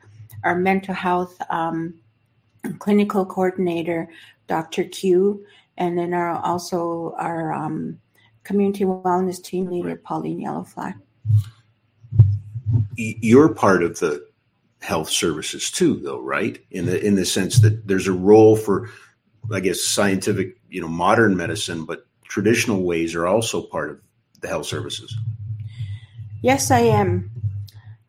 our 0.44 0.54
mental 0.54 0.94
health 0.94 1.40
um, 1.50 1.94
clinical 2.78 3.26
coordinator, 3.26 4.08
Dr. 4.46 4.84
Q, 4.84 5.44
and 5.76 5.98
then 5.98 6.14
our, 6.14 6.36
also 6.36 7.14
our 7.18 7.52
um, 7.52 7.98
community 8.44 8.84
wellness 8.84 9.42
team 9.42 9.66
leader, 9.66 9.96
Pauline 9.96 10.40
Yellowfly. 10.40 10.94
You're 13.20 13.54
part 13.54 13.82
of 13.82 13.98
the 13.98 14.26
health 14.80 15.08
services 15.08 15.70
too, 15.70 15.96
though, 15.96 16.20
right? 16.20 16.58
In 16.70 16.86
the 16.86 17.04
in 17.04 17.14
the 17.14 17.24
sense 17.24 17.60
that 17.60 17.86
there's 17.86 18.08
a 18.08 18.12
role 18.12 18.56
for, 18.56 18.90
I 19.52 19.60
guess, 19.60 19.80
scientific, 19.80 20.56
you 20.68 20.80
know, 20.80 20.88
modern 20.88 21.36
medicine, 21.36 21.84
but 21.84 22.06
traditional 22.24 22.82
ways 22.82 23.14
are 23.14 23.26
also 23.26 23.62
part 23.62 23.90
of 23.90 24.00
the 24.40 24.48
health 24.48 24.66
services. 24.66 25.16
Yes, 26.42 26.70
I 26.70 26.80
am. 26.80 27.30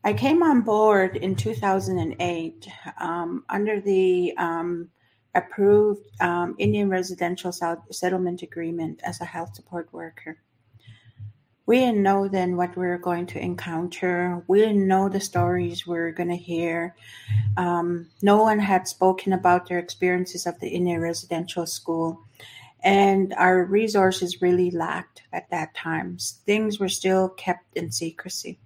I 0.03 0.13
came 0.13 0.43
on 0.43 0.61
board 0.61 1.15
in 1.15 1.35
2008 1.35 2.67
um, 2.99 3.45
under 3.49 3.79
the 3.79 4.33
um, 4.37 4.89
approved 5.35 6.01
um, 6.19 6.55
Indian 6.57 6.89
Residential 6.89 7.53
Settlement 7.91 8.41
Agreement 8.41 8.99
as 9.03 9.21
a 9.21 9.25
health 9.25 9.55
support 9.55 9.87
worker. 9.93 10.39
We 11.65 11.79
didn't 11.79 12.03
know 12.03 12.27
then 12.27 12.57
what 12.57 12.75
we 12.75 12.85
were 12.85 12.97
going 12.97 13.25
to 13.27 13.39
encounter. 13.39 14.43
We 14.47 14.59
didn't 14.59 14.87
know 14.87 15.07
the 15.07 15.21
stories 15.21 15.87
we 15.87 15.97
were 15.97 16.11
going 16.11 16.29
to 16.29 16.35
hear. 16.35 16.95
Um, 17.55 18.09
no 18.21 18.41
one 18.41 18.59
had 18.59 18.87
spoken 18.87 19.31
about 19.31 19.67
their 19.67 19.79
experiences 19.79 20.45
of 20.45 20.59
the 20.59 20.67
Indian 20.67 20.99
Residential 20.99 21.65
School. 21.65 22.19
And 22.83 23.33
our 23.35 23.63
resources 23.63 24.41
really 24.41 24.71
lacked 24.71 25.23
at 25.31 25.49
that 25.51 25.73
time. 25.73 26.17
Things 26.45 26.79
were 26.79 26.89
still 26.89 27.29
kept 27.29 27.77
in 27.77 27.91
secrecy. 27.91 28.59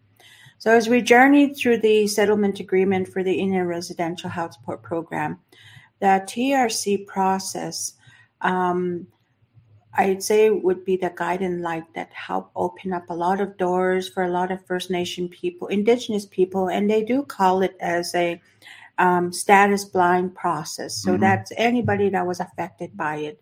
So, 0.57 0.71
as 0.71 0.89
we 0.89 1.01
journeyed 1.03 1.55
through 1.55 1.77
the 1.81 2.07
settlement 2.07 2.59
agreement 2.59 3.09
for 3.09 3.23
the 3.23 3.35
Indian 3.35 3.67
Residential 3.67 4.31
Health 4.31 4.53
Support 4.53 4.81
Program, 4.81 5.39
the 5.99 6.23
TRC 6.25 7.05
process, 7.05 7.93
um, 8.41 9.05
I'd 9.93 10.21
say, 10.21 10.49
would 10.49 10.85
be 10.85 10.95
the 10.97 11.11
guiding 11.15 11.61
light 11.61 11.85
that 11.95 12.11
helped 12.13 12.51
open 12.55 12.93
up 12.93 13.09
a 13.09 13.13
lot 13.15 13.41
of 13.41 13.57
doors 13.57 14.07
for 14.07 14.23
a 14.23 14.29
lot 14.29 14.51
of 14.51 14.65
First 14.65 14.91
Nation 14.91 15.27
people, 15.29 15.67
Indigenous 15.67 16.25
people, 16.25 16.69
and 16.69 16.89
they 16.89 17.03
do 17.03 17.23
call 17.23 17.61
it 17.63 17.75
as 17.79 18.13
a 18.15 18.41
um, 18.99 19.31
status 19.31 19.85
blind 19.85 20.35
process. 20.35 20.95
So, 20.95 21.17
Mhm. 21.17 21.19
that's 21.19 21.51
anybody 21.55 22.09
that 22.09 22.25
was 22.25 22.39
affected 22.39 22.97
by 22.97 23.17
it, 23.17 23.41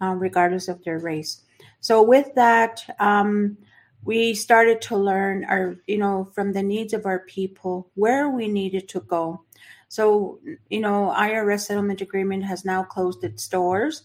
uh, 0.00 0.14
regardless 0.16 0.68
of 0.68 0.82
their 0.84 0.98
race. 0.98 1.42
So, 1.80 2.02
with 2.02 2.34
that, 2.34 2.84
um, 3.00 3.56
we 4.04 4.34
started 4.34 4.80
to 4.82 4.96
learn 4.96 5.44
our, 5.46 5.76
you 5.86 5.98
know, 5.98 6.24
from 6.34 6.52
the 6.52 6.62
needs 6.62 6.92
of 6.92 7.06
our 7.06 7.20
people 7.20 7.90
where 7.94 8.28
we 8.28 8.48
needed 8.48 8.88
to 8.90 9.00
go. 9.00 9.42
So, 9.88 10.40
you 10.68 10.80
know, 10.80 11.10
IRS 11.10 11.66
settlement 11.66 12.00
agreement 12.00 12.44
has 12.44 12.64
now 12.64 12.82
closed 12.82 13.24
its 13.24 13.46
doors, 13.48 14.02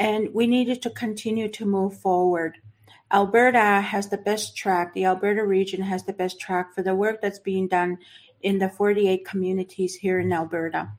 and 0.00 0.32
we 0.32 0.46
needed 0.46 0.80
to 0.80 0.90
continue 0.90 1.46
to 1.46 1.66
move 1.66 1.96
forward. 2.00 2.56
Alberta 3.12 3.82
has 3.82 4.08
the 4.08 4.16
best 4.16 4.56
track, 4.56 4.94
the 4.94 5.04
Alberta 5.04 5.44
region 5.44 5.82
has 5.82 6.04
the 6.04 6.12
best 6.14 6.40
track 6.40 6.74
for 6.74 6.82
the 6.82 6.94
work 6.94 7.20
that's 7.20 7.38
being 7.38 7.68
done 7.68 7.98
in 8.40 8.58
the 8.58 8.70
48 8.70 9.26
communities 9.26 9.94
here 9.94 10.18
in 10.18 10.32
Alberta, 10.32 10.90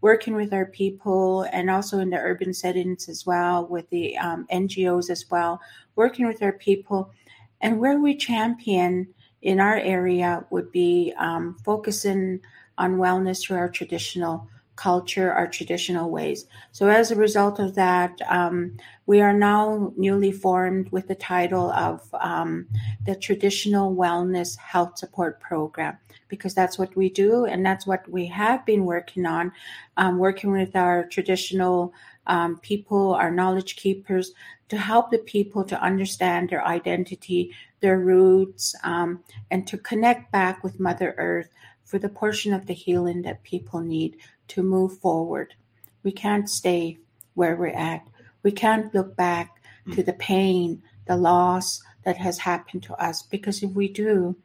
working 0.00 0.34
with 0.34 0.52
our 0.52 0.66
people 0.66 1.42
and 1.52 1.70
also 1.70 2.00
in 2.00 2.10
the 2.10 2.18
urban 2.18 2.52
settings 2.52 3.08
as 3.08 3.24
well, 3.24 3.64
with 3.68 3.88
the 3.90 4.18
um, 4.18 4.44
NGOs 4.50 5.08
as 5.08 5.24
well, 5.30 5.60
working 5.94 6.26
with 6.26 6.42
our 6.42 6.52
people. 6.52 7.12
And 7.60 7.78
where 7.78 8.00
we 8.00 8.16
champion 8.16 9.06
in 9.42 9.60
our 9.60 9.76
area 9.76 10.44
would 10.50 10.72
be 10.72 11.14
um, 11.16 11.56
focusing 11.64 12.40
on 12.76 12.96
wellness 12.96 13.42
through 13.42 13.58
our 13.58 13.68
traditional 13.68 14.48
culture, 14.78 15.32
our 15.32 15.48
traditional 15.48 16.08
ways. 16.08 16.46
So, 16.70 16.88
as 16.88 17.10
a 17.10 17.16
result 17.16 17.58
of 17.58 17.74
that, 17.74 18.12
um, 18.28 18.76
we 19.06 19.20
are 19.20 19.32
now 19.32 19.92
newly 19.96 20.30
formed 20.30 20.90
with 20.92 21.08
the 21.08 21.16
title 21.16 21.72
of 21.72 22.08
um, 22.14 22.68
the 23.04 23.16
Traditional 23.16 23.94
Wellness 23.94 24.56
Health 24.56 24.96
Support 24.96 25.40
Program, 25.40 25.98
because 26.28 26.54
that's 26.54 26.78
what 26.78 26.94
we 26.94 27.08
do 27.10 27.44
and 27.44 27.66
that's 27.66 27.86
what 27.86 28.08
we 28.08 28.26
have 28.26 28.64
been 28.64 28.84
working 28.84 29.26
on, 29.26 29.50
um, 29.96 30.18
working 30.18 30.52
with 30.52 30.76
our 30.76 31.04
traditional 31.08 31.92
um, 32.28 32.58
people, 32.58 33.14
our 33.14 33.32
knowledge 33.32 33.74
keepers, 33.74 34.32
to 34.68 34.76
help 34.76 35.10
the 35.10 35.18
people 35.18 35.64
to 35.64 35.82
understand 35.82 36.50
their 36.50 36.64
identity, 36.64 37.50
their 37.80 37.98
roots, 37.98 38.76
um, 38.84 39.24
and 39.50 39.66
to 39.66 39.76
connect 39.78 40.30
back 40.30 40.62
with 40.62 40.78
Mother 40.78 41.14
Earth 41.18 41.48
for 41.84 41.98
the 41.98 42.08
portion 42.08 42.52
of 42.52 42.66
the 42.66 42.74
healing 42.74 43.22
that 43.22 43.42
people 43.42 43.80
need 43.80 44.18
to 44.48 44.62
move 44.62 44.98
forward. 44.98 45.54
We 46.02 46.12
can't 46.12 46.48
stay 46.48 46.98
where 47.34 47.56
we're 47.56 47.68
at. 47.68 48.06
We 48.42 48.52
can't 48.52 48.92
look 48.94 49.16
back 49.16 49.62
mm. 49.86 49.94
to 49.94 50.02
the 50.02 50.14
pain, 50.14 50.82
the 51.06 51.16
loss 51.16 51.82
that 52.04 52.16
has 52.16 52.38
happened 52.38 52.82
to 52.84 52.94
us, 52.94 53.22
because 53.22 53.62
if 53.62 53.70
we 53.72 53.88
do, 53.88 54.36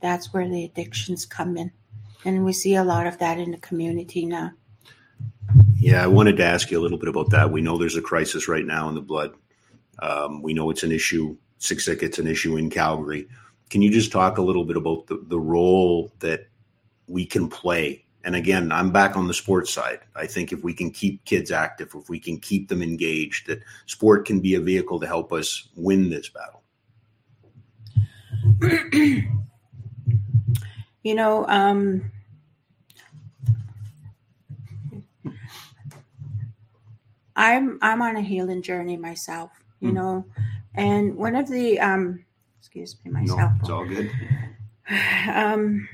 that's 0.00 0.32
where 0.32 0.48
the 0.48 0.64
addictions 0.64 1.24
come 1.24 1.56
in. 1.56 1.72
And 2.24 2.44
we 2.44 2.52
see 2.52 2.74
a 2.74 2.84
lot 2.84 3.06
of 3.06 3.18
that 3.18 3.38
in 3.38 3.50
the 3.52 3.58
community 3.58 4.26
now. 4.26 4.52
Yeah, 5.78 6.02
I 6.02 6.06
wanted 6.06 6.36
to 6.38 6.44
ask 6.44 6.70
you 6.70 6.78
a 6.78 6.82
little 6.82 6.98
bit 6.98 7.08
about 7.08 7.30
that. 7.30 7.50
We 7.50 7.60
know 7.60 7.78
there's 7.78 7.96
a 7.96 8.02
crisis 8.02 8.48
right 8.48 8.64
now 8.64 8.88
in 8.88 8.94
the 8.94 9.00
blood. 9.00 9.34
Um, 10.00 10.42
we 10.42 10.54
know 10.54 10.70
it's 10.70 10.82
an 10.82 10.92
issue. 10.92 11.36
Siksika, 11.60 12.02
it's 12.02 12.18
an 12.18 12.26
issue 12.26 12.56
in 12.56 12.70
Calgary. 12.70 13.28
Can 13.70 13.82
you 13.82 13.90
just 13.90 14.12
talk 14.12 14.38
a 14.38 14.42
little 14.42 14.64
bit 14.64 14.76
about 14.76 15.06
the, 15.06 15.22
the 15.28 15.38
role 15.38 16.12
that 16.20 16.48
we 17.06 17.24
can 17.24 17.48
play 17.48 18.04
and 18.26 18.34
again, 18.34 18.72
I'm 18.72 18.90
back 18.90 19.16
on 19.16 19.28
the 19.28 19.34
sports 19.34 19.72
side. 19.72 20.00
I 20.16 20.26
think 20.26 20.52
if 20.52 20.64
we 20.64 20.74
can 20.74 20.90
keep 20.90 21.24
kids 21.24 21.52
active, 21.52 21.92
if 21.94 22.08
we 22.08 22.18
can 22.18 22.40
keep 22.40 22.68
them 22.68 22.82
engaged, 22.82 23.46
that 23.46 23.62
sport 23.86 24.26
can 24.26 24.40
be 24.40 24.56
a 24.56 24.60
vehicle 24.60 24.98
to 24.98 25.06
help 25.06 25.32
us 25.32 25.68
win 25.76 26.10
this 26.10 26.28
battle. 26.28 26.64
you 31.04 31.14
know, 31.14 31.46
um, 31.46 32.10
I'm 37.36 37.78
I'm 37.80 38.02
on 38.02 38.16
a 38.16 38.22
healing 38.22 38.60
journey 38.60 38.96
myself, 38.96 39.52
you 39.78 39.90
mm. 39.90 39.94
know, 39.94 40.24
and 40.74 41.14
one 41.14 41.36
of 41.36 41.48
the 41.48 41.78
um, 41.78 42.24
excuse 42.58 42.96
me 43.04 43.12
myself. 43.12 43.38
No, 43.38 43.58
it's 43.60 43.70
all 43.70 43.86
good. 43.86 44.10
Um, 45.28 45.88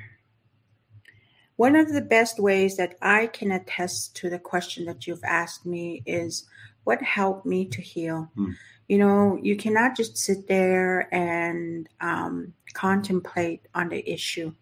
one 1.56 1.76
of 1.76 1.92
the 1.92 2.00
best 2.00 2.38
ways 2.38 2.76
that 2.76 2.96
I 3.02 3.26
can 3.26 3.52
attest 3.52 4.16
to 4.16 4.30
the 4.30 4.38
question 4.38 4.84
that 4.86 5.06
you've 5.06 5.24
asked 5.24 5.66
me 5.66 6.02
is 6.06 6.48
what 6.84 7.02
helped 7.02 7.46
me 7.46 7.66
to 7.66 7.80
heal. 7.80 8.30
Mm. 8.36 8.54
You 8.88 8.98
know, 8.98 9.38
you 9.40 9.56
cannot 9.56 9.96
just 9.96 10.16
sit 10.16 10.48
there 10.48 11.12
and 11.14 11.88
um, 12.00 12.52
contemplate 12.74 13.62
on 13.74 13.88
the 13.88 14.06
issue. 14.10 14.52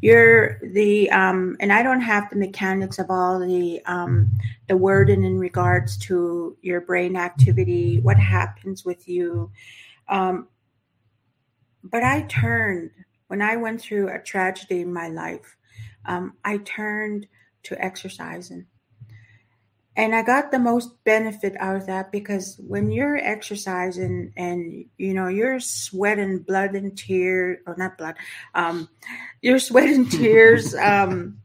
You're 0.00 0.58
the, 0.72 1.10
um, 1.10 1.56
and 1.60 1.72
I 1.72 1.82
don't 1.82 2.00
have 2.00 2.28
the 2.30 2.36
mechanics 2.36 2.98
of 2.98 3.10
all 3.10 3.38
the 3.38 3.80
um, 3.86 4.30
the 4.68 4.76
wording 4.76 5.24
in 5.24 5.38
regards 5.38 5.96
to 5.98 6.56
your 6.62 6.80
brain 6.80 7.16
activity, 7.16 8.00
what 8.00 8.18
happens 8.18 8.84
with 8.84 9.08
you. 9.08 9.50
Um, 10.08 10.48
but 11.84 12.02
I 12.02 12.22
turned 12.22 12.90
when 13.28 13.40
I 13.40 13.56
went 13.56 13.80
through 13.80 14.08
a 14.08 14.18
tragedy 14.18 14.80
in 14.80 14.92
my 14.92 15.08
life 15.08 15.56
um, 16.06 16.34
I 16.44 16.58
turned 16.58 17.26
to 17.64 17.82
exercising. 17.82 18.66
And 19.96 20.14
I 20.14 20.22
got 20.22 20.50
the 20.50 20.58
most 20.58 21.02
benefit 21.04 21.56
out 21.58 21.76
of 21.76 21.86
that 21.86 22.12
because 22.12 22.58
when 22.66 22.90
you're 22.90 23.18
exercising 23.18 24.32
and 24.36 24.84
you 24.96 25.12
know 25.12 25.28
you're 25.28 25.60
sweating 25.60 26.38
blood 26.38 26.74
and 26.74 26.96
tears, 26.96 27.58
or 27.66 27.74
not 27.76 27.98
blood, 27.98 28.14
um, 28.54 28.88
you're 29.42 29.58
sweating 29.58 30.08
tears. 30.08 30.74
Um, 30.74 31.38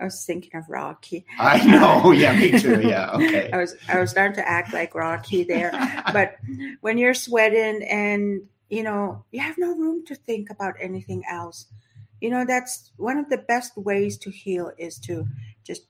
I 0.00 0.04
was 0.04 0.24
thinking 0.24 0.58
of 0.58 0.68
Rocky. 0.68 1.24
I 1.38 1.64
know, 1.64 2.10
yeah, 2.10 2.36
me 2.36 2.58
too. 2.58 2.80
Yeah, 2.80 3.12
okay. 3.12 3.50
I 3.52 3.58
was 3.58 3.76
I 3.88 4.00
was 4.00 4.10
starting 4.10 4.34
to 4.36 4.48
act 4.48 4.72
like 4.72 4.94
Rocky 4.94 5.44
there, 5.44 5.70
but 6.12 6.36
when 6.80 6.98
you're 6.98 7.14
sweating 7.14 7.84
and 7.84 8.42
you 8.70 8.82
know 8.82 9.24
you 9.30 9.40
have 9.40 9.58
no 9.58 9.76
room 9.76 10.04
to 10.06 10.14
think 10.14 10.50
about 10.50 10.74
anything 10.80 11.22
else 11.30 11.66
you 12.22 12.30
know 12.30 12.44
that's 12.46 12.92
one 12.96 13.18
of 13.18 13.28
the 13.28 13.38
best 13.38 13.76
ways 13.76 14.16
to 14.18 14.30
heal 14.30 14.70
is 14.78 14.98
to 14.98 15.26
just 15.64 15.82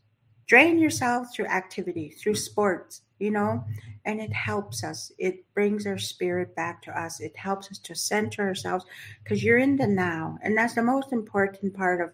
drain 0.47 0.79
yourself 0.79 1.29
through 1.35 1.47
activity 1.47 2.11
through 2.11 2.35
sports 2.35 3.03
you 3.19 3.31
know 3.31 3.65
and 4.05 4.21
it 4.21 4.33
helps 4.33 4.83
us. 4.83 5.13
It 5.19 5.45
brings 5.55 5.87
our 5.87 5.99
spirit 5.99 6.55
back 6.57 6.83
to 6.83 7.01
us. 7.01 7.21
It 7.21 7.37
helps 7.37 7.71
us 7.71 7.79
to 7.79 7.95
center 7.95 8.43
ourselves 8.43 8.85
because 9.23 9.45
you're 9.45 9.59
in 9.59 9.77
the 9.77 9.87
now. 9.87 10.39
And 10.43 10.57
that's 10.57 10.75
the 10.75 10.83
most 10.83 11.13
important 11.13 11.75
part 11.75 12.01
of 12.01 12.13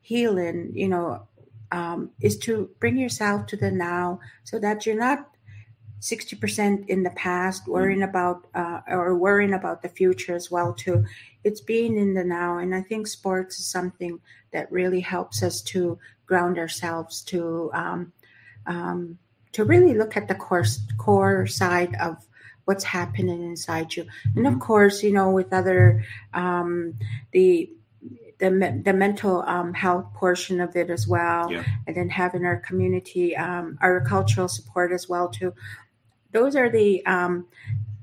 healing 0.00 0.72
you 0.74 0.88
know 0.88 1.28
um, 1.70 2.10
is 2.22 2.38
to 2.38 2.70
bring 2.80 2.96
yourself 2.96 3.44
to 3.46 3.56
the 3.56 3.70
now 3.70 4.18
so 4.44 4.58
that 4.58 4.86
you're 4.86 4.96
not 4.96 5.28
60% 6.00 6.88
in 6.88 7.02
the 7.02 7.10
past 7.10 7.64
mm. 7.64 7.72
worrying 7.72 8.02
about 8.02 8.46
uh, 8.54 8.80
or 8.88 9.16
worrying 9.16 9.54
about 9.54 9.82
the 9.82 9.88
future 9.88 10.34
as 10.34 10.50
well 10.50 10.72
too 10.72 11.04
it's 11.44 11.60
being 11.60 11.96
in 11.96 12.14
the 12.14 12.24
now 12.24 12.58
and 12.58 12.74
i 12.74 12.80
think 12.82 13.06
sports 13.06 13.58
is 13.58 13.66
something 13.66 14.20
that 14.52 14.70
really 14.70 15.00
helps 15.00 15.42
us 15.42 15.60
to 15.62 15.98
ground 16.26 16.58
ourselves 16.58 17.22
to 17.22 17.70
um, 17.74 18.12
um, 18.66 19.18
to 19.52 19.64
really 19.64 19.94
look 19.94 20.16
at 20.16 20.28
the 20.28 20.34
core 20.34 20.64
core 20.98 21.46
side 21.46 21.94
of 22.00 22.16
what's 22.64 22.84
happening 22.84 23.42
inside 23.42 23.96
you 23.96 24.06
and 24.36 24.46
of 24.46 24.54
mm-hmm. 24.54 24.60
course 24.60 25.02
you 25.02 25.12
know 25.12 25.30
with 25.30 25.52
other 25.52 26.04
um, 26.34 26.94
the 27.32 27.70
the, 28.38 28.80
the 28.84 28.92
mental 28.92 29.42
um, 29.48 29.74
health 29.74 30.06
portion 30.14 30.60
of 30.60 30.76
it 30.76 30.90
as 30.90 31.08
well 31.08 31.50
yeah. 31.50 31.64
and 31.88 31.96
then 31.96 32.08
having 32.08 32.44
our 32.44 32.58
community 32.58 33.36
um, 33.36 33.78
our 33.80 34.00
cultural 34.02 34.48
support 34.48 34.92
as 34.92 35.08
well 35.08 35.28
too 35.28 35.52
those 36.32 36.56
are 36.56 36.70
the 36.70 37.04
um, 37.06 37.46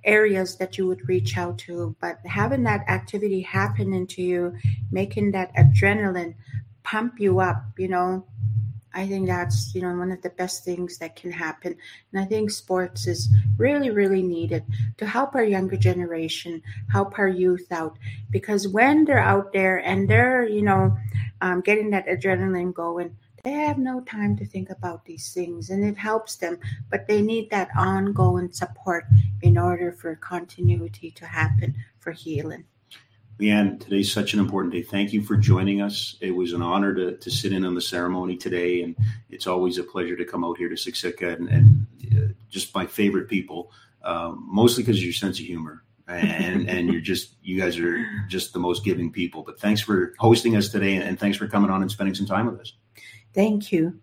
areas 0.03 0.55
that 0.57 0.77
you 0.77 0.87
would 0.87 1.07
reach 1.07 1.37
out 1.37 1.57
to. 1.59 1.95
But 1.99 2.19
having 2.25 2.63
that 2.63 2.87
activity 2.87 3.41
happen 3.41 3.93
into 3.93 4.21
you, 4.21 4.55
making 4.91 5.31
that 5.31 5.53
adrenaline 5.55 6.35
pump 6.83 7.19
you 7.19 7.39
up, 7.39 7.63
you 7.77 7.87
know, 7.87 8.25
I 8.95 9.05
think 9.05 9.27
that's 9.27 9.75
you 9.75 9.81
know 9.81 9.93
one 9.93 10.11
of 10.13 10.21
the 10.21 10.29
best 10.29 10.63
things 10.63 10.97
that 10.99 11.17
can 11.17 11.29
happen, 11.29 11.75
and 12.13 12.21
I 12.21 12.25
think 12.25 12.49
sports 12.49 13.07
is 13.07 13.27
really 13.57 13.89
really 13.89 14.23
needed 14.23 14.63
to 14.97 15.05
help 15.05 15.35
our 15.35 15.43
younger 15.43 15.75
generation, 15.75 16.63
help 16.89 17.19
our 17.19 17.27
youth 17.27 17.67
out, 17.71 17.97
because 18.29 18.69
when 18.69 19.03
they're 19.03 19.19
out 19.19 19.51
there 19.51 19.79
and 19.79 20.09
they're 20.09 20.47
you 20.47 20.61
know 20.61 20.95
um, 21.41 21.59
getting 21.59 21.89
that 21.89 22.07
adrenaline 22.07 22.73
going, 22.73 23.17
they 23.45 23.51
have 23.51 23.77
no 23.77 24.01
time 24.01 24.35
to 24.35 24.45
think 24.45 24.71
about 24.71 25.05
these 25.05 25.31
things 25.31 25.69
and 25.69 25.85
it 25.85 25.97
helps 25.97 26.35
them 26.35 26.57
but 26.89 27.07
they 27.07 27.21
need 27.21 27.49
that 27.49 27.69
ongoing 27.77 28.51
support 28.51 29.05
in 29.43 29.57
order 29.57 29.91
for 29.91 30.15
continuity 30.15 31.11
to 31.11 31.25
happen 31.25 31.73
for 31.99 32.11
healing 32.11 32.65
Leanne, 33.39 33.81
today's 33.81 34.09
such 34.09 34.33
an 34.33 34.39
important 34.39 34.73
day. 34.73 34.81
Thank 34.81 35.11
you 35.11 35.21
for 35.21 35.35
joining 35.35 35.81
us. 35.81 36.15
It 36.21 36.31
was 36.31 36.53
an 36.53 36.61
honor 36.61 36.93
to, 36.95 37.17
to 37.17 37.29
sit 37.29 37.51
in 37.51 37.65
on 37.65 37.75
the 37.75 37.81
ceremony 37.81 38.37
today, 38.37 38.81
and 38.81 38.95
it's 39.29 39.45
always 39.45 39.77
a 39.77 39.83
pleasure 39.83 40.15
to 40.15 40.23
come 40.23 40.45
out 40.45 40.57
here 40.57 40.69
to 40.69 40.75
Siksika 40.75 41.35
and, 41.35 41.49
and 41.49 41.87
uh, 42.13 42.33
just 42.49 42.73
my 42.73 42.85
favorite 42.85 43.27
people, 43.27 43.73
um, 44.03 44.47
mostly 44.49 44.83
because 44.83 44.99
of 44.99 45.03
your 45.03 45.11
sense 45.11 45.37
of 45.37 45.45
humor. 45.45 45.83
and 46.07 46.69
and 46.69 46.89
you're 46.93 47.01
just 47.01 47.35
you 47.41 47.59
guys 47.59 47.77
are 47.77 48.05
just 48.29 48.53
the 48.53 48.59
most 48.59 48.85
giving 48.85 49.11
people. 49.11 49.43
But 49.43 49.59
thanks 49.59 49.81
for 49.81 50.13
hosting 50.17 50.55
us 50.55 50.69
today, 50.69 50.95
and 50.95 51.19
thanks 51.19 51.37
for 51.37 51.47
coming 51.49 51.69
on 51.69 51.81
and 51.81 51.91
spending 51.91 52.15
some 52.15 52.27
time 52.27 52.45
with 52.45 52.61
us. 52.61 52.71
Thank 53.35 53.71
you. 53.71 53.99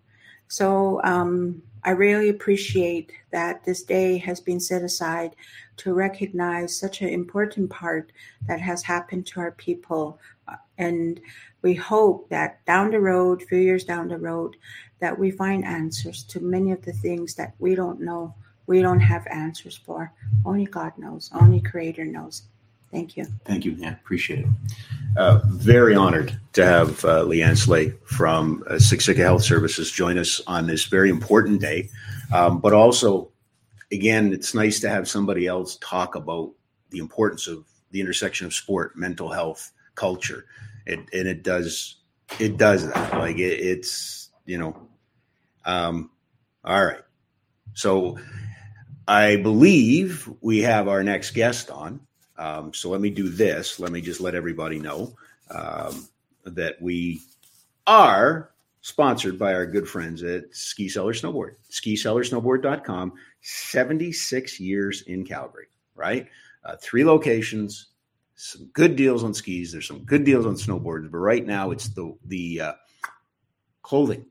So, 0.48 1.00
um, 1.02 1.62
I 1.84 1.90
really 1.90 2.28
appreciate 2.28 3.10
that 3.32 3.64
this 3.64 3.82
day 3.82 4.18
has 4.18 4.38
been 4.40 4.60
set 4.60 4.82
aside 4.82 5.34
to 5.78 5.94
recognize 5.94 6.78
such 6.78 7.00
an 7.00 7.08
important 7.08 7.70
part 7.70 8.12
that 8.46 8.60
has 8.60 8.84
happened 8.84 9.26
to 9.28 9.40
our 9.40 9.52
people. 9.52 10.20
Uh, 10.46 10.56
and 10.78 11.20
we 11.62 11.74
hope 11.74 12.28
that 12.28 12.64
down 12.66 12.92
the 12.92 13.00
road, 13.00 13.42
few 13.42 13.58
years 13.58 13.84
down 13.84 14.06
the 14.06 14.18
road, 14.18 14.56
that 15.00 15.18
we 15.18 15.30
find 15.32 15.64
answers 15.64 16.22
to 16.24 16.38
many 16.38 16.70
of 16.70 16.82
the 16.82 16.92
things 16.92 17.34
that 17.34 17.54
we 17.58 17.74
don't 17.74 18.00
know, 18.00 18.32
we 18.66 18.80
don't 18.80 19.00
have 19.00 19.26
answers 19.28 19.76
for. 19.76 20.12
Only 20.44 20.66
God 20.66 20.92
knows, 20.98 21.30
only 21.34 21.60
Creator 21.60 22.04
knows. 22.04 22.42
Thank 22.92 23.16
you. 23.16 23.26
Thank 23.46 23.64
you. 23.64 23.72
Yeah, 23.72 23.94
appreciate 23.94 24.40
it. 24.40 24.46
Uh, 25.16 25.40
very 25.46 25.94
honored 25.94 26.38
to 26.52 26.64
have 26.64 27.04
uh, 27.06 27.22
Leanne 27.24 27.56
Slay 27.56 27.90
from 28.04 28.62
uh, 28.68 28.78
Health 29.16 29.42
Services 29.42 29.90
join 29.90 30.18
us 30.18 30.42
on 30.46 30.66
this 30.66 30.84
very 30.84 31.08
important 31.08 31.60
day. 31.60 31.88
Um, 32.34 32.60
but 32.60 32.74
also, 32.74 33.30
again, 33.90 34.32
it's 34.34 34.54
nice 34.54 34.78
to 34.80 34.90
have 34.90 35.08
somebody 35.08 35.46
else 35.46 35.78
talk 35.80 36.14
about 36.14 36.52
the 36.90 36.98
importance 36.98 37.46
of 37.46 37.64
the 37.92 38.00
intersection 38.00 38.46
of 38.46 38.52
sport, 38.52 38.96
mental 38.96 39.30
health, 39.30 39.72
culture, 39.94 40.44
it, 40.84 40.98
and 40.98 41.28
it 41.28 41.42
does 41.42 41.96
it 42.38 42.58
does 42.58 42.86
that. 42.88 43.14
Like 43.14 43.38
it, 43.38 43.60
it's 43.60 44.30
you 44.44 44.58
know, 44.58 44.76
um, 45.64 46.10
all 46.62 46.84
right. 46.84 47.02
So 47.74 48.18
I 49.08 49.36
believe 49.36 50.30
we 50.42 50.60
have 50.60 50.88
our 50.88 51.02
next 51.02 51.30
guest 51.32 51.70
on. 51.70 52.00
Um, 52.36 52.72
so 52.72 52.90
let 52.90 53.00
me 53.00 53.10
do 53.10 53.28
this. 53.28 53.78
Let 53.78 53.92
me 53.92 54.00
just 54.00 54.20
let 54.20 54.34
everybody 54.34 54.78
know 54.78 55.14
um, 55.50 56.08
that 56.44 56.80
we 56.80 57.20
are 57.86 58.50
sponsored 58.80 59.38
by 59.38 59.54
our 59.54 59.66
good 59.66 59.88
friends 59.88 60.22
at 60.22 60.54
Ski 60.54 60.88
Cellar 60.88 61.12
Snowboard, 61.12 61.54
skicellarsnowboard.com, 61.70 63.12
76 63.40 64.60
years 64.60 65.02
in 65.02 65.24
Calgary, 65.24 65.68
right? 65.94 66.28
Uh, 66.64 66.76
three 66.80 67.04
locations, 67.04 67.88
some 68.34 68.66
good 68.72 68.96
deals 68.96 69.24
on 69.24 69.34
skis. 69.34 69.72
There's 69.72 69.86
some 69.86 70.04
good 70.04 70.24
deals 70.24 70.46
on 70.46 70.54
snowboards, 70.54 71.10
but 71.10 71.18
right 71.18 71.44
now 71.44 71.70
it's 71.70 71.88
the, 71.88 72.16
the 72.26 72.60
uh, 72.60 72.72
clothing. 73.82 74.26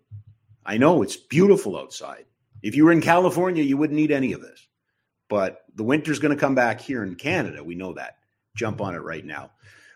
I 0.66 0.78
know 0.78 1.02
it's 1.02 1.18
beautiful 1.18 1.78
outside. 1.78 2.26
If 2.62 2.76
you 2.76 2.86
were 2.86 2.92
in 2.92 3.02
California, 3.02 3.64
you 3.64 3.78
wouldn't 3.78 3.98
need 3.98 4.12
any 4.12 4.34
of 4.34 4.42
this 4.42 4.68
but 5.32 5.64
the 5.76 5.84
winter's 5.84 6.20
going 6.20 6.36
to 6.36 6.40
come 6.40 6.56
back 6.56 6.82
here 6.82 7.04
in 7.04 7.16
Canada. 7.16 7.64
We 7.64 7.74
know 7.74 7.94
that. 7.94 8.18
Jump 8.54 8.82
on 8.82 8.96
it 8.96 9.00
right 9.00 9.24
now. 9.24 9.52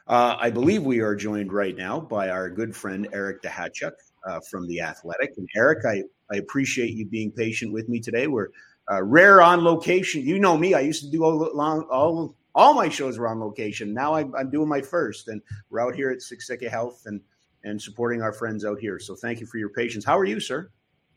Uh, 0.08 0.38
I 0.40 0.50
believe 0.50 0.84
we 0.84 1.02
are 1.02 1.14
joined 1.14 1.52
right 1.52 1.76
now 1.76 2.00
by 2.00 2.30
our 2.30 2.50
good 2.50 2.74
friend 2.74 3.06
Eric 3.12 3.42
Duhatschek 3.42 3.92
uh, 4.26 4.40
from 4.50 4.66
The 4.66 4.80
Athletic. 4.80 5.34
And 5.36 5.50
Eric, 5.54 5.80
I, 5.86 6.04
I 6.32 6.38
appreciate 6.38 6.92
you 6.92 7.06
being 7.06 7.34
patient 7.34 7.74
with 7.74 7.90
me 7.90 8.00
today. 8.00 8.28
We're 8.28 8.48
uh, 8.90 9.04
rare 9.04 9.42
on 9.42 9.62
location. 9.62 10.22
You 10.22 10.40
know 10.40 10.58
me. 10.58 10.74
I 10.74 10.80
used 10.80 11.04
to 11.04 11.12
do 11.12 11.26
all, 11.26 11.52
long, 11.54 11.82
all, 11.92 12.38
all 12.54 12.74
my 12.74 12.88
shows 12.88 13.20
were 13.20 13.28
on 13.28 13.42
location. 13.42 13.94
Now 13.94 14.14
I, 14.14 14.22
I'm 14.40 14.50
doing 14.50 14.70
my 14.70 14.80
first, 14.80 15.28
and 15.28 15.42
we're 15.70 15.82
out 15.82 15.96
here 15.96 16.12
at 16.12 16.20
Siksika 16.20 16.70
Health 16.70 17.02
and 17.08 17.20
and 17.66 17.82
supporting 17.82 18.22
our 18.22 18.32
friends 18.32 18.64
out 18.64 18.80
here. 18.80 19.00
So 19.00 19.16
thank 19.16 19.42
you 19.42 19.48
for 19.48 19.58
your 19.58 19.70
patience. 19.70 20.06
How 20.06 20.18
are 20.18 20.24
you, 20.24 20.40
sir? 20.40 20.70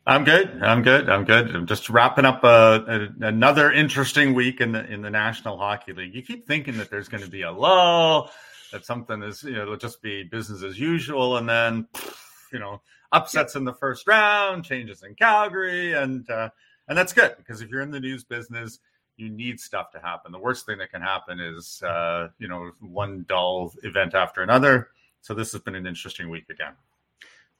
I'm 0.09 0.23
good. 0.23 0.63
I'm 0.63 0.81
good. 0.81 1.07
I'm 1.07 1.23
good. 1.23 1.55
I'm 1.55 1.67
just 1.67 1.87
wrapping 1.87 2.25
up 2.25 2.43
a, 2.43 2.83
a, 3.21 3.27
another 3.27 3.71
interesting 3.71 4.33
week 4.33 4.59
in 4.59 4.71
the 4.71 4.83
in 4.91 5.03
the 5.03 5.09
National 5.11 5.55
Hockey 5.55 5.93
League. 5.93 6.15
You 6.15 6.23
keep 6.23 6.47
thinking 6.47 6.77
that 6.79 6.89
there's 6.89 7.07
going 7.07 7.23
to 7.23 7.29
be 7.29 7.43
a 7.43 7.51
lull, 7.51 8.31
that 8.71 8.85
something 8.85 9.21
is 9.21 9.43
you 9.43 9.51
know 9.51 9.61
it'll 9.61 9.77
just 9.77 10.01
be 10.01 10.23
business 10.23 10.63
as 10.63 10.79
usual, 10.79 11.37
and 11.37 11.47
then 11.47 11.87
you 12.51 12.57
know 12.57 12.81
upsets 13.11 13.55
in 13.55 13.65
the 13.65 13.73
first 13.73 14.07
round, 14.07 14.65
changes 14.65 15.03
in 15.03 15.13
Calgary, 15.13 15.93
and 15.93 16.27
uh, 16.31 16.49
and 16.87 16.97
that's 16.97 17.13
good 17.13 17.35
because 17.37 17.61
if 17.61 17.69
you're 17.69 17.81
in 17.81 17.91
the 17.91 17.99
news 17.99 18.23
business, 18.23 18.79
you 19.15 19.29
need 19.29 19.59
stuff 19.59 19.91
to 19.91 19.99
happen. 19.99 20.31
The 20.31 20.39
worst 20.39 20.65
thing 20.65 20.79
that 20.79 20.89
can 20.91 21.03
happen 21.03 21.39
is 21.39 21.83
uh, 21.83 22.29
you 22.39 22.47
know 22.47 22.71
one 22.79 23.27
dull 23.29 23.71
event 23.83 24.15
after 24.15 24.41
another. 24.41 24.87
So 25.21 25.35
this 25.35 25.51
has 25.51 25.61
been 25.61 25.75
an 25.75 25.85
interesting 25.85 26.31
week 26.31 26.45
again 26.49 26.73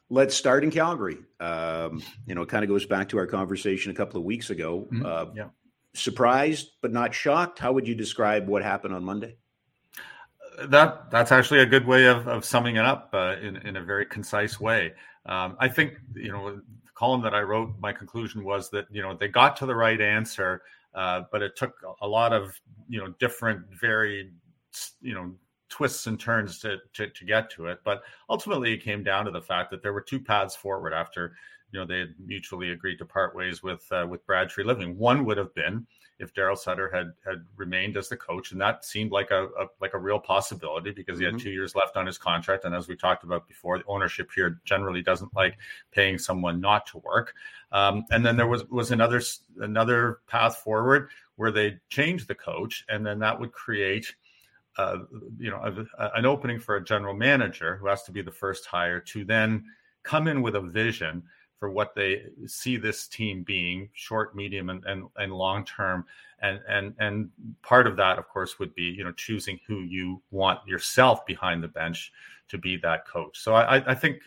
let's 0.09 0.35
start 0.35 0.63
in 0.63 0.71
Calgary. 0.71 1.17
Um, 1.39 2.03
you 2.25 2.35
know, 2.35 2.41
it 2.41 2.49
kind 2.49 2.63
of 2.63 2.69
goes 2.69 2.85
back 2.85 3.09
to 3.09 3.17
our 3.17 3.27
conversation 3.27 3.91
a 3.91 3.95
couple 3.95 4.17
of 4.17 4.25
weeks 4.25 4.49
ago. 4.49 4.87
Mm-hmm. 4.91 5.05
Uh, 5.05 5.25
yeah. 5.35 5.49
Surprised 5.93 6.71
but 6.81 6.91
not 6.91 7.13
shocked. 7.13 7.59
How 7.59 7.71
would 7.71 7.87
you 7.87 7.95
describe 7.95 8.47
what 8.47 8.61
happened 8.61 8.93
on 8.93 9.03
Monday? 9.03 9.35
That 10.67 11.09
that's 11.09 11.31
actually 11.31 11.61
a 11.61 11.65
good 11.65 11.85
way 11.87 12.05
of, 12.05 12.27
of 12.27 12.43
summing 12.45 12.75
it 12.75 12.85
up 12.85 13.09
uh, 13.13 13.37
in 13.41 13.57
in 13.57 13.77
a 13.77 13.83
very 13.83 14.05
concise 14.05 14.59
way. 14.59 14.93
Um, 15.25 15.55
I 15.59 15.67
think 15.67 15.99
you 16.13 16.31
know 16.31 16.55
the 16.55 16.61
column 16.93 17.21
that 17.21 17.33
I 17.33 17.41
wrote. 17.41 17.71
My 17.79 17.93
conclusion 17.93 18.43
was 18.43 18.69
that 18.71 18.85
you 18.91 19.01
know 19.01 19.15
they 19.15 19.29
got 19.29 19.55
to 19.57 19.65
the 19.65 19.75
right 19.75 19.99
answer, 19.99 20.61
uh, 20.93 21.21
but 21.31 21.41
it 21.41 21.55
took 21.55 21.73
a 22.01 22.07
lot 22.07 22.33
of 22.33 22.59
you 22.87 22.99
know 22.99 23.13
different, 23.19 23.61
very 23.79 24.31
you 25.01 25.13
know 25.13 25.33
twists 25.69 26.07
and 26.07 26.19
turns 26.19 26.59
to, 26.59 26.77
to, 26.93 27.07
to 27.07 27.25
get 27.25 27.49
to 27.51 27.67
it. 27.67 27.79
But 27.83 28.03
ultimately, 28.29 28.73
it 28.73 28.83
came 28.83 29.03
down 29.03 29.25
to 29.25 29.31
the 29.31 29.41
fact 29.41 29.71
that 29.71 29.81
there 29.81 29.93
were 29.93 30.01
two 30.01 30.19
paths 30.19 30.55
forward 30.55 30.93
after 30.93 31.33
you 31.71 31.79
know 31.79 31.85
they 31.85 31.99
had 31.99 32.15
mutually 32.23 32.71
agreed 32.71 32.97
to 32.97 33.05
part 33.05 33.35
ways 33.35 33.61
with 33.61 33.85
uh, 33.91 34.05
with 34.09 34.25
Brad 34.25 34.49
Treliving. 34.49 34.95
One 34.95 35.25
would 35.25 35.37
have 35.37 35.53
been 35.53 35.85
if 36.19 36.33
Daryl 36.33 36.57
Sutter 36.57 36.89
had 36.93 37.13
had 37.25 37.45
remained 37.55 37.95
as 37.95 38.09
the 38.09 38.17
coach, 38.17 38.51
and 38.51 38.59
that 38.59 38.83
seemed 38.83 39.11
like 39.11 39.31
a, 39.31 39.45
a 39.45 39.67
like 39.79 39.93
a 39.93 39.99
real 39.99 40.19
possibility 40.19 40.91
because 40.91 41.19
he 41.19 41.25
mm-hmm. 41.25 41.35
had 41.35 41.43
two 41.43 41.51
years 41.51 41.75
left 41.75 41.95
on 41.95 42.05
his 42.05 42.17
contract. 42.17 42.65
And 42.65 42.75
as 42.75 42.87
we 42.87 42.95
talked 42.95 43.23
about 43.23 43.47
before, 43.47 43.77
the 43.77 43.85
ownership 43.87 44.29
here 44.33 44.59
generally 44.65 45.01
doesn't 45.01 45.33
like 45.35 45.57
paying 45.91 46.17
someone 46.17 46.59
not 46.59 46.85
to 46.87 46.97
work. 46.99 47.33
Um, 47.71 48.05
and 48.11 48.25
then 48.25 48.35
there 48.35 48.47
was 48.47 48.65
was 48.69 48.91
another 48.91 49.21
another 49.59 50.19
path 50.27 50.57
forward 50.57 51.09
where 51.35 51.51
they 51.51 51.77
changed 51.89 52.27
the 52.27 52.35
coach, 52.35 52.85
and 52.89 53.05
then 53.05 53.19
that 53.19 53.39
would 53.39 53.51
create 53.51 54.15
uh, 54.79 54.99
you 55.37 55.51
know, 55.51 55.61
a, 55.97 56.09
an 56.15 56.25
opening 56.25 56.59
for 56.59 56.77
a 56.77 56.83
general 56.83 57.13
manager 57.13 57.75
who 57.75 57.87
has 57.87 58.03
to 58.03 58.13
be 58.13 58.21
the 58.21 58.31
first 58.31 58.65
hire 58.65 59.01
to 59.01 59.25
then 59.25 59.65
come 60.03 60.27
in 60.29 60.41
with 60.41 60.55
a 60.55 60.61
vision 60.61 61.21
for 61.59 61.69
what 61.69 61.93
they 61.93 62.23
see 62.45 62.77
this 62.77 63.05
team 63.07 63.43
being 63.43 63.89
short, 63.91 64.33
medium, 64.33 64.69
and, 64.69 64.85
and, 64.85 65.09
and 65.17 65.33
long 65.33 65.65
term. 65.65 66.05
And, 66.41 66.61
and, 66.69 66.93
and 66.99 67.29
part 67.61 67.87
of 67.87 67.97
that, 67.97 68.17
of 68.17 68.29
course, 68.29 68.57
would 68.59 68.73
be, 68.73 68.83
you 68.83 69.03
know, 69.03 69.11
choosing 69.11 69.59
who 69.67 69.81
you 69.81 70.21
want 70.31 70.65
yourself 70.65 71.25
behind 71.25 71.61
the 71.61 71.67
bench 71.67 72.13
to 72.47 72.57
be 72.57 72.77
that 72.77 73.05
coach. 73.05 73.37
So 73.37 73.55
I, 73.55 73.91
I 73.91 73.93
think 73.93 74.21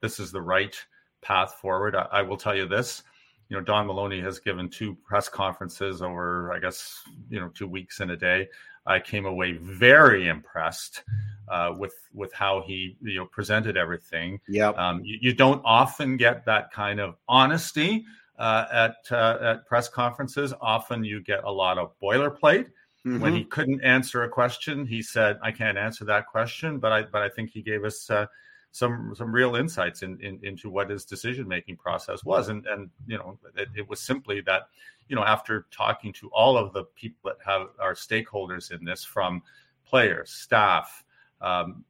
this 0.00 0.18
is 0.18 0.32
the 0.32 0.42
right 0.42 0.76
path 1.20 1.54
forward. 1.62 1.94
I, 1.94 2.08
I 2.10 2.22
will 2.22 2.36
tell 2.36 2.56
you 2.56 2.66
this, 2.66 3.04
you 3.48 3.56
know, 3.56 3.62
Don 3.62 3.86
Maloney 3.86 4.20
has 4.20 4.40
given 4.40 4.68
two 4.68 4.96
press 4.96 5.28
conferences 5.28 6.02
over, 6.02 6.52
I 6.52 6.58
guess, 6.58 7.02
you 7.30 7.38
know, 7.38 7.50
two 7.54 7.68
weeks 7.68 8.00
in 8.00 8.10
a 8.10 8.16
day. 8.16 8.48
I 8.86 8.98
came 9.00 9.26
away 9.26 9.52
very 9.52 10.28
impressed 10.28 11.04
uh, 11.48 11.74
with 11.76 11.94
with 12.14 12.32
how 12.32 12.62
he 12.66 12.96
you 13.02 13.18
know 13.18 13.26
presented 13.26 13.76
everything. 13.76 14.40
Yeah, 14.48 14.70
um, 14.70 15.04
you, 15.04 15.18
you, 15.20 15.34
don't 15.34 15.62
often 15.64 16.16
get 16.16 16.44
that 16.46 16.72
kind 16.72 17.00
of 17.00 17.16
honesty 17.28 18.04
uh, 18.38 18.64
at 18.72 18.96
uh, 19.10 19.38
at 19.42 19.66
press 19.66 19.88
conferences. 19.88 20.54
Often 20.60 21.04
you 21.04 21.20
get 21.20 21.44
a 21.44 21.50
lot 21.50 21.78
of 21.78 21.92
boilerplate. 22.02 22.70
Mm-hmm. 23.04 23.20
When 23.20 23.34
he 23.34 23.44
couldn't 23.44 23.82
answer 23.82 24.22
a 24.22 24.28
question, 24.28 24.86
he 24.86 25.02
said, 25.02 25.38
"I 25.42 25.52
can't 25.52 25.76
answer 25.76 26.04
that 26.06 26.26
question," 26.26 26.78
but 26.78 26.92
I 26.92 27.02
but 27.02 27.22
I 27.22 27.28
think 27.28 27.50
he 27.50 27.62
gave 27.62 27.84
us 27.84 28.08
uh, 28.10 28.26
some 28.72 29.14
some 29.14 29.30
real 29.30 29.54
insights 29.54 30.02
in, 30.02 30.18
in, 30.20 30.40
into 30.42 30.70
what 30.70 30.90
his 30.90 31.04
decision 31.04 31.46
making 31.46 31.76
process 31.76 32.24
was, 32.24 32.48
and 32.48 32.66
and 32.66 32.90
you 33.06 33.18
know 33.18 33.38
it, 33.54 33.68
it, 33.76 33.88
was 33.88 34.00
simply 34.00 34.40
that 34.40 34.62
you 35.08 35.14
know 35.14 35.22
after 35.22 35.66
talking 35.70 36.12
to 36.14 36.28
all 36.30 36.56
of 36.56 36.72
the 36.72 36.84
people 36.94 37.30
that 37.30 37.36
have 37.44 37.68
are 37.78 37.94
stakeholders 37.94 38.72
in 38.72 38.82
this, 38.84 39.04
from 39.04 39.42
players, 39.84 40.30
staff, 40.30 41.04
um, 41.42 41.84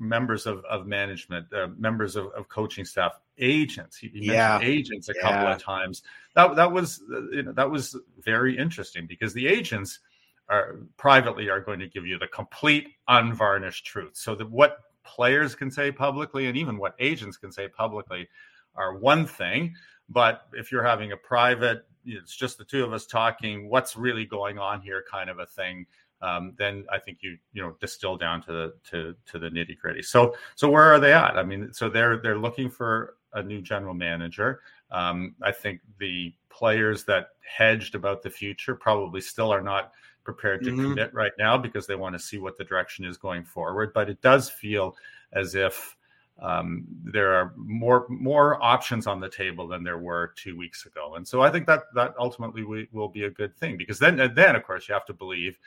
members 0.00 0.46
of, 0.46 0.64
of 0.64 0.86
management, 0.86 1.46
uh, 1.52 1.68
members 1.78 2.16
of, 2.16 2.26
of, 2.36 2.48
coaching 2.48 2.84
staff, 2.84 3.20
agents. 3.38 3.96
He, 3.96 4.08
he 4.08 4.26
yeah. 4.26 4.58
mentioned 4.58 4.72
agents 4.72 5.08
a 5.08 5.12
yeah. 5.14 5.22
couple 5.22 5.52
of 5.52 5.62
times. 5.62 6.02
That 6.34 6.56
that 6.56 6.72
was 6.72 7.02
you 7.30 7.44
know 7.44 7.52
that 7.52 7.70
was 7.70 7.96
very 8.20 8.58
interesting 8.58 9.06
because 9.06 9.32
the 9.32 9.46
agents 9.46 10.00
are 10.48 10.76
privately 10.96 11.48
are 11.50 11.60
going 11.60 11.78
to 11.78 11.88
give 11.88 12.04
you 12.04 12.18
the 12.18 12.26
complete 12.28 12.88
unvarnished 13.06 13.86
truth. 13.86 14.16
So 14.16 14.34
that 14.34 14.50
what 14.50 14.78
players 15.06 15.54
can 15.54 15.70
say 15.70 15.90
publicly 15.90 16.46
and 16.46 16.56
even 16.56 16.78
what 16.78 16.94
agents 16.98 17.36
can 17.36 17.52
say 17.52 17.68
publicly 17.68 18.28
are 18.74 18.96
one 18.98 19.26
thing. 19.26 19.74
But 20.08 20.42
if 20.52 20.70
you're 20.70 20.84
having 20.84 21.12
a 21.12 21.16
private, 21.16 21.86
it's 22.04 22.36
just 22.36 22.58
the 22.58 22.64
two 22.64 22.84
of 22.84 22.92
us 22.92 23.06
talking, 23.06 23.68
what's 23.68 23.96
really 23.96 24.24
going 24.24 24.58
on 24.58 24.80
here, 24.80 25.02
kind 25.10 25.30
of 25.30 25.38
a 25.38 25.46
thing. 25.46 25.86
Um, 26.22 26.54
then 26.56 26.86
I 26.90 26.98
think 26.98 27.18
you 27.20 27.36
you 27.52 27.62
know 27.62 27.76
distill 27.80 28.16
down 28.16 28.42
to 28.42 28.52
the 28.52 28.74
to 28.90 29.14
to 29.32 29.38
the 29.38 29.50
nitty 29.50 29.78
gritty. 29.78 30.02
So 30.02 30.34
so 30.54 30.70
where 30.70 30.84
are 30.84 31.00
they 31.00 31.12
at? 31.12 31.36
I 31.36 31.42
mean, 31.42 31.72
so 31.72 31.88
they're 31.90 32.16
they're 32.18 32.38
looking 32.38 32.70
for 32.70 33.16
a 33.34 33.42
new 33.42 33.60
general 33.60 33.94
manager. 33.94 34.60
Um, 34.90 35.34
I 35.42 35.52
think 35.52 35.80
the 35.98 36.34
players 36.48 37.04
that 37.04 37.30
hedged 37.40 37.94
about 37.94 38.22
the 38.22 38.30
future 38.30 38.74
probably 38.74 39.20
still 39.20 39.52
are 39.52 39.60
not 39.60 39.92
prepared 40.26 40.64
to 40.64 40.70
mm-hmm. 40.70 40.82
commit 40.82 41.14
right 41.14 41.32
now 41.38 41.56
because 41.56 41.86
they 41.86 41.94
want 41.94 42.12
to 42.12 42.18
see 42.18 42.36
what 42.36 42.58
the 42.58 42.64
direction 42.64 43.04
is 43.04 43.16
going 43.16 43.44
forward. 43.44 43.92
But 43.94 44.10
it 44.10 44.20
does 44.20 44.50
feel 44.50 44.96
as 45.32 45.54
if 45.54 45.96
um, 46.42 46.84
there 47.04 47.32
are 47.32 47.54
more 47.56 48.06
more 48.10 48.62
options 48.62 49.06
on 49.06 49.20
the 49.20 49.28
table 49.28 49.68
than 49.68 49.84
there 49.84 49.98
were 49.98 50.34
two 50.36 50.58
weeks 50.58 50.84
ago, 50.84 51.14
and 51.14 51.26
so 51.26 51.40
I 51.40 51.50
think 51.50 51.66
that 51.66 51.84
that 51.94 52.12
ultimately 52.18 52.64
we, 52.64 52.88
will 52.92 53.08
be 53.08 53.24
a 53.24 53.30
good 53.30 53.56
thing 53.56 53.78
because 53.78 53.98
then 53.98 54.16
then 54.34 54.56
of 54.56 54.62
course 54.64 54.88
you 54.88 54.92
have 54.92 55.06
to 55.06 55.14
believe 55.14 55.58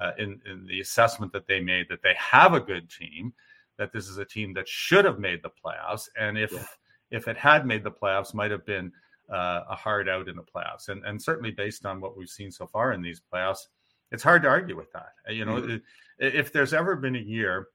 uh, 0.00 0.12
in 0.16 0.40
in 0.50 0.64
the 0.66 0.80
assessment 0.80 1.32
that 1.32 1.46
they 1.46 1.60
made 1.60 1.88
that 1.90 2.02
they 2.02 2.14
have 2.16 2.54
a 2.54 2.60
good 2.60 2.88
team, 2.88 3.34
that 3.76 3.92
this 3.92 4.08
is 4.08 4.16
a 4.16 4.24
team 4.24 4.54
that 4.54 4.68
should 4.68 5.04
have 5.04 5.18
made 5.18 5.42
the 5.42 5.50
playoffs, 5.50 6.08
and 6.18 6.38
if 6.38 6.52
yeah. 6.52 6.64
if 7.10 7.28
it 7.28 7.36
had 7.36 7.66
made 7.66 7.84
the 7.84 7.90
playoffs, 7.90 8.32
might 8.32 8.52
have 8.52 8.64
been 8.64 8.90
uh, 9.28 9.62
a 9.68 9.74
hard 9.74 10.08
out 10.08 10.28
in 10.28 10.36
the 10.36 10.42
playoffs, 10.42 10.88
and 10.88 11.04
and 11.04 11.20
certainly 11.20 11.50
based 11.50 11.84
on 11.84 12.00
what 12.00 12.16
we've 12.16 12.30
seen 12.30 12.50
so 12.50 12.66
far 12.66 12.92
in 12.92 13.02
these 13.02 13.20
playoffs, 13.20 13.66
it's 14.14 14.22
hard 14.22 14.42
to 14.42 14.48
argue 14.48 14.76
with 14.76 14.90
that. 14.92 15.12
You 15.28 15.44
know, 15.44 15.60
mm-hmm. 15.60 15.76
if 16.18 16.52
there's 16.52 16.72
ever 16.72 16.96
been 16.96 17.16
a 17.16 17.20
year 17.20 17.68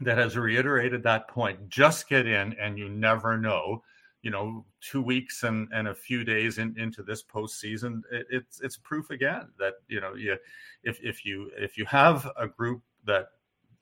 that 0.00 0.18
has 0.18 0.36
reiterated 0.36 1.02
that 1.02 1.28
point. 1.28 1.68
Just 1.68 2.08
get 2.08 2.26
in, 2.26 2.54
and 2.54 2.78
you 2.78 2.88
never 2.88 3.38
know. 3.38 3.82
You 4.22 4.30
know, 4.30 4.64
two 4.80 5.02
weeks 5.02 5.44
and, 5.44 5.68
and 5.72 5.88
a 5.88 5.94
few 5.94 6.24
days 6.24 6.58
in, 6.58 6.74
into 6.78 7.02
this 7.02 7.22
postseason, 7.22 8.00
it, 8.10 8.26
it's 8.30 8.60
it's 8.60 8.76
proof 8.76 9.10
again 9.10 9.48
that 9.58 9.74
you 9.88 10.00
know 10.00 10.14
you 10.14 10.36
if 10.82 10.98
if 11.02 11.24
you 11.24 11.50
if 11.56 11.78
you 11.78 11.84
have 11.84 12.28
a 12.36 12.48
group 12.48 12.82
that 13.04 13.28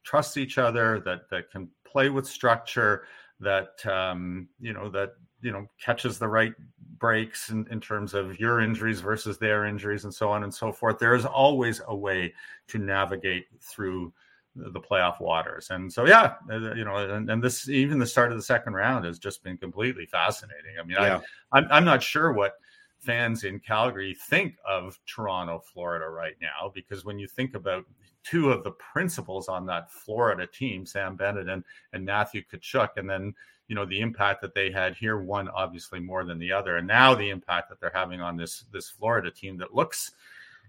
trusts 0.03 0.37
each 0.37 0.59
other, 0.59 1.01
that 1.01 1.31
that 1.31 1.51
can 1.51 1.69
play 1.85 2.11
with 2.11 2.27
structure, 2.27 3.05
that 3.41 3.85
um, 3.87 4.49
you 4.61 4.75
know 4.75 4.91
that 4.91 5.15
you 5.41 5.51
know 5.51 5.66
catches 5.81 6.19
the 6.19 6.29
right 6.29 6.53
breaks 6.99 7.51
in, 7.51 7.66
in 7.71 7.81
terms 7.81 8.15
of 8.15 8.39
your 8.39 8.61
injuries 8.61 9.01
versus 9.01 9.39
their 9.39 9.65
injuries 9.65 10.05
and 10.05 10.15
so 10.15 10.31
on 10.31 10.45
and 10.45 10.55
so 10.55 10.73
forth. 10.73 10.99
There 10.99 11.15
is 11.15 11.25
always 11.25 11.81
a 11.87 11.95
way 11.95 12.33
to 12.69 12.79
navigate 12.79 13.47
through 13.61 14.12
the 14.57 14.81
playoff 14.81 15.21
waters. 15.21 15.69
And 15.71 15.93
so, 15.93 16.07
yeah, 16.07 16.35
uh, 16.51 16.75
you 16.75 16.85
know, 16.85 16.97
and, 16.97 17.29
and, 17.29 17.43
this 17.43 17.69
even 17.69 17.99
the 17.99 18.07
start 18.07 18.31
of 18.31 18.39
the 18.39 18.43
second 18.43 18.75
round 18.75 19.05
has 19.05 19.19
just 19.19 19.43
been 19.43 19.57
completely 19.57 20.07
fascinating. 20.07 20.77
I 20.81 20.85
mean, 20.85 20.97
yeah. 20.97 21.21
I, 21.53 21.59
I'm 21.59 21.66
I'm 21.71 21.85
not 21.85 22.03
sure 22.03 22.33
what 22.33 22.55
fans 23.05 23.45
in 23.45 23.61
Calgary 23.61 24.15
think 24.15 24.57
of 24.66 24.99
Toronto, 25.07 25.59
Florida 25.59 26.09
right 26.09 26.37
now, 26.41 26.71
because 26.75 27.05
when 27.05 27.19
you 27.19 27.27
think 27.27 27.55
about 27.55 27.85
two 28.23 28.51
of 28.51 28.65
the 28.65 28.71
principals 28.73 29.49
on 29.49 29.66
that 29.66 29.91
Florida 29.91 30.47
team, 30.47 30.87
Sam 30.87 31.15
Bennett 31.15 31.49
and, 31.49 31.62
and 31.93 32.05
Matthew 32.05 32.43
Tkachuk, 32.43 32.91
and 32.97 33.09
then 33.09 33.35
you 33.69 33.74
know 33.74 33.85
the 33.85 34.01
impact 34.01 34.41
that 34.43 34.55
they 34.55 34.70
had 34.70 34.95
here, 34.95 35.19
one 35.19 35.49
obviously 35.49 36.01
more 36.01 36.24
than 36.24 36.39
the 36.39 36.53
other, 36.53 36.77
and 36.77 36.86
now 36.86 37.15
the 37.15 37.31
impact 37.31 37.69
that 37.70 37.81
they're 37.81 37.93
having 37.95 38.20
on 38.20 38.36
this 38.36 38.65
this 38.73 38.89
Florida 38.91 39.31
team 39.31 39.57
that 39.59 39.74
looks 39.74 40.12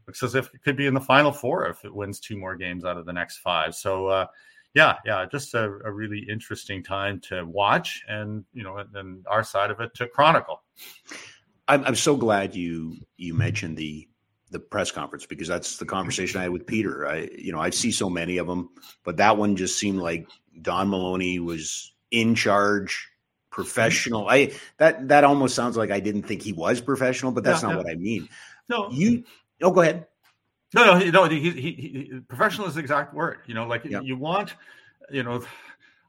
looks 0.07 0.23
as 0.23 0.35
if 0.35 0.53
it 0.53 0.61
could 0.63 0.77
be 0.77 0.85
in 0.85 0.93
the 0.93 1.01
final 1.01 1.31
four 1.31 1.67
if 1.67 1.83
it 1.83 1.93
wins 1.93 2.19
two 2.19 2.37
more 2.37 2.55
games 2.55 2.85
out 2.85 2.97
of 2.97 3.05
the 3.05 3.13
next 3.13 3.37
five. 3.37 3.73
So, 3.75 4.07
uh, 4.07 4.27
yeah, 4.73 4.97
yeah, 5.05 5.25
just 5.31 5.53
a, 5.53 5.79
a, 5.85 5.91
really 5.91 6.19
interesting 6.29 6.83
time 6.83 7.21
to 7.29 7.45
watch, 7.45 8.03
and 8.09 8.43
you 8.53 8.61
know, 8.61 8.77
and, 8.77 8.93
and 8.95 9.25
our 9.27 9.43
side 9.43 9.71
of 9.71 9.79
it 9.79 9.93
to 9.95 10.07
chronicle. 10.07 10.63
I'm, 11.67 11.83
I'm 11.85 11.95
so 11.95 12.17
glad 12.17 12.55
you 12.55 12.97
you 13.15 13.33
mentioned 13.33 13.77
the 13.77 14.07
the 14.51 14.59
press 14.59 14.91
conference 14.91 15.25
because 15.25 15.47
that's 15.47 15.77
the 15.77 15.85
conversation 15.85 16.39
I 16.39 16.43
had 16.43 16.51
with 16.51 16.67
Peter. 16.67 17.07
I 17.07 17.29
you 17.37 17.53
know 17.53 17.59
I 17.59 17.69
see 17.69 17.91
so 17.91 18.09
many 18.09 18.37
of 18.37 18.47
them, 18.47 18.69
but 19.05 19.15
that 19.17 19.37
one 19.37 19.55
just 19.55 19.79
seemed 19.79 19.99
like 19.99 20.27
Don 20.61 20.89
Maloney 20.89 21.39
was 21.39 21.93
in 22.15 22.35
charge, 22.35 23.09
professional. 23.51 24.21
Mm-hmm. 24.21 24.53
I 24.53 24.59
that 24.77 25.07
that 25.09 25.23
almost 25.23 25.55
sounds 25.55 25.77
like 25.77 25.91
I 25.91 25.99
didn't 25.99 26.23
think 26.23 26.41
he 26.41 26.53
was 26.53 26.81
professional, 26.81 27.31
but 27.31 27.43
that's 27.43 27.61
yeah, 27.61 27.69
not 27.69 27.75
yeah. 27.75 27.83
what 27.83 27.91
I 27.91 27.95
mean. 27.95 28.29
No, 28.69 28.89
you 28.89 29.23
Oh, 29.61 29.71
go 29.71 29.81
ahead. 29.81 30.07
No, 30.73 30.99
no, 30.99 31.09
no. 31.09 31.23
He, 31.25 31.39
he, 31.39 31.51
he, 31.51 32.19
professional 32.27 32.67
is 32.67 32.75
the 32.75 32.81
exact 32.81 33.13
word. 33.13 33.39
You 33.45 33.53
know, 33.53 33.67
like 33.67 33.85
yep. 33.85 34.03
you 34.03 34.17
want, 34.17 34.55
you 35.09 35.23
know, 35.23 35.43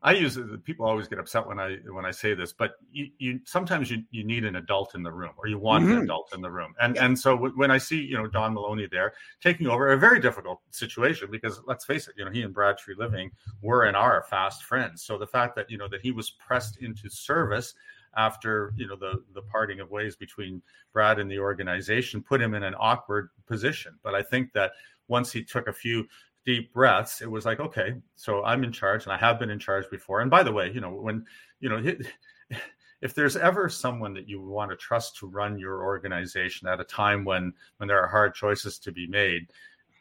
I 0.02 0.12
use 0.12 0.36
it. 0.36 0.64
People 0.64 0.86
always 0.86 1.08
get 1.08 1.18
upset 1.18 1.46
when 1.46 1.58
I 1.58 1.76
when 1.90 2.04
I 2.04 2.10
say 2.10 2.34
this, 2.34 2.52
but 2.52 2.76
you, 2.92 3.08
you 3.18 3.40
sometimes 3.44 3.90
you, 3.90 4.02
you 4.10 4.24
need 4.24 4.44
an 4.44 4.56
adult 4.56 4.94
in 4.94 5.02
the 5.02 5.10
room, 5.10 5.32
or 5.36 5.48
you 5.48 5.58
want 5.58 5.84
mm-hmm. 5.84 5.98
an 5.98 6.02
adult 6.02 6.34
in 6.34 6.40
the 6.40 6.50
room, 6.50 6.74
and 6.80 6.96
and 6.98 7.18
so 7.18 7.36
when 7.36 7.70
I 7.70 7.78
see 7.78 8.00
you 8.00 8.16
know 8.16 8.26
Don 8.26 8.54
Maloney 8.54 8.86
there 8.90 9.14
taking 9.40 9.66
over 9.66 9.92
a 9.92 9.98
very 9.98 10.20
difficult 10.20 10.60
situation 10.70 11.28
because 11.30 11.60
let's 11.66 11.84
face 11.84 12.08
it, 12.08 12.14
you 12.16 12.24
know 12.24 12.30
he 12.30 12.42
and 12.42 12.54
Brad 12.54 12.76
Treliving 12.78 13.30
were 13.62 13.84
and 13.84 13.96
are 13.96 14.24
fast 14.28 14.64
friends. 14.64 15.02
So 15.02 15.18
the 15.18 15.26
fact 15.26 15.56
that 15.56 15.70
you 15.70 15.78
know 15.78 15.88
that 15.88 16.02
he 16.02 16.12
was 16.12 16.30
pressed 16.30 16.78
into 16.78 17.08
service 17.08 17.74
after 18.16 18.72
you 18.76 18.86
know 18.86 18.96
the 18.96 19.22
the 19.34 19.42
parting 19.42 19.80
of 19.80 19.90
ways 19.90 20.14
between 20.14 20.62
Brad 20.92 21.18
and 21.18 21.30
the 21.30 21.38
organization 21.38 22.22
put 22.22 22.40
him 22.40 22.54
in 22.54 22.62
an 22.62 22.74
awkward 22.78 23.30
position. 23.46 23.98
But 24.02 24.14
I 24.14 24.22
think 24.22 24.52
that 24.52 24.72
once 25.08 25.32
he 25.32 25.44
took 25.44 25.68
a 25.68 25.72
few 25.72 26.06
deep 26.46 26.72
breaths, 26.72 27.20
it 27.20 27.30
was 27.30 27.44
like, 27.44 27.60
okay, 27.60 27.94
so 28.14 28.42
I'm 28.44 28.64
in 28.64 28.72
charge, 28.72 29.04
and 29.04 29.12
I 29.12 29.18
have 29.18 29.38
been 29.38 29.50
in 29.50 29.58
charge 29.58 29.90
before. 29.90 30.20
And 30.20 30.30
by 30.30 30.42
the 30.42 30.52
way, 30.52 30.70
you 30.72 30.80
know 30.80 30.90
when 30.90 31.26
you 31.60 31.68
know. 31.68 31.82
if 33.02 33.14
there's 33.14 33.36
ever 33.36 33.68
someone 33.68 34.14
that 34.14 34.26
you 34.26 34.40
want 34.40 34.70
to 34.70 34.76
trust 34.76 35.18
to 35.18 35.26
run 35.26 35.58
your 35.58 35.84
organization 35.84 36.66
at 36.66 36.80
a 36.80 36.84
time 36.84 37.26
when 37.26 37.52
when 37.76 37.88
there 37.88 38.00
are 38.00 38.06
hard 38.06 38.34
choices 38.34 38.78
to 38.78 38.90
be 38.90 39.06
made 39.06 39.46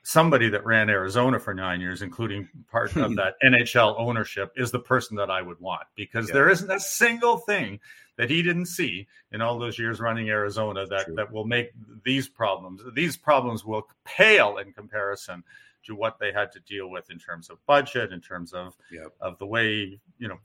somebody 0.06 0.50
that 0.50 0.64
ran 0.64 0.88
Arizona 0.88 1.40
for 1.40 1.54
nine 1.54 1.82
years, 1.82 2.04
including 2.04 2.48
part 2.70 2.96
of 2.96 3.08
hmm. 3.08 3.16
that 3.16 3.34
NHL 3.44 3.96
ownership, 3.98 4.54
is 4.56 4.70
the 4.70 4.80
person 4.80 5.18
that 5.18 5.32
I 5.32 5.42
would 5.42 5.60
want 5.60 5.82
because 5.96 6.30
yeah. 6.30 6.36
there 6.36 6.50
isn't 6.50 6.72
a 6.72 6.80
single 6.80 7.40
thing 7.40 7.80
that 8.16 8.30
he 8.30 8.44
didn't 8.44 8.68
see 8.68 9.08
in 9.32 9.42
all 9.42 9.58
those 9.58 9.80
years 9.80 10.00
running 10.00 10.30
Arizona 10.30 10.86
that, 10.86 11.08
that 11.16 11.32
will 11.32 11.46
make 11.46 11.72
these 12.04 12.30
problems, 12.30 12.82
these 12.94 13.18
problems 13.18 13.66
will 13.66 13.88
pale 14.06 14.58
in 14.58 14.72
comparison 14.74 15.44
to 15.86 15.95
what 15.95 16.20
they 16.20 16.32
had 16.32 16.52
to 16.52 16.60
deal 16.62 16.90
with 16.90 17.10
in 17.10 17.20
terms 17.20 17.49
of 17.49 17.57
budget, 17.66 18.12
in 18.12 18.22
terms 18.22 18.53
of 18.53 18.76
yep. 18.91 19.14
of 19.22 19.38
the 19.40 19.45
way 19.45 19.99
you 20.18 20.28
know 20.28 20.38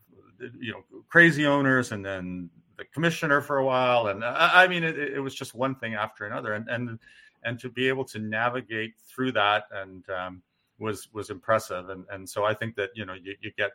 you 0.60 0.72
know 0.72 0.82
crazy 1.08 1.46
owners, 1.46 1.92
and 1.92 2.04
then 2.04 2.50
the 2.76 2.84
commissioner 2.86 3.40
for 3.40 3.58
a 3.58 3.64
while, 3.64 4.08
and 4.08 4.24
I, 4.24 4.64
I 4.64 4.68
mean 4.68 4.84
it, 4.84 4.98
it, 4.98 5.20
was 5.20 5.34
just 5.34 5.54
one 5.54 5.74
thing 5.74 5.94
after 5.94 6.24
another, 6.24 6.54
and 6.54 6.68
and 6.68 6.98
and 7.44 7.58
to 7.60 7.68
be 7.68 7.88
able 7.88 8.04
to 8.06 8.18
navigate 8.18 8.94
through 9.06 9.32
that 9.32 9.64
and 9.72 10.08
um, 10.10 10.42
was 10.78 11.08
was 11.12 11.30
impressive, 11.30 11.88
and 11.88 12.04
and 12.10 12.28
so 12.28 12.44
I 12.44 12.54
think 12.54 12.76
that 12.76 12.90
you 12.94 13.04
know 13.04 13.14
you, 13.14 13.34
you 13.40 13.52
get 13.56 13.70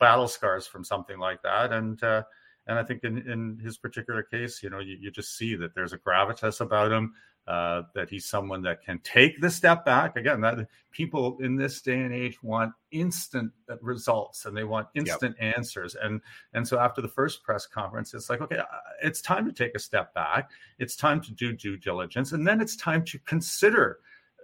battle 0.00 0.28
scars 0.28 0.66
from 0.66 0.84
something 0.84 1.18
like 1.18 1.42
that, 1.42 1.72
and 1.72 2.02
uh, 2.02 2.22
and 2.66 2.78
I 2.78 2.84
think 2.84 3.04
in, 3.04 3.18
in 3.28 3.58
his 3.62 3.76
particular 3.76 4.22
case, 4.22 4.62
you 4.62 4.70
know, 4.70 4.78
you, 4.78 4.96
you 5.00 5.10
just 5.10 5.36
see 5.36 5.56
that 5.56 5.74
there's 5.74 5.92
a 5.92 5.98
gravitas 5.98 6.60
about 6.60 6.92
him, 6.92 7.14
uh, 7.46 7.82
that 7.94 8.08
he's 8.08 8.26
someone 8.26 8.62
that 8.62 8.84
can 8.84 9.00
take 9.00 9.40
the 9.40 9.50
step 9.50 9.84
back. 9.84 10.16
Again, 10.16 10.40
that 10.42 10.68
people 10.92 11.38
in 11.40 11.56
this 11.56 11.80
day 11.80 12.00
and 12.00 12.14
age 12.14 12.42
want 12.42 12.72
instant 12.92 13.50
results 13.80 14.44
and 14.44 14.56
they 14.56 14.64
want 14.64 14.86
instant 14.94 15.36
yep. 15.40 15.56
answers. 15.56 15.96
And 16.00 16.20
and 16.52 16.66
so 16.66 16.78
after 16.78 17.00
the 17.00 17.08
first 17.08 17.42
press 17.42 17.66
conference, 17.66 18.14
it's 18.14 18.30
like, 18.30 18.40
okay, 18.40 18.58
uh, 18.58 18.64
it's 19.02 19.20
time 19.20 19.44
to 19.46 19.52
take 19.52 19.74
a 19.74 19.80
step 19.80 20.14
back. 20.14 20.50
It's 20.78 20.94
time 20.94 21.20
to 21.22 21.32
do 21.32 21.52
due 21.52 21.76
diligence, 21.76 22.32
and 22.32 22.46
then 22.46 22.60
it's 22.60 22.76
time 22.76 23.04
to 23.06 23.18
consider 23.20 23.98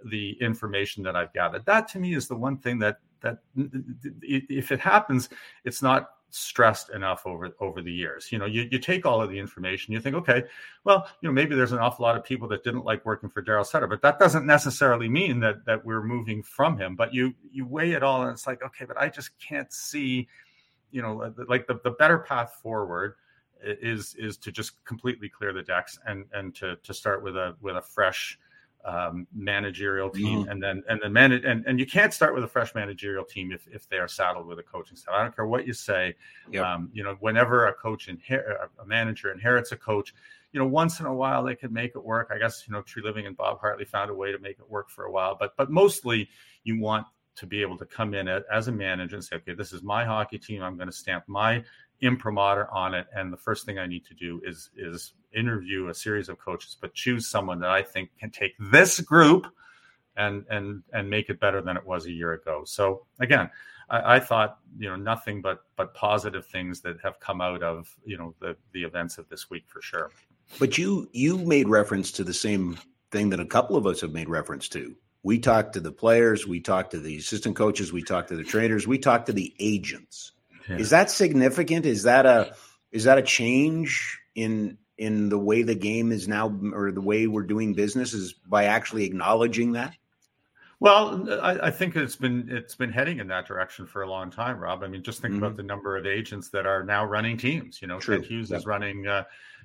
the 0.05 0.37
information 0.41 1.03
that 1.03 1.15
I've 1.15 1.33
gathered. 1.33 1.65
That 1.65 1.87
to 1.89 1.99
me 1.99 2.15
is 2.15 2.27
the 2.27 2.35
one 2.35 2.57
thing 2.57 2.79
that 2.79 2.99
that 3.21 3.39
if 4.21 4.71
it 4.71 4.79
happens, 4.79 5.29
it's 5.63 5.81
not 5.81 6.09
stressed 6.31 6.89
enough 6.91 7.25
over 7.25 7.49
over 7.59 7.81
the 7.81 7.91
years. 7.91 8.31
You 8.31 8.39
know, 8.39 8.45
you, 8.45 8.67
you 8.71 8.79
take 8.79 9.05
all 9.05 9.21
of 9.21 9.29
the 9.29 9.39
information, 9.39 9.93
you 9.93 9.99
think, 9.99 10.15
okay, 10.15 10.43
well, 10.83 11.07
you 11.21 11.29
know, 11.29 11.33
maybe 11.33 11.55
there's 11.55 11.71
an 11.71 11.79
awful 11.79 12.03
lot 12.03 12.15
of 12.15 12.23
people 12.23 12.47
that 12.49 12.63
didn't 12.63 12.85
like 12.85 13.05
working 13.05 13.29
for 13.29 13.41
Daryl 13.41 13.65
Sutter, 13.65 13.87
but 13.87 14.01
that 14.01 14.19
doesn't 14.19 14.45
necessarily 14.45 15.09
mean 15.09 15.39
that 15.39 15.65
that 15.65 15.83
we're 15.83 16.03
moving 16.03 16.43
from 16.43 16.77
him. 16.77 16.95
But 16.95 17.13
you 17.13 17.33
you 17.51 17.65
weigh 17.65 17.91
it 17.91 18.03
all, 18.03 18.21
and 18.23 18.31
it's 18.31 18.47
like, 18.47 18.63
okay, 18.63 18.85
but 18.85 18.97
I 18.97 19.09
just 19.09 19.31
can't 19.39 19.71
see, 19.71 20.27
you 20.91 21.01
know, 21.01 21.33
like 21.47 21.67
the, 21.67 21.79
the 21.83 21.91
better 21.91 22.19
path 22.19 22.59
forward 22.61 23.15
is 23.61 24.15
is 24.15 24.37
to 24.37 24.51
just 24.51 24.83
completely 24.85 25.29
clear 25.29 25.53
the 25.53 25.63
decks 25.63 25.99
and 26.05 26.25
and 26.33 26.55
to 26.55 26.77
to 26.77 26.93
start 26.93 27.23
with 27.23 27.35
a 27.35 27.55
with 27.61 27.75
a 27.75 27.81
fresh 27.81 28.39
um, 28.85 29.27
managerial 29.33 30.09
team, 30.09 30.41
mm-hmm. 30.41 30.49
and 30.49 30.63
then 30.63 30.83
and 30.89 30.99
then 31.03 31.11
manage 31.11 31.43
and, 31.43 31.65
and 31.65 31.79
you 31.79 31.85
can't 31.85 32.13
start 32.13 32.33
with 32.33 32.43
a 32.43 32.47
fresh 32.47 32.73
managerial 32.73 33.25
team 33.25 33.51
if, 33.51 33.67
if 33.67 33.87
they 33.89 33.97
are 33.97 34.07
saddled 34.07 34.47
with 34.47 34.59
a 34.59 34.63
coaching 34.63 34.95
staff. 34.95 35.13
I 35.13 35.23
don't 35.23 35.35
care 35.35 35.45
what 35.45 35.67
you 35.67 35.73
say. 35.73 36.15
Yep. 36.51 36.63
Um, 36.63 36.89
you 36.93 37.03
know, 37.03 37.17
whenever 37.19 37.67
a 37.67 37.73
coach 37.73 38.07
inher- 38.07 38.67
a 38.81 38.85
manager 38.85 39.31
inherits 39.31 39.71
a 39.73 39.77
coach, 39.77 40.13
you 40.53 40.59
know, 40.59 40.65
once 40.65 40.99
in 40.99 41.05
a 41.05 41.13
while 41.13 41.43
they 41.43 41.55
can 41.55 41.73
make 41.73 41.91
it 41.95 42.03
work. 42.03 42.31
I 42.33 42.37
guess 42.37 42.63
you 42.67 42.73
know, 42.73 42.81
Treliving 42.81 43.27
and 43.27 43.35
Bob 43.35 43.59
Hartley 43.59 43.85
found 43.85 44.09
a 44.09 44.15
way 44.15 44.31
to 44.31 44.39
make 44.39 44.59
it 44.59 44.69
work 44.69 44.89
for 44.89 45.05
a 45.05 45.11
while, 45.11 45.35
but 45.37 45.55
but 45.57 45.69
mostly 45.69 46.29
you 46.63 46.79
want 46.79 47.05
to 47.35 47.45
be 47.45 47.61
able 47.61 47.77
to 47.77 47.85
come 47.85 48.13
in 48.13 48.27
as 48.27 48.67
a 48.67 48.71
manager 48.71 49.15
and 49.15 49.23
say, 49.23 49.37
okay, 49.37 49.53
this 49.53 49.71
is 49.71 49.81
my 49.81 50.03
hockey 50.03 50.37
team. 50.37 50.61
I'm 50.61 50.75
going 50.75 50.89
to 50.89 50.95
stamp 50.95 51.23
my 51.27 51.63
imprimatur 52.01 52.67
on 52.71 52.93
it, 52.93 53.07
and 53.13 53.31
the 53.31 53.37
first 53.37 53.65
thing 53.65 53.77
I 53.77 53.87
need 53.87 54.05
to 54.05 54.13
do 54.13 54.41
is 54.45 54.69
is 54.77 55.13
interview 55.33 55.87
a 55.87 55.93
series 55.93 56.29
of 56.29 56.39
coaches, 56.39 56.77
but 56.79 56.93
choose 56.93 57.27
someone 57.27 57.59
that 57.59 57.69
I 57.69 57.81
think 57.83 58.09
can 58.19 58.31
take 58.31 58.53
this 58.59 58.99
group 58.99 59.47
and 60.17 60.45
and 60.49 60.83
and 60.93 61.09
make 61.09 61.29
it 61.29 61.39
better 61.39 61.61
than 61.61 61.77
it 61.77 61.85
was 61.85 62.05
a 62.05 62.11
year 62.11 62.33
ago. 62.33 62.63
So 62.65 63.05
again, 63.19 63.49
I, 63.89 64.15
I, 64.15 64.19
thought 64.19 64.59
you 64.77 64.89
know 64.89 64.95
nothing 64.95 65.41
but 65.41 65.63
but 65.75 65.93
positive 65.93 66.45
things 66.45 66.81
that 66.81 66.99
have 67.01 67.19
come 67.19 67.41
out 67.41 67.63
of 67.63 67.89
you 68.05 68.17
know 68.17 68.35
the 68.39 68.55
the 68.73 68.83
events 68.83 69.17
of 69.17 69.29
this 69.29 69.49
week 69.49 69.65
for 69.67 69.81
sure. 69.81 70.11
But 70.59 70.77
you 70.77 71.09
you 71.13 71.37
made 71.37 71.67
reference 71.69 72.11
to 72.13 72.23
the 72.23 72.33
same 72.33 72.77
thing 73.11 73.29
that 73.29 73.39
a 73.39 73.45
couple 73.45 73.75
of 73.75 73.87
us 73.87 74.01
have 74.01 74.11
made 74.11 74.29
reference 74.29 74.67
to. 74.69 74.95
We 75.23 75.39
talked 75.39 75.73
to 75.73 75.79
the 75.79 75.91
players, 75.91 76.47
we 76.47 76.59
talked 76.59 76.91
to 76.91 76.99
the 76.99 77.17
assistant 77.17 77.55
coaches, 77.55 77.91
we 77.91 78.03
talked 78.03 78.29
to 78.29 78.37
the 78.37 78.43
trainers, 78.43 78.87
we 78.87 78.97
talked 78.97 79.25
to 79.25 79.33
the 79.33 79.53
agents. 79.59 80.31
Yeah. 80.69 80.77
Is 80.77 80.91
that 80.91 81.09
significant? 81.09 81.85
Is 81.85 82.03
that 82.03 82.25
a 82.25 82.55
is 82.91 83.05
that 83.05 83.17
a 83.17 83.21
change 83.21 84.19
in 84.35 84.77
in 84.99 85.29
the 85.29 85.39
way 85.39 85.63
the 85.63 85.75
game 85.75 86.11
is 86.11 86.27
now 86.27 86.53
or 86.73 86.91
the 86.91 87.01
way 87.01 87.25
we're 87.25 87.43
doing 87.43 87.73
business 87.73 88.13
is 88.13 88.33
by 88.33 88.65
actually 88.65 89.05
acknowledging 89.05 89.71
that? 89.71 89.95
Well, 90.81 91.27
I, 91.41 91.67
I, 91.67 91.71
think 91.71 91.95
it's 91.95 92.15
been 92.15 92.47
it's 92.49 92.75
been 92.75 92.91
heading 92.91 93.19
in 93.19 93.27
that 93.27 93.45
direction 93.45 93.85
for 93.85 94.03
a 94.03 94.09
long 94.09 94.29
time, 94.29 94.59
Rob. 94.59 94.83
I 94.83 94.87
mean, 94.87 95.03
just 95.03 95.21
think 95.21 95.33
mm-hmm. 95.33 95.43
about 95.43 95.57
the 95.57 95.63
number 95.63 95.97
of 95.97 96.05
agents 96.05 96.49
that 96.49 96.65
are 96.65 96.83
now 96.83 97.03
running 97.03 97.37
teams. 97.37 97.81
You 97.81 97.87
know, 97.89 97.99
True. 97.99 98.17
Kent 98.17 98.27
Hughes 98.27 98.49
yep. 98.49 98.59
is 98.59 98.65
running 98.65 99.07
uh, 99.07 99.23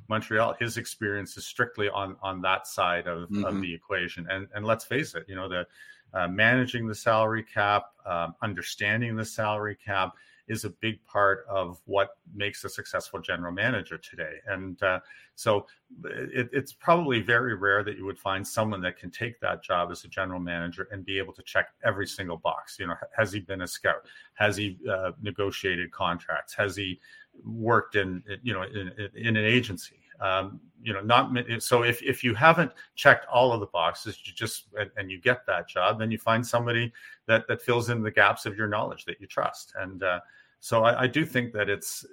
Montreal. 0.09 0.57
His 0.59 0.77
experience 0.77 1.37
is 1.37 1.47
strictly 1.47 1.89
on 1.89 2.17
on 2.23 2.41
that 2.43 2.67
side 2.67 3.07
of, 3.07 3.29
mm-hmm. 3.29 3.45
of 3.45 3.61
the 3.61 3.73
equation. 3.73 4.27
And 4.29 4.49
and 4.55 4.65
let's 4.65 4.85
face 4.85 5.15
it, 5.15 5.25
you 5.29 5.37
know, 5.37 5.49
the 5.49 5.67
uh, 6.15 6.29
managing 6.29 6.87
the 6.87 6.95
salary 6.95 7.45
cap, 7.45 7.87
um, 8.07 8.35
understanding 8.43 9.15
the 9.15 9.25
salary 9.25 9.77
cap 9.77 10.15
is 10.49 10.65
a 10.65 10.71
big 10.71 11.05
part 11.05 11.47
of 11.49 11.81
what 11.87 12.11
makes 12.35 12.65
a 12.65 12.69
successful 12.69 13.21
general 13.21 13.53
manager 13.53 13.97
today. 13.97 14.35
And 14.47 14.83
uh, 14.83 15.01
so 15.35 15.67
it, 16.05 16.49
it's 16.53 16.73
probably 16.73 17.21
very 17.21 17.55
rare 17.55 17.83
that 17.83 17.97
you 17.97 18.05
would 18.05 18.19
find 18.19 18.47
someone 18.47 18.81
that 18.83 18.99
can 18.99 19.11
take 19.11 19.41
that 19.41 19.63
job 19.63 19.91
as 19.91 20.05
a 20.05 20.09
general 20.09 20.41
manager 20.41 20.89
and 20.93 21.05
be 21.05 21.19
able 21.19 21.33
to 21.35 21.43
check 21.43 21.69
every 21.85 22.07
single 22.07 22.37
box. 22.37 22.79
You 22.79 22.89
know, 22.89 22.95
has 23.17 23.33
he 23.33 23.41
been 23.41 23.63
a 23.63 23.67
scout? 23.67 24.07
Has 24.35 24.57
he 24.57 24.79
uh, 24.91 25.13
negotiated 25.23 25.91
contracts? 25.93 26.55
Has 26.55 26.77
he 26.77 27.01
worked 27.45 27.97
in, 27.97 28.23
you 28.43 28.53
know, 28.53 28.63
in, 28.63 28.93
in 29.15 29.37
an 29.37 29.45
agency? 29.45 30.04
Um, 30.21 30.61
you 30.83 30.93
know, 30.93 31.01
not 31.01 31.33
so 31.59 31.83
if, 31.83 32.03
if 32.03 32.23
you 32.23 32.35
haven't 32.35 32.71
checked 32.95 33.27
all 33.27 33.53
of 33.53 33.61
the 33.61 33.67
boxes, 33.67 34.19
you 34.25 34.33
just 34.33 34.67
and, 34.79 34.91
and, 34.97 35.11
you 35.11 35.19
get 35.19 35.47
that 35.47 35.67
job, 35.67 35.99
then 35.99 36.11
you 36.11 36.19
find 36.19 36.47
somebody 36.47 36.93
that 37.27 37.49
that 37.49 37.63
fills 37.63 37.89
in 37.89 38.03
the 38.03 38.11
gaps 38.11 38.45
of 38.45 38.57
your 38.57 38.69
knowledge 38.69 39.05
that 39.07 39.21
you 39.21 39.27
trust. 39.27 39.73
And 39.79 40.03
uh, 40.03 40.21
so 40.61 40.85
I, 40.85 41.03
I, 41.03 41.07
do 41.07 41.25
think 41.25 41.53
that 41.55 41.71
it's 41.71 42.05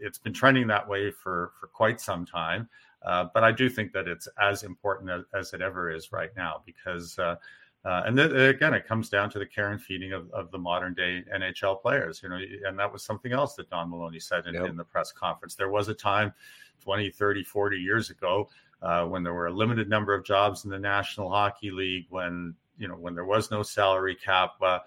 it's 0.00 0.18
been 0.18 0.32
trending 0.32 0.68
that 0.68 0.88
way 0.88 1.10
for 1.10 1.52
for 1.58 1.66
quite 1.66 2.00
some 2.00 2.24
time. 2.24 2.68
Uh, 3.04 3.26
but 3.34 3.42
I 3.42 3.50
do 3.50 3.68
think 3.68 3.92
that 3.92 4.06
it's 4.06 4.28
as 4.40 4.62
important 4.62 5.10
as, 5.10 5.24
as, 5.34 5.52
it 5.52 5.60
ever 5.60 5.90
is 5.90 6.12
right 6.12 6.30
now 6.36 6.62
because. 6.64 7.18
Uh, 7.18 7.36
uh, 7.84 8.02
and 8.06 8.16
then 8.16 8.34
again, 8.36 8.74
it 8.74 8.86
comes 8.86 9.08
down 9.08 9.28
to 9.30 9.38
the 9.38 9.46
care 9.46 9.72
and 9.72 9.82
feeding 9.82 10.12
of, 10.12 10.30
of 10.32 10.50
the 10.52 10.58
modern 10.58 10.94
day 10.94 11.24
NHL 11.34 11.82
players, 11.82 12.22
you 12.22 12.28
know, 12.28 12.38
and 12.66 12.78
that 12.78 12.92
was 12.92 13.02
something 13.02 13.32
else 13.32 13.54
that 13.56 13.68
Don 13.70 13.90
Maloney 13.90 14.20
said 14.20 14.46
in, 14.46 14.54
yep. 14.54 14.66
in 14.66 14.76
the 14.76 14.84
press 14.84 15.10
conference. 15.10 15.56
There 15.56 15.70
was 15.70 15.88
a 15.88 15.94
time 15.94 16.32
20, 16.84 17.10
30, 17.10 17.42
40 17.42 17.76
years 17.78 18.10
ago 18.10 18.48
uh, 18.82 19.04
when 19.04 19.24
there 19.24 19.34
were 19.34 19.46
a 19.46 19.52
limited 19.52 19.88
number 19.88 20.14
of 20.14 20.24
jobs 20.24 20.64
in 20.64 20.70
the 20.70 20.78
National 20.78 21.28
Hockey 21.28 21.70
League, 21.70 22.06
when 22.10 22.54
you 22.78 22.88
know 22.88 22.94
when 22.94 23.14
there 23.14 23.24
was 23.24 23.50
no 23.50 23.62
salary 23.62 24.16
cap. 24.16 24.54
Uh, 24.60 24.78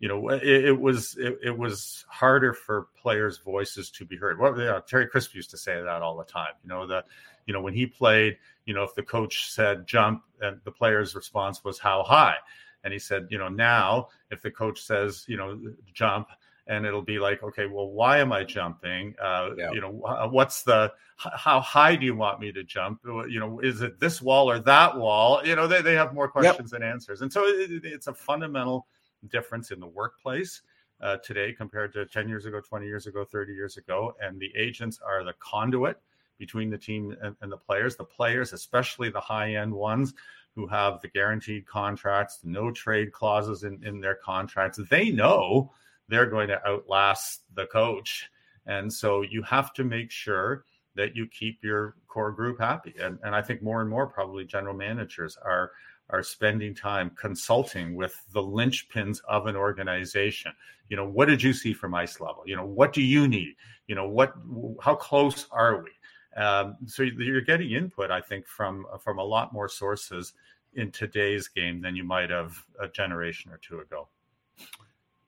you 0.00 0.08
know, 0.08 0.28
it, 0.28 0.42
it 0.42 0.78
was 0.78 1.16
it, 1.18 1.38
it, 1.42 1.56
was 1.56 2.04
harder 2.08 2.52
for 2.52 2.88
players' 3.00 3.38
voices 3.38 3.90
to 3.92 4.04
be 4.04 4.16
heard. 4.16 4.38
Well, 4.38 4.58
you 4.58 4.64
know, 4.64 4.80
Terry 4.80 5.06
Crisp 5.06 5.34
used 5.34 5.50
to 5.50 5.56
say 5.56 5.80
that 5.80 6.02
all 6.02 6.16
the 6.16 6.24
time. 6.24 6.52
You 6.62 6.68
know, 6.68 6.86
that 6.88 7.06
you 7.46 7.52
know 7.54 7.60
when 7.60 7.74
he 7.74 7.86
played, 7.86 8.36
you 8.66 8.74
know, 8.74 8.82
if 8.82 8.94
the 8.94 9.02
coach 9.02 9.50
said 9.50 9.86
jump, 9.86 10.22
and 10.40 10.60
the 10.64 10.72
player's 10.72 11.14
response 11.14 11.64
was 11.64 11.78
how 11.78 12.02
high, 12.02 12.36
and 12.82 12.92
he 12.92 12.98
said, 12.98 13.26
you 13.30 13.38
know, 13.38 13.48
now 13.48 14.08
if 14.30 14.42
the 14.42 14.50
coach 14.50 14.82
says, 14.82 15.24
you 15.28 15.36
know, 15.36 15.58
jump, 15.92 16.28
and 16.66 16.86
it'll 16.86 17.02
be 17.02 17.18
like 17.18 17.42
okay 17.42 17.66
well 17.66 17.88
why 17.88 18.18
am 18.18 18.32
i 18.32 18.42
jumping? 18.42 19.14
Uh, 19.20 19.50
yeah. 19.56 19.70
you 19.72 19.80
know 19.80 19.90
what's 20.30 20.62
the 20.62 20.92
how 21.16 21.60
high 21.60 21.94
do 21.94 22.04
you 22.04 22.14
want 22.14 22.40
me 22.40 22.50
to 22.52 22.64
jump? 22.64 23.00
Uh, 23.06 23.24
you 23.26 23.38
know 23.38 23.60
is 23.60 23.82
it 23.82 24.00
this 24.00 24.22
wall 24.22 24.50
or 24.50 24.58
that 24.60 24.96
wall? 24.96 25.40
You 25.44 25.56
know 25.56 25.66
they, 25.66 25.82
they 25.82 25.94
have 25.94 26.14
more 26.14 26.28
questions 26.28 26.72
yep. 26.72 26.80
than 26.80 26.88
answers. 26.88 27.22
And 27.22 27.32
so 27.32 27.44
it, 27.44 27.84
it's 27.84 28.06
a 28.06 28.14
fundamental 28.14 28.86
difference 29.28 29.70
in 29.70 29.80
the 29.80 29.86
workplace 29.86 30.62
uh, 31.00 31.16
today 31.18 31.52
compared 31.52 31.92
to 31.92 32.06
10 32.06 32.28
years 32.28 32.46
ago 32.46 32.60
20 32.60 32.86
years 32.86 33.06
ago 33.06 33.24
30 33.24 33.52
years 33.52 33.76
ago 33.76 34.14
and 34.22 34.38
the 34.38 34.52
agents 34.56 35.00
are 35.04 35.24
the 35.24 35.34
conduit 35.38 36.00
between 36.38 36.70
the 36.70 36.78
team 36.78 37.16
and, 37.22 37.36
and 37.40 37.50
the 37.50 37.56
players 37.56 37.96
the 37.96 38.04
players 38.04 38.52
especially 38.52 39.10
the 39.10 39.20
high 39.20 39.54
end 39.54 39.72
ones 39.72 40.14
who 40.54 40.66
have 40.66 41.00
the 41.00 41.08
guaranteed 41.08 41.66
contracts 41.66 42.40
no 42.44 42.70
trade 42.70 43.12
clauses 43.12 43.64
in, 43.64 43.80
in 43.84 44.00
their 44.00 44.16
contracts 44.16 44.78
they 44.90 45.10
know 45.10 45.70
they're 46.08 46.26
going 46.26 46.48
to 46.48 46.66
outlast 46.66 47.42
the 47.54 47.66
coach. 47.66 48.30
And 48.66 48.92
so 48.92 49.22
you 49.22 49.42
have 49.42 49.72
to 49.74 49.84
make 49.84 50.10
sure 50.10 50.64
that 50.96 51.16
you 51.16 51.26
keep 51.26 51.62
your 51.62 51.96
core 52.08 52.32
group 52.32 52.60
happy. 52.60 52.94
And, 53.00 53.18
and 53.24 53.34
I 53.34 53.42
think 53.42 53.62
more 53.62 53.80
and 53.80 53.90
more 53.90 54.06
probably 54.06 54.44
general 54.44 54.74
managers 54.74 55.36
are 55.42 55.72
are 56.10 56.22
spending 56.22 56.74
time 56.74 57.10
consulting 57.18 57.94
with 57.94 58.14
the 58.34 58.42
linchpins 58.42 59.20
of 59.26 59.46
an 59.46 59.56
organization. 59.56 60.52
You 60.90 60.98
know, 60.98 61.08
what 61.08 61.28
did 61.28 61.42
you 61.42 61.54
see 61.54 61.72
from 61.72 61.94
ice 61.94 62.20
level? 62.20 62.42
You 62.44 62.56
know, 62.56 62.66
what 62.66 62.92
do 62.92 63.00
you 63.00 63.26
need? 63.26 63.54
You 63.86 63.94
know, 63.94 64.06
what 64.06 64.34
how 64.82 64.96
close 64.96 65.46
are 65.50 65.82
we? 65.82 65.90
Um, 66.36 66.76
so 66.86 67.02
you're 67.02 67.40
getting 67.40 67.70
input, 67.70 68.10
I 68.10 68.20
think, 68.20 68.46
from 68.46 68.86
from 69.00 69.18
a 69.18 69.24
lot 69.24 69.52
more 69.52 69.68
sources 69.68 70.32
in 70.74 70.90
today's 70.90 71.48
game 71.48 71.80
than 71.80 71.94
you 71.94 72.04
might 72.04 72.30
have 72.30 72.64
a 72.80 72.88
generation 72.88 73.52
or 73.52 73.58
two 73.58 73.80
ago. 73.80 74.08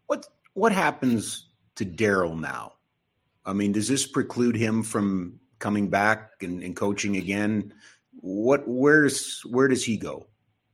What 0.06 0.26
what 0.54 0.72
happens 0.72 1.46
to 1.76 1.84
Daryl 1.84 2.38
now? 2.38 2.74
I 3.44 3.52
mean, 3.52 3.72
does 3.72 3.88
this 3.88 4.06
preclude 4.06 4.56
him 4.56 4.82
from 4.82 5.38
coming 5.58 5.88
back 5.88 6.42
and, 6.42 6.62
and 6.62 6.74
coaching 6.74 7.16
again? 7.16 7.72
What 8.20 8.64
where's 8.66 9.42
where 9.42 9.68
does 9.68 9.84
he 9.84 9.96
go? 9.96 10.26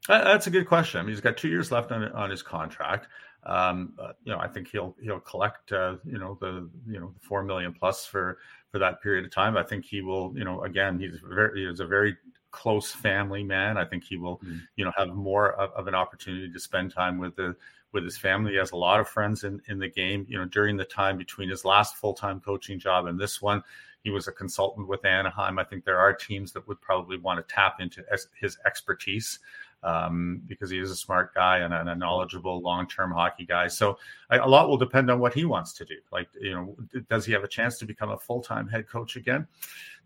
Uh, 0.08 0.24
that's 0.24 0.46
a 0.46 0.50
good 0.50 0.66
question. 0.66 1.00
I 1.00 1.02
mean, 1.02 1.10
he's 1.10 1.20
got 1.20 1.36
two 1.36 1.48
years 1.48 1.70
left 1.70 1.92
on 1.92 2.04
on 2.12 2.30
his 2.30 2.42
contract. 2.42 3.08
Um, 3.44 3.94
uh, 3.98 4.12
you 4.24 4.32
know, 4.32 4.38
I 4.38 4.48
think 4.48 4.68
he'll 4.68 4.96
he'll 5.02 5.20
collect 5.20 5.72
uh, 5.72 5.96
you 6.04 6.18
know 6.18 6.36
the 6.40 6.68
you 6.86 7.00
know 7.00 7.12
the 7.12 7.20
four 7.20 7.42
million 7.42 7.72
plus 7.72 8.04
for 8.04 8.38
for 8.70 8.78
that 8.78 9.02
period 9.02 9.24
of 9.24 9.30
time. 9.30 9.56
I 9.56 9.62
think 9.62 9.84
he 9.84 10.00
will. 10.00 10.32
You 10.36 10.44
know, 10.44 10.62
again, 10.62 10.98
he's 10.98 11.18
very 11.22 11.68
he's 11.68 11.80
a 11.80 11.86
very 11.86 12.16
close 12.50 12.92
family 12.92 13.42
man. 13.42 13.76
I 13.78 13.84
think 13.84 14.04
he 14.04 14.16
will 14.16 14.38
mm-hmm. 14.38 14.58
you 14.76 14.84
know 14.84 14.92
have 14.96 15.08
more 15.08 15.52
of, 15.54 15.70
of, 15.72 15.86
an 15.86 15.94
opportunity 15.94 16.52
to 16.52 16.60
spend 16.60 16.92
time 16.92 17.18
with 17.18 17.34
the 17.36 17.56
with 17.92 18.04
his 18.04 18.18
family. 18.18 18.52
He 18.52 18.58
has 18.58 18.72
a 18.72 18.76
lot 18.76 19.00
of 19.00 19.08
friends 19.08 19.44
in, 19.44 19.60
in 19.68 19.78
the 19.78 19.88
game. 19.88 20.26
You 20.28 20.38
know, 20.38 20.44
during 20.46 20.76
the 20.76 20.84
time 20.84 21.16
between 21.16 21.48
his 21.48 21.64
last 21.64 21.96
full 21.96 22.14
time 22.14 22.40
coaching 22.40 22.78
job 22.78 23.06
and 23.06 23.18
this 23.18 23.40
one, 23.40 23.62
he 24.02 24.10
was 24.10 24.28
a 24.28 24.32
consultant 24.32 24.88
with 24.88 25.04
Anaheim. 25.04 25.58
I 25.58 25.64
think 25.64 25.84
there 25.84 25.98
are 25.98 26.12
teams 26.12 26.52
that 26.52 26.66
would 26.66 26.80
probably 26.80 27.18
want 27.18 27.46
to 27.46 27.54
tap 27.54 27.80
into 27.80 28.04
his 28.40 28.58
expertise 28.66 29.38
um, 29.82 30.42
because 30.46 30.70
he 30.70 30.78
is 30.78 30.90
a 30.90 30.96
smart 30.96 31.34
guy 31.34 31.58
and 31.58 31.74
a, 31.74 31.94
knowledgeable 31.94 32.60
long-term 32.60 33.12
hockey 33.12 33.44
guy. 33.44 33.68
So 33.68 33.98
I, 34.30 34.36
a 34.36 34.46
lot 34.46 34.68
will 34.68 34.76
depend 34.76 35.10
on 35.10 35.18
what 35.18 35.34
he 35.34 35.44
wants 35.44 35.72
to 35.74 35.84
do. 35.84 35.96
Like, 36.10 36.28
you 36.40 36.54
know, 36.54 36.76
does 37.10 37.24
he 37.26 37.32
have 37.32 37.44
a 37.44 37.48
chance 37.48 37.78
to 37.78 37.84
become 37.84 38.10
a 38.10 38.18
full-time 38.18 38.68
head 38.68 38.88
coach 38.88 39.16
again? 39.16 39.46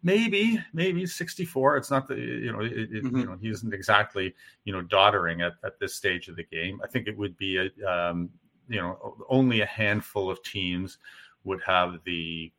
Maybe, 0.03 0.63
maybe 0.73 1.07
64. 1.07 1.77
It's 1.77 1.91
not 1.91 2.09
the, 2.09 2.17
you 2.17 2.53
know, 2.53 2.61
it, 2.61 2.73
it, 2.73 3.05
mm-hmm. 3.05 3.17
you 3.19 3.27
know, 3.27 3.37
he 3.41 3.49
isn't 3.49 3.75
exactly, 3.75 4.35
you 4.65 4.73
know, 4.73 4.83
doddering 4.83 5.43
at, 5.43 5.55
at 5.65 5.79
this 5.79 5.95
stage 5.95 6.29
of 6.29 6.37
the 6.37 6.45
game. 6.45 6.81
I 6.83 6.87
think 6.87 7.07
it 7.07 7.17
would 7.17 7.37
be 7.37 7.59
a, 7.59 7.91
um, 7.91 8.31
you 8.69 8.81
know, 8.81 9.17
only 9.29 9.61
a 9.61 9.67
handful 9.67 10.31
of 10.31 10.43
teams 10.43 10.99
would 11.45 11.63
have 11.65 12.01
the 12.05 12.53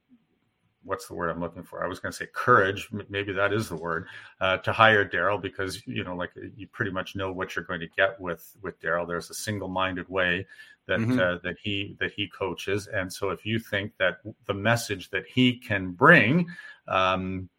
what's 0.87 1.07
the 1.07 1.13
word 1.13 1.29
I'm 1.29 1.41
looking 1.41 1.63
for? 1.63 1.83
I 1.83 1.87
was 1.87 1.99
going 1.99 2.11
to 2.11 2.17
say 2.17 2.27
courage. 2.33 2.89
Maybe 3.09 3.33
that 3.33 3.53
is 3.53 3.67
the 3.69 3.75
word 3.75 4.07
uh, 4.39 4.57
to 4.57 4.71
hire 4.71 5.07
Daryl 5.07 5.39
because 5.39 5.85
you 5.85 6.03
know, 6.03 6.15
like 6.15 6.31
you 6.55 6.67
pretty 6.67 6.91
much 6.91 7.15
know 7.15 7.31
what 7.31 7.55
you're 7.55 7.65
going 7.65 7.81
to 7.81 7.89
get 7.95 8.19
with 8.19 8.55
with 8.63 8.81
Daryl. 8.81 9.07
There's 9.07 9.29
a 9.29 9.35
single-minded 9.35 10.07
way 10.09 10.47
that 10.87 10.99
mm-hmm. 10.99 11.19
uh, 11.19 11.37
that 11.43 11.57
he 11.61 11.95
that 11.99 12.13
he 12.13 12.27
coaches, 12.27 12.87
and 12.87 13.11
so 13.11 13.29
if 13.29 13.45
you 13.45 13.59
think 13.59 13.91
that 13.99 14.19
the 14.45 14.53
message 14.53 15.09
that 15.11 15.25
he 15.27 15.57
can 15.57 15.91
bring. 15.91 16.47
Um, 16.87 17.49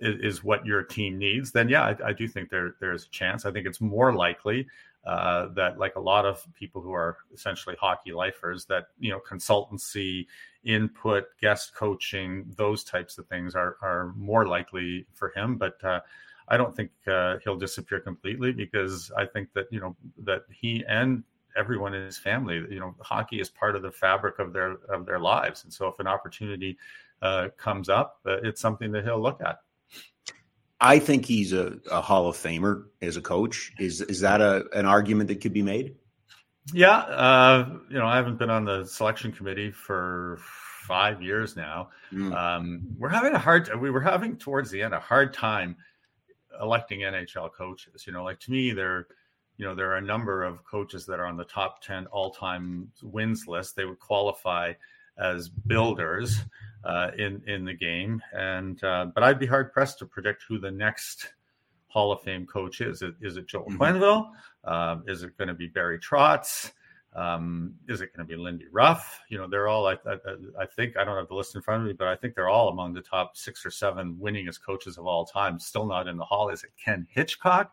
is, 0.00 0.34
is 0.34 0.44
what 0.44 0.66
your 0.66 0.82
team 0.82 1.18
needs, 1.18 1.52
then 1.52 1.68
yeah, 1.68 1.82
I, 1.82 2.08
I 2.08 2.12
do 2.12 2.26
think 2.26 2.50
there 2.50 2.74
there's 2.80 3.06
a 3.06 3.10
chance. 3.10 3.46
I 3.46 3.52
think 3.52 3.64
it's 3.64 3.80
more 3.80 4.12
likely 4.12 4.66
uh, 5.06 5.48
that 5.54 5.78
like 5.78 5.96
a 5.96 6.00
lot 6.00 6.24
of 6.24 6.44
people 6.54 6.80
who 6.80 6.92
are 6.92 7.18
essentially 7.32 7.76
hockey 7.78 8.12
lifers 8.12 8.64
that 8.66 8.86
you 8.98 9.10
know 9.10 9.20
consultancy 9.20 10.26
input 10.64 11.24
guest 11.40 11.74
coaching 11.74 12.44
those 12.56 12.84
types 12.84 13.18
of 13.18 13.26
things 13.26 13.54
are 13.54 13.76
are 13.82 14.12
more 14.16 14.46
likely 14.46 15.06
for 15.12 15.32
him 15.36 15.56
but 15.56 15.82
uh, 15.84 16.00
i 16.48 16.56
don't 16.56 16.74
think 16.74 16.90
uh, 17.06 17.36
he'll 17.44 17.56
disappear 17.56 18.00
completely 18.00 18.52
because 18.52 19.10
i 19.16 19.24
think 19.24 19.52
that 19.52 19.66
you 19.70 19.80
know 19.80 19.96
that 20.18 20.42
he 20.50 20.84
and 20.88 21.22
everyone 21.56 21.94
in 21.94 22.04
his 22.04 22.18
family 22.18 22.64
you 22.70 22.80
know 22.80 22.94
hockey 23.00 23.40
is 23.40 23.48
part 23.48 23.76
of 23.76 23.82
the 23.82 23.92
fabric 23.92 24.38
of 24.38 24.52
their 24.52 24.72
of 24.88 25.06
their 25.06 25.20
lives 25.20 25.64
and 25.64 25.72
so 25.72 25.86
if 25.86 25.98
an 26.00 26.06
opportunity 26.06 26.76
uh, 27.22 27.48
comes 27.56 27.88
up 27.88 28.20
uh, 28.26 28.38
it's 28.42 28.60
something 28.60 28.90
that 28.90 29.04
he'll 29.04 29.22
look 29.22 29.40
at 29.40 29.60
I 30.80 30.98
think 30.98 31.24
he's 31.24 31.54
a, 31.54 31.78
a 31.90 32.02
Hall 32.02 32.28
of 32.28 32.36
Famer 32.36 32.84
as 33.00 33.16
a 33.16 33.22
coach. 33.22 33.72
Is 33.78 34.02
is 34.02 34.20
that 34.20 34.42
a 34.42 34.66
an 34.74 34.84
argument 34.84 35.28
that 35.28 35.40
could 35.40 35.54
be 35.54 35.62
made? 35.62 35.96
Yeah, 36.72 36.98
uh, 36.98 37.68
you 37.90 37.98
know, 37.98 38.06
I 38.06 38.16
haven't 38.16 38.38
been 38.38 38.50
on 38.50 38.64
the 38.64 38.84
selection 38.84 39.32
committee 39.32 39.70
for 39.70 40.38
five 40.40 41.22
years 41.22 41.56
now. 41.56 41.90
Mm. 42.12 42.34
Um, 42.34 42.82
we're 42.98 43.10
having 43.10 43.34
a 43.34 43.38
hard. 43.38 43.68
We 43.80 43.90
were 43.90 44.00
having 44.00 44.36
towards 44.36 44.70
the 44.70 44.82
end 44.82 44.94
a 44.94 45.00
hard 45.00 45.34
time 45.34 45.76
electing 46.60 47.00
NHL 47.00 47.52
coaches. 47.52 48.06
You 48.06 48.12
know, 48.12 48.24
like 48.24 48.40
to 48.40 48.50
me, 48.50 48.72
there, 48.72 49.08
you 49.58 49.66
know, 49.66 49.74
there 49.74 49.90
are 49.90 49.96
a 49.96 50.02
number 50.02 50.42
of 50.42 50.64
coaches 50.64 51.04
that 51.06 51.20
are 51.20 51.26
on 51.26 51.36
the 51.36 51.44
top 51.44 51.82
ten 51.82 52.06
all 52.06 52.30
time 52.30 52.90
wins 53.02 53.46
list. 53.46 53.76
They 53.76 53.84
would 53.84 53.98
qualify 53.98 54.72
as 55.18 55.48
builders 55.48 56.40
uh, 56.84 57.10
in 57.18 57.42
in 57.46 57.64
the 57.64 57.74
game. 57.74 58.22
And 58.32 58.82
uh, 58.82 59.06
but 59.14 59.22
I'd 59.22 59.38
be 59.38 59.46
hard 59.46 59.72
pressed 59.72 59.98
to 59.98 60.06
predict 60.06 60.44
who 60.48 60.58
the 60.58 60.70
next 60.70 61.34
Hall 61.88 62.10
of 62.12 62.22
Fame 62.22 62.46
coach 62.46 62.80
is. 62.80 62.96
Is 62.96 63.02
it, 63.02 63.14
is 63.20 63.36
it 63.36 63.46
joel 63.46 63.66
mm-hmm. 63.66 63.82
Quenneville? 63.82 64.30
Um, 64.66 65.04
is 65.06 65.22
it 65.22 65.36
going 65.36 65.48
to 65.48 65.54
be 65.54 65.66
Barry 65.66 65.98
Trotz? 65.98 66.72
Um, 67.14 67.74
is 67.88 68.00
it 68.00 68.14
going 68.14 68.26
to 68.26 68.36
be 68.36 68.40
Lindy 68.40 68.66
Ruff? 68.72 69.20
You 69.28 69.38
know, 69.38 69.46
they're 69.46 69.68
all. 69.68 69.86
I, 69.86 69.92
I, 70.04 70.16
I, 70.60 70.66
think 70.66 70.96
I 70.96 71.04
don't 71.04 71.16
have 71.16 71.28
the 71.28 71.34
list 71.34 71.54
in 71.54 71.62
front 71.62 71.82
of 71.82 71.86
me, 71.86 71.92
but 71.92 72.08
I 72.08 72.16
think 72.16 72.34
they're 72.34 72.48
all 72.48 72.70
among 72.70 72.92
the 72.92 73.02
top 73.02 73.36
six 73.36 73.64
or 73.64 73.70
seven 73.70 74.18
winningest 74.20 74.64
coaches 74.66 74.98
of 74.98 75.06
all 75.06 75.24
time. 75.24 75.60
Still 75.60 75.86
not 75.86 76.08
in 76.08 76.16
the 76.16 76.24
hall. 76.24 76.48
Is 76.48 76.64
it 76.64 76.70
Ken 76.82 77.06
Hitchcock? 77.08 77.70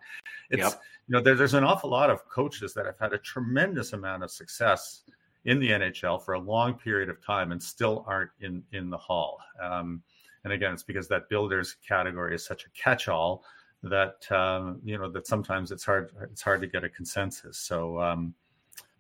It's 0.52 0.62
yep. 0.62 0.82
you 1.08 1.14
know, 1.14 1.22
there, 1.22 1.34
there's 1.34 1.56
an 1.56 1.64
awful 1.64 1.90
lot 1.90 2.12
of 2.12 2.28
coaches 2.30 2.76
that 2.76 2.86
have 2.86 3.00
had 3.00 3.14
a 3.14 3.18
tremendous 3.18 3.94
amount 3.94 4.24
of 4.24 4.30
success 4.30 5.04
in 5.46 5.60
the 5.60 5.70
NHL 5.70 6.24
for 6.24 6.36
a 6.36 6.40
long 6.40 6.76
period 6.76 7.10
of 7.10 7.24
time 7.26 7.52
and 7.52 7.62
still 7.62 8.06
aren't 8.08 8.32
in 8.42 8.62
in 8.74 8.92
the 8.92 8.98
hall. 8.98 9.40
Um, 9.62 10.04
and 10.44 10.54
again, 10.54 10.72
it's 10.72 10.84
because 10.84 11.08
that 11.08 11.30
builders 11.30 11.78
category 11.88 12.36
is 12.36 12.46
such 12.46 12.66
a 12.66 12.70
catch-all 12.70 13.44
that 13.84 14.32
um, 14.32 14.80
you 14.84 14.98
know 14.98 15.10
that 15.10 15.28
sometimes 15.28 15.72
it's 15.72 15.84
hard 15.84 16.12
it's 16.32 16.42
hard 16.42 16.62
to 16.62 16.68
get 16.68 16.84
a 16.84 16.90
consensus. 16.90 17.58
So. 17.58 18.00
Um, 18.00 18.34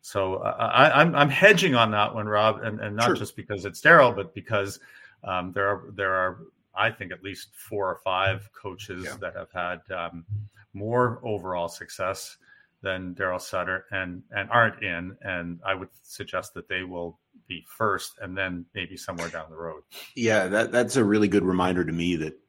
so 0.03 0.37
I, 0.37 0.99
am 0.99 1.09
I'm, 1.09 1.15
I'm 1.15 1.29
hedging 1.29 1.75
on 1.75 1.91
that 1.91 2.15
one, 2.15 2.27
Rob, 2.27 2.63
and, 2.63 2.79
and 2.79 2.95
not 2.95 3.05
sure. 3.05 3.15
just 3.15 3.35
because 3.35 3.65
it's 3.65 3.79
Daryl, 3.81 4.15
but 4.15 4.33
because 4.33 4.79
um, 5.23 5.51
there 5.51 5.67
are 5.67 5.83
there 5.95 6.13
are 6.15 6.39
I 6.75 6.89
think 6.89 7.11
at 7.11 7.23
least 7.23 7.49
four 7.53 7.87
or 7.87 7.99
five 8.03 8.49
coaches 8.53 9.05
yeah. 9.05 9.17
that 9.21 9.35
have 9.35 9.51
had 9.51 9.81
um, 9.95 10.25
more 10.73 11.19
overall 11.23 11.67
success 11.67 12.37
than 12.81 13.13
Daryl 13.13 13.39
Sutter 13.39 13.85
and 13.91 14.23
and 14.35 14.49
aren't 14.49 14.81
in, 14.81 15.15
and 15.21 15.59
I 15.65 15.75
would 15.75 15.89
suggest 16.03 16.53
that 16.55 16.67
they 16.67 16.83
will 16.83 17.19
be 17.47 17.63
first, 17.67 18.13
and 18.21 18.37
then 18.37 18.65
maybe 18.73 18.97
somewhere 18.97 19.29
down 19.29 19.49
the 19.49 19.57
road. 19.57 19.83
Yeah, 20.15 20.47
that 20.47 20.71
that's 20.71 20.95
a 20.95 21.03
really 21.03 21.27
good 21.27 21.43
reminder 21.43 21.85
to 21.85 21.91
me 21.91 22.15
that 22.17 22.39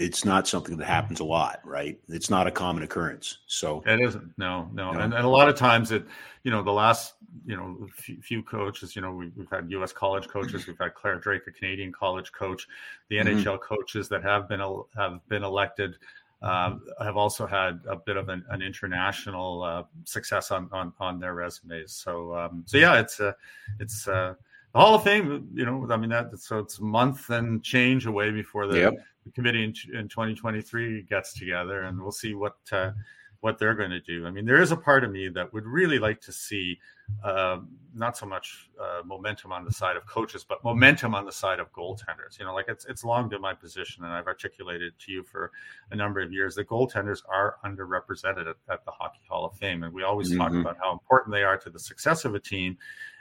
it's 0.00 0.24
not 0.24 0.48
something 0.48 0.78
that 0.78 0.86
happens 0.86 1.20
a 1.20 1.24
lot, 1.24 1.60
right? 1.62 2.00
It's 2.08 2.30
not 2.30 2.46
a 2.46 2.50
common 2.50 2.82
occurrence. 2.82 3.38
So 3.46 3.82
it 3.86 4.00
isn't. 4.00 4.32
No, 4.38 4.68
no. 4.72 4.92
And, 4.92 5.12
and 5.12 5.24
a 5.24 5.28
lot 5.28 5.48
of 5.48 5.56
times 5.56 5.92
it, 5.92 6.06
you 6.42 6.50
know, 6.50 6.62
the 6.62 6.72
last, 6.72 7.14
you 7.44 7.54
know, 7.54 7.86
few, 7.92 8.16
few 8.22 8.42
coaches, 8.42 8.96
you 8.96 9.02
know, 9.02 9.12
we, 9.12 9.30
have 9.36 9.50
had 9.50 9.70
U.S. 9.72 9.92
college 9.92 10.26
coaches, 10.26 10.66
we've 10.66 10.78
had 10.78 10.94
Clare 10.94 11.18
Drake, 11.18 11.42
a 11.46 11.50
Canadian 11.50 11.92
college 11.92 12.32
coach, 12.32 12.66
the 13.10 13.16
mm-hmm. 13.16 13.38
NHL 13.40 13.60
coaches 13.60 14.08
that 14.08 14.22
have 14.22 14.48
been 14.48 14.60
have 14.96 15.20
been 15.28 15.44
elected. 15.44 15.96
Um, 16.42 16.86
have 16.98 17.18
also 17.18 17.46
had 17.46 17.80
a 17.86 17.96
bit 17.96 18.16
of 18.16 18.30
an, 18.30 18.42
an 18.48 18.62
international 18.62 19.62
uh, 19.62 19.82
success 20.04 20.50
on, 20.50 20.70
on 20.72 20.94
on 20.98 21.20
their 21.20 21.34
resumes. 21.34 21.92
So 21.92 22.34
um, 22.34 22.62
so 22.64 22.78
yeah, 22.78 22.98
it's 22.98 23.20
uh, 23.20 23.32
it's 23.78 24.08
uh, 24.08 24.32
the 24.72 24.78
Hall 24.78 24.94
of 24.94 25.04
Fame. 25.04 25.50
You 25.52 25.66
know, 25.66 25.86
I 25.90 25.98
mean 25.98 26.08
that 26.08 26.38
so 26.38 26.60
it's 26.60 26.78
a 26.78 26.82
month 26.82 27.28
and 27.28 27.62
change 27.62 28.06
away 28.06 28.30
before 28.30 28.66
the 28.66 28.78
yep 28.78 28.94
the 29.19 29.19
committee 29.34 29.64
in, 29.64 29.74
in 29.98 30.08
2023 30.08 31.02
gets 31.02 31.32
together, 31.34 31.82
and 31.82 32.00
we'll 32.00 32.12
see 32.12 32.34
what 32.34 32.56
uh, 32.72 32.92
what 33.40 33.58
they're 33.58 33.74
going 33.74 33.90
to 33.90 34.00
do. 34.00 34.26
I 34.26 34.30
mean, 34.30 34.44
there 34.44 34.60
is 34.60 34.72
a 34.72 34.76
part 34.76 35.02
of 35.02 35.10
me 35.10 35.28
that 35.28 35.52
would 35.52 35.66
really 35.66 35.98
like 35.98 36.20
to 36.22 36.32
see 36.32 36.78
not 37.94 38.16
so 38.16 38.24
much 38.24 38.70
uh, 38.80 39.02
momentum 39.04 39.52
on 39.52 39.64
the 39.64 39.72
side 39.72 39.96
of 39.96 40.06
coaches, 40.06 40.44
but 40.48 40.62
momentum 40.62 41.14
on 41.14 41.24
the 41.24 41.32
side 41.32 41.58
of 41.58 41.72
goaltenders. 41.72 42.38
You 42.38 42.44
know, 42.44 42.54
like 42.54 42.66
it's 42.68 42.84
it's 42.86 43.04
long 43.04 43.28
been 43.28 43.40
my 43.40 43.54
position, 43.54 44.04
and 44.04 44.12
I've 44.12 44.26
articulated 44.26 44.98
to 45.00 45.12
you 45.12 45.22
for 45.22 45.50
a 45.90 45.96
number 45.96 46.20
of 46.20 46.32
years 46.32 46.54
that 46.54 46.68
goaltenders 46.68 47.22
are 47.28 47.56
underrepresented 47.64 48.48
at, 48.48 48.56
at 48.68 48.84
the 48.84 48.90
Hockey 48.90 49.20
Hall 49.28 49.44
of 49.44 49.56
Fame, 49.56 49.82
and 49.82 49.92
we 49.92 50.02
always 50.02 50.30
mm-hmm. 50.30 50.38
talk 50.38 50.52
about 50.52 50.76
how 50.80 50.92
important 50.92 51.32
they 51.32 51.42
are 51.42 51.58
to 51.58 51.70
the 51.70 51.78
success 51.78 52.24
of 52.24 52.34
a 52.34 52.40
team 52.40 52.76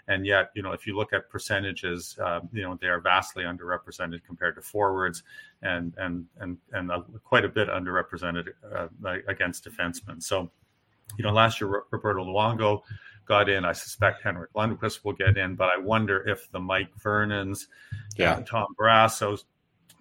and 0.10 0.26
yet 0.26 0.50
you 0.56 0.62
know 0.62 0.74
if 0.74 0.86
you 0.86 0.96
look 0.96 1.14
at 1.14 1.30
percentages 1.30 2.18
uh, 2.22 2.42
you 2.52 2.64
know 2.64 2.78
they 2.82 2.88
are 2.88 3.00
vastly 3.00 3.44
underrepresented 3.44 4.22
compared 4.26 4.56
to 4.56 4.62
forwards 4.62 5.24
and 5.62 5.94
and 5.98 6.26
and 6.40 6.58
and 6.74 6.92
quite 7.24 7.46
a 7.46 7.50
bit 7.50 7.70
underrepresented 7.70 8.48
uh, 8.76 8.88
against 9.28 9.64
defensemen 9.64 10.22
so 10.22 10.50
you 11.18 11.24
know 11.24 11.32
last 11.32 11.62
year 11.62 11.84
roberto 11.92 12.26
luongo 12.26 12.82
got 13.30 13.48
in 13.48 13.64
i 13.64 13.72
suspect 13.72 14.22
henrik 14.22 14.52
lundqvist 14.54 15.06
will 15.06 15.14
get 15.14 15.38
in 15.38 15.56
but 15.56 15.70
i 15.70 15.78
wonder 15.78 16.28
if 16.28 16.52
the 16.52 16.60
mike 16.60 16.90
vernons 17.02 17.68
yeah 18.18 18.42
tom 18.42 18.68
Barrassos, 18.78 19.46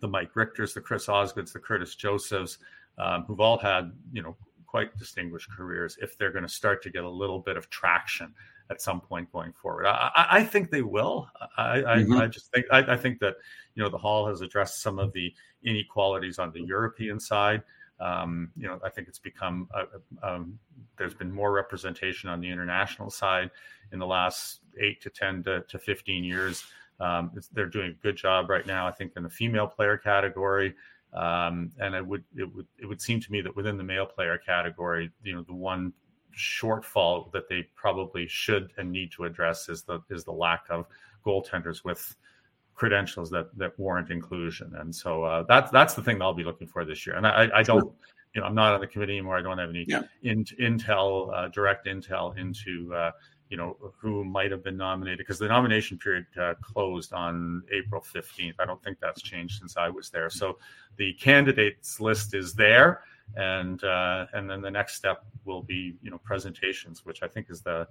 the 0.00 0.08
mike 0.08 0.34
richters 0.34 0.74
the 0.74 0.80
chris 0.80 1.06
osgoods 1.06 1.52
the 1.52 1.60
curtis 1.60 1.94
josephs 1.94 2.58
um, 2.98 3.22
who've 3.24 3.40
all 3.40 3.58
had 3.58 3.92
you 4.12 4.22
know 4.22 4.36
quite 4.66 4.96
distinguished 4.98 5.48
careers 5.50 5.96
if 6.00 6.18
they're 6.18 6.32
going 6.32 6.44
to 6.44 6.48
start 6.48 6.82
to 6.82 6.90
get 6.90 7.04
a 7.04 7.10
little 7.10 7.38
bit 7.38 7.56
of 7.56 7.70
traction 7.70 8.34
at 8.70 8.82
some 8.82 9.00
point 9.00 9.32
going 9.32 9.52
forward. 9.52 9.86
I, 9.86 10.26
I 10.30 10.44
think 10.44 10.70
they 10.70 10.82
will. 10.82 11.28
I, 11.56 11.78
mm-hmm. 11.78 12.12
I, 12.12 12.24
I 12.24 12.26
just 12.26 12.52
think 12.52 12.66
I, 12.70 12.80
I, 12.80 12.96
think 12.96 13.18
that 13.20 13.36
you 13.74 13.82
know 13.82 13.88
the 13.88 13.98
hall 13.98 14.28
has 14.28 14.42
addressed 14.42 14.82
some 14.82 14.98
of 14.98 15.12
the 15.12 15.32
inequalities 15.64 16.38
on 16.38 16.52
the 16.52 16.60
European 16.60 17.18
side. 17.18 17.62
Um, 18.00 18.50
you 18.56 18.66
know, 18.66 18.78
I 18.84 18.90
think 18.90 19.08
it's 19.08 19.18
become 19.18 19.68
a, 19.74 20.26
um, 20.26 20.58
there's 20.96 21.14
been 21.14 21.32
more 21.32 21.52
representation 21.52 22.30
on 22.30 22.40
the 22.40 22.48
international 22.48 23.10
side 23.10 23.50
in 23.92 23.98
the 23.98 24.06
last 24.06 24.60
eight 24.80 25.00
to 25.02 25.10
ten 25.10 25.42
to, 25.44 25.62
to 25.62 25.78
fifteen 25.78 26.24
years. 26.24 26.64
Um, 27.00 27.30
they're 27.52 27.66
doing 27.66 27.90
a 27.90 28.02
good 28.02 28.16
job 28.16 28.50
right 28.50 28.66
now. 28.66 28.86
I 28.86 28.92
think 28.92 29.12
in 29.16 29.22
the 29.22 29.30
female 29.30 29.66
player 29.66 29.96
category. 29.96 30.74
Um, 31.14 31.72
and 31.80 31.94
it 31.94 32.06
would 32.06 32.22
it 32.36 32.54
would 32.54 32.66
it 32.78 32.84
would 32.84 33.00
seem 33.00 33.18
to 33.20 33.32
me 33.32 33.40
that 33.40 33.56
within 33.56 33.78
the 33.78 33.84
male 33.84 34.04
player 34.04 34.36
category, 34.36 35.10
you 35.22 35.34
know, 35.34 35.42
the 35.42 35.54
one 35.54 35.92
shortfall 36.36 37.32
that 37.32 37.48
they 37.48 37.66
probably 37.74 38.28
should 38.28 38.72
and 38.76 38.92
need 38.92 39.10
to 39.12 39.24
address 39.24 39.68
is 39.70 39.82
the 39.84 40.00
is 40.10 40.24
the 40.24 40.32
lack 40.32 40.64
of 40.68 40.86
goaltenders 41.24 41.82
with 41.82 42.14
credentials 42.78 43.28
that 43.30 43.46
that 43.58 43.78
warrant 43.78 44.10
inclusion. 44.10 44.72
And 44.78 44.94
so 44.94 45.24
uh, 45.24 45.44
that's 45.48 45.70
that's 45.70 45.94
the 45.94 46.02
thing 46.02 46.18
that 46.18 46.24
I'll 46.24 46.32
be 46.32 46.44
looking 46.44 46.68
for 46.68 46.84
this 46.84 47.06
year. 47.06 47.16
And 47.16 47.26
I, 47.26 47.48
I 47.54 47.62
don't, 47.62 47.92
you 48.34 48.40
know, 48.40 48.46
I'm 48.46 48.54
not 48.54 48.72
on 48.72 48.80
the 48.80 48.86
committee 48.86 49.14
anymore. 49.14 49.36
I 49.36 49.42
don't 49.42 49.58
have 49.58 49.70
any 49.70 49.84
yeah. 49.86 50.02
in, 50.22 50.44
intel, 50.60 51.34
uh, 51.34 51.48
direct 51.48 51.86
intel 51.86 52.36
into. 52.38 52.94
Uh, 52.94 53.10
you 53.50 53.56
know 53.56 53.78
who 53.98 54.26
might 54.26 54.50
have 54.50 54.62
been 54.62 54.76
nominated 54.76 55.20
because 55.20 55.38
the 55.38 55.48
nomination 55.48 55.96
period 55.96 56.26
uh, 56.38 56.52
closed 56.60 57.14
on 57.14 57.62
April 57.72 58.04
15th. 58.14 58.52
I 58.58 58.66
don't 58.66 58.82
think 58.84 58.98
that's 59.00 59.22
changed 59.22 59.58
since 59.58 59.78
I 59.78 59.88
was 59.88 60.10
there. 60.10 60.28
So 60.28 60.58
the 60.98 61.14
candidates 61.14 61.98
list 61.98 62.34
is 62.34 62.52
there 62.52 63.00
and 63.36 63.82
uh, 63.84 64.26
and 64.32 64.48
then 64.48 64.60
the 64.60 64.70
next 64.70 64.94
step 64.96 65.24
will 65.44 65.62
be 65.62 65.94
you 66.02 66.10
know 66.10 66.18
presentations, 66.18 67.04
which 67.04 67.22
I 67.22 67.28
think 67.28 67.46
is 67.50 67.62
the 67.62 67.88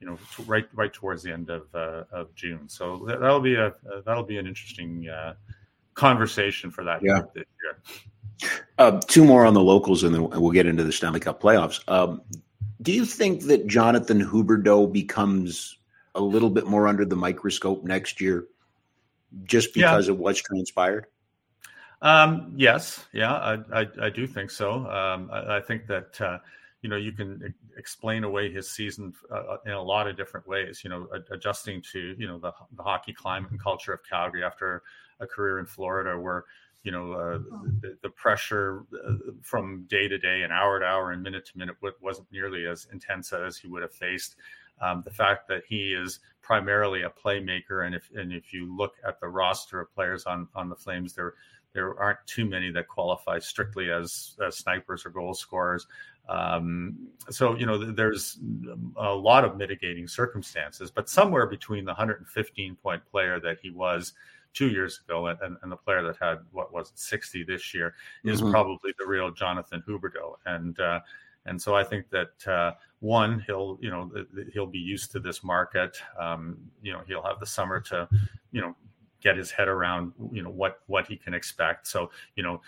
you 0.00 0.06
know 0.06 0.18
t- 0.36 0.42
right 0.44 0.68
right 0.74 0.92
towards 0.92 1.22
the 1.22 1.32
end 1.32 1.50
of 1.50 1.66
uh, 1.74 2.04
of 2.12 2.34
June. 2.34 2.68
So 2.68 3.04
that, 3.06 3.20
will 3.20 3.40
be 3.40 3.54
a 3.54 3.68
uh, 3.68 4.00
that'll 4.04 4.22
be 4.24 4.38
an 4.38 4.46
interesting 4.46 5.08
uh, 5.08 5.34
conversation 5.94 6.70
for 6.70 6.84
that 6.84 7.00
yeah. 7.02 7.22
this 7.34 7.44
year. 7.62 8.50
Uh, 8.78 9.00
two 9.06 9.24
more 9.24 9.44
on 9.44 9.54
the 9.54 9.62
locals, 9.62 10.04
and 10.04 10.14
then 10.14 10.28
we'll 10.30 10.52
get 10.52 10.66
into 10.66 10.84
the 10.84 10.92
Stanley 10.92 11.20
Cup 11.20 11.42
playoffs. 11.42 11.80
Um, 11.88 12.22
do 12.80 12.92
you 12.92 13.04
think 13.04 13.42
that 13.44 13.66
Jonathan 13.66 14.24
Huberdeau 14.24 14.90
becomes 14.92 15.78
a 16.14 16.20
little 16.20 16.50
bit 16.50 16.66
more 16.66 16.86
under 16.86 17.04
the 17.04 17.16
microscope 17.16 17.82
next 17.82 18.20
year, 18.20 18.46
just 19.44 19.74
because 19.74 20.06
yeah. 20.06 20.12
of 20.12 20.18
what's 20.18 20.40
transpired? 20.40 21.06
Um, 22.00 22.52
yes, 22.56 23.04
yeah, 23.12 23.32
I, 23.32 23.80
I, 23.80 23.88
I, 24.02 24.10
do 24.10 24.28
think 24.28 24.52
so. 24.52 24.86
Um, 24.86 25.30
I, 25.32 25.56
I, 25.56 25.60
think 25.60 25.88
that 25.88 26.20
uh, 26.20 26.38
you 26.82 26.88
know 26.88 26.96
you 26.96 27.12
can 27.12 27.54
explain 27.76 28.24
away 28.24 28.52
his 28.52 28.70
season 28.70 29.12
uh, 29.30 29.34
uh, 29.34 29.56
in 29.66 29.72
a 29.72 29.82
lot 29.82 30.06
of 30.06 30.16
different 30.16 30.46
ways. 30.46 30.82
You 30.84 30.90
know, 30.90 31.08
adjusting 31.30 31.82
to 31.92 32.14
you 32.18 32.26
know 32.26 32.38
the, 32.38 32.52
the 32.76 32.82
hockey 32.82 33.12
climate 33.12 33.50
and 33.50 33.60
culture 33.60 33.92
of 33.92 34.00
Calgary 34.08 34.44
after 34.44 34.82
a 35.20 35.26
career 35.26 35.58
in 35.58 35.66
Florida, 35.66 36.18
where 36.18 36.44
you 36.84 36.92
know 36.92 37.12
uh, 37.12 37.38
the, 37.80 37.96
the, 38.02 38.10
pressure 38.10 38.84
uh, 39.06 39.14
from 39.42 39.86
day 39.88 40.06
to 40.06 40.18
day 40.18 40.42
and 40.42 40.52
hour 40.52 40.78
to 40.78 40.86
hour 40.86 41.10
and 41.10 41.22
minute 41.22 41.46
to 41.46 41.58
minute 41.58 41.76
wasn't 42.00 42.30
nearly 42.30 42.66
as 42.66 42.86
intense 42.92 43.32
as 43.32 43.56
he 43.56 43.66
would 43.66 43.82
have 43.82 43.92
faced. 43.92 44.36
Um, 44.80 45.02
the 45.04 45.10
fact 45.10 45.48
that 45.48 45.64
he 45.68 45.92
is 45.92 46.20
primarily 46.40 47.02
a 47.02 47.10
playmaker, 47.10 47.84
and 47.84 47.94
if 47.94 48.08
and 48.14 48.32
if 48.32 48.52
you 48.52 48.74
look 48.76 48.92
at 49.04 49.20
the 49.20 49.28
roster 49.28 49.80
of 49.80 49.92
players 49.92 50.24
on 50.26 50.46
on 50.54 50.68
the 50.68 50.76
Flames, 50.76 51.14
they're 51.14 51.34
there 51.72 51.98
aren't 52.00 52.18
too 52.26 52.46
many 52.46 52.70
that 52.72 52.88
qualify 52.88 53.38
strictly 53.38 53.90
as, 53.90 54.36
as 54.44 54.56
snipers 54.56 55.04
or 55.04 55.10
goal 55.10 55.34
scorers. 55.34 55.86
Um, 56.28 57.08
so 57.30 57.56
you 57.56 57.66
know, 57.66 57.78
there's 57.78 58.38
a 58.96 59.14
lot 59.14 59.44
of 59.44 59.56
mitigating 59.56 60.06
circumstances, 60.06 60.90
but 60.90 61.08
somewhere 61.08 61.46
between 61.46 61.84
the 61.84 61.90
115 61.92 62.76
point 62.76 63.02
player 63.10 63.40
that 63.40 63.58
he 63.62 63.70
was 63.70 64.12
two 64.54 64.68
years 64.68 65.00
ago 65.04 65.26
and, 65.26 65.38
and, 65.42 65.56
and 65.62 65.70
the 65.70 65.76
player 65.76 66.02
that 66.02 66.16
had 66.20 66.38
what 66.52 66.72
was 66.72 66.90
it, 66.90 66.98
60 66.98 67.44
this 67.44 67.74
year 67.74 67.94
is 68.24 68.40
mm-hmm. 68.40 68.50
probably 68.50 68.92
the 68.98 69.06
real 69.06 69.30
Jonathan 69.30 69.82
Huberdeau. 69.86 70.34
And 70.46 70.78
uh, 70.80 71.00
and 71.46 71.60
so 71.60 71.74
I 71.74 71.82
think 71.82 72.10
that 72.10 72.46
uh, 72.46 72.72
one, 73.00 73.42
he'll 73.46 73.78
you 73.80 73.90
know 73.90 74.10
he'll 74.52 74.66
be 74.66 74.78
used 74.78 75.10
to 75.12 75.20
this 75.20 75.42
market. 75.42 76.00
Um, 76.18 76.58
you 76.82 76.92
know, 76.92 77.00
he'll 77.06 77.22
have 77.22 77.40
the 77.40 77.46
summer 77.46 77.80
to 77.80 78.08
you 78.52 78.60
know 78.60 78.76
get 79.20 79.36
his 79.36 79.50
head 79.50 79.68
around 79.68 80.12
you 80.30 80.42
know 80.42 80.50
what 80.50 80.80
what 80.86 81.06
he 81.06 81.16
can 81.16 81.34
expect 81.34 81.86
so 81.86 82.10
you 82.36 82.42
know 82.42 82.60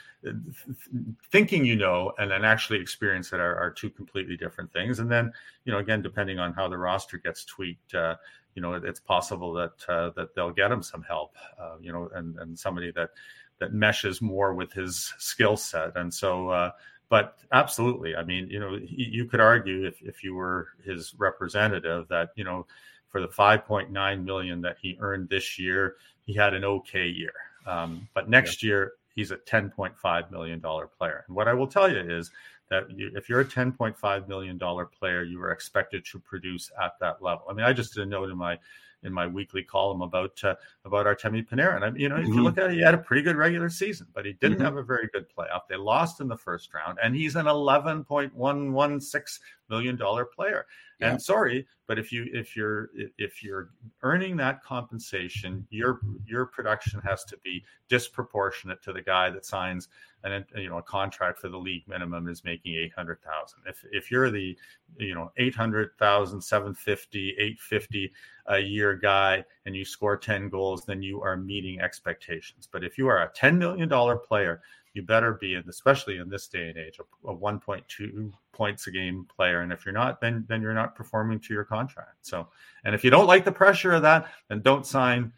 thinking 1.30 1.64
you 1.64 1.76
know 1.76 2.12
and 2.18 2.30
then 2.30 2.44
actually 2.44 2.80
experience 2.80 3.32
it 3.32 3.38
are, 3.38 3.56
are, 3.56 3.70
two 3.70 3.88
completely 3.88 4.36
different 4.36 4.72
things 4.72 4.98
and 4.98 5.10
then 5.10 5.32
you 5.64 5.72
know 5.72 5.78
again 5.78 6.02
depending 6.02 6.40
on 6.40 6.52
how 6.52 6.66
the 6.66 6.76
roster 6.76 7.18
gets 7.18 7.44
tweaked 7.44 7.94
uh, 7.94 8.16
you 8.54 8.62
know, 8.62 8.74
it, 8.74 8.84
it's 8.84 9.00
possible 9.00 9.52
that 9.54 9.72
uh, 9.88 10.10
that 10.16 10.34
they'll 10.34 10.50
get 10.50 10.72
him 10.72 10.82
some 10.82 11.02
help, 11.02 11.36
uh, 11.58 11.76
you 11.80 11.92
know, 11.92 12.10
and 12.14 12.38
and 12.38 12.58
somebody 12.58 12.90
that 12.92 13.10
that 13.58 13.72
meshes 13.72 14.20
more 14.20 14.54
with 14.54 14.72
his 14.72 15.12
skill 15.18 15.56
set. 15.56 15.96
And 15.96 16.12
so, 16.12 16.48
uh, 16.48 16.70
but 17.08 17.38
absolutely, 17.52 18.16
I 18.16 18.24
mean, 18.24 18.48
you 18.48 18.58
know, 18.58 18.78
you 18.82 19.26
could 19.26 19.40
argue 19.40 19.86
if 19.86 20.00
if 20.02 20.24
you 20.24 20.34
were 20.34 20.68
his 20.84 21.14
representative 21.18 22.08
that 22.08 22.30
you 22.36 22.44
know, 22.44 22.66
for 23.08 23.20
the 23.20 23.28
5.9 23.28 24.24
million 24.24 24.60
that 24.62 24.76
he 24.80 24.96
earned 25.00 25.28
this 25.28 25.58
year, 25.58 25.96
he 26.30 26.36
had 26.36 26.54
an 26.54 26.64
okay 26.64 27.08
year. 27.08 27.32
Um, 27.66 28.08
but 28.14 28.28
next 28.28 28.62
yeah. 28.62 28.68
year, 28.68 28.92
he's 29.14 29.32
a 29.32 29.36
$10.5 29.36 30.30
million 30.30 30.60
player. 30.60 31.24
And 31.26 31.36
what 31.36 31.48
I 31.48 31.54
will 31.54 31.66
tell 31.66 31.90
you 31.90 31.98
is 31.98 32.30
that 32.70 32.88
you, 32.90 33.10
if 33.16 33.28
you're 33.28 33.40
a 33.40 33.44
$10.5 33.44 34.28
million 34.28 34.58
player, 34.98 35.24
you 35.24 35.42
are 35.42 35.50
expected 35.50 36.04
to 36.06 36.20
produce 36.20 36.70
at 36.80 36.92
that 37.00 37.20
level. 37.20 37.46
I 37.50 37.52
mean, 37.52 37.66
I 37.66 37.72
just 37.72 37.94
did 37.94 38.04
a 38.04 38.06
note 38.06 38.30
in 38.30 38.36
my 38.36 38.58
in 39.02 39.14
my 39.14 39.26
weekly 39.26 39.62
column 39.62 40.02
about 40.02 40.38
uh, 40.44 40.54
about 40.84 41.06
Artemi 41.06 41.48
Panarin. 41.48 41.82
I 41.82 41.88
mean, 41.90 42.02
you 42.02 42.10
know, 42.10 42.16
if 42.16 42.26
you 42.26 42.34
mm-hmm. 42.34 42.42
look 42.42 42.58
at 42.58 42.70
it, 42.70 42.74
he 42.74 42.82
had 42.82 42.92
a 42.92 42.98
pretty 42.98 43.22
good 43.22 43.34
regular 43.34 43.70
season, 43.70 44.06
but 44.14 44.26
he 44.26 44.34
didn't 44.34 44.58
mm-hmm. 44.58 44.64
have 44.66 44.76
a 44.76 44.82
very 44.82 45.08
good 45.10 45.24
playoff. 45.34 45.62
They 45.70 45.76
lost 45.76 46.20
in 46.20 46.28
the 46.28 46.36
first 46.36 46.74
round, 46.74 46.98
and 47.02 47.16
he's 47.16 47.34
an 47.34 47.46
11.116 47.46 49.38
million 49.70 49.96
dollar 49.96 50.24
player. 50.24 50.66
Yeah. 51.00 51.12
And 51.12 51.22
sorry, 51.22 51.66
but 51.86 51.98
if 51.98 52.12
you 52.12 52.28
if 52.32 52.54
you're 52.54 52.90
if 53.16 53.42
you're 53.42 53.70
earning 54.02 54.36
that 54.36 54.62
compensation, 54.62 55.66
your 55.70 56.00
your 56.26 56.46
production 56.46 57.00
has 57.00 57.24
to 57.24 57.38
be 57.38 57.64
disproportionate 57.88 58.82
to 58.82 58.92
the 58.92 59.00
guy 59.00 59.30
that 59.30 59.46
signs 59.46 59.88
an 60.24 60.44
you 60.56 60.68
know 60.68 60.78
a 60.78 60.82
contract 60.82 61.38
for 61.38 61.48
the 61.48 61.56
league 61.56 61.88
minimum 61.88 62.28
is 62.28 62.44
making 62.44 62.74
800,000. 62.74 63.60
If 63.66 63.84
if 63.90 64.10
you're 64.10 64.30
the 64.30 64.56
you 64.98 65.14
know 65.14 65.32
800,000 65.38 66.40
750 66.40 67.30
850 67.30 68.12
a 68.46 68.58
year 68.58 68.94
guy 68.96 69.44
and 69.64 69.74
you 69.74 69.84
score 69.84 70.16
10 70.16 70.48
goals, 70.48 70.84
then 70.84 71.02
you 71.02 71.22
are 71.22 71.36
meeting 71.36 71.80
expectations. 71.80 72.68
But 72.70 72.84
if 72.84 72.98
you 72.98 73.08
are 73.08 73.22
a 73.22 73.30
10 73.34 73.58
million 73.58 73.88
dollar 73.88 74.16
player 74.16 74.60
you 74.94 75.02
better 75.02 75.34
be, 75.34 75.54
in, 75.54 75.64
especially 75.68 76.18
in 76.18 76.28
this 76.28 76.48
day 76.48 76.68
and 76.68 76.78
age, 76.78 76.98
a, 76.98 77.28
a 77.28 77.36
1.2 77.36 78.32
points 78.52 78.86
a 78.86 78.90
game 78.90 79.26
player. 79.34 79.60
And 79.60 79.72
if 79.72 79.84
you're 79.84 79.94
not, 79.94 80.20
then 80.20 80.44
then 80.48 80.60
you're 80.60 80.74
not 80.74 80.94
performing 80.94 81.40
to 81.40 81.54
your 81.54 81.64
contract. 81.64 82.18
So, 82.22 82.48
and 82.84 82.94
if 82.94 83.04
you 83.04 83.10
don't 83.10 83.26
like 83.26 83.44
the 83.44 83.52
pressure 83.52 83.92
of 83.92 84.02
that, 84.02 84.28
then 84.48 84.60
don't 84.62 84.86
sign 84.86 85.32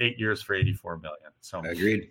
eight 0.00 0.18
years 0.18 0.42
for 0.42 0.54
84 0.54 0.98
million. 0.98 1.30
So, 1.40 1.60
agreed. 1.60 2.10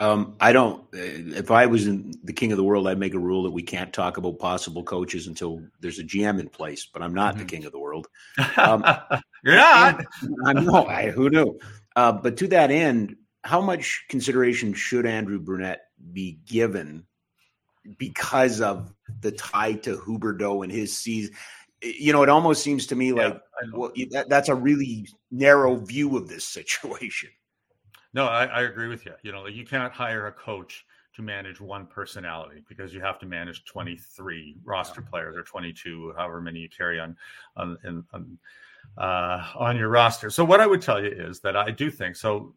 Um, 0.00 0.36
I 0.40 0.52
don't. 0.52 0.84
If 0.92 1.50
I 1.50 1.66
was 1.66 1.88
in 1.88 2.14
the 2.22 2.32
king 2.32 2.52
of 2.52 2.56
the 2.56 2.62
world, 2.62 2.86
I'd 2.86 2.98
make 2.98 3.14
a 3.14 3.18
rule 3.18 3.42
that 3.42 3.50
we 3.50 3.62
can't 3.62 3.92
talk 3.92 4.16
about 4.16 4.38
possible 4.38 4.84
coaches 4.84 5.26
until 5.26 5.60
there's 5.80 5.98
a 5.98 6.04
GM 6.04 6.38
in 6.38 6.48
place. 6.48 6.86
But 6.86 7.02
I'm 7.02 7.12
not 7.12 7.34
mm-hmm. 7.34 7.40
the 7.40 7.46
king 7.46 7.64
of 7.64 7.72
the 7.72 7.78
world. 7.78 8.08
Um, 8.56 8.84
You're 9.44 9.54
not. 9.54 10.04
I'm 10.46 10.64
no. 10.64 10.86
I, 10.86 11.10
who 11.10 11.30
knew? 11.30 11.58
Uh, 11.94 12.12
but 12.12 12.36
to 12.38 12.48
that 12.48 12.72
end, 12.72 13.16
how 13.44 13.60
much 13.60 14.04
consideration 14.08 14.74
should 14.74 15.06
Andrew 15.06 15.38
Brunette 15.38 15.86
be 16.12 16.38
given 16.46 17.04
because 17.96 18.60
of 18.60 18.92
the 19.20 19.32
tie 19.32 19.72
to 19.72 19.96
Huberdeau 19.98 20.62
and 20.62 20.72
his 20.72 20.96
season. 20.96 21.34
You 21.80 22.12
know, 22.12 22.22
it 22.22 22.28
almost 22.28 22.62
seems 22.62 22.86
to 22.88 22.96
me 22.96 23.12
like 23.12 23.34
yeah, 23.34 23.68
well, 23.72 23.92
that, 24.10 24.28
that's 24.28 24.48
a 24.48 24.54
really 24.54 25.06
narrow 25.30 25.76
view 25.76 26.16
of 26.16 26.28
this 26.28 26.44
situation. 26.44 27.30
No, 28.12 28.26
I, 28.26 28.46
I 28.46 28.62
agree 28.62 28.88
with 28.88 29.06
you. 29.06 29.12
You 29.22 29.32
know, 29.32 29.46
you 29.46 29.64
cannot 29.64 29.92
hire 29.92 30.26
a 30.26 30.32
coach 30.32 30.84
to 31.14 31.22
manage 31.22 31.60
one 31.60 31.86
personality 31.86 32.62
because 32.68 32.92
you 32.94 33.00
have 33.00 33.18
to 33.20 33.26
manage 33.26 33.64
23 33.64 34.56
roster 34.64 35.00
yeah. 35.00 35.10
players 35.10 35.36
or 35.36 35.42
22, 35.42 36.14
however 36.16 36.40
many 36.40 36.60
you 36.60 36.68
carry 36.68 36.98
on 36.98 37.16
on, 37.56 37.76
in, 37.84 38.04
on, 38.12 38.38
uh, 38.96 39.44
on 39.56 39.76
your 39.76 39.88
roster. 39.88 40.30
So 40.30 40.44
what 40.44 40.60
I 40.60 40.66
would 40.66 40.82
tell 40.82 41.02
you 41.02 41.10
is 41.10 41.40
that 41.40 41.56
I 41.56 41.70
do 41.70 41.90
think 41.90 42.16
so. 42.16 42.54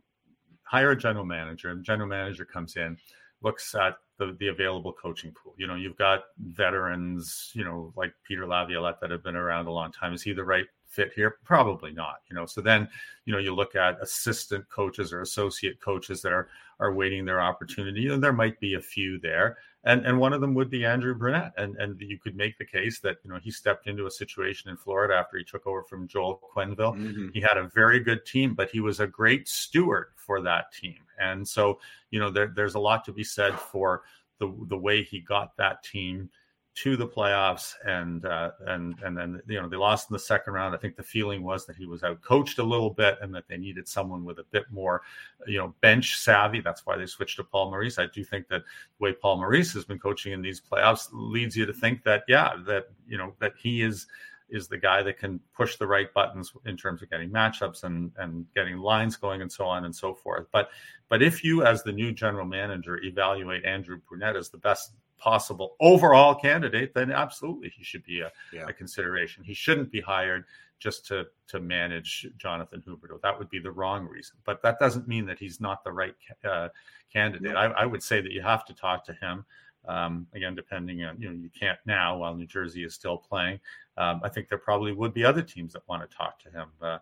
Hire 0.72 0.92
a 0.92 0.98
general 0.98 1.26
manager, 1.26 1.70
and 1.70 1.84
general 1.84 2.08
manager 2.08 2.46
comes 2.46 2.78
in 2.78 2.98
looks 3.42 3.76
at 3.76 3.98
the, 4.18 4.36
the 4.40 4.48
available 4.48 4.94
coaching 4.94 5.32
pool. 5.32 5.54
You 5.58 5.68
know, 5.68 5.76
you've 5.76 5.98
got 5.98 6.24
veterans, 6.40 7.52
you 7.54 7.66
know, 7.66 7.92
like 7.96 8.14
Peter 8.26 8.48
Laviolette 8.48 9.02
that 9.02 9.12
have 9.12 9.24
been 9.24 9.36
around 9.36 9.68
a 9.68 9.72
long 9.72 9.92
time. 9.92 10.14
Is 10.14 10.22
he 10.22 10.32
the 10.32 10.44
right 10.44 10.66
fit 10.88 11.12
here? 11.14 11.38
Probably 11.44 11.92
not. 11.92 12.22
You 12.30 12.36
know, 12.36 12.46
so 12.46 12.62
then 12.62 12.88
you 13.26 13.34
know 13.34 13.40
you 13.40 13.54
look 13.54 13.76
at 13.76 14.02
assistant 14.02 14.70
coaches 14.70 15.12
or 15.12 15.22
associate 15.22 15.82
coaches 15.82 16.22
that 16.22 16.32
are 16.32 16.48
are 16.80 16.94
waiting 16.94 17.26
their 17.26 17.42
opportunity, 17.42 18.08
and 18.08 18.24
there 18.24 18.34
might 18.34 18.60
be 18.60 18.76
a 18.76 18.82
few 18.82 19.20
there, 19.20 19.58
and 19.84 20.06
and 20.06 20.20
one 20.20 20.34
of 20.34 20.42
them 20.42 20.54
would 20.54 20.70
be 20.70 20.86
Andrew 20.86 21.16
Brunette, 21.16 21.54
and 21.58 21.76
and 21.78 22.00
you 22.00 22.20
could 22.20 22.36
make 22.36 22.58
the 22.58 22.66
case 22.66 23.00
that 23.00 23.18
you 23.24 23.32
know 23.32 23.40
he 23.42 23.52
stepped 23.52 23.88
into 23.88 24.06
a 24.06 24.12
situation 24.12 24.70
in 24.70 24.78
Florida 24.78 25.16
after 25.16 25.38
he 25.38 25.44
took 25.44 25.66
over 25.66 25.84
from 25.84 26.08
Joel 26.08 26.40
Quenneville. 26.56 26.96
Mm-hmm. 26.96 27.30
He 27.34 27.42
had 27.42 27.58
a 27.58 27.70
very 27.74 28.00
good 28.00 28.26
team, 28.26 28.54
but 28.54 28.70
he 28.70 28.80
was 28.80 29.00
a 29.00 29.08
great 29.08 29.48
steward 29.48 30.08
for 30.16 30.42
that 30.42 30.72
team, 30.72 31.00
and 31.20 31.48
so 31.48 31.80
you 32.12 32.20
know 32.20 32.30
there, 32.30 32.52
there's 32.56 32.76
a 32.76 32.80
lot 32.80 33.04
to 33.06 33.12
be 33.12 33.24
said 33.24 33.56
for 33.56 34.04
the 34.40 34.54
the 34.68 34.78
way 34.78 35.04
he 35.04 35.20
got 35.20 35.56
that 35.58 35.84
team 35.84 36.30
to 36.74 36.96
the 36.96 37.08
playoffs 37.08 37.74
and 37.86 38.26
uh, 38.26 38.52
and 38.68 38.96
and 39.04 39.18
then 39.18 39.42
you 39.48 39.62
know 39.62 39.68
they 39.68 39.76
lost 39.76 40.10
in 40.10 40.14
the 40.14 40.20
second 40.20 40.54
round. 40.54 40.74
I 40.74 40.78
think 40.78 40.96
the 40.96 41.04
feeling 41.04 41.44
was 41.44 41.66
that 41.66 41.76
he 41.76 41.86
was 41.86 42.04
out 42.04 42.22
coached 42.22 42.60
a 42.60 42.64
little 42.64 42.90
bit 42.90 43.18
and 43.22 43.34
that 43.36 43.48
they 43.50 43.58
needed 43.58 43.88
someone 43.88 44.24
with 44.24 44.40
a 44.40 44.46
bit 44.52 44.64
more 44.72 45.02
you 45.48 45.58
know 45.58 45.74
bench 45.82 46.18
savvy. 46.18 46.62
That's 46.62 46.86
why 46.86 46.98
they 46.98 47.06
switched 47.06 47.38
to 47.38 47.44
Paul 47.44 47.72
Maurice. 47.72 48.00
I 48.00 48.08
do 48.08 48.24
think 48.24 48.48
that 48.48 48.62
the 48.62 49.04
way 49.04 49.12
Paul 49.12 49.38
Maurice 49.38 49.74
has 49.74 49.84
been 49.84 50.00
coaching 50.00 50.32
in 50.32 50.42
these 50.42 50.62
playoffs 50.62 51.10
leads 51.12 51.58
you 51.58 51.66
to 51.66 51.74
think 51.74 52.04
that 52.04 52.24
yeah 52.30 52.54
that 52.66 52.86
you 53.06 53.18
know 53.18 53.34
that 53.40 53.54
he 53.58 53.82
is 53.82 54.08
is 54.50 54.68
the 54.68 54.78
guy 54.78 55.02
that 55.02 55.18
can 55.18 55.40
push 55.56 55.78
the 55.78 55.88
right 55.88 56.14
buttons 56.14 56.54
in 56.66 56.76
terms 56.78 57.02
of 57.02 57.10
getting 57.10 57.30
matchups 57.30 57.84
and 57.84 58.12
and 58.18 58.46
getting 58.56 58.78
lines 58.78 59.18
going 59.18 59.42
and 59.42 59.52
so 59.52 59.66
on 59.66 59.84
and 59.84 59.96
so 59.96 60.14
forth. 60.14 60.48
But 60.54 60.70
but 61.10 61.22
if 61.22 61.44
you 61.44 61.66
as 61.66 61.84
the 61.84 61.92
new 61.92 62.14
general 62.14 62.46
manager 62.46 62.98
evaluate 63.04 63.66
Andrew 63.66 64.00
Brunette 64.08 64.38
as 64.38 64.50
the 64.50 64.58
best 64.58 64.94
possible 65.22 65.76
overall 65.80 66.34
candidate, 66.34 66.94
then 66.94 67.12
absolutely 67.12 67.70
he 67.70 67.84
should 67.84 68.04
be 68.04 68.22
a, 68.22 68.32
yeah. 68.52 68.66
a 68.68 68.74
consideration. 68.74 69.44
He 69.44 69.54
shouldn't 69.54 69.92
be 69.92 70.02
hired 70.02 70.46
just 70.80 71.06
to 71.08 71.28
to 71.48 71.60
manage 71.60 72.28
Jonathan 72.38 72.84
Huberdeau. 72.86 73.22
That 73.22 73.38
would 73.38 73.50
be 73.50 73.60
the 73.60 73.72
wrong 73.72 74.08
reason. 74.08 74.38
But 74.46 74.62
that 74.64 74.80
doesn't 74.80 75.08
mean 75.08 75.26
that 75.28 75.38
he's 75.38 75.62
not 75.62 75.84
the 75.84 75.92
right 75.92 76.16
uh, 76.44 76.70
candidate. 77.14 77.54
No. 77.54 77.60
I, 77.60 77.84
I, 77.84 77.86
would 77.86 78.02
say 78.02 78.20
that 78.20 78.32
you 78.32 78.42
have 78.42 78.66
to 78.66 78.74
talk 78.74 79.06
to 79.06 79.14
him. 79.14 79.46
Um, 79.88 80.28
again, 80.34 80.56
depending 80.56 81.04
on 81.04 81.22
you 81.22 81.30
know 81.30 81.36
you 81.36 81.50
can't 81.58 81.80
now 81.86 82.18
while 82.18 82.36
New 82.36 82.48
Jersey 82.48 82.84
is 82.84 82.96
still 82.96 83.18
playing. 83.18 83.60
Um, 83.98 84.22
I 84.24 84.30
think 84.30 84.50
there 84.50 84.58
probably 84.58 84.92
would 84.92 85.14
be 85.14 85.24
other 85.24 85.44
teams 85.44 85.74
that 85.74 85.88
want 85.88 86.10
to 86.10 86.18
talk 86.18 86.40
to 86.40 86.50
him. 86.50 86.68
Uh, 86.82 86.98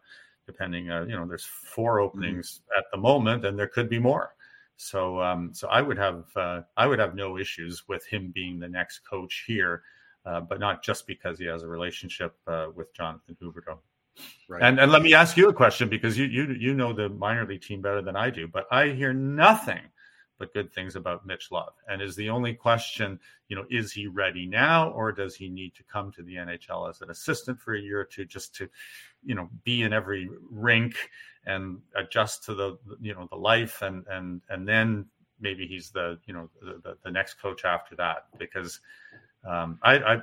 depending, 0.46 0.90
uh, 0.90 1.06
you 1.06 1.16
know, 1.16 1.26
there's 1.26 1.46
four 1.46 1.98
mm-hmm. 1.98 2.06
openings 2.06 2.62
mm-hmm. 2.62 2.80
at 2.80 2.86
the 2.92 2.98
moment, 2.98 3.46
and 3.46 3.58
there 3.58 3.68
could 3.68 3.90
be 3.90 4.00
more. 4.00 4.36
So, 4.82 5.22
um, 5.22 5.54
so 5.54 5.68
I 5.68 5.82
would 5.82 5.98
have 5.98 6.24
uh, 6.38 6.62
I 6.78 6.88
would 6.88 7.00
have 7.00 7.14
no 7.14 7.38
issues 7.38 7.84
with 7.90 8.06
him 8.06 8.32
being 8.34 8.60
the 8.60 8.70
next 8.70 9.00
coach 9.00 9.44
here, 9.46 9.84
uh, 10.26 10.40
but 10.40 10.58
not 10.58 10.82
just 10.82 11.06
because 11.06 11.38
he 11.38 11.46
has 11.48 11.64
a 11.64 11.68
relationship 11.68 12.38
uh, 12.48 12.68
with 12.74 12.94
Jonathan 12.94 13.36
Huberdeau. 13.42 13.80
Right. 14.48 14.64
And 14.64 14.80
and 14.80 14.90
let 14.90 15.02
me 15.02 15.14
ask 15.14 15.36
you 15.36 15.50
a 15.50 15.54
question 15.54 15.90
because 15.90 16.18
you 16.18 16.28
you 16.28 16.56
you 16.58 16.74
know 16.74 16.94
the 16.94 17.10
minor 17.10 17.46
league 17.46 17.62
team 17.62 17.82
better 17.82 18.02
than 18.02 18.16
I 18.16 18.30
do, 18.30 18.48
but 18.48 18.68
I 18.72 18.88
hear 18.88 19.12
nothing 19.12 19.82
but 20.38 20.54
good 20.54 20.72
things 20.72 20.96
about 20.96 21.28
Mitch 21.28 21.52
Love. 21.52 21.74
And 21.90 22.02
is 22.02 22.16
the 22.16 22.30
only 22.30 22.54
question, 22.54 23.20
you 23.50 23.58
know, 23.58 23.66
is 23.70 23.92
he 23.92 24.08
ready 24.08 24.46
now 24.46 24.92
or 24.92 25.12
does 25.12 25.36
he 25.36 25.50
need 25.50 25.76
to 25.76 25.84
come 25.84 26.12
to 26.14 26.24
the 26.24 26.36
NHL 26.36 26.90
as 26.90 27.02
an 27.02 27.12
assistant 27.12 27.60
for 27.60 27.76
a 27.76 27.80
year 27.82 28.00
or 28.00 28.06
two 28.06 28.24
just 28.24 28.56
to, 28.56 28.70
you 29.26 29.36
know, 29.36 29.50
be 29.66 29.82
in 29.82 29.92
every 29.92 30.30
rink 30.50 30.96
and 31.50 31.80
adjust 31.96 32.44
to 32.46 32.54
the, 32.54 32.78
you 33.02 33.14
know, 33.14 33.28
the 33.30 33.38
life 33.38 33.82
and 33.82 34.06
and 34.10 34.42
and 34.50 34.68
then 34.68 35.06
maybe 35.42 35.66
he's 35.66 35.90
the, 35.90 36.20
you 36.26 36.34
know, 36.34 36.50
the, 36.62 36.98
the 37.04 37.12
next 37.12 37.36
coach 37.36 37.66
after 37.66 37.96
that 37.96 38.26
because 38.38 38.80
um, 39.48 39.80
I, 39.84 39.98
I 39.98 40.22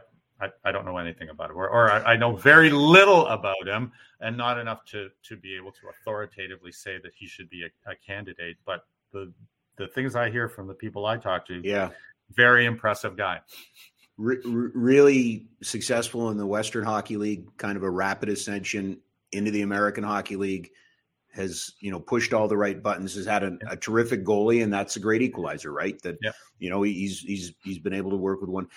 I, 0.64 0.70
don't 0.70 0.84
know 0.84 0.98
anything 0.98 1.30
about 1.30 1.50
him, 1.50 1.56
or, 1.56 1.68
or 1.68 1.90
I, 1.90 2.12
I, 2.12 2.16
know 2.16 2.36
very 2.36 2.68
little 2.68 3.26
about 3.28 3.66
him, 3.66 3.90
and 4.20 4.36
not 4.36 4.58
enough 4.58 4.84
to 4.86 5.08
to 5.22 5.36
be 5.36 5.56
able 5.56 5.72
to 5.72 5.88
authoritatively 5.88 6.72
say 6.72 6.98
that 7.02 7.12
he 7.16 7.26
should 7.26 7.48
be 7.48 7.64
a, 7.64 7.90
a 7.90 7.94
candidate. 7.96 8.58
But 8.66 8.84
the 9.12 9.32
the 9.76 9.86
things 9.88 10.14
I 10.14 10.28
hear 10.28 10.48
from 10.48 10.66
the 10.66 10.74
people 10.74 11.06
I 11.06 11.16
talk 11.16 11.46
to, 11.46 11.62
yeah, 11.64 11.88
very 12.32 12.66
impressive 12.66 13.16
guy. 13.16 13.40
Re- 14.18 14.40
really 14.44 15.46
successful 15.62 16.30
in 16.30 16.36
the 16.36 16.46
Western 16.46 16.84
Hockey 16.84 17.16
League, 17.16 17.56
kind 17.56 17.78
of 17.78 17.82
a 17.82 17.90
rapid 17.90 18.28
ascension 18.28 18.98
into 19.32 19.50
the 19.50 19.62
American 19.62 20.04
Hockey 20.04 20.36
League. 20.36 20.70
Has 21.36 21.72
you 21.80 21.90
know 21.90 22.00
pushed 22.00 22.32
all 22.32 22.48
the 22.48 22.56
right 22.56 22.82
buttons. 22.82 23.14
Has 23.14 23.26
had 23.26 23.44
a, 23.44 23.58
a 23.70 23.76
terrific 23.76 24.24
goalie, 24.24 24.62
and 24.62 24.72
that's 24.72 24.96
a 24.96 25.00
great 25.00 25.22
equalizer, 25.22 25.72
right? 25.72 26.00
That 26.02 26.18
yeah. 26.22 26.32
you 26.58 26.70
know 26.70 26.82
he's 26.82 27.20
he's 27.20 27.54
he's 27.62 27.78
been 27.78 27.94
able 27.94 28.10
to 28.10 28.16
work 28.16 28.40
with 28.40 28.50
one. 28.50 28.68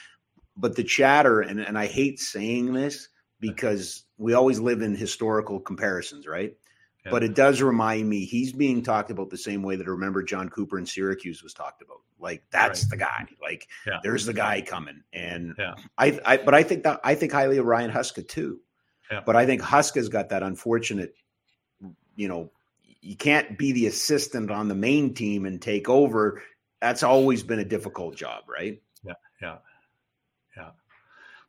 But 0.58 0.76
the 0.76 0.84
chatter, 0.84 1.42
and 1.42 1.60
and 1.60 1.78
I 1.78 1.88
hate 1.88 2.20
saying 2.20 2.74
this 2.74 3.08
because 3.40 4.04
we 4.18 4.34
always 4.34 4.60
live 4.60 4.82
in 4.82 4.96
historical 4.96 5.60
comparisons, 5.60 6.28
right? 6.28 6.56
But 7.10 7.24
it 7.24 7.34
does 7.34 7.62
remind 7.62 8.08
me 8.08 8.26
he's 8.26 8.54
being 8.54 8.84
talked 8.84 9.10
about 9.10 9.30
the 9.30 9.38
same 9.38 9.64
way 9.64 9.76
that 9.76 9.88
I 9.88 9.90
remember 9.90 10.22
Jon 10.22 10.50
Cooper 10.50 10.78
in 10.78 10.86
Syracuse 10.86 11.42
was 11.42 11.54
talked 11.54 11.82
about. 11.82 12.02
Like 12.20 12.44
that's 12.52 12.84
right. 12.84 12.90
the 12.90 12.98
guy. 12.98 13.28
Like 13.42 13.68
yeah. 13.88 14.00
there's 14.04 14.26
the 14.26 14.34
guy 14.34 14.62
coming. 14.62 15.02
And 15.14 15.56
yeah. 15.58 15.76
I, 15.98 16.20
I 16.26 16.38
but 16.38 16.54
I 16.54 16.64
think 16.64 16.84
that 16.84 17.00
I 17.04 17.16
think 17.16 17.32
highly 17.32 17.58
of 17.58 17.66
Ryan 17.66 17.92
Huska 17.92 18.28
too. 18.28 18.60
Yeah. 19.12 19.22
But 19.26 19.36
I 19.36 19.46
think 19.46 19.62
Huska's 19.62 20.10
got 20.10 20.30
that 20.30 20.44
unfortunate, 20.44 21.16
you 22.20 22.28
know, 22.28 22.52
you 23.02 23.16
can't 23.16 23.58
be 23.58 23.72
the 23.72 23.88
assistant 23.88 24.52
on 24.52 24.68
the 24.68 24.76
main 24.76 25.14
team 25.14 25.46
and 25.46 25.62
take 25.62 25.88
over. 25.88 26.44
That's 26.82 27.02
always 27.02 27.44
been 27.44 27.60
a 27.60 27.66
difficult 27.66 28.18
job, 28.18 28.44
right? 28.50 28.82
Yeah, 29.06 29.14
yeah, 29.42 29.58
yeah. 30.58 30.72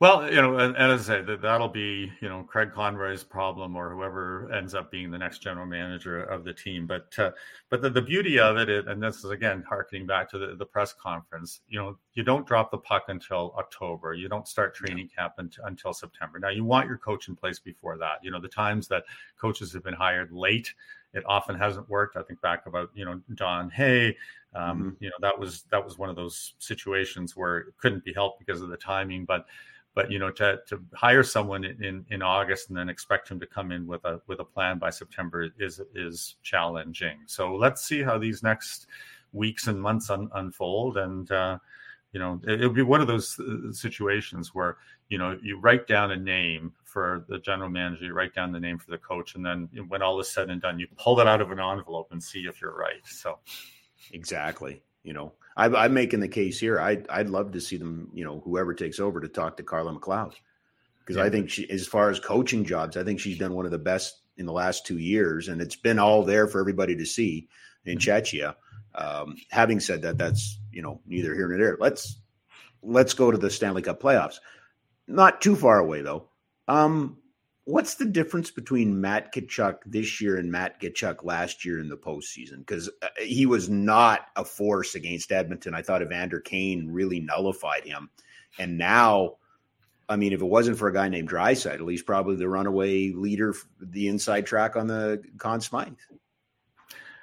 Well, 0.00 0.32
you 0.32 0.40
know, 0.40 0.56
and, 0.56 0.74
and 0.76 0.92
as 0.92 1.10
I 1.10 1.16
say, 1.16 1.22
that 1.24 1.42
that'll 1.42 1.68
be 1.68 2.10
you 2.22 2.28
know 2.30 2.42
Craig 2.42 2.70
Conroy's 2.72 3.22
problem 3.22 3.76
or 3.76 3.90
whoever 3.90 4.50
ends 4.50 4.74
up 4.74 4.90
being 4.90 5.10
the 5.10 5.18
next 5.18 5.42
general 5.42 5.66
manager 5.66 6.22
of 6.22 6.42
the 6.42 6.54
team. 6.54 6.86
But 6.86 7.12
uh, 7.18 7.32
but 7.68 7.82
the, 7.82 7.90
the 7.90 8.00
beauty 8.00 8.38
of 8.38 8.56
it, 8.56 8.70
is, 8.70 8.86
and 8.86 9.02
this 9.02 9.18
is 9.18 9.30
again 9.30 9.62
harkening 9.68 10.06
back 10.06 10.30
to 10.30 10.38
the, 10.38 10.56
the 10.56 10.64
press 10.64 10.94
conference. 10.94 11.60
You 11.68 11.80
know, 11.80 11.98
you 12.14 12.22
don't 12.22 12.46
drop 12.46 12.70
the 12.70 12.78
puck 12.78 13.04
until 13.08 13.54
October. 13.58 14.14
You 14.14 14.30
don't 14.30 14.48
start 14.48 14.74
training 14.74 15.10
camp 15.14 15.34
until, 15.36 15.66
until 15.66 15.92
September. 15.92 16.38
Now 16.38 16.48
you 16.48 16.64
want 16.64 16.88
your 16.88 16.96
coach 16.96 17.28
in 17.28 17.36
place 17.36 17.58
before 17.58 17.98
that. 17.98 18.20
You 18.22 18.30
know, 18.30 18.40
the 18.40 18.48
times 18.48 18.88
that 18.88 19.04
coaches 19.38 19.70
have 19.74 19.84
been 19.84 19.92
hired 19.92 20.32
late 20.32 20.72
it 21.12 21.24
often 21.26 21.56
hasn't 21.56 21.88
worked. 21.88 22.16
I 22.16 22.22
think 22.22 22.40
back 22.40 22.66
about 22.66 22.90
you 22.94 23.04
know 23.04 23.20
Don 23.34 23.68
Hay, 23.70 24.16
um, 24.54 24.78
mm-hmm. 24.78 25.04
you 25.04 25.10
know 25.10 25.16
that 25.20 25.38
was 25.38 25.64
that 25.70 25.84
was 25.84 25.98
one 25.98 26.08
of 26.08 26.16
those 26.16 26.54
situations 26.58 27.36
where 27.36 27.58
it 27.58 27.74
couldn't 27.78 28.04
be 28.04 28.12
helped 28.12 28.38
because 28.38 28.62
of 28.62 28.68
the 28.68 28.76
timing, 28.76 29.24
but 29.24 29.44
but 29.94 30.10
you 30.10 30.18
know 30.18 30.30
to 30.30 30.58
to 30.68 30.80
hire 30.94 31.22
someone 31.22 31.64
in 31.64 32.04
in 32.10 32.22
August 32.22 32.68
and 32.68 32.78
then 32.78 32.88
expect 32.88 33.28
him 33.28 33.40
to 33.40 33.46
come 33.46 33.72
in 33.72 33.86
with 33.86 34.04
a 34.04 34.20
with 34.26 34.40
a 34.40 34.44
plan 34.44 34.78
by 34.78 34.90
September 34.90 35.48
is 35.58 35.80
is 35.94 36.36
challenging. 36.42 37.18
So 37.26 37.54
let's 37.54 37.84
see 37.84 38.02
how 38.02 38.18
these 38.18 38.42
next 38.42 38.86
weeks 39.32 39.66
and 39.66 39.80
months 39.80 40.10
un, 40.10 40.28
unfold 40.34 40.96
and. 40.98 41.30
Uh, 41.30 41.58
you 42.12 42.18
know, 42.18 42.40
it, 42.44 42.60
will 42.60 42.70
be 42.70 42.82
one 42.82 43.00
of 43.00 43.06
those 43.06 43.38
uh, 43.38 43.72
situations 43.72 44.52
where 44.52 44.78
you 45.10 45.18
know 45.18 45.38
you 45.42 45.60
write 45.60 45.86
down 45.86 46.10
a 46.10 46.16
name 46.16 46.72
for 46.82 47.24
the 47.28 47.38
general 47.38 47.70
manager, 47.70 48.06
you 48.06 48.12
write 48.12 48.34
down 48.34 48.50
the 48.50 48.58
name 48.58 48.78
for 48.78 48.90
the 48.90 48.98
coach, 48.98 49.36
and 49.36 49.46
then 49.46 49.68
when 49.86 50.02
all 50.02 50.18
is 50.18 50.28
said 50.28 50.50
and 50.50 50.60
done, 50.60 50.80
you 50.80 50.88
pull 50.96 51.20
it 51.20 51.28
out 51.28 51.40
of 51.40 51.52
an 51.52 51.60
envelope 51.60 52.08
and 52.10 52.20
see 52.20 52.40
if 52.40 52.60
you're 52.60 52.76
right. 52.76 53.06
So, 53.06 53.38
exactly. 54.12 54.82
You 55.04 55.12
know, 55.12 55.32
I, 55.60 55.84
I'm 55.84 55.92
making 55.92 56.20
the 56.20 56.28
case 56.28 56.58
here. 56.58 56.80
I, 56.80 57.02
I'd 57.10 57.28
love 57.28 57.52
to 57.52 57.60
see 57.60 57.76
them, 57.76 58.10
you 58.14 58.24
know, 58.24 58.40
whoever 58.40 58.72
takes 58.72 58.98
over 58.98 59.20
to 59.20 59.28
talk 59.28 59.58
to 59.58 59.62
Carla 59.62 59.92
MacLeod. 59.92 60.34
Because 61.00 61.16
yeah. 61.16 61.24
I 61.24 61.28
think 61.28 61.50
she, 61.50 61.68
as 61.68 61.86
far 61.86 62.08
as 62.08 62.18
coaching 62.18 62.64
jobs, 62.64 62.96
I 62.96 63.04
think 63.04 63.20
she's 63.20 63.36
done 63.36 63.52
one 63.52 63.66
of 63.66 63.70
the 63.70 63.78
best 63.78 64.22
in 64.38 64.46
the 64.46 64.54
last 64.54 64.86
two 64.86 64.96
years. 64.96 65.48
And 65.48 65.60
it's 65.60 65.76
been 65.76 65.98
all 65.98 66.24
there 66.24 66.46
for 66.46 66.60
everybody 66.60 66.96
to 66.96 67.04
see 67.04 67.48
in 67.84 67.98
mm-hmm. 67.98 68.10
Czechia. 68.10 68.54
Um, 68.94 69.36
having 69.50 69.80
said 69.80 70.00
that, 70.02 70.16
that's, 70.16 70.58
you 70.72 70.80
know, 70.80 71.02
neither 71.06 71.34
here 71.34 71.48
nor 71.48 71.58
there. 71.58 71.76
Let's, 71.78 72.18
let's 72.82 73.12
go 73.12 73.30
to 73.30 73.36
the 73.36 73.50
Stanley 73.50 73.82
Cup 73.82 74.00
playoffs. 74.02 74.36
Not 75.06 75.42
too 75.42 75.56
far 75.56 75.78
away, 75.78 76.00
though. 76.00 76.28
Um, 76.68 77.18
what's 77.70 77.94
the 77.94 78.04
difference 78.04 78.50
between 78.50 79.00
Matt 79.00 79.32
Tkachuk 79.32 79.78
this 79.86 80.20
year 80.20 80.36
and 80.36 80.50
Matt 80.50 80.80
Tkachuk 80.80 81.24
last 81.24 81.64
year 81.64 81.80
in 81.80 81.88
the 81.88 81.96
postseason? 81.96 82.58
Because 82.58 82.90
uh, 83.02 83.08
he 83.18 83.46
was 83.46 83.68
not 83.68 84.26
a 84.36 84.44
force 84.44 84.94
against 84.94 85.32
Edmonton. 85.32 85.74
I 85.74 85.82
thought 85.82 86.02
Evander 86.02 86.40
Kane 86.40 86.90
really 86.90 87.20
nullified 87.20 87.84
him, 87.84 88.10
and 88.58 88.76
now, 88.76 89.36
I 90.08 90.16
mean, 90.16 90.32
if 90.32 90.42
it 90.42 90.46
wasn't 90.46 90.78
for 90.78 90.88
a 90.88 90.92
guy 90.92 91.08
named 91.08 91.30
Draisaitl, 91.30 91.90
he's 91.90 92.02
probably 92.02 92.36
the 92.36 92.48
runaway 92.48 93.10
leader, 93.10 93.54
the 93.80 94.08
inside 94.08 94.46
track 94.46 94.76
on 94.76 94.86
the 94.86 95.22
Conn 95.38 95.60
Smythe. 95.60 95.94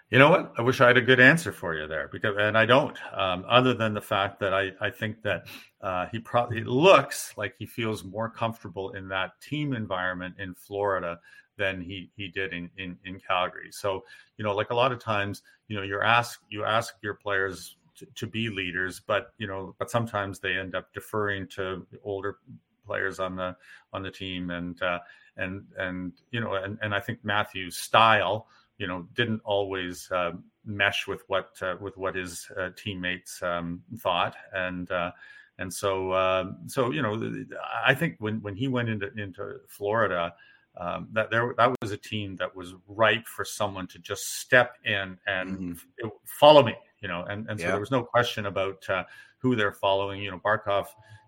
You 0.09 0.19
know 0.19 0.29
what? 0.29 0.53
I 0.57 0.61
wish 0.61 0.79
I 0.79 0.87
had 0.87 0.95
a 0.95 1.01
good 1.01 1.19
answer 1.19 1.51
for 1.51 1.75
you 1.75 1.85
there 1.85 2.07
because, 2.09 2.37
and 2.39 2.57
I 2.57 2.65
don't. 2.65 2.97
Um, 3.13 3.43
other 3.47 3.73
than 3.73 3.93
the 3.93 4.01
fact 4.01 4.39
that 4.39 4.53
I, 4.53 4.71
I 4.79 4.89
think 4.89 5.23
that 5.23 5.47
uh, 5.81 6.07
he 6.11 6.19
probably 6.19 6.63
looks 6.63 7.33
like 7.37 7.55
he 7.57 7.65
feels 7.65 8.03
more 8.03 8.29
comfortable 8.29 8.91
in 8.91 9.07
that 9.09 9.39
team 9.41 9.73
environment 9.73 10.35
in 10.39 10.53
Florida 10.55 11.19
than 11.57 11.81
he 11.81 12.09
he 12.15 12.27
did 12.27 12.53
in, 12.53 12.69
in 12.77 12.97
in 13.05 13.19
Calgary. 13.19 13.69
So 13.71 14.03
you 14.37 14.43
know, 14.43 14.55
like 14.55 14.71
a 14.71 14.75
lot 14.75 14.91
of 14.91 14.99
times, 14.99 15.43
you 15.67 15.75
know, 15.75 15.83
you're 15.83 16.03
asked 16.03 16.39
you 16.49 16.63
ask 16.63 16.95
your 17.01 17.13
players 17.13 17.77
to, 17.97 18.07
to 18.15 18.27
be 18.27 18.49
leaders, 18.49 19.01
but 19.05 19.33
you 19.37 19.47
know, 19.47 19.75
but 19.77 19.91
sometimes 19.91 20.39
they 20.39 20.57
end 20.57 20.75
up 20.75 20.93
deferring 20.93 21.47
to 21.49 21.85
older 22.03 22.37
players 22.85 23.19
on 23.19 23.35
the 23.35 23.55
on 23.93 24.01
the 24.01 24.11
team, 24.11 24.49
and 24.49 24.81
uh, 24.81 24.99
and 25.35 25.65
and 25.77 26.13
you 26.31 26.39
know, 26.39 26.55
and 26.55 26.79
and 26.81 26.93
I 26.95 26.99
think 26.99 27.23
Matthew's 27.23 27.77
style 27.77 28.47
you 28.77 28.87
know 28.87 29.07
didn't 29.13 29.41
always 29.43 30.09
uh, 30.11 30.31
mesh 30.65 31.07
with 31.07 31.23
what 31.27 31.51
uh, 31.61 31.75
with 31.79 31.97
what 31.97 32.15
his 32.15 32.47
uh, 32.59 32.69
teammates 32.75 33.41
um, 33.41 33.81
thought 33.99 34.35
and 34.53 34.91
uh, 34.91 35.11
and 35.59 35.73
so 35.73 36.13
um, 36.13 36.57
so 36.67 36.91
you 36.91 37.01
know 37.01 37.45
I 37.85 37.93
think 37.93 38.15
when 38.19 38.41
when 38.41 38.55
he 38.55 38.67
went 38.67 38.89
into 38.89 39.11
into 39.17 39.57
Florida 39.67 40.33
um, 40.79 41.07
that 41.13 41.31
there 41.31 41.53
that 41.57 41.75
was 41.81 41.91
a 41.91 41.97
team 41.97 42.35
that 42.37 42.55
was 42.55 42.75
ripe 42.87 43.27
for 43.27 43.43
someone 43.43 43.87
to 43.87 43.99
just 43.99 44.39
step 44.39 44.75
in 44.85 45.17
and 45.27 45.57
mm-hmm. 45.57 46.07
follow 46.25 46.63
me 46.63 46.75
you 47.01 47.07
know 47.07 47.23
and 47.29 47.49
and 47.49 47.59
so 47.59 47.65
yeah. 47.65 47.71
there 47.71 47.79
was 47.79 47.91
no 47.91 48.03
question 48.03 48.45
about 48.45 48.87
uh, 48.89 49.03
who 49.39 49.55
they're 49.55 49.73
following 49.73 50.21
you 50.21 50.31
know 50.31 50.39
Barkov 50.39 50.87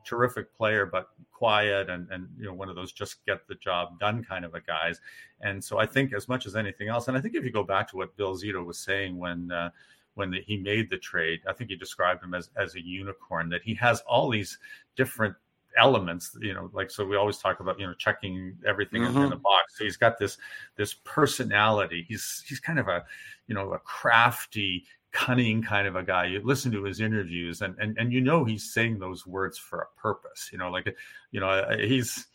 terrific 0.10 0.54
player, 0.56 0.86
but 0.86 1.10
quiet 1.32 1.90
and 1.90 2.10
and 2.12 2.28
you 2.38 2.46
know 2.46 2.54
one 2.54 2.70
of 2.70 2.76
those 2.76 2.92
just 2.92 3.24
get 3.26 3.48
the 3.48 3.56
job 3.56 4.00
done 4.00 4.24
kind 4.24 4.44
of 4.44 4.56
a 4.56 4.62
guys. 4.62 5.00
And 5.42 5.64
so 5.64 5.78
I 5.78 5.86
think 5.86 6.14
as 6.14 6.28
much 6.28 6.46
as 6.46 6.56
anything 6.56 6.90
else, 6.90 7.08
and 7.08 7.18
I 7.18 7.22
think 7.22 7.36
if 7.36 7.44
you 7.44 7.52
go 7.52 7.64
back 7.64 7.88
to 7.90 7.98
what 7.98 8.16
Bill 8.18 8.36
Zito 8.36 8.66
was 8.66 8.80
saying 8.80 9.18
when 9.18 9.52
uh, 9.52 9.70
when 10.20 10.32
the, 10.32 10.42
he 10.46 10.58
made 10.58 10.90
the 10.90 10.98
trade, 10.98 11.40
I 11.48 11.54
think 11.54 11.72
he 11.72 11.76
described 11.76 12.24
him 12.24 12.34
as 12.34 12.50
as 12.56 12.76
a 12.76 12.82
unicorn 12.82 13.50
that 13.50 13.64
he 13.64 13.74
has 13.76 14.02
all 14.02 14.30
these 14.30 14.60
different 14.96 15.36
elements 15.78 16.36
you 16.42 16.52
know 16.52 16.68
like 16.74 16.90
so 16.90 17.06
we 17.06 17.16
always 17.16 17.38
talk 17.38 17.60
about 17.60 17.80
you 17.80 17.86
know 17.86 17.94
checking 17.94 18.58
everything 18.68 19.04
mm-hmm. 19.04 19.20
in 19.20 19.30
the 19.30 19.36
box 19.36 19.78
so 19.78 19.84
he's 19.84 19.98
got 19.98 20.18
this 20.18 20.36
this 20.78 20.96
personality 21.04 22.04
he's 22.10 22.44
he's 22.48 22.60
kind 22.60 22.80
of 22.80 22.88
a 22.88 23.06
you 23.48 23.54
know 23.54 23.72
a 23.72 23.78
crafty 23.78 24.84
cunning 25.12 25.62
kind 25.62 25.88
of 25.88 25.96
a 25.96 26.04
guy. 26.04 26.26
You 26.26 26.42
listen 26.44 26.72
to 26.74 26.84
his 26.84 27.00
interviews, 27.00 27.62
and 27.62 27.76
and 27.80 27.98
and 27.98 28.12
you 28.14 28.22
know 28.22 28.46
he's 28.46 28.72
saying 28.72 29.00
those 29.00 29.26
words 29.26 29.58
for 29.58 29.82
a 29.82 30.00
purpose. 30.00 30.50
You 30.52 30.58
know, 30.58 30.70
like 30.70 30.96
you 31.32 31.40
know 31.40 31.66
he's 31.78 32.28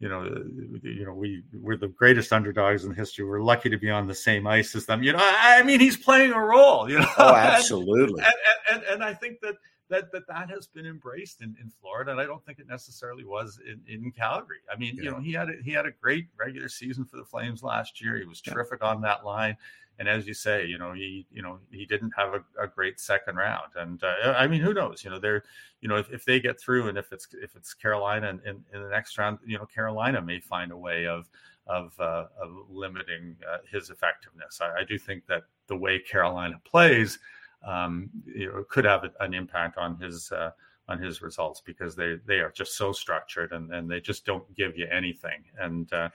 you 0.00 0.08
know 0.08 0.22
uh, 0.22 0.40
you 0.82 1.04
know 1.04 1.12
we 1.12 1.42
we're 1.52 1.76
the 1.76 1.88
greatest 1.88 2.32
underdogs 2.32 2.84
in 2.84 2.94
history. 2.94 3.24
We're 3.24 3.42
lucky 3.42 3.68
to 3.70 3.76
be 3.76 3.90
on 3.90 4.06
the 4.06 4.14
same 4.14 4.46
ice 4.46 4.74
as 4.74 4.86
them. 4.86 5.02
You 5.02 5.12
know, 5.12 5.18
I 5.20 5.62
mean 5.62 5.78
he's 5.78 5.96
playing 5.96 6.32
a 6.32 6.40
role. 6.40 6.90
You 6.90 7.00
know, 7.00 7.08
oh 7.18 7.34
absolutely. 7.36 8.22
and, 8.22 8.32
and, 8.70 8.82
and, 8.82 8.94
and 8.94 9.04
I 9.04 9.14
think 9.14 9.40
that 9.42 9.56
that 9.90 10.10
that 10.12 10.26
that 10.28 10.48
has 10.48 10.66
been 10.66 10.86
embraced 10.86 11.42
in, 11.42 11.54
in 11.60 11.70
Florida, 11.80 12.12
and 12.12 12.20
I 12.20 12.24
don't 12.24 12.44
think 12.46 12.58
it 12.58 12.66
necessarily 12.66 13.24
was 13.24 13.60
in, 13.66 13.80
in 13.86 14.10
Calgary. 14.10 14.60
I 14.72 14.78
mean, 14.78 14.96
yeah. 14.96 15.02
you 15.02 15.10
know, 15.10 15.20
he 15.20 15.32
had 15.32 15.50
a, 15.50 15.54
he 15.62 15.72
had 15.72 15.84
a 15.84 15.90
great 15.90 16.28
regular 16.38 16.68
season 16.68 17.04
for 17.04 17.16
the 17.16 17.24
Flames 17.24 17.62
last 17.62 18.00
year. 18.00 18.16
He 18.16 18.24
was 18.24 18.40
terrific 18.40 18.78
yeah. 18.80 18.88
on 18.88 19.02
that 19.02 19.24
line 19.24 19.56
and 20.00 20.08
as 20.08 20.26
you 20.26 20.32
say, 20.32 20.64
you 20.64 20.78
know, 20.78 20.94
he, 20.94 21.26
you 21.30 21.42
know, 21.42 21.58
he 21.70 21.84
didn't 21.84 22.12
have 22.16 22.32
a, 22.32 22.42
a 22.58 22.66
great 22.66 22.98
second 22.98 23.36
round. 23.36 23.72
And 23.76 24.02
uh, 24.02 24.32
I 24.34 24.46
mean, 24.46 24.62
who 24.62 24.72
knows? 24.72 25.04
You 25.04 25.10
know, 25.10 25.18
they're, 25.18 25.44
you 25.82 25.90
know, 25.90 25.96
if, 25.96 26.10
if 26.10 26.24
they 26.24 26.40
get 26.40 26.58
through, 26.58 26.88
and 26.88 26.96
if 26.96 27.12
it's 27.12 27.28
if 27.34 27.54
it's 27.54 27.74
Carolina 27.74 28.30
in, 28.30 28.40
in, 28.48 28.64
in 28.72 28.82
the 28.82 28.88
next 28.88 29.18
round, 29.18 29.38
you 29.46 29.58
know, 29.58 29.66
Carolina 29.66 30.22
may 30.22 30.40
find 30.40 30.72
a 30.72 30.76
way 30.76 31.06
of 31.06 31.28
of, 31.66 31.92
uh, 32.00 32.24
of 32.40 32.50
limiting 32.70 33.36
uh, 33.48 33.58
his 33.70 33.90
effectiveness. 33.90 34.60
I, 34.60 34.80
I, 34.80 34.84
do 34.84 34.98
think 34.98 35.24
that 35.26 35.42
the 35.68 35.76
way 35.76 36.00
Carolina 36.00 36.60
plays, 36.64 37.20
um, 37.64 38.10
you 38.24 38.50
know, 38.50 38.64
could 38.68 38.86
have 38.86 39.04
an 39.20 39.34
impact 39.34 39.76
on 39.76 39.96
his. 39.98 40.32
Uh, 40.32 40.50
on 40.88 40.98
his 40.98 41.22
results 41.22 41.62
because 41.64 41.94
they 41.94 42.16
they 42.26 42.40
are 42.40 42.50
just 42.50 42.76
so 42.76 42.90
structured 42.90 43.52
and, 43.52 43.72
and 43.72 43.88
they 43.88 44.00
just 44.00 44.26
don't 44.26 44.52
give 44.56 44.76
you 44.76 44.88
anything 44.90 45.44
and 45.60 45.92
uh, 45.92 46.08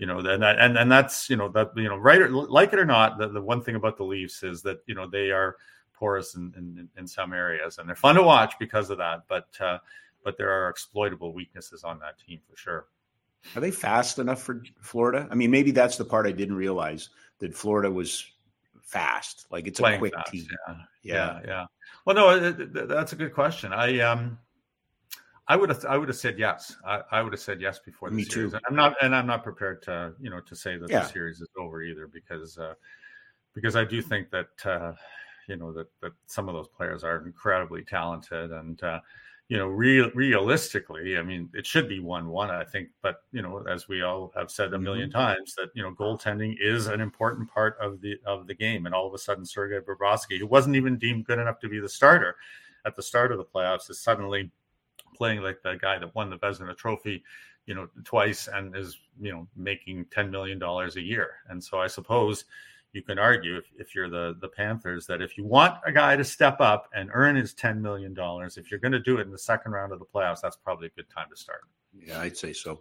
you 0.00 0.06
know, 0.06 0.18
and 0.20 0.42
that, 0.42 0.58
and 0.58 0.78
and 0.78 0.90
that's 0.90 1.28
you 1.28 1.36
know 1.36 1.50
that 1.50 1.72
you 1.76 1.86
know, 1.86 1.96
right, 1.98 2.30
like 2.30 2.72
it 2.72 2.78
or 2.78 2.86
not, 2.86 3.18
the, 3.18 3.28
the 3.28 3.40
one 3.40 3.60
thing 3.60 3.74
about 3.74 3.98
the 3.98 4.02
Leafs 4.02 4.42
is 4.42 4.62
that 4.62 4.78
you 4.86 4.94
know 4.94 5.06
they 5.06 5.30
are 5.30 5.56
porous 5.92 6.36
in, 6.36 6.54
in, 6.56 6.88
in 6.96 7.06
some 7.06 7.34
areas, 7.34 7.76
and 7.76 7.86
they're 7.86 7.94
fun 7.94 8.14
to 8.14 8.22
watch 8.22 8.54
because 8.58 8.88
of 8.88 8.96
that. 8.96 9.24
But 9.28 9.48
uh, 9.60 9.76
but 10.24 10.38
there 10.38 10.50
are 10.50 10.70
exploitable 10.70 11.34
weaknesses 11.34 11.84
on 11.84 11.98
that 11.98 12.18
team 12.18 12.40
for 12.48 12.56
sure. 12.56 12.86
Are 13.54 13.60
they 13.60 13.70
fast 13.70 14.18
enough 14.18 14.42
for 14.42 14.62
Florida? 14.80 15.28
I 15.30 15.34
mean, 15.34 15.50
maybe 15.50 15.70
that's 15.70 15.98
the 15.98 16.04
part 16.06 16.26
I 16.26 16.32
didn't 16.32 16.56
realize 16.56 17.10
that 17.38 17.54
Florida 17.54 17.90
was 17.90 18.24
fast. 18.82 19.48
Like 19.50 19.66
it's 19.66 19.80
Playing 19.80 19.96
a 19.96 19.98
quick 19.98 20.14
fast, 20.14 20.32
team. 20.32 20.46
Yeah. 20.66 20.74
yeah. 21.02 21.14
yeah, 21.14 21.40
yeah. 21.46 21.66
Well, 22.06 22.16
no, 22.16 22.52
that's 22.86 23.12
a 23.12 23.16
good 23.16 23.34
question. 23.34 23.74
I 23.74 24.00
um, 24.00 24.38
I 25.50 25.56
would 25.56 25.68
have 25.68 25.84
I 25.84 25.98
would 25.98 26.08
have 26.08 26.16
said 26.16 26.38
yes. 26.38 26.76
I, 26.86 27.00
I 27.10 27.22
would 27.22 27.32
have 27.32 27.40
said 27.40 27.60
yes 27.60 27.80
before 27.80 28.08
the 28.08 28.14
Me 28.14 28.22
series. 28.22 28.52
too. 28.52 28.58
I'm 28.68 28.76
not 28.76 28.94
and 29.02 29.12
I'm 29.12 29.26
not 29.26 29.42
prepared 29.42 29.82
to 29.82 30.12
you 30.20 30.30
know 30.30 30.38
to 30.38 30.54
say 30.54 30.76
that 30.76 30.88
yeah. 30.88 31.00
the 31.00 31.08
series 31.08 31.40
is 31.40 31.48
over 31.58 31.82
either 31.82 32.06
because 32.06 32.56
uh, 32.56 32.74
because 33.52 33.74
I 33.74 33.84
do 33.84 34.00
think 34.00 34.30
that 34.30 34.46
uh, 34.64 34.92
you 35.48 35.56
know 35.56 35.72
that 35.72 35.88
that 36.02 36.12
some 36.26 36.48
of 36.48 36.54
those 36.54 36.68
players 36.68 37.02
are 37.02 37.26
incredibly 37.26 37.82
talented 37.82 38.52
and 38.52 38.80
uh, 38.84 39.00
you 39.48 39.56
know 39.58 39.66
real 39.66 40.12
realistically 40.14 41.18
I 41.18 41.22
mean 41.22 41.48
it 41.52 41.66
should 41.66 41.88
be 41.88 41.98
one 41.98 42.28
one 42.28 42.52
I 42.52 42.62
think 42.62 42.90
but 43.02 43.24
you 43.32 43.42
know 43.42 43.64
as 43.68 43.88
we 43.88 44.02
all 44.02 44.30
have 44.36 44.52
said 44.52 44.72
a 44.72 44.78
1000000 44.78 44.84
mm-hmm. 44.84 45.10
times 45.10 45.56
that 45.56 45.70
you 45.74 45.82
know 45.82 45.92
goaltending 45.92 46.54
is 46.60 46.86
an 46.86 47.00
important 47.00 47.50
part 47.50 47.76
of 47.82 48.00
the 48.00 48.14
of 48.24 48.46
the 48.46 48.54
game 48.54 48.86
and 48.86 48.94
all 48.94 49.08
of 49.08 49.14
a 49.14 49.18
sudden 49.18 49.44
Sergei 49.44 49.80
Bobrovsky 49.80 50.38
who 50.38 50.46
wasn't 50.46 50.76
even 50.76 50.96
deemed 50.96 51.24
good 51.24 51.40
enough 51.40 51.58
to 51.58 51.68
be 51.68 51.80
the 51.80 51.88
starter 51.88 52.36
at 52.84 52.94
the 52.94 53.02
start 53.02 53.32
of 53.32 53.38
the 53.38 53.44
playoffs 53.44 53.90
is 53.90 54.00
suddenly 54.00 54.52
playing 55.20 55.42
like 55.42 55.60
the 55.62 55.76
guy 55.82 55.98
that 55.98 56.14
won 56.14 56.30
the 56.30 56.38
Vezina 56.38 56.74
Trophy, 56.74 57.22
you 57.66 57.74
know, 57.74 57.86
twice 58.04 58.48
and 58.48 58.74
is 58.74 58.98
you 59.20 59.30
know 59.30 59.46
making 59.54 60.06
ten 60.10 60.30
million 60.30 60.58
dollars 60.58 60.96
a 60.96 61.02
year. 61.02 61.34
And 61.50 61.62
so 61.62 61.78
I 61.78 61.88
suppose 61.88 62.46
you 62.94 63.02
can 63.02 63.18
argue 63.18 63.58
if, 63.58 63.64
if 63.76 63.94
you're 63.94 64.08
the 64.08 64.38
the 64.40 64.48
Panthers 64.48 65.06
that 65.08 65.20
if 65.20 65.36
you 65.36 65.44
want 65.44 65.74
a 65.84 65.92
guy 65.92 66.16
to 66.16 66.24
step 66.24 66.58
up 66.60 66.88
and 66.94 67.10
earn 67.12 67.36
his 67.36 67.52
ten 67.52 67.82
million 67.82 68.14
dollars, 68.14 68.56
if 68.56 68.70
you're 68.70 68.80
going 68.80 68.92
to 68.92 69.00
do 69.00 69.18
it 69.18 69.26
in 69.26 69.30
the 69.30 69.38
second 69.38 69.72
round 69.72 69.92
of 69.92 69.98
the 69.98 70.06
playoffs, 70.06 70.40
that's 70.40 70.56
probably 70.56 70.86
a 70.86 70.96
good 70.96 71.10
time 71.14 71.26
to 71.28 71.36
start. 71.36 71.60
Yeah, 71.94 72.18
I'd 72.18 72.38
say 72.38 72.54
so. 72.54 72.80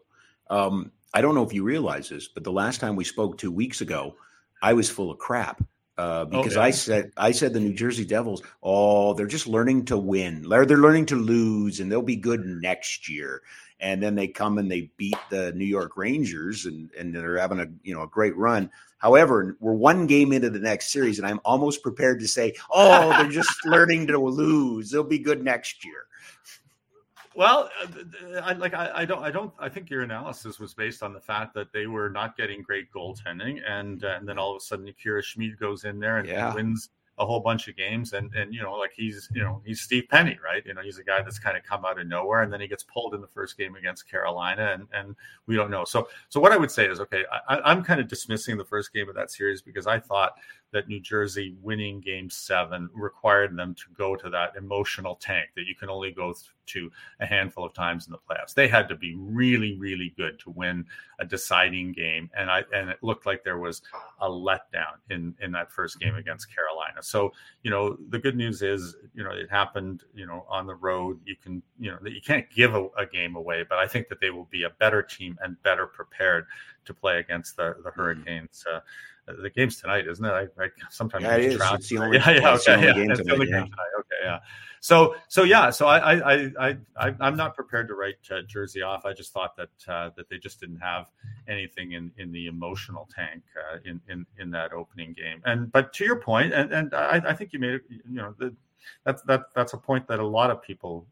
Um, 0.49 0.94
I 1.14 1.20
don't 1.20 1.36
know 1.36 1.44
if 1.44 1.53
you 1.53 1.64
realize 1.64 2.07
this, 2.07 2.30
but 2.30 2.45
the 2.45 2.53
last 2.53 2.80
time 2.80 2.95
we 2.95 3.03
spoke 3.03 3.38
two 3.38 3.52
weeks 3.52 3.82
ago, 3.82 4.16
I 4.61 4.72
was 4.74 4.90
full 4.90 5.11
of 5.11 5.18
crap 5.18 5.61
uh, 6.00 6.24
because 6.24 6.56
Okay. 6.56 6.66
I 6.66 6.72
said 6.72 7.12
I 7.18 7.32
said 7.32 7.52
the 7.54 7.60
New 7.60 7.74
Jersey 7.74 8.06
Devils, 8.06 8.42
oh, 8.64 9.14
they're 9.16 9.28
just 9.28 9.48
learning 9.48 9.84
to 9.86 9.98
win. 9.98 10.48
They're, 10.48 10.66
they're 10.66 10.78
learning 10.78 11.08
to 11.08 11.16
lose, 11.18 11.82
and 11.82 11.92
they'll 11.92 12.02
be 12.02 12.16
good 12.16 12.46
next 12.46 13.10
year. 13.10 13.42
And 13.82 14.02
then 14.02 14.16
they 14.16 14.28
come 14.30 14.58
and 14.58 14.72
they 14.72 14.92
beat 14.96 15.18
the 15.30 15.52
New 15.54 15.66
York 15.66 15.98
Rangers, 15.98 16.66
and 16.66 16.90
and 16.98 17.14
they're 17.14 17.38
having 17.38 17.60
a 17.60 17.68
you 17.84 17.94
know 17.94 18.04
a 18.04 18.08
great 18.08 18.36
run. 18.38 18.72
However, 18.98 19.58
we're 19.60 19.74
one 19.74 20.08
game 20.08 20.32
into 20.32 20.50
the 20.50 20.60
next 20.60 20.92
series, 20.94 21.20
and 21.20 21.28
I'm 21.28 21.42
almost 21.44 21.84
prepared 21.84 22.22
to 22.22 22.28
say, 22.30 22.54
oh, 22.72 23.10
they're 23.12 23.30
just 23.32 23.54
learning 23.66 24.08
to 24.08 24.18
lose. 24.20 24.92
They'll 24.92 25.04
be 25.04 25.20
good 25.20 25.44
next 25.44 25.84
year. 25.84 26.06
Well, 27.40 27.70
uh, 27.82 27.86
th- 27.88 28.44
I, 28.44 28.52
like 28.52 28.74
I, 28.74 28.91
I 28.94 29.06
don't, 29.06 29.24
I 29.24 29.32
don't, 29.32 29.53
I 29.57 29.70
think 29.70 29.90
your 29.90 30.02
analysis 30.02 30.60
was 30.60 30.74
based 30.74 31.02
on 31.02 31.14
the 31.14 31.22
fact 31.22 31.53
that 31.53 31.72
they 31.72 31.88
were 31.88 32.10
not 32.10 32.36
getting 32.36 32.61
great 32.61 32.91
goaltending, 32.91 33.61
and 33.66 34.03
uh, 34.03 34.18
and 34.20 34.28
then 34.28 34.38
all 34.38 34.52
of 34.52 34.57
a 34.57 34.60
sudden 34.60 34.86
Akira 34.90 35.24
Schmid 35.24 35.57
goes 35.57 35.86
in 35.86 36.02
there 36.02 36.18
and, 36.18 36.28
and 36.28 36.38
Yeah. 36.38 36.53
wins 36.53 36.90
a 37.18 37.26
whole 37.26 37.40
bunch 37.40 37.70
of 37.70 37.78
games, 37.78 38.11
and 38.11 38.34
and 38.36 38.53
you 38.53 38.61
know 38.61 38.74
like 38.74 38.91
he's 38.94 39.30
you 39.34 39.41
know 39.41 39.61
he's 39.66 39.80
Steve 39.80 40.03
Penney, 40.10 40.38
right? 40.44 40.66
You 40.66 40.74
know 40.74 40.82
he's 40.82 40.98
a 40.98 41.03
guy 41.03 41.22
that's 41.22 41.40
kind 41.40 41.56
of 41.56 41.64
come 41.64 41.86
out 41.86 41.98
of 41.98 42.07
nowhere, 42.07 42.41
and 42.41 42.52
then 42.52 42.60
he 42.60 42.68
gets 42.68 42.84
pulled 42.84 43.16
in 43.16 43.22
the 43.22 43.28
first 43.28 43.57
game 43.57 43.76
against 43.78 44.10
Carolina, 44.10 44.72
and 44.74 44.88
and 44.91 45.16
we 45.45 45.56
don't 45.56 45.72
know. 45.72 45.86
So 45.86 46.10
so 46.28 46.41
what 46.41 46.52
I 46.52 46.57
would 46.57 46.72
say 46.72 46.88
is 46.88 46.99
okay, 46.99 47.24
I, 47.32 47.56
I- 47.56 47.72
I'm 47.72 47.86
kind 47.86 48.02
of 48.02 48.10
dismissing 48.10 48.57
the 48.57 48.66
first 48.66 48.91
game 48.91 49.07
of 49.07 49.16
that 49.16 49.32
series 49.32 49.61
because 49.61 49.88
I 49.88 49.98
thought 49.98 50.34
that 50.72 50.88
New 50.88 51.00
Jersey 51.00 51.56
winning 51.62 52.00
game 52.00 52.30
seven 52.30 52.90
required 52.94 53.56
them 53.56 53.76
to 53.76 53.84
go 53.98 54.16
to 54.16 54.30
that 54.30 54.56
emotional 54.56 55.16
tank 55.16 55.50
that 55.56 55.66
you 55.66 55.76
can 55.76 55.90
only 55.90 56.12
go 56.12 56.34
to 56.68 56.91
a 57.20 57.26
handful 57.26 57.66
of 57.66 57.74
times 57.74 58.06
in 58.06 58.12
the 58.12 58.18
playoffs. 58.18 58.54
They 58.54 58.68
had 58.68 58.88
to 58.90 58.96
be 58.96 59.16
really, 59.16 59.76
really 59.78 60.14
good 60.16 60.40
to 60.40 60.52
win 60.52 60.86
a 61.20 61.26
deciding 61.26 61.94
game. 61.94 62.30
And 62.38 62.52
I 62.52 62.64
and 62.74 62.90
it 62.90 63.00
looked 63.02 63.26
like 63.26 63.44
there 63.44 63.58
was 63.58 63.82
a 64.22 64.30
letdown 64.30 64.98
in 65.10 65.36
in 65.41 65.52
that 65.54 65.72
first 65.72 66.00
game 66.00 66.16
against 66.16 66.54
Carolina. 66.54 67.02
So, 67.02 67.34
you 67.64 67.72
know, 67.72 67.98
the 68.10 68.20
good 68.20 68.36
news 68.36 68.62
is, 68.62 68.96
you 69.14 69.24
know, 69.24 69.32
it 69.32 69.50
happened, 69.50 70.04
you 70.14 70.28
know, 70.28 70.46
on 70.48 70.68
the 70.68 70.76
road. 70.76 71.20
You 71.26 71.36
can, 71.36 71.64
you 71.80 71.91
know, 71.91 71.98
that 72.02 72.14
you 72.14 72.22
can't 72.22 72.50
give 72.52 72.76
a, 72.76 72.88
a 72.98 73.06
game 73.06 73.36
away, 73.36 73.66
but 73.68 73.80
I 73.80 73.88
think 73.88 74.08
that 74.10 74.22
they 74.22 74.30
will 74.30 74.48
be 74.52 74.64
a 74.64 74.70
better 74.70 75.02
team 75.02 75.38
and 75.41 75.62
better 75.64 75.88
prepared 75.88 76.46
to 76.86 76.94
play 76.94 77.20
against 77.20 77.58
the, 77.58 77.76
the 77.84 77.91
Hurricanes. 77.91 78.66
Uh, 78.72 78.80
the 79.41 79.49
game's 79.49 79.80
tonight, 79.81 80.07
isn't 80.07 80.23
it? 80.23 80.30
I, 80.30 80.64
I 80.64 80.68
sometimes 80.89 81.23
Yeah, 81.23 81.35
it 81.35 81.45
is. 81.45 81.57
track. 81.57 81.76
It's 81.76 81.89
the 81.89 81.97
only- 81.99 82.18
yeah, 82.19 82.30
yeah, 82.31 82.53
okay, 82.56 82.73
only 82.73 82.88
yeah. 82.88 82.93
game 82.93 83.15
tonight, 83.15 83.47
yeah. 83.49 83.61
game. 83.64 83.73
Okay, 83.99 84.15
yeah. 84.23 84.39
So, 84.81 85.15
so 85.27 85.43
yeah, 85.43 85.69
so 85.72 85.88
I, 85.88 85.97
I, 85.97 86.34
I, 86.34 86.51
I, 86.60 86.77
I 86.97 87.15
I'm 87.19 87.35
not 87.35 87.53
prepared 87.53 87.88
to 87.89 87.95
write 87.95 88.15
uh, 88.31 88.41
Jersey 88.47 88.81
off. 88.81 89.06
I 89.06 89.11
just 89.14 89.34
thought 89.34 89.56
that 89.57 89.69
uh, 89.93 90.10
that 90.15 90.30
they 90.30 90.38
just 90.38 90.60
didn't 90.61 90.80
have 90.80 91.07
anything 91.47 91.91
in, 91.93 92.11
in 92.18 92.31
the 92.31 92.47
emotional 92.47 93.07
tank 93.14 93.43
uh, 93.57 93.80
in, 93.84 93.99
in 94.07 94.26
in 94.38 94.49
that 94.51 94.72
opening 94.72 95.11
game. 95.14 95.41
And 95.45 95.69
but 95.72 95.91
to 95.93 96.06
your 96.06 96.15
point, 96.22 96.53
and 96.53 96.72
and 96.72 96.93
I, 96.93 97.22
I 97.27 97.34
think 97.34 97.51
you 97.51 97.60
made 97.60 97.73
it. 97.73 97.84
You 97.89 98.15
know, 98.22 98.35
the, 98.38 98.56
that's 99.03 99.22
that 99.23 99.53
that's 99.53 99.73
a 99.73 99.77
point 99.77 100.07
that 100.07 100.19
a 100.19 100.26
lot 100.26 100.49
of 100.49 100.61
people 100.61 101.06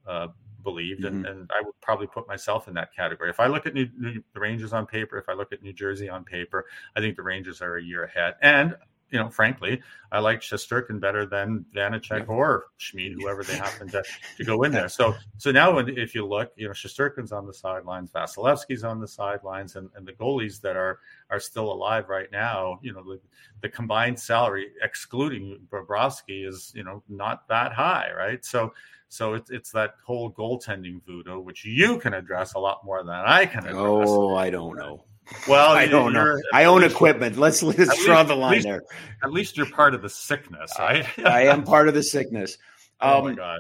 believed, 0.68 1.06
and, 1.06 1.24
mm-hmm. 1.24 1.32
and 1.32 1.52
I 1.58 1.62
would 1.64 1.80
probably 1.82 2.08
put 2.08 2.28
myself 2.28 2.68
in 2.68 2.74
that 2.74 2.94
category. 2.94 3.30
If 3.30 3.40
I 3.40 3.48
look 3.48 3.66
at 3.66 3.74
New, 3.74 3.88
New, 3.98 4.22
the 4.34 4.40
Rangers 4.42 4.74
on 4.74 4.86
paper, 4.86 5.18
if 5.18 5.30
I 5.30 5.34
look 5.34 5.54
at 5.54 5.64
New 5.64 5.72
Jersey 5.72 6.10
on 6.10 6.26
paper, 6.26 6.66
I 6.94 7.00
think 7.00 7.16
the 7.16 7.24
Rangers 7.24 7.62
are 7.62 7.78
a 7.78 7.82
year 7.82 8.04
ahead. 8.04 8.36
And 8.42 8.76
you 9.10 9.20
know, 9.20 9.30
frankly, 9.30 9.82
I 10.12 10.20
like 10.20 10.42
Shesterkin 10.42 11.00
better 11.00 11.26
than 11.26 11.66
Vanecek 11.74 12.28
or 12.28 12.66
Schmid, 12.78 13.14
whoever 13.14 13.42
they 13.44 13.56
happen 13.56 13.88
to, 13.90 14.04
to 14.38 14.44
go 14.44 14.64
in 14.64 14.72
there. 14.72 14.90
So, 14.98 15.16
so 15.38 15.52
now 15.52 15.76
when, 15.76 15.96
if 15.96 16.16
you 16.16 16.26
look, 16.26 16.52
you 16.56 16.66
know, 16.66 16.74
Shesterkin's 16.74 17.32
on 17.32 17.46
the 17.46 17.54
sidelines, 17.54 18.12
Vasilevskiy's 18.12 18.84
on 18.84 19.00
the 19.00 19.08
sidelines, 19.08 19.76
and, 19.76 19.90
and 19.96 20.08
the 20.08 20.14
goalies 20.14 20.60
that 20.62 20.76
are 20.76 21.00
are 21.30 21.40
still 21.40 21.72
alive 21.72 22.10
right 22.10 22.32
now, 22.32 22.80
you 22.82 22.94
know, 22.94 23.04
the, 23.04 23.20
the 23.62 23.70
combined 23.70 24.20
salary, 24.20 24.72
excluding 24.82 25.60
Bobrovsky, 25.70 26.48
is 26.48 26.72
you 26.76 26.84
know 26.84 27.04
not 27.08 27.48
that 27.50 27.74
high, 27.74 28.10
right? 28.18 28.44
So, 28.44 28.74
so 29.10 29.34
it's 29.34 29.50
it's 29.52 29.72
that 29.72 29.96
whole 30.06 30.32
goaltending 30.32 31.02
voodoo, 31.06 31.40
which 31.40 31.66
you 31.66 31.98
can 32.00 32.14
address 32.14 32.54
a 32.54 32.60
lot 32.60 32.82
more 32.84 33.04
than 33.04 33.14
I 33.16 33.46
can 33.46 33.60
address. 33.66 33.76
Oh, 34.10 34.36
I 34.36 34.50
don't 34.50 34.78
know. 34.78 35.04
Well, 35.48 35.72
I 35.72 35.88
don't 35.88 36.14
know. 36.14 36.40
I 36.54 36.66
own 36.66 36.84
equipment. 36.84 37.38
Let's 37.38 37.62
let's 37.62 38.06
draw 38.06 38.20
least- 38.22 38.28
the 38.30 38.34
at 38.34 38.38
line 38.40 38.52
least- 38.54 38.68
there. 38.68 38.82
At 39.24 39.32
least 39.34 39.58
you're 39.58 39.66
part 39.66 39.94
of 39.94 40.02
the 40.02 40.10
sickness, 40.10 40.72
right? 40.80 41.06
I 41.26 41.48
am 41.48 41.64
part 41.64 41.88
of 41.88 41.94
the 41.94 42.04
sickness. 42.04 42.58
Oh 43.00 43.22
my 43.22 43.30
Um, 43.30 43.36
god. 43.36 43.60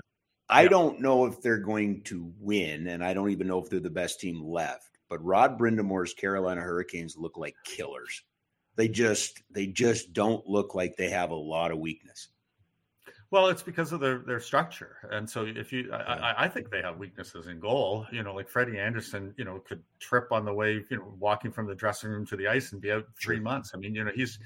I 0.50 0.64
Yeah. 0.64 0.70
don't 0.70 1.00
know 1.02 1.26
if 1.26 1.42
they're 1.44 1.60
going 1.60 2.02
to 2.06 2.34
win, 2.40 2.88
and 2.88 3.04
I 3.04 3.14
don't 3.14 3.30
even 3.30 3.46
know 3.48 3.62
if 3.62 3.70
they're 3.70 3.80
the 3.80 3.90
best 3.92 4.20
team 4.20 4.42
left. 4.44 4.98
But 5.10 5.24
Rod 5.24 5.60
Brind'Amour's 5.60 6.16
Carolina 6.16 6.62
Hurricanes 6.62 7.16
look 7.18 7.38
like 7.38 7.54
killers. 7.64 8.24
They 8.78 8.88
just 8.88 9.44
they 9.52 9.68
just 9.68 10.14
don't 10.14 10.48
look 10.48 10.74
like 10.74 10.96
they 10.96 11.10
have 11.12 11.30
a 11.30 11.36
lot 11.36 11.70
of 11.72 11.78
weakness. 11.78 12.30
Well, 13.30 13.48
it's 13.48 13.64
because 13.64 13.92
of 13.92 14.00
their 14.00 14.20
their 14.20 14.40
structure, 14.40 14.98
and 15.12 15.30
so 15.30 15.46
if 15.46 15.74
you, 15.74 15.92
I, 15.92 15.98
I, 15.98 16.44
I 16.46 16.48
think 16.48 16.72
they 16.72 16.82
have 16.82 16.98
weaknesses 16.98 17.48
in 17.48 17.60
goal. 17.60 18.06
You 18.10 18.24
know, 18.24 18.34
like 18.34 18.48
Freddie 18.48 18.80
Andersen, 18.80 19.34
you 19.38 19.44
know, 19.44 19.60
could 19.60 19.84
trip 20.00 20.32
on 20.32 20.46
the 20.46 20.54
way, 20.54 20.82
you 20.90 20.98
know, 20.98 21.14
walking 21.20 21.52
from 21.52 21.68
the 21.68 21.76
dressing 21.76 22.10
room 22.10 22.26
to 22.28 22.38
the 22.38 22.48
ice 22.48 22.72
and 22.72 22.80
be 22.82 22.90
out 22.90 23.06
three 23.22 23.40
months. 23.40 23.72
I 23.74 23.80
mean, 23.80 23.94
you 23.94 24.06
know, 24.06 24.12
he's 24.16 24.40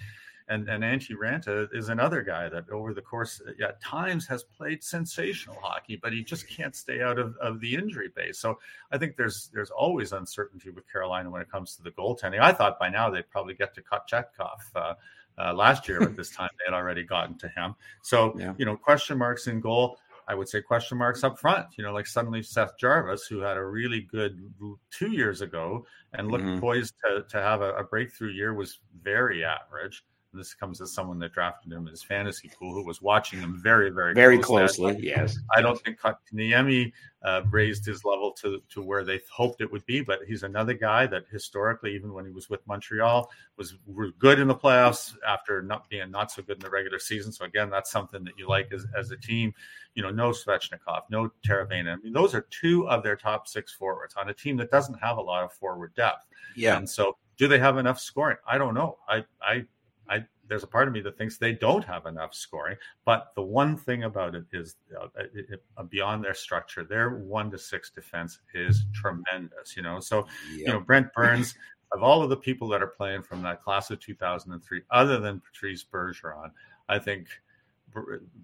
and 0.51 0.67
and 0.67 0.83
Antti 0.83 1.15
Raanta 1.15 1.67
is 1.73 1.89
another 1.89 2.21
guy 2.23 2.49
that 2.49 2.69
over 2.69 2.93
the 2.93 3.01
course 3.01 3.41
at 3.63 3.81
times 3.81 4.25
has 4.27 4.43
played 4.43 4.83
sensational 4.83 5.57
hockey, 5.61 5.99
but 6.01 6.11
he 6.11 6.23
just 6.23 6.47
can't 6.49 6.75
stay 6.75 7.01
out 7.01 7.19
of, 7.19 7.35
of 7.37 7.59
the 7.61 7.75
injury 7.75 8.09
base. 8.15 8.39
So 8.39 8.59
I 8.91 8.97
think 8.97 9.15
there's 9.15 9.49
there's 9.53 9.71
always 9.71 10.11
uncertainty 10.11 10.71
with 10.71 10.91
Carolina 10.91 11.29
when 11.29 11.41
it 11.41 11.51
comes 11.51 11.75
to 11.75 11.83
the 11.83 11.91
goaltending. 11.91 12.39
I 12.41 12.51
thought 12.51 12.79
by 12.79 12.89
now 12.89 13.09
they'd 13.09 13.29
probably 13.29 13.53
get 13.53 13.73
to 13.75 13.81
Kochetkov. 13.81 14.57
Uh, 14.75 14.93
uh, 15.41 15.53
last 15.53 15.87
year 15.87 16.01
at 16.03 16.15
this 16.15 16.29
time, 16.35 16.49
they 16.59 16.65
had 16.71 16.73
already 16.75 17.03
gotten 17.03 17.37
to 17.39 17.47
him. 17.49 17.75
So, 18.03 18.35
Yeah. 18.37 18.53
you 18.57 18.65
know, 18.65 18.77
question 18.77 19.17
marks 19.17 19.47
in 19.47 19.59
goal. 19.59 19.97
I 20.27 20.35
would 20.35 20.47
say 20.47 20.61
question 20.61 20.97
marks 20.97 21.23
up 21.23 21.39
front. 21.39 21.65
You 21.77 21.83
know, 21.83 21.91
like 21.93 22.07
suddenly 22.07 22.43
Seth 22.43 22.77
Jarvis, 22.77 23.25
who 23.25 23.39
had 23.39 23.57
a 23.57 23.65
really 23.65 24.01
good 24.01 24.53
two 24.91 25.11
years 25.11 25.41
ago 25.41 25.85
and 26.13 26.29
looked 26.31 26.45
Mhm. 26.45 26.59
poised 26.59 26.93
to, 27.03 27.23
to 27.29 27.41
have 27.41 27.61
a, 27.61 27.73
a 27.73 27.83
breakthrough 27.83 28.31
year, 28.31 28.53
was 28.53 28.79
very 29.01 29.43
average. 29.43 30.05
This 30.33 30.53
comes 30.53 30.79
as 30.79 30.93
someone 30.93 31.19
that 31.19 31.33
drafted 31.33 31.71
him 31.71 31.85
in 31.85 31.91
his 31.91 32.03
fantasy 32.03 32.49
pool, 32.57 32.73
who 32.73 32.85
was 32.85 33.01
watching 33.01 33.39
him 33.39 33.59
very, 33.61 33.89
very, 33.89 34.13
Very 34.13 34.37
closely. 34.39 34.97
yes. 34.99 35.37
I 35.55 35.61
don't 35.61 35.79
think 35.83 35.99
Niemi 36.33 36.93
uh, 37.23 37.41
raised 37.49 37.85
his 37.85 38.05
level 38.05 38.31
to 38.33 38.61
to 38.69 38.81
where 38.81 39.03
they 39.03 39.19
hoped 39.31 39.61
it 39.61 39.71
would 39.71 39.85
be, 39.85 40.01
but 40.01 40.19
he's 40.27 40.43
another 40.43 40.73
guy 40.73 41.05
that 41.07 41.25
historically, 41.29 41.93
even 41.93 42.13
when 42.13 42.25
he 42.25 42.31
was 42.31 42.49
with 42.49 42.65
Montreal, 42.65 43.29
was 43.57 43.75
were 43.85 44.11
good 44.19 44.39
in 44.39 44.47
the 44.47 44.55
playoffs 44.55 45.15
after 45.27 45.61
not 45.61 45.89
being 45.89 46.09
not 46.09 46.31
so 46.31 46.41
good 46.41 46.57
in 46.57 46.63
the 46.63 46.69
regular 46.69 46.99
season. 46.99 47.31
So 47.31 47.45
again, 47.45 47.69
that's 47.69 47.91
something 47.91 48.23
that 48.23 48.33
you 48.37 48.47
like 48.47 48.71
as, 48.71 48.85
as 48.97 49.11
a 49.11 49.17
team. 49.17 49.53
You 49.95 50.03
know, 50.03 50.09
no 50.11 50.29
Svechnikov, 50.31 51.01
no 51.09 51.29
Teravainen. 51.45 51.91
I 51.91 51.97
mean, 51.97 52.13
those 52.13 52.33
are 52.33 52.47
two 52.49 52.87
of 52.87 53.03
their 53.03 53.17
top 53.17 53.47
six 53.47 53.73
forwards 53.73 54.15
on 54.15 54.29
a 54.29 54.33
team 54.33 54.55
that 54.57 54.71
doesn't 54.71 54.97
have 54.99 55.17
a 55.17 55.21
lot 55.21 55.43
of 55.43 55.51
forward 55.51 55.93
depth. 55.95 56.25
Yeah. 56.55 56.77
And 56.77 56.89
so, 56.89 57.17
do 57.37 57.47
they 57.49 57.59
have 57.59 57.77
enough 57.77 57.99
scoring? 57.99 58.37
I 58.47 58.57
don't 58.57 58.73
know. 58.73 58.97
I, 59.09 59.25
I, 59.41 59.65
I. 60.11 60.25
There's 60.47 60.63
a 60.63 60.67
part 60.67 60.89
of 60.89 60.93
me 60.93 60.99
that 61.01 61.17
thinks 61.17 61.37
they 61.37 61.53
don't 61.53 61.85
have 61.85 62.05
enough 62.05 62.33
scoring. 62.35 62.75
But 63.05 63.31
the 63.35 63.41
one 63.41 63.77
thing 63.77 64.03
about 64.03 64.35
it 64.35 64.43
is, 64.51 64.75
uh, 65.01 65.07
it, 65.15 65.45
it- 65.49 65.63
uh, 65.77 65.83
beyond 65.83 66.23
their 66.23 66.33
structure, 66.33 66.83
their 66.83 67.09
one 67.11 67.49
to 67.51 67.57
six 67.57 67.89
defense 67.89 68.39
is 68.53 68.85
tremendous. 68.93 69.75
You 69.77 69.83
know, 69.83 69.99
so 69.99 70.27
you 70.53 70.67
know 70.67 70.79
Brent 70.81 71.13
Burns. 71.13 71.55
Of 71.93 72.03
all 72.03 72.23
of 72.23 72.29
the 72.29 72.37
people 72.37 72.69
that 72.69 72.81
are 72.81 72.87
playing 72.87 73.21
from 73.23 73.41
that 73.41 73.61
class 73.61 73.91
of 73.91 73.99
2003, 73.99 74.81
other 74.91 75.19
than 75.19 75.41
Patrice 75.41 75.83
Bergeron, 75.83 76.51
I 76.87 76.99
think 76.99 77.27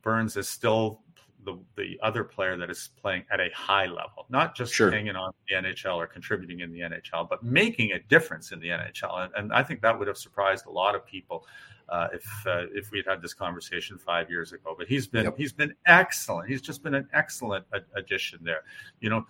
Burns 0.02 0.36
is 0.36 0.50
still 0.50 1.00
the 1.48 1.58
the 1.82 1.98
other 2.04 2.24
player 2.24 2.56
that 2.58 2.70
is 2.70 2.90
playing 3.02 3.24
at 3.32 3.40
a 3.40 3.50
high 3.56 3.86
level, 3.88 4.26
not 4.30 4.56
just 4.56 4.74
Sure. 4.74 4.92
hanging 4.92 5.16
on 5.16 5.32
the 5.48 5.56
NHL 5.56 5.96
or 5.96 6.06
contributing 6.06 6.60
in 6.60 6.72
the 6.72 6.82
NHL, 6.82 7.28
but 7.30 7.42
making 7.44 7.94
a 7.94 8.00
difference 8.00 8.52
in 8.52 8.60
the 8.60 8.68
NHL. 8.68 9.14
And, 9.24 9.32
and 9.38 9.54
I 9.54 9.64
think 9.64 9.82
that 9.82 9.98
would 9.98 10.08
have 10.08 10.18
surprised 10.18 10.66
a 10.66 10.72
lot 10.72 10.94
of 10.94 11.06
people 11.06 11.46
uh, 11.90 12.10
if 12.14 12.26
uh, 12.46 12.66
if 12.74 12.92
we'd 12.92 13.06
had 13.08 13.22
this 13.22 13.34
conversation 13.34 13.98
five 13.98 14.30
years 14.30 14.52
ago. 14.52 14.76
But 14.78 14.88
he's 14.88 15.08
been 15.08 15.24
Yep. 15.26 15.38
he's 15.38 15.54
been 15.54 15.74
excellent. 15.86 16.50
He's 16.50 16.62
just 16.62 16.84
been 16.84 16.94
an 16.96 17.08
excellent 17.14 17.66
a- 17.72 17.82
addition 18.00 18.40
there. 18.44 18.64
You 19.00 19.10
know, 19.10 19.26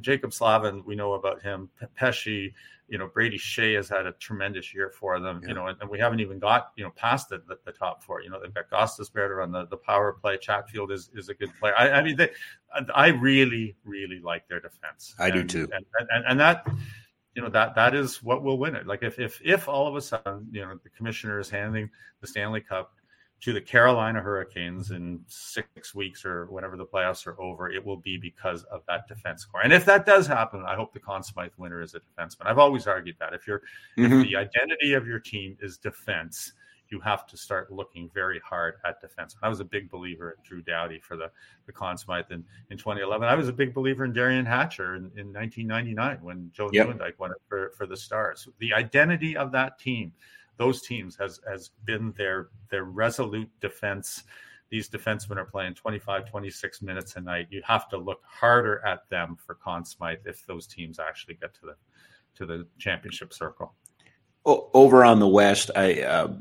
Jaccob 0.00 0.32
Slavin, 0.32 0.82
we 0.84 0.94
know 0.94 1.14
about 1.14 1.42
him. 1.42 1.68
Pesce, 1.94 2.26
you 2.26 2.98
know, 2.98 3.08
Brady 3.08 3.38
Skjei 3.38 3.76
has 3.76 3.88
had 3.88 4.06
a 4.06 4.12
tremendous 4.12 4.74
year 4.74 4.90
for 4.90 5.18
them, 5.18 5.40
yeah. 5.42 5.48
you 5.48 5.54
know, 5.54 5.66
and, 5.68 5.80
and, 5.80 5.88
we 5.88 5.98
haven't 5.98 6.20
even 6.20 6.38
got, 6.38 6.72
you 6.76 6.84
know, 6.84 6.90
past 6.90 7.28
the, 7.30 7.42
the, 7.48 7.58
the, 7.64 7.72
top 7.72 8.02
four. 8.02 8.20
You 8.20 8.30
know, 8.30 8.38
they've 8.40 8.52
got 8.52 8.68
Gostisbehere 8.70 9.42
on 9.42 9.50
the, 9.50 9.66
the 9.66 9.78
power 9.78 10.12
play. 10.12 10.36
Chatfield 10.36 10.92
is, 10.92 11.10
is 11.14 11.28
a 11.28 11.34
good 11.34 11.50
player. 11.58 11.74
I, 11.78 11.90
I 11.90 12.02
mean, 12.02 12.16
they, 12.16 12.30
I 12.94 13.08
really, 13.08 13.76
really 13.84 14.20
like 14.20 14.46
their 14.48 14.60
defense. 14.60 15.14
I 15.18 15.28
and, 15.28 15.34
do 15.34 15.44
too. 15.44 15.72
And, 15.72 15.86
and, 16.10 16.24
and 16.26 16.40
that, 16.40 16.66
you 17.34 17.40
know 17.40 17.48
that 17.48 17.74
that 17.74 17.94
is 17.94 18.22
what 18.22 18.42
will 18.42 18.58
win 18.58 18.76
it. 18.76 18.86
Like 18.86 19.02
if 19.02 19.18
if 19.18 19.40
if 19.42 19.68
all 19.68 19.86
of 19.86 19.96
a 19.96 20.02
sudden 20.02 20.48
you 20.52 20.60
know 20.60 20.78
the 20.82 20.90
commissioner 20.90 21.40
is 21.40 21.48
handing 21.48 21.88
the 22.20 22.26
Stanley 22.26 22.60
Cup 22.60 22.92
to 23.42 23.52
the 23.52 23.60
Carolina 23.60 24.20
Hurricanes 24.20 24.92
in 24.92 25.20
six 25.26 25.96
weeks 25.96 26.24
or 26.24 26.46
whenever 26.46 26.76
the 26.76 26.86
playoffs 26.86 27.26
are 27.26 27.38
over, 27.40 27.68
it 27.68 27.84
will 27.84 27.96
be 27.96 28.16
because 28.16 28.62
of 28.64 28.82
that 28.86 29.08
defense 29.08 29.44
core. 29.44 29.62
And 29.62 29.72
if 29.72 29.84
that 29.84 30.06
does 30.06 30.28
happen, 30.28 30.62
I 30.64 30.76
hope 30.76 30.92
the 30.92 31.00
Conn 31.00 31.24
Smythe 31.24 31.50
winner 31.56 31.82
is 31.82 31.96
a 31.96 32.00
defenseman. 32.00 32.46
I've 32.46 32.58
always 32.58 32.86
argued 32.86 33.16
that 33.18 33.34
if 33.34 33.46
you're 33.48 33.62
mm-hmm. 33.98 34.20
if 34.20 34.28
the 34.28 34.36
identity 34.36 34.92
of 34.92 35.08
your 35.08 35.18
team 35.18 35.56
is 35.60 35.76
defense, 35.76 36.52
you 36.88 37.00
have 37.00 37.26
to 37.26 37.36
start 37.36 37.72
looking 37.72 38.08
very 38.14 38.40
hard 38.48 38.74
at 38.86 39.00
defense. 39.00 39.34
I 39.42 39.48
was 39.48 39.58
a 39.58 39.64
big 39.64 39.90
believer 39.90 40.30
in 40.30 40.36
Drew 40.44 40.62
Doughty 40.62 41.00
for 41.00 41.16
the, 41.16 41.28
the 41.66 41.72
Conn 41.72 41.98
Smythe 41.98 42.30
in, 42.30 42.44
in 42.70 42.78
2011. 42.78 43.26
I 43.26 43.34
was 43.34 43.48
a 43.48 43.52
big 43.52 43.74
believer 43.74 44.04
in 44.04 44.12
Derian 44.12 44.46
Hatcher 44.46 44.94
in, 44.94 45.10
in 45.16 45.32
1999 45.32 46.18
when 46.22 46.50
Joe 46.52 46.70
yep. 46.72 46.86
Nieuwendyk 46.86 47.18
won 47.18 47.32
it 47.32 47.38
for, 47.48 47.72
for 47.76 47.86
the 47.86 47.96
Stars. 47.96 48.46
The 48.58 48.72
identity 48.72 49.36
of 49.36 49.50
that 49.50 49.80
team– 49.80 50.12
those 50.62 50.80
teams 50.80 51.16
has 51.16 51.40
has 51.48 51.70
been 51.84 52.12
their 52.16 52.48
their 52.70 52.84
resolute 52.84 53.50
defense. 53.60 54.22
These 54.70 54.88
defensemen 54.88 55.36
are 55.36 55.44
playing 55.44 55.74
25 55.74 56.30
26 56.30 56.82
minutes 56.82 57.16
a 57.16 57.20
night. 57.20 57.48
You 57.50 57.62
have 57.66 57.88
to 57.88 57.98
look 57.98 58.22
harder 58.24 58.80
at 58.86 59.08
them 59.10 59.36
for 59.44 59.56
Conn 59.56 59.84
Smythe 59.84 60.20
if 60.24 60.46
those 60.46 60.66
teams 60.68 61.00
actually 61.00 61.34
get 61.34 61.52
to 61.54 61.66
the 61.66 61.76
to 62.36 62.46
the 62.46 62.66
championship 62.78 63.32
circle. 63.32 63.74
Over 64.44 65.04
on 65.04 65.20
the 65.20 65.28
west 65.28 65.70
i 65.76 66.02
uh, 66.02 66.32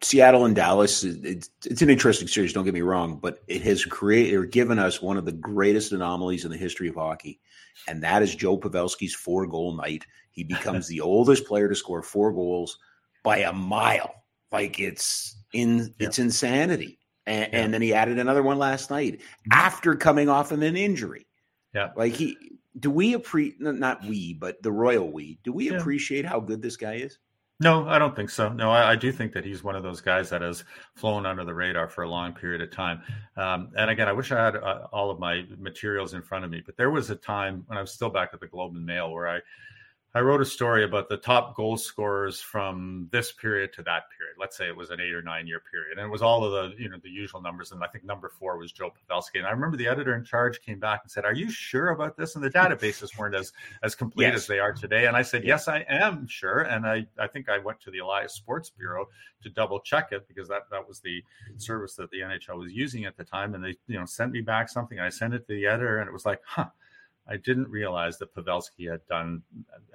seattle 0.00 0.44
and 0.44 0.54
dallas 0.54 1.02
it's, 1.02 1.50
it's 1.64 1.82
an 1.82 1.90
interesting 1.90 2.28
series 2.28 2.52
don't 2.52 2.64
get 2.64 2.72
me 2.72 2.82
wrong 2.82 3.18
but 3.20 3.42
it 3.48 3.62
has 3.62 3.84
created 3.84 4.36
or 4.36 4.44
given 4.44 4.78
us 4.78 5.02
one 5.02 5.16
of 5.16 5.24
the 5.24 5.32
greatest 5.32 5.90
anomalies 5.90 6.44
in 6.44 6.52
the 6.52 6.56
history 6.56 6.86
of 6.86 6.94
hockey 6.94 7.40
and 7.88 8.00
that 8.00 8.22
is 8.22 8.36
joe 8.36 8.56
pavelski's 8.56 9.12
four 9.12 9.44
goal 9.46 9.74
night. 9.74 10.04
He 10.30 10.44
becomes 10.44 10.86
the 10.88 11.00
oldest 11.00 11.44
player 11.44 11.68
to 11.68 11.74
score 11.74 12.00
four 12.00 12.32
goals 12.32 12.78
by 13.22 13.38
a 13.38 13.52
mile. 13.52 14.14
Like 14.50 14.78
it's 14.80 15.36
in 15.52 15.94
yeah. 15.98 16.06
it's 16.06 16.18
insanity. 16.18 16.98
And, 17.24 17.52
yeah. 17.52 17.60
and, 17.60 17.72
then 17.72 17.80
he 17.82 17.94
added 17.94 18.18
another 18.18 18.42
one 18.42 18.58
last 18.58 18.90
night 18.90 19.20
after 19.52 19.94
coming 19.94 20.28
off 20.28 20.50
of 20.50 20.60
an 20.60 20.76
injury. 20.76 21.26
Yeah, 21.74 21.90
like 21.96 22.14
he. 22.14 22.36
Do 22.78 22.90
we 22.90 23.12
appreciate 23.14 23.60
not 23.60 24.02
we, 24.04 24.34
but 24.34 24.62
the 24.62 24.72
royal 24.72 25.12
we? 25.12 25.38
Do 25.44 25.52
we 25.52 25.70
yeah. 25.70 25.76
appreciate 25.76 26.24
how 26.24 26.40
good 26.40 26.62
this 26.62 26.76
guy 26.76 26.94
is? 26.94 27.18
No, 27.62 27.86
I 27.86 27.98
don't 27.98 28.16
think 28.16 28.28
so. 28.30 28.48
No, 28.48 28.70
I, 28.72 28.92
I, 28.92 28.96
do 28.96 29.12
think 29.12 29.32
that 29.34 29.44
he's 29.44 29.62
one 29.62 29.76
of 29.76 29.84
those 29.84 30.00
guys 30.00 30.28
that 30.30 30.42
has 30.42 30.64
flown 30.96 31.26
under 31.26 31.44
the 31.44 31.54
radar 31.54 31.88
for 31.88 32.02
a 32.02 32.08
long 32.08 32.32
period 32.32 32.60
of 32.60 32.72
time. 32.72 33.02
Um, 33.36 33.70
and 33.76 33.88
again, 33.88 34.08
I 34.08 34.12
wish 34.12 34.32
I 34.32 34.44
had 34.44 34.56
uh, 34.56 34.88
all 34.92 35.12
of 35.12 35.20
my 35.20 35.44
materials 35.58 36.14
in 36.14 36.22
front 36.22 36.44
of 36.44 36.50
me, 36.50 36.60
but 36.64 36.76
there 36.76 36.90
was 36.90 37.10
a 37.10 37.14
time 37.14 37.62
when 37.66 37.78
I 37.78 37.80
was 37.80 37.92
still 37.92 38.10
back 38.10 38.30
at 38.32 38.40
the 38.40 38.48
Globe 38.48 38.74
and 38.74 38.84
Mail 38.84 39.12
where 39.12 39.28
I 39.28 39.38
I 40.14 40.20
wrote 40.20 40.42
a 40.42 40.44
story 40.44 40.84
about 40.84 41.08
the 41.08 41.16
top 41.16 41.56
goal 41.56 41.78
scorers 41.78 42.38
from 42.38 43.08
this 43.12 43.32
period 43.32 43.72
to 43.74 43.82
that 43.84 44.02
period. 44.16 44.36
Let's 44.38 44.58
say 44.58 44.68
it 44.68 44.76
was 44.76 44.90
an 44.90 45.00
eight 45.00 45.14
or 45.14 45.22
nine 45.22 45.46
year 45.46 45.62
period, 45.70 45.96
and 45.96 46.06
it 46.06 46.10
was 46.10 46.20
all 46.20 46.44
of 46.44 46.52
the 46.52 46.82
you 46.82 46.90
know 46.90 46.98
the 47.02 47.08
usual 47.08 47.40
numbers. 47.40 47.72
And 47.72 47.82
I 47.82 47.86
think 47.86 48.04
number 48.04 48.28
four 48.28 48.58
was 48.58 48.72
Joe 48.72 48.90
Pavelski. 48.90 49.36
And 49.36 49.46
I 49.46 49.50
remember 49.52 49.78
the 49.78 49.88
editor 49.88 50.14
in 50.14 50.22
charge 50.22 50.60
came 50.60 50.78
back 50.78 51.00
and 51.02 51.10
said, 51.10 51.24
"Are 51.24 51.32
you 51.32 51.50
sure 51.50 51.88
about 51.90 52.18
this?" 52.18 52.34
And 52.34 52.44
the 52.44 52.50
databases 52.50 53.16
weren't 53.18 53.34
as 53.34 53.52
as 53.82 53.94
complete 53.94 54.26
yes. 54.26 54.34
as 54.34 54.46
they 54.46 54.58
are 54.58 54.74
today. 54.74 55.06
And 55.06 55.16
I 55.16 55.22
said, 55.22 55.44
"Yes, 55.44 55.66
I 55.66 55.86
am 55.88 56.26
sure." 56.26 56.60
And 56.60 56.86
I 56.86 57.06
I 57.18 57.26
think 57.26 57.48
I 57.48 57.56
went 57.58 57.80
to 57.80 57.90
the 57.90 58.00
Elias 58.00 58.34
Sports 58.34 58.68
Bureau 58.68 59.06
to 59.42 59.48
double 59.48 59.80
check 59.80 60.12
it 60.12 60.28
because 60.28 60.46
that 60.48 60.68
that 60.70 60.86
was 60.86 61.00
the 61.00 61.24
service 61.56 61.94
that 61.94 62.10
the 62.10 62.18
NHL 62.18 62.58
was 62.58 62.72
using 62.72 63.06
at 63.06 63.16
the 63.16 63.24
time. 63.24 63.54
And 63.54 63.64
they 63.64 63.76
you 63.86 63.98
know 63.98 64.04
sent 64.04 64.32
me 64.32 64.42
back 64.42 64.68
something. 64.68 65.00
I 65.00 65.08
sent 65.08 65.32
it 65.32 65.46
to 65.46 65.54
the 65.54 65.66
editor, 65.66 66.00
and 66.00 66.08
it 66.08 66.12
was 66.12 66.26
like, 66.26 66.40
"Huh." 66.44 66.66
I 67.28 67.36
didn't 67.36 67.68
realize 67.68 68.18
that 68.18 68.34
Pavelski 68.34 68.90
had 68.90 69.06
done 69.06 69.42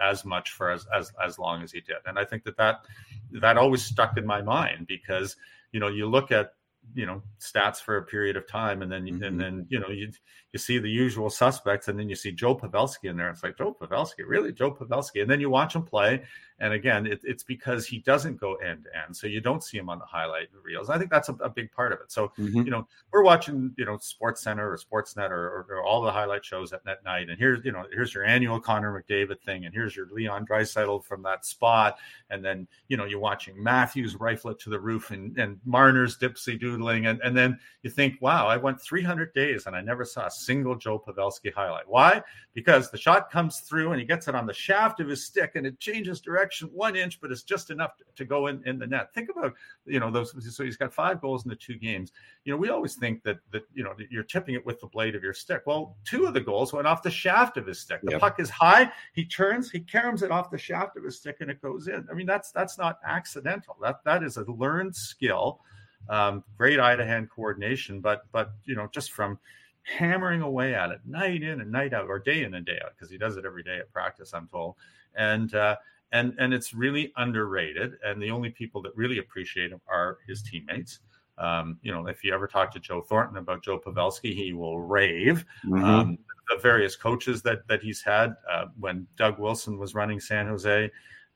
as 0.01 0.23
much 0.23 0.51
for 0.51 0.71
as, 0.71 0.85
as 0.95 1.11
as 1.23 1.37
long 1.37 1.63
as 1.63 1.71
he 1.71 1.81
did, 1.81 1.97
and 2.05 2.17
I 2.17 2.25
think 2.25 2.43
that 2.45 2.57
that 2.57 2.85
that 3.31 3.57
always 3.57 3.83
stuck 3.83 4.17
in 4.17 4.25
my 4.25 4.41
mind 4.41 4.87
because 4.87 5.35
you 5.71 5.79
know 5.79 5.89
you 5.89 6.07
look 6.07 6.31
at 6.31 6.53
you 6.93 7.05
know 7.05 7.21
stats 7.39 7.81
for 7.81 7.97
a 7.97 8.03
period 8.03 8.37
of 8.37 8.47
time 8.47 8.81
and 8.81 8.91
then 8.91 9.05
mm-hmm. 9.05 9.23
and 9.23 9.39
then 9.39 9.65
you 9.69 9.79
know 9.79 9.89
you 9.89 10.09
you 10.53 10.59
see 10.59 10.77
the 10.77 10.89
usual 10.89 11.29
suspects 11.29 11.87
and 11.87 11.99
then 11.99 12.09
you 12.09 12.15
see 12.15 12.31
Joe 12.31 12.55
Pavelski 12.55 13.09
in 13.09 13.17
there. 13.17 13.29
It's 13.29 13.43
like 13.43 13.57
Joe 13.57 13.75
Pavelski? 13.79 14.23
Really? 14.25 14.53
Joe 14.53 14.71
Pavelski? 14.71 15.21
And 15.21 15.29
then 15.29 15.41
you 15.41 15.49
watch 15.49 15.75
him 15.75 15.83
play 15.83 16.23
and 16.59 16.73
again 16.73 17.05
it, 17.05 17.21
it's 17.23 17.43
because 17.43 17.85
he 17.85 17.99
doesn't 17.99 18.37
go 18.37 18.55
end 18.55 18.85
to 18.85 19.05
end 19.05 19.15
so 19.15 19.27
you 19.27 19.39
don't 19.39 19.63
see 19.63 19.77
him 19.77 19.89
on 19.89 19.99
the 19.99 20.05
highlight 20.05 20.47
reels. 20.63 20.89
I 20.89 20.97
think 20.97 21.11
that's 21.11 21.29
a, 21.29 21.33
a 21.33 21.49
big 21.49 21.71
part 21.71 21.93
of 21.93 21.99
it. 21.99 22.11
So 22.11 22.31
mm-hmm. 22.39 22.61
you 22.61 22.71
know 22.71 22.87
we're 23.11 23.23
watching 23.23 23.73
you 23.77 23.85
know 23.85 23.97
Sports 23.97 24.41
Center 24.43 24.71
or 24.71 24.77
Sportsnet 24.77 25.29
or, 25.29 25.35
or, 25.35 25.67
or, 25.69 25.83
all 25.83 26.01
the 26.01 26.11
highlight 26.11 26.43
shows 26.43 26.73
at 26.73 26.85
net 26.85 27.03
night 27.05 27.29
and 27.29 27.37
here's 27.37 27.63
you 27.63 27.71
know 27.71 27.85
here's 27.91 28.13
your 28.13 28.23
annual 28.23 28.59
Connor 28.59 29.01
McDavid 29.01 29.41
thing 29.41 29.65
and 29.65 29.73
here's 29.73 29.95
your 29.95 30.07
Leon 30.11 30.45
Draisaitl 30.45 31.03
from 31.03 31.21
that 31.23 31.45
spot 31.45 31.97
and 32.29 32.43
then 32.43 32.67
you 32.87 32.97
know 32.97 33.05
you're 33.05 33.19
watching 33.19 33.61
Matthews 33.61 34.15
rifle 34.15 34.51
it 34.51 34.59
to 34.59 34.69
the 34.69 34.79
roof 34.79 35.11
and 35.11 35.37
and 35.37 35.59
Marner's 35.65 36.17
dipsy 36.17 36.59
doodling 36.59 37.05
and, 37.05 37.21
and 37.23 37.37
then 37.37 37.59
you 37.83 37.89
think 37.89 38.15
wow 38.21 38.47
I 38.47 38.57
went 38.57 38.81
300 38.81 39.33
days 39.33 39.67
and 39.67 39.75
I 39.75 39.81
never 39.81 40.05
saw 40.05 40.25
a 40.25 40.31
single 40.31 40.75
Joe 40.75 40.99
Pavelski 40.99 41.53
highlight. 41.53 41.87
Why? 41.87 42.21
Because 42.53 42.89
the 42.89 42.97
shot 42.97 43.31
comes 43.31 43.59
through 43.59 43.91
and 43.91 43.99
he 43.99 44.05
gets 44.05 44.27
it 44.27 44.35
on 44.35 44.45
the 44.45 44.53
shaft 44.53 44.99
of 44.99 45.07
his 45.07 45.23
stick 45.23 45.51
and 45.55 45.65
it 45.65 45.79
changes 45.79 46.19
direction 46.19 46.46
one 46.71 46.95
inch 46.95 47.19
but 47.21 47.31
it's 47.31 47.43
just 47.43 47.69
enough 47.69 47.97
to, 47.97 48.03
to 48.15 48.25
go 48.25 48.47
in 48.47 48.61
in 48.65 48.79
the 48.79 48.87
net. 48.87 49.13
Think 49.13 49.29
about 49.29 49.53
you 49.85 49.99
know 49.99 50.11
those 50.11 50.33
so 50.55 50.63
he's 50.63 50.77
got 50.77 50.93
five 50.93 51.21
goals 51.21 51.45
in 51.45 51.49
the 51.49 51.55
two 51.55 51.75
games. 51.75 52.11
You 52.45 52.53
know 52.53 52.57
we 52.57 52.69
always 52.69 52.95
think 52.95 53.23
that 53.23 53.39
that 53.51 53.63
you 53.73 53.83
know 53.83 53.93
you're 54.09 54.23
tipping 54.23 54.55
it 54.55 54.65
with 54.65 54.79
the 54.79 54.87
blade 54.87 55.15
of 55.15 55.23
your 55.23 55.33
stick. 55.33 55.63
Well 55.65 55.95
two 56.03 56.25
of 56.25 56.33
the 56.33 56.41
goals 56.41 56.73
went 56.73 56.87
off 56.87 57.03
the 57.03 57.11
shaft 57.11 57.57
of 57.57 57.65
his 57.65 57.79
stick. 57.79 58.01
The 58.03 58.11
yep. 58.11 58.21
puck 58.21 58.39
is 58.39 58.49
high 58.49 58.91
he 59.13 59.25
turns 59.25 59.71
he 59.71 59.79
caroms 59.79 60.23
it 60.23 60.31
off 60.31 60.49
the 60.49 60.57
shaft 60.57 60.97
of 60.97 61.03
his 61.03 61.17
stick 61.17 61.37
and 61.41 61.49
it 61.49 61.61
goes 61.61 61.87
in. 61.87 62.07
I 62.11 62.13
mean 62.13 62.27
that's 62.27 62.51
that's 62.51 62.77
not 62.77 62.99
accidental. 63.05 63.75
That 63.81 64.03
that 64.05 64.23
is 64.23 64.37
a 64.37 64.43
learned 64.51 64.95
skill 64.95 65.61
um, 66.09 66.43
great 66.57 66.79
eye 66.79 66.95
to 66.95 67.05
hand 67.05 67.29
coordination, 67.29 67.99
but 67.99 68.23
but 68.31 68.51
you 68.65 68.75
know 68.75 68.87
just 68.93 69.11
from 69.11 69.39
hammering 69.83 70.41
away 70.41 70.75
at 70.75 70.91
it 70.91 70.99
night 71.05 71.43
in 71.43 71.61
and 71.61 71.71
night 71.71 71.93
out, 71.93 72.07
or 72.07 72.19
day 72.19 72.43
in 72.43 72.53
and 72.53 72.65
day 72.65 72.79
out, 72.83 72.91
because 72.95 73.09
he 73.09 73.17
does 73.17 73.37
it 73.37 73.45
every 73.45 73.63
day 73.63 73.77
at 73.77 73.91
practice, 73.91 74.33
I'm 74.33 74.47
told, 74.47 74.75
and 75.15 75.53
uh, 75.53 75.75
and 76.11 76.33
and 76.39 76.53
it's 76.53 76.73
really 76.73 77.11
underrated. 77.17 77.93
And 78.05 78.21
the 78.21 78.31
only 78.31 78.49
people 78.49 78.81
that 78.83 78.95
really 78.95 79.19
appreciate 79.19 79.71
him 79.71 79.81
are 79.87 80.17
his 80.27 80.41
teammates. 80.41 80.99
Um, 81.37 81.77
you 81.83 81.91
know, 81.91 82.07
if 82.07 82.23
you 82.23 82.33
ever 82.33 82.47
talk 82.47 82.71
to 82.73 82.79
Joe 82.79 83.01
Thornton 83.01 83.37
about 83.37 83.63
Joe 83.63 83.79
Pavelski, 83.79 84.33
he 84.33 84.53
will 84.53 84.79
rave. 84.79 85.45
Mm-hmm. 85.65 85.83
Um, 85.83 86.17
the 86.49 86.57
various 86.61 86.95
coaches 86.95 87.41
that 87.43 87.67
that 87.67 87.81
he's 87.81 88.01
had 88.01 88.35
uh, 88.49 88.65
when 88.79 89.05
Doug 89.17 89.39
Wilson 89.39 89.77
was 89.77 89.93
running 89.93 90.19
San 90.19 90.47
Jose. 90.47 90.89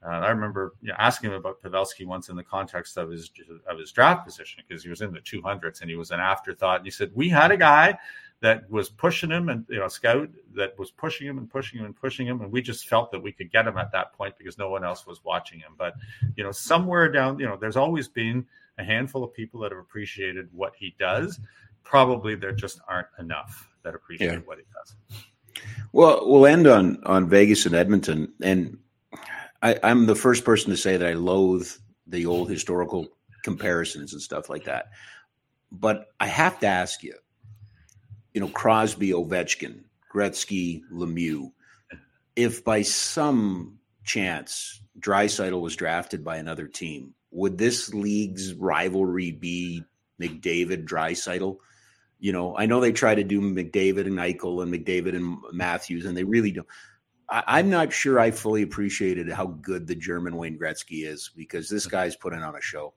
Uh, 0.03 0.10
I 0.10 0.30
remember 0.30 0.73
you 0.81 0.89
know, 0.89 0.95
asking 0.98 1.30
him 1.30 1.35
about 1.35 1.61
Pavelski 1.61 2.07
once 2.07 2.30
in 2.30 2.35
the 2.35 2.43
context 2.43 2.98
of 2.98 3.11
his 3.11 3.30
of 3.69 3.77
his 3.77 3.91
draft 3.91 4.26
position 4.26 4.64
because 4.68 4.84
he 4.84 4.89
was 4.89 5.02
in 5.02 5.11
the 5.11 5.19
200s 5.19 5.81
and 5.81 5.89
he 5.89 5.95
was 5.95 6.11
an 6.11 6.19
afterthought. 6.19 6.77
And 6.77 6.85
he 6.85 6.91
said 6.91 7.11
we 7.14 7.30
had 7.30 7.52
a 7.52 7.57
guy 7.57 7.98
that 8.41 8.69
was 8.69 8.89
pushing 8.89 9.30
him 9.30 9.49
and 9.49 9.65
you 9.69 9.80
know 9.80 9.88
scout 9.88 10.27
that 10.55 10.77
was 10.77 10.91
pushing 10.91 11.27
him 11.27 11.38
and 11.38 11.49
pushing 11.49 11.80
him 11.80 11.85
and 11.85 11.95
pushing 11.95 12.27
him, 12.27 12.41
and 12.41 12.51
we 12.51 12.61
just 12.61 12.88
felt 12.88 13.11
that 13.11 13.22
we 13.22 13.31
could 13.31 13.51
get 13.51 13.68
him 13.68 13.77
at 13.77 13.91
that 13.91 14.13
point 14.13 14.35
because 14.38 14.57
no 14.57 14.69
one 14.69 14.84
else 14.84 15.05
was 15.05 15.23
watching 15.23 15.59
him. 15.59 15.73
But 15.77 15.93
you 16.35 16.43
know 16.43 16.51
somewhere 16.51 17.11
down, 17.11 17.39
you 17.39 17.45
know, 17.45 17.55
there's 17.55 17.77
always 17.77 18.07
been 18.07 18.45
a 18.77 18.84
handful 18.84 19.23
of 19.23 19.34
people 19.34 19.59
that 19.61 19.72
have 19.72 19.80
appreciated 19.80 20.49
what 20.51 20.73
he 20.77 20.95
does. 20.99 21.39
Probably 21.84 22.35
there 22.35 22.51
just 22.51 22.80
aren't 22.88 23.07
enough 23.19 23.69
that 23.84 23.95
appreciate 23.95 24.31
yeah. 24.31 24.39
what 24.39 24.57
he 24.57 24.63
does. 24.73 25.23
Well, 25.91 26.27
we'll 26.27 26.47
end 26.47 26.68
on 26.68 27.01
on 27.05 27.30
Vegas 27.30 27.65
and 27.65 27.76
Edmonton, 27.76 28.34
and 28.41 28.77
I, 29.61 29.77
I'm 29.84 30.07
the 30.07 30.15
first 30.15 30.43
person 30.43 30.72
to 30.72 30.77
say 30.77 30.97
that 30.97 31.07
I 31.07 31.13
loathe 31.13 31.69
the 32.07 32.26
old 32.26 32.49
historical 32.49 33.07
comparisons 33.43 34.13
and 34.13 34.22
stuff 34.22 34.49
like 34.49 34.63
that. 34.65 34.89
But 35.72 36.07
I 36.19 36.27
have 36.27 36.59
to 36.59 36.68
ask 36.68 37.03
you, 37.03 37.15
you 38.33 38.41
know, 38.41 38.47
Crosby, 38.47 39.09
Ovechkin, 39.09 39.81
Gretzky, 40.13 40.81
Lemieux, 40.91 41.51
if 42.35 42.63
by 42.63 42.81
some 42.81 43.79
chance 44.03 44.81
Draisaitl 44.99 45.61
was 45.61 45.75
drafted 45.75 46.23
by 46.23 46.37
another 46.37 46.67
team, 46.67 47.13
would 47.31 47.57
this 47.57 47.93
league's 47.93 48.53
rivalry 48.53 49.31
be 49.31 49.83
McDavid, 50.21 50.85
Draisaitl? 50.85 51.57
You 52.19 52.31
know, 52.31 52.55
I 52.55 52.67
know 52.67 52.79
they 52.79 52.91
try 52.91 53.15
to 53.15 53.23
do 53.23 53.41
McDavid 53.41 54.05
and 54.05 54.17
Eichel 54.17 54.61
and 54.61 54.73
McDavid 54.73 55.15
and 55.15 55.37
Matthews, 55.51 56.05
and 56.05 56.15
they 56.15 56.23
really 56.23 56.51
don't. 56.51 56.67
I, 57.29 57.59
am 57.61 57.69
not 57.69 57.93
sure 57.93 58.19
I 58.19 58.31
fully 58.31 58.61
appreciated 58.61 59.31
how 59.31 59.47
good 59.47 59.87
the 59.87 59.95
German 59.95 60.35
Wayne 60.35 60.59
Gretzky 60.59 61.07
is 61.07 61.31
because 61.35 61.69
this 61.69 61.85
hmm. 61.85 61.91
guy's 61.91 62.15
putting 62.15 62.43
on 62.43 62.55
a 62.55 62.61
show. 62.61 62.93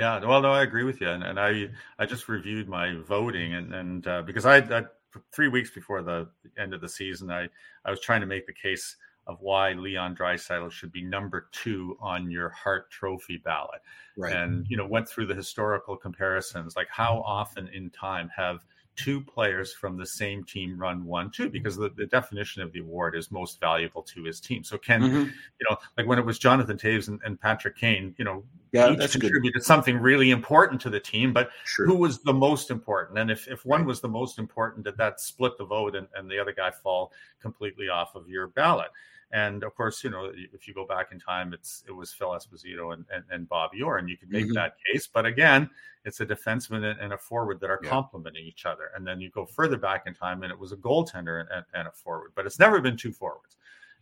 Yeah, 0.00 0.24
well, 0.24 0.40
no, 0.40 0.50
I 0.50 0.62
agree 0.62 0.84
with 0.84 1.02
you, 1.02 1.10
and, 1.10 1.22
and 1.22 1.38
I 1.38 1.68
I 1.98 2.06
just 2.06 2.26
reviewed 2.26 2.70
my 2.70 2.96
voting, 3.06 3.52
and 3.52 3.74
and 3.74 4.06
uh, 4.06 4.22
because 4.22 4.46
I, 4.46 4.56
I 4.56 4.84
three 5.30 5.48
weeks 5.48 5.70
before 5.70 6.02
the 6.02 6.26
end 6.58 6.72
of 6.72 6.80
the 6.80 6.88
season, 6.88 7.30
I 7.30 7.50
I 7.84 7.90
was 7.90 8.00
trying 8.00 8.22
to 8.22 8.26
make 8.26 8.46
the 8.46 8.54
case 8.54 8.96
of 9.26 9.36
why 9.42 9.72
Leon 9.72 10.16
Draisaitl 10.16 10.70
should 10.72 10.90
be 10.90 11.02
number 11.02 11.50
two 11.52 11.98
on 12.00 12.30
your 12.30 12.48
Hart 12.48 12.90
Trophy 12.90 13.36
ballot, 13.36 13.82
Right. 14.16 14.34
and 14.34 14.66
you 14.70 14.78
know 14.78 14.86
went 14.86 15.06
through 15.06 15.26
the 15.26 15.34
historical 15.34 15.98
comparisons, 15.98 16.76
like 16.76 16.88
how 16.90 17.22
often 17.26 17.68
in 17.68 17.90
time 17.90 18.30
have 18.34 18.64
two 18.96 19.20
players 19.20 19.72
from 19.72 19.96
the 19.96 20.06
same 20.06 20.44
team 20.44 20.78
run 20.78 21.04
one 21.04 21.30
two 21.30 21.48
because 21.48 21.76
the, 21.76 21.88
the 21.90 22.06
definition 22.06 22.60
of 22.62 22.72
the 22.72 22.80
award 22.80 23.14
is 23.16 23.30
most 23.30 23.58
valuable 23.60 24.02
to 24.02 24.24
his 24.24 24.40
team 24.40 24.62
so 24.64 24.76
can 24.76 25.02
Mhm. 25.02 25.26
you 25.26 25.66
know 25.68 25.76
like 25.96 26.06
when 26.06 26.18
it 26.18 26.24
was 26.26 26.38
jonathan 26.38 26.76
toews 26.76 27.08
and, 27.08 27.20
and 27.24 27.40
patrick 27.40 27.76
kane 27.76 28.14
you 28.18 28.24
know 28.24 28.44
Yeah, 28.72 28.90
each 28.90 28.98
that's 28.98 29.12
good. 29.14 29.22
contributed 29.22 29.62
something 29.62 29.96
really 29.98 30.30
important 30.30 30.80
to 30.82 30.90
the 30.90 31.00
team 31.00 31.32
but 31.32 31.50
Sure. 31.64 31.86
who 31.86 31.94
was 31.96 32.18
the 32.22 32.32
most 32.34 32.70
important 32.70 33.18
and 33.18 33.30
if, 33.30 33.48
if 33.48 33.64
one 33.64 33.84
was 33.84 34.00
the 34.00 34.08
most 34.08 34.38
important 34.38 34.84
did 34.84 34.96
that 34.98 35.20
split 35.20 35.56
the 35.56 35.64
vote 35.64 35.94
and, 35.94 36.06
and 36.14 36.30
the 36.30 36.38
other 36.38 36.52
guy 36.52 36.70
fall 36.70 37.12
completely 37.40 37.88
off 37.88 38.14
of 38.14 38.28
your 38.28 38.48
ballot 38.48 38.90
and 39.32 39.62
of 39.62 39.74
course 39.76 40.02
you 40.02 40.10
know 40.10 40.32
if 40.52 40.66
you 40.66 40.74
go 40.74 40.86
back 40.86 41.12
in 41.12 41.18
time 41.20 41.52
it's 41.52 41.84
it 41.86 41.92
was 41.92 42.12
phil 42.12 42.30
esposito 42.30 42.92
and, 42.94 43.04
and, 43.12 43.22
and 43.30 43.48
bob 43.48 43.70
Orr, 43.82 43.98
and 43.98 44.08
you 44.08 44.16
could 44.16 44.30
make 44.30 44.46
Mhm. 44.46 44.54
that 44.54 44.74
case 44.84 45.06
but 45.06 45.24
again 45.26 45.70
it's 46.04 46.20
a 46.20 46.26
defenseman 46.26 46.90
and- 46.90 47.00
and 47.00 47.12
a 47.12 47.18
forward 47.18 47.60
that 47.60 47.70
are 47.70 47.80
Yeah. 47.82 47.90
complementing 47.90 48.44
each 48.44 48.66
other 48.66 48.90
and 48.96 49.06
then 49.06 49.20
you 49.20 49.30
go 49.30 49.46
further 49.46 49.76
back 49.76 50.06
in 50.06 50.14
time 50.14 50.42
and 50.42 50.50
it 50.52 50.58
was 50.58 50.72
a 50.72 50.76
goaltender 50.76 51.46
and, 51.52 51.64
and 51.74 51.86
a 51.86 51.92
forward 51.92 52.32
but 52.34 52.46
it's 52.46 52.58
never 52.58 52.80
been 52.80 52.96
two 52.96 53.12
forwards 53.12 53.56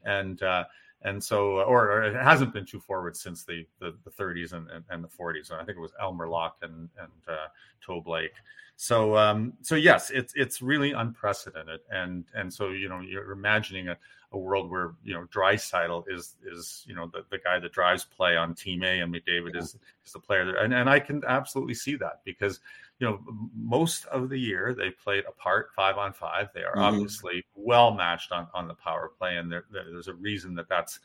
and 0.05 0.43
uh 0.43 0.65
and 1.03 1.23
so, 1.23 1.61
or, 1.61 1.93
or 1.93 2.03
it 2.03 2.15
hasn't 2.17 2.53
been 2.53 2.67
two 2.67 2.81
forwards 2.81 3.21
since 3.21 3.45
the 3.45 3.65
the, 3.79 3.95
the 4.05 4.11
30s 4.11 4.53
and, 4.53 4.69
and, 4.71 4.85
and 4.91 5.05
the 5.05 5.09
40s. 5.09 5.53
And 5.53 5.61
I 5.61 5.65
think 5.65 5.79
it 5.79 5.81
was 5.81 5.93
Elmer 6.01 6.27
Lach 6.27 6.55
and 6.63 6.89
and 7.01 7.13
uh, 7.29 7.47
Toe 7.81 8.01
Blake. 8.01 8.33
So, 8.75 9.17
um, 9.17 9.53
so 9.63 9.77
yes, 9.77 10.11
it's 10.11 10.33
it's 10.35 10.61
really 10.61 10.91
unprecedented. 10.93 11.81
And 11.93 12.25
and 12.35 12.53
so 12.53 12.71
you 12.71 12.89
know 12.89 12.99
you're 12.99 13.31
imagining 13.31 13.91
a, 13.91 13.97
a 14.33 14.39
world 14.39 14.71
where 14.71 14.93
you 15.03 15.15
know 15.15 15.25
Draisaitl 15.33 16.05
is 16.09 16.37
is 16.45 16.85
you 16.87 16.95
know 16.95 17.07
the, 17.13 17.25
the 17.31 17.39
guy 17.39 17.59
that 17.59 17.73
drives 17.73 18.05
play 18.05 18.37
on 18.37 18.55
Team 18.55 18.83
A, 18.83 19.01
and 19.01 19.15
McDavid 19.15 19.57
is 19.57 19.77
is 20.05 20.13
the 20.13 20.19
player. 20.19 20.45
That, 20.45 20.57
and 20.63 20.75
and 20.75 20.89
I 20.91 21.01
can 21.01 21.23
absolutely 21.27 21.75
see 21.75 21.97
that 21.97 22.21
because 22.25 22.61
you 22.99 23.07
know 23.07 23.21
most 23.55 24.05
of 24.07 24.29
the 24.29 24.39
year 24.39 24.75
they 24.75 24.91
played 24.91 25.25
apart 25.27 25.71
five 25.75 25.97
on 25.97 26.13
five. 26.13 26.51
They 26.55 26.63
are 26.65 26.77
Mhm. 26.77 26.83
obviously 26.83 27.45
well 27.55 27.93
matched 27.95 28.31
on 28.33 28.49
on 28.53 28.69
the 28.69 28.75
power 28.75 29.09
play, 29.19 29.39
and 29.39 29.51
there, 29.51 29.65
there- 29.71 29.85
there's 29.91 30.09
a 30.09 30.15
reason 30.15 30.55
that 30.57 30.69
that's 30.69 31.01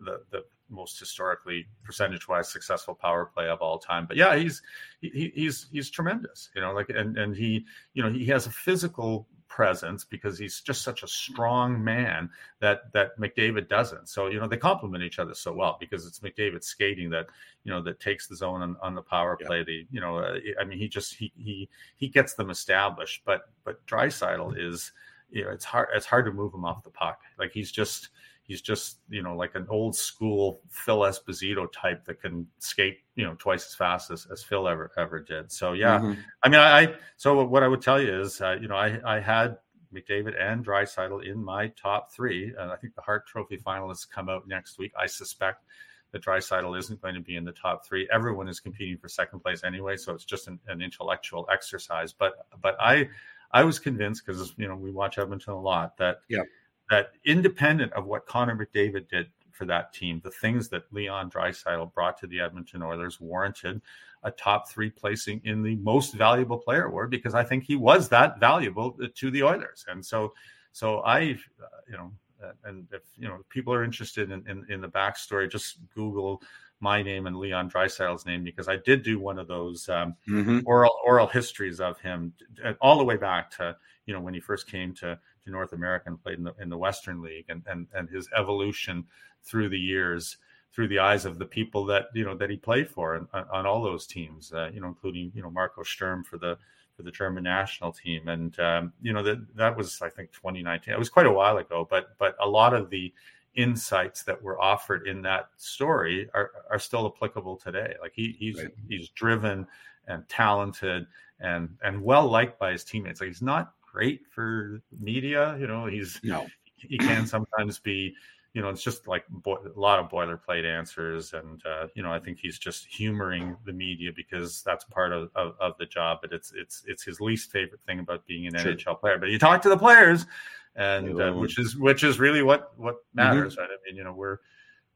the 0.00 0.22
the 0.30 0.44
most 0.68 0.98
historically 0.98 1.66
percentage 1.84 2.28
wise 2.28 2.50
successful 2.50 2.94
power 2.94 3.24
play 3.24 3.48
of 3.48 3.62
all 3.62 3.78
time. 3.78 4.04
But 4.04 4.16
yeah, 4.18 4.36
he's 4.36 4.60
he, 5.00 5.08
he- 5.08 5.32
he's 5.34 5.66
he's 5.72 5.88
tremendous. 5.88 6.50
You 6.54 6.60
know, 6.60 6.72
like 6.72 6.90
and 6.90 7.16
and 7.16 7.34
he 7.34 7.64
you 7.94 8.02
know 8.02 8.10
he 8.10 8.26
has 8.26 8.46
a 8.46 8.50
physical 8.50 9.26
presence 9.48 10.04
because 10.04 10.38
he's 10.38 10.60
just 10.60 10.82
such 10.82 11.02
a 11.02 11.06
strong 11.06 11.82
man 11.82 12.30
that 12.60 12.92
that 12.92 13.18
McDavid 13.18 13.68
doesn't. 13.68 14.08
So 14.08 14.26
you 14.28 14.40
know 14.40 14.46
they 14.48 14.56
complement 14.56 15.04
each 15.04 15.18
other 15.18 15.34
so 15.34 15.52
well 15.52 15.76
because 15.78 16.06
it's 16.06 16.20
McDavid 16.20 16.64
skating 16.64 17.10
that 17.10 17.26
you 17.64 17.72
know 17.72 17.82
that 17.82 18.00
takes 18.00 18.26
the 18.26 18.36
zone 18.36 18.62
on, 18.62 18.76
on 18.82 18.94
the 18.94 19.02
power 19.02 19.36
Yeah. 19.40 19.46
play. 19.46 19.64
The 19.64 19.86
you 19.90 20.00
know 20.00 20.18
uh, 20.18 20.38
I 20.60 20.64
mean 20.64 20.78
he 20.78 20.88
just 20.88 21.14
he 21.14 21.32
he 21.36 21.68
he 21.96 22.08
gets 22.08 22.34
them 22.34 22.50
established. 22.50 23.22
But 23.24 23.48
but 23.64 23.84
Draisaitl 23.86 24.58
is 24.58 24.92
you 25.30 25.44
know 25.44 25.50
it's 25.50 25.64
hard 25.64 25.88
it's 25.94 26.06
hard 26.06 26.24
to 26.26 26.32
move 26.32 26.52
him 26.54 26.64
off 26.64 26.82
the 26.84 26.90
puck. 26.90 27.20
Like 27.38 27.52
he's 27.52 27.72
just 27.72 28.08
he's 28.46 28.62
just 28.62 28.98
you 29.08 29.22
know 29.22 29.36
like 29.36 29.54
an 29.54 29.66
old 29.68 29.94
school 29.96 30.60
Phil 30.70 31.00
Esposito 31.00 31.66
type 31.72 32.04
that 32.04 32.20
can 32.20 32.46
skate 32.58 32.98
you 33.14 33.24
know 33.24 33.34
twice 33.38 33.66
as 33.66 33.74
fast 33.74 34.10
as, 34.10 34.26
as 34.30 34.42
Phil 34.42 34.68
ever 34.68 34.90
ever 34.96 35.20
did. 35.20 35.50
So 35.52 35.72
yeah, 35.72 35.98
Mhm. 35.98 36.18
I 36.42 36.48
mean 36.48 36.60
I, 36.60 36.80
I 36.80 36.94
so 37.16 37.44
what 37.44 37.62
I 37.62 37.68
would 37.68 37.82
tell 37.82 38.00
you 38.00 38.20
is 38.20 38.40
uh, 38.40 38.56
you 38.60 38.68
know 38.68 38.76
I 38.76 39.00
I 39.04 39.20
had 39.20 39.58
McDavid 39.94 40.34
and 40.40 40.64
Draisaitl 40.64 41.24
in 41.24 41.42
my 41.42 41.68
top 41.68 42.12
three, 42.12 42.52
and 42.58 42.70
I 42.70 42.76
think 42.76 42.94
the 42.94 43.02
Hart 43.02 43.26
Trophy 43.26 43.56
finalists 43.56 44.08
come 44.08 44.28
out 44.28 44.46
next 44.46 44.78
week. 44.78 44.92
I 44.98 45.06
suspect 45.06 45.64
that 46.12 46.22
Draisaitl 46.22 46.78
isn't 46.78 47.00
going 47.00 47.14
to 47.14 47.20
be 47.20 47.36
in 47.36 47.44
the 47.44 47.52
top 47.52 47.86
three. 47.86 48.08
Everyone 48.12 48.48
is 48.48 48.60
competing 48.60 48.98
for 48.98 49.08
second 49.08 49.40
place 49.40 49.64
anyway, 49.64 49.96
so 49.96 50.12
it's 50.12 50.24
just 50.24 50.48
an, 50.48 50.58
an 50.68 50.82
intellectual 50.82 51.48
exercise. 51.50 52.12
But 52.12 52.46
but 52.60 52.76
I 52.80 53.08
I 53.52 53.64
was 53.64 53.78
convinced 53.78 54.26
because 54.26 54.54
you 54.56 54.68
know 54.68 54.76
we 54.76 54.90
watch 54.90 55.18
Edmonton 55.18 55.54
a 55.54 55.60
lot 55.60 55.96
that 55.98 56.18
Yeah. 56.28 56.42
That 56.90 57.12
independent 57.24 57.92
of 57.94 58.06
what 58.06 58.26
Connor 58.26 58.56
McDavid 58.56 59.08
did 59.08 59.26
for 59.52 59.64
that 59.64 59.92
team, 59.92 60.20
the 60.22 60.30
things 60.30 60.68
that 60.68 60.84
Leon 60.92 61.30
Draisaitl 61.30 61.92
brought 61.94 62.18
to 62.18 62.26
the 62.26 62.40
Edmonton 62.40 62.82
Oilers 62.82 63.20
warranted 63.20 63.80
a 64.22 64.30
top 64.30 64.68
three 64.68 64.90
placing 64.90 65.40
in 65.44 65.62
the 65.62 65.76
most 65.76 66.14
valuable 66.14 66.58
player 66.58 66.84
award 66.84 67.10
because 67.10 67.34
I 67.34 67.42
think 67.42 67.64
he 67.64 67.76
was 67.76 68.08
that 68.10 68.38
valuable 68.38 68.96
to 69.14 69.30
the 69.30 69.42
Oilers. 69.42 69.84
And 69.88 70.04
so, 70.04 70.34
so 70.72 71.00
I, 71.00 71.38
uh, 71.62 71.66
you 71.88 71.96
know, 71.96 72.12
uh, 72.44 72.52
and 72.64 72.86
if 72.92 73.02
you 73.16 73.26
know 73.28 73.38
people 73.48 73.72
are 73.72 73.82
interested 73.82 74.30
in, 74.30 74.46
in 74.46 74.66
in 74.68 74.80
the 74.82 74.88
backstory, 74.88 75.50
just 75.50 75.78
Google 75.94 76.42
my 76.80 77.02
name 77.02 77.26
and 77.26 77.36
Leon 77.36 77.70
Draisaitl's 77.70 78.26
name 78.26 78.44
because 78.44 78.68
I 78.68 78.76
did 78.76 79.02
do 79.02 79.18
one 79.18 79.38
of 79.38 79.48
those 79.48 79.88
um, 79.88 80.14
Mhm. 80.28 80.62
oral 80.66 80.94
oral 81.04 81.26
histories 81.26 81.80
of 81.80 81.98
him 82.00 82.34
all 82.82 82.98
the 82.98 83.04
way 83.04 83.16
back 83.16 83.50
to 83.52 83.74
you 84.04 84.12
know 84.12 84.20
when 84.20 84.34
he 84.34 84.40
first 84.40 84.66
came 84.66 84.92
to 84.96 85.18
to 85.46 85.50
North 85.50 85.72
America 85.72 86.04
and 86.08 86.22
played 86.22 86.38
in 86.38 86.44
the 86.44 86.54
in 86.60 86.68
the 86.68 86.76
Western 86.78 87.22
League 87.22 87.46
and 87.48 87.62
and 87.66 87.86
and 87.94 88.08
his 88.10 88.28
evolution 88.36 89.04
through 89.42 89.68
the 89.68 89.78
years 89.78 90.36
through 90.72 90.88
the 90.88 90.98
eyes 90.98 91.24
of 91.24 91.38
the 91.38 91.46
people 91.46 91.84
that 91.86 92.08
you 92.14 92.24
know 92.24 92.36
that 92.36 92.50
he 92.50 92.56
played 92.56 92.88
for 92.88 93.14
and, 93.14 93.26
on, 93.32 93.46
on 93.50 93.66
all 93.66 93.82
those 93.82 94.06
teams 94.06 94.52
uh, 94.52 94.68
you 94.74 94.80
know 94.80 94.88
including 94.88 95.32
you 95.34 95.42
know 95.42 95.50
Marco 95.50 95.82
Sturm 95.82 96.22
for 96.22 96.36
the 96.38 96.58
for 96.96 97.02
the 97.02 97.10
German 97.10 97.44
national 97.44 97.92
team. 97.92 98.28
And 98.28 98.58
um, 98.58 98.92
you 99.02 99.12
know 99.12 99.22
that 99.22 99.56
that 99.56 99.76
was 99.76 100.00
I 100.02 100.08
think 100.08 100.32
2019 100.32 100.92
it 100.92 100.98
was 100.98 101.08
quite 101.08 101.26
a 101.26 101.32
while 101.32 101.58
ago 101.58 101.86
but 101.88 102.16
but 102.18 102.36
a 102.40 102.48
lot 102.48 102.74
of 102.74 102.90
the 102.90 103.12
insights 103.54 104.22
that 104.22 104.42
were 104.42 104.60
offered 104.60 105.06
in 105.06 105.22
that 105.22 105.48
story 105.56 106.28
are, 106.34 106.50
are 106.70 106.78
still 106.78 107.06
applicable 107.06 107.56
today. 107.56 107.94
Like 108.00 108.12
he, 108.14 108.36
he's 108.38 108.56
Right. 108.56 108.74
he's 108.88 109.08
driven 109.10 109.66
and 110.08 110.28
talented 110.28 111.06
and 111.40 111.70
and 111.82 112.02
well 112.02 112.28
liked 112.28 112.58
by 112.58 112.72
his 112.72 112.84
teammates. 112.84 113.20
Like 113.20 113.28
he's 113.28 113.42
not 113.42 113.72
great 113.96 114.20
for 114.30 114.82
media 115.00 115.56
you 115.58 115.66
know 115.66 115.86
he's 115.86 116.20
No. 116.22 116.46
he 116.76 116.98
can 116.98 117.24
sometimes 117.26 117.78
be 117.78 118.14
you 118.52 118.60
know 118.60 118.68
it's 118.68 118.82
just 118.82 119.08
like 119.08 119.24
bo- 119.30 119.62
a 119.74 119.80
lot 119.80 119.98
of 119.98 120.10
boilerplate 120.10 120.64
answers 120.66 121.32
and 121.32 121.64
uh, 121.64 121.86
you 121.94 122.02
know 122.02 122.12
i 122.12 122.18
think 122.18 122.38
he's 122.38 122.58
just 122.58 122.84
humoring 122.84 123.56
the 123.64 123.72
media 123.72 124.10
because 124.14 124.62
that's 124.62 124.84
part 124.84 125.12
of, 125.12 125.30
of, 125.34 125.54
of 125.60 125.72
the 125.78 125.86
job 125.86 126.18
but 126.20 126.30
it's 126.30 126.52
it's 126.54 126.84
it's 126.86 127.02
his 127.04 127.20
least 127.22 127.50
favorite 127.50 127.80
thing 127.86 127.98
about 128.00 128.26
being 128.26 128.46
an 128.46 128.52
Sure. 128.54 128.74
nhl 128.74 129.00
player 129.00 129.18
but 129.18 129.30
you 129.30 129.38
talk 129.38 129.62
to 129.62 129.70
the 129.70 129.78
players 129.78 130.26
and 130.74 131.18
uh, 131.18 131.32
which 131.32 131.58
is 131.58 131.74
which 131.78 132.04
is 132.04 132.18
really 132.18 132.42
what 132.42 132.72
what 132.76 132.96
Mm-hmm. 133.18 133.24
matters 133.24 133.56
right 133.56 133.70
i 133.70 133.76
mean 133.86 133.96
you 133.96 134.04
know 134.04 134.12
we're 134.12 134.38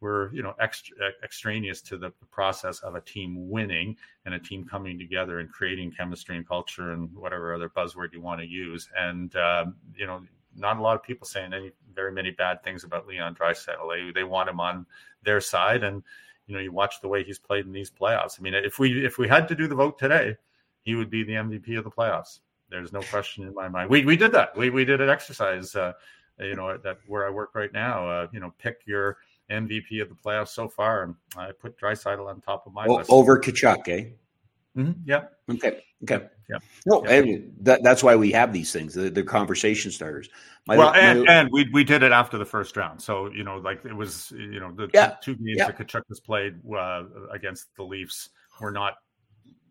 we're 0.01 0.33
you 0.33 0.43
know 0.43 0.55
extra, 0.61 0.97
extraneous 1.23 1.81
to 1.83 1.99
the 1.99 2.11
process 2.31 2.81
of 2.81 2.95
a 2.95 3.01
team 3.01 3.49
winning 3.51 3.97
and 4.25 4.35
a 4.35 4.39
team 4.39 4.65
coming 4.65 4.99
together 4.99 5.41
and 5.41 5.51
creating 5.51 5.93
chemistry 5.93 6.37
and 6.37 6.49
culture 6.49 6.93
and 6.93 7.13
whatever 7.15 7.55
other 7.55 7.69
buzzword 7.69 8.13
you 8.13 8.21
want 8.21 8.41
to 8.41 8.47
use 8.47 8.89
and 8.97 9.37
um, 9.37 9.75
you 9.95 10.07
know 10.07 10.23
not 10.57 10.79
a 10.79 10.83
lot 10.83 10.97
of 10.97 11.03
people 11.03 11.27
saying 11.27 11.53
any 11.53 11.73
very 11.95 12.13
many 12.13 12.31
bad 12.31 12.63
things 12.63 12.85
about 12.85 13.07
Leon 13.07 13.35
Draisaitl. 13.35 13.89
They 13.89 14.13
they 14.13 14.25
want 14.25 14.49
him 14.49 14.61
on 14.61 14.87
their 15.23 15.41
side, 15.41 15.85
and 15.85 16.03
you 16.47 16.55
know 16.55 16.61
you 16.61 16.73
watch 16.73 17.01
the 17.01 17.09
way 17.09 17.23
he's 17.23 17.39
played 17.39 17.67
in 17.67 17.73
these 17.73 17.91
playoffs. 17.91 18.39
I 18.39 18.43
mean, 18.43 18.55
if 18.55 18.79
we 18.79 19.05
if 19.05 19.19
we 19.19 19.29
had 19.29 19.49
to 19.49 19.55
do 19.55 19.69
the 19.69 19.75
vote 19.75 19.99
today, 19.99 20.37
he 20.83 20.95
would 20.95 21.11
be 21.11 21.25
the 21.25 21.35
MVP 21.35 21.79
of 21.79 21.85
the 21.85 21.91
playoffs. 21.91 22.41
There's 22.69 22.93
no 22.93 23.03
question 23.03 23.47
in 23.47 23.55
my 23.55 23.69
mind. 23.69 23.91
We 23.91 24.05
we 24.05 24.17
did 24.17 24.33
that. 24.33 24.57
We 24.57 24.71
we 24.71 24.85
did 24.85 25.01
an 25.01 25.11
exercise. 25.11 25.75
Uh, 25.75 25.93
you 26.39 26.57
know 26.57 26.77
that 26.79 26.99
where 27.07 27.27
I 27.27 27.31
work 27.31 27.51
right 27.55 27.73
now. 27.73 28.09
Uh, 28.09 28.27
you 28.33 28.41
know, 28.41 28.53
pick 28.59 28.81
your 28.87 29.19
MVP 29.51 30.01
of 30.01 30.09
the 30.09 30.15
playoffs 30.15 30.49
so 30.49 30.69
far, 30.69 31.03
and 31.03 31.15
I 31.37 31.51
put 31.53 31.79
Draisaitl 31.79 32.27
on 32.29 32.41
top 32.41 32.67
of 32.67 32.73
my 32.73 32.87
O- 32.87 32.97
list. 32.97 33.11
over 33.11 33.39
Tkachuk, 33.39 33.89
eh? 33.89 34.05
Mhm, 34.77 34.95
Yep. 35.05 35.33
Okay. 35.51 35.83
Okay. 36.05 36.27
Yeah. 36.49 36.59
No, 36.87 37.05
Yeah. 37.07 37.39
That, 37.61 37.83
that's 37.83 38.03
why 38.03 38.15
we 38.17 38.31
have 38.33 38.53
these 38.53 38.73
things. 38.73 38.95
They're, 38.95 39.11
they're 39.11 39.25
conversation 39.25 39.91
starters. 39.91 40.29
My, 40.67 40.77
well, 40.77 40.91
my- 40.93 40.99
and, 40.99 41.29
and 41.29 41.49
we 41.53 41.69
we 41.73 41.85
did 41.85 42.03
it 42.03 42.13
after 42.13 42.39
the 42.39 42.45
first 42.45 42.77
round, 42.77 43.03
so 43.03 43.31
you 43.33 43.43
know, 43.45 43.57
like 43.59 43.85
it 43.85 43.93
was, 43.95 44.31
you 44.31 44.61
know, 44.61 44.71
the 44.73 44.87
two- 44.87 44.91
Yeah, 44.95 45.15
two, 45.23 45.35
games 45.35 45.59
yeah. 45.59 45.67
that 45.67 45.77
Tkachuk 45.79 46.03
has 46.09 46.21
played 46.21 46.55
uh, 46.75 47.05
against 47.33 47.75
the 47.77 47.83
Leafs 47.83 48.31
were 48.61 48.71
not, 48.71 48.95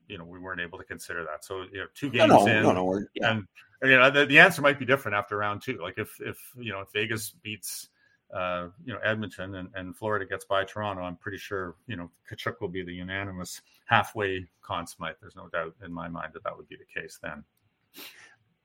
you 0.08 0.18
know, 0.18 0.26
we 0.26 0.40
weren't 0.40 0.60
able 0.62 0.78
to 0.78 0.84
consider 0.84 1.24
that. 1.26 1.46
So 1.46 1.64
you 1.72 1.80
know, 1.80 1.86
two 1.96 2.10
games 2.10 2.30
no, 2.30 2.46
in, 2.48 2.64
no, 2.64 2.72
no. 2.74 3.04
Yeah. 3.16 3.32
and 3.32 3.46
you 3.84 3.98
know, 3.98 4.10
the, 4.12 4.26
the 4.26 4.40
answer 4.40 4.62
might 4.62 4.78
be 4.80 4.86
different 4.86 5.16
after 5.16 5.38
round 5.38 5.62
two. 5.62 5.80
Like 5.82 5.98
if 5.98 6.20
if 6.20 6.38
you 6.58 6.72
know 6.74 6.82
if 6.82 6.92
Vegas 6.92 7.30
beats 7.42 7.88
uh, 8.34 8.68
you 8.86 8.94
know 8.94 9.00
Edmonton 9.04 9.56
and, 9.56 9.70
and 9.76 9.96
Florida 9.96 10.26
gets 10.26 10.46
by 10.46 10.64
Toronto, 10.64 11.02
I'm 11.04 11.16
pretty 11.16 11.38
sure 11.38 11.76
you 11.88 11.96
know 11.96 12.10
Tkachuk 12.32 12.62
will 12.62 12.68
be 12.70 12.84
the 12.84 12.94
unanimous 12.94 13.62
halfway 13.86 14.48
Conn 14.62 14.86
Smythe. 14.88 15.16
There's 15.22 15.36
no 15.36 15.48
doubt 15.50 15.76
in 15.84 15.92
my 15.92 16.08
mind 16.08 16.32
that 16.34 16.44
that 16.44 16.56
would 16.56 16.68
be 16.70 16.76
the 16.78 17.02
case 17.02 17.20
then. 17.22 17.44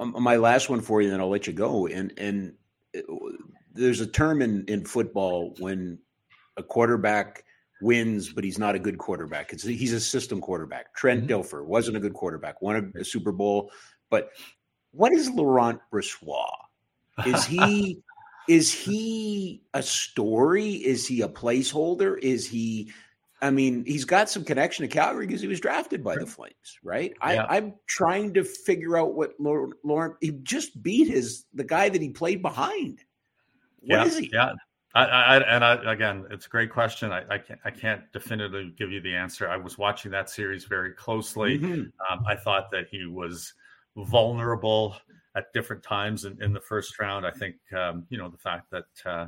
Um, 0.00 0.16
my 0.20 0.36
last 0.36 0.68
one 0.68 0.80
for 0.80 1.00
you, 1.02 1.10
then 1.10 1.20
I'll 1.20 1.28
let 1.30 1.46
you 1.46 1.52
go. 1.52 1.86
And 1.86 2.12
and 2.18 2.54
it- 2.92 3.06
there's 3.72 4.00
a 4.00 4.06
term 4.06 4.42
in 4.42 4.64
in 4.66 4.84
football 4.84 5.54
when 5.58 5.98
a 6.56 6.62
quarterback 6.62 7.44
wins, 7.82 8.32
but 8.32 8.44
he's 8.44 8.58
not 8.58 8.74
a 8.74 8.78
good 8.78 8.98
quarterback. 8.98 9.52
It's 9.52 9.64
he's 9.64 9.92
a 9.92 10.00
system 10.00 10.40
quarterback. 10.40 10.94
Trent 10.94 11.24
Mhm. 11.24 11.28
Dilfer 11.28 11.64
wasn't 11.64 11.96
a 11.96 12.00
good 12.00 12.14
quarterback. 12.14 12.62
Won 12.62 12.92
a, 12.94 13.00
a 13.00 13.04
Super 13.04 13.32
Bowl, 13.32 13.72
but 14.10 14.30
what 14.92 15.12
is 15.12 15.28
Laurent 15.30 15.80
Brossoit? 15.92 16.46
Is 17.26 17.44
he 17.44 18.00
is 18.48 18.72
he 18.72 19.62
a 19.72 19.82
story? 19.82 20.72
Is 20.72 21.06
he 21.06 21.22
a 21.22 21.28
placeholder? 21.28 22.18
Is 22.22 22.46
he 22.46 22.92
I 23.42 23.50
mean, 23.50 23.84
he's 23.84 24.06
got 24.06 24.30
some 24.30 24.42
connection 24.42 24.88
to 24.88 24.88
Calgary 24.88 25.26
because 25.26 25.42
he 25.42 25.48
was 25.48 25.60
drafted 25.60 26.02
by 26.02 26.16
the 26.16 26.24
Flames, 26.24 26.78
right? 26.82 27.12
Yeah. 27.20 27.44
I, 27.44 27.58
am 27.58 27.74
trying 27.86 28.32
to 28.34 28.42
figure 28.42 28.96
out 28.96 29.14
what 29.14 29.34
Laurent. 29.38 30.14
He 30.22 30.30
just 30.42 30.82
beat 30.82 31.08
his 31.08 31.44
the 31.52 31.64
guy 31.64 31.90
that 31.90 32.00
he 32.00 32.08
played 32.08 32.40
behind. 32.40 33.00
What 33.80 33.96
yeah, 33.96 34.04
is 34.06 34.16
he? 34.16 34.30
Yeah, 34.32 34.52
I, 34.94 35.04
I, 35.04 35.56
and 35.56 35.62
I, 35.62 35.92
again, 35.92 36.24
it's 36.30 36.46
a 36.46 36.48
great 36.48 36.70
question. 36.70 37.12
I, 37.12 37.24
I, 37.28 37.38
can't, 37.38 37.60
I 37.66 37.70
can't 37.70 38.10
definitively 38.12 38.72
give 38.78 38.90
you 38.90 39.00
the 39.00 39.14
answer. 39.14 39.48
I 39.48 39.58
was 39.58 39.76
watching 39.76 40.10
that 40.12 40.30
series 40.30 40.64
very 40.64 40.92
closely. 40.92 41.58
Mm-hmm. 41.58 42.12
Um, 42.12 42.24
I 42.26 42.36
thought 42.36 42.70
that 42.70 42.86
he 42.90 43.04
was 43.04 43.52
vulnerable 43.96 44.96
at 45.36 45.52
different 45.52 45.82
times 45.82 46.24
in, 46.24 46.40
in 46.42 46.52
the 46.52 46.60
first 46.60 46.98
round. 46.98 47.26
I 47.26 47.30
think, 47.30 47.56
um, 47.76 48.06
you 48.08 48.18
know, 48.18 48.28
the 48.28 48.38
fact 48.38 48.70
that 48.70 48.86
uh, 49.04 49.26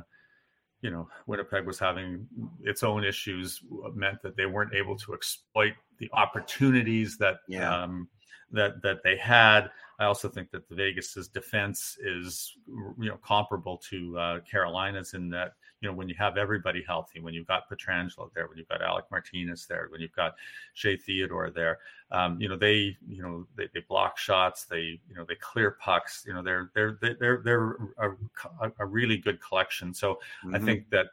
you 0.81 0.91
know 0.91 1.07
Winnipeg 1.25 1.65
was 1.65 1.79
having 1.79 2.27
its 2.63 2.83
own 2.83 3.03
issues 3.03 3.61
meant 3.93 4.21
that 4.21 4.35
they 4.35 4.45
weren't 4.45 4.73
able 4.73 4.97
to 4.97 5.13
exploit 5.13 5.73
the 5.99 6.09
opportunities 6.13 7.17
that 7.17 7.37
yeah. 7.47 7.83
um, 7.83 8.07
that 8.51 8.81
that 8.83 9.03
they 9.03 9.17
had. 9.17 9.69
I 9.99 10.05
also 10.05 10.29
think 10.29 10.51
that 10.51 10.69
the 10.69 10.75
Vegas's 10.75 11.27
defense 11.27 11.97
is 11.99 12.53
you 12.67 13.09
know 13.09 13.17
comparable 13.23 13.77
to 13.89 14.17
uh, 14.17 14.39
Carolina's 14.41 15.13
in 15.13 15.29
that 15.31 15.53
you 15.81 15.87
know 15.87 15.95
when 15.95 16.09
you 16.09 16.15
have 16.17 16.37
everybody 16.37 16.83
healthy, 16.85 17.19
when 17.19 17.33
you've 17.33 17.47
got 17.47 17.69
Pietrangelo 17.69 18.33
there, 18.33 18.47
when 18.47 18.57
you've 18.57 18.67
got 18.67 18.81
Alec 18.81 19.05
Martinez 19.11 19.65
there, 19.67 19.87
when 19.89 20.01
you've 20.01 20.15
got 20.15 20.35
Shea 20.73 20.97
Theodore 20.97 21.49
there, 21.49 21.79
um, 22.11 22.39
you 22.41 22.49
know 22.49 22.57
they 22.57 22.97
you 23.07 23.21
know 23.21 23.47
they, 23.55 23.67
they, 23.73 23.81
block 23.87 24.17
shots, 24.17 24.65
they 24.65 24.99
you 25.07 25.15
know 25.15 25.25
they 25.27 25.35
clear 25.35 25.77
pucks, 25.79 26.23
you 26.27 26.33
know 26.33 26.41
they're 26.41 26.71
they're 26.73 26.97
they're 27.01 27.41
they're 27.43 27.77
a, 27.97 28.71
a 28.79 28.85
really 28.85 29.17
good 29.17 29.39
collection. 29.41 29.93
So 29.93 30.15
mm-hmm. 30.45 30.55
I 30.55 30.59
think 30.59 30.89
that. 30.89 31.07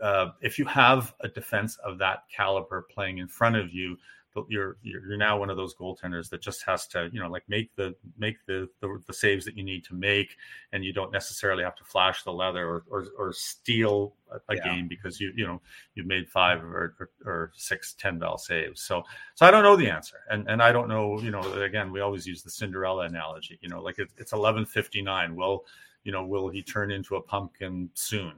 Uh, 0.00 0.32
if 0.40 0.58
you 0.58 0.64
have 0.64 1.14
a 1.20 1.28
defense 1.28 1.76
of 1.84 1.98
that 1.98 2.22
caliber 2.34 2.86
playing 2.90 3.18
in 3.18 3.28
front 3.28 3.54
of 3.54 3.70
you, 3.70 3.98
you're 4.48 4.76
you're 4.82 5.16
now 5.16 5.38
one 5.38 5.50
of 5.50 5.56
those 5.56 5.74
goaltenders 5.74 6.28
that 6.30 6.40
just 6.40 6.62
has 6.64 6.86
to 6.86 7.10
you 7.12 7.20
know 7.20 7.28
like 7.28 7.42
make 7.48 7.74
the 7.76 7.94
make 8.18 8.36
the 8.46 8.68
the, 8.80 9.00
the 9.06 9.12
saves 9.12 9.44
that 9.44 9.56
you 9.56 9.64
need 9.64 9.84
to 9.84 9.94
make 9.94 10.36
and 10.72 10.84
you 10.84 10.92
don't 10.92 11.12
necessarily 11.12 11.64
have 11.64 11.74
to 11.74 11.84
flash 11.84 12.22
the 12.22 12.32
leather 12.32 12.66
or 12.66 12.84
or, 12.90 13.06
or 13.18 13.32
steal 13.32 14.14
a, 14.48 14.54
yeah. 14.54 14.64
game 14.64 14.88
because 14.88 15.20
you 15.20 15.32
you 15.36 15.46
know 15.46 15.60
you've 15.94 16.06
made 16.06 16.28
five 16.28 16.62
or, 16.62 16.94
or, 16.98 17.10
or 17.24 17.52
six 17.54 17.94
ten 17.94 18.18
bell 18.18 18.38
saves. 18.38 18.82
So 18.82 19.02
so 19.34 19.46
i 19.46 19.50
don't 19.50 19.64
know 19.64 19.76
the 19.76 19.90
answer. 19.90 20.20
And 20.30 20.48
and 20.48 20.62
i 20.62 20.72
don't 20.72 20.88
know 20.88 21.20
you 21.20 21.30
know 21.30 21.40
again 21.54 21.90
we 21.92 22.00
always 22.00 22.26
use 22.26 22.42
the 22.42 22.50
cinderella 22.50 23.04
analogy 23.04 23.58
you 23.60 23.68
know 23.68 23.82
like 23.82 23.98
it, 23.98 24.08
it's 24.16 24.32
1159 24.32 25.34
well 25.34 25.64
you 26.04 26.12
know 26.12 26.24
will 26.24 26.48
he 26.48 26.62
turn 26.62 26.90
into 26.90 27.16
a 27.16 27.20
pumpkin 27.20 27.90
soon 27.94 28.32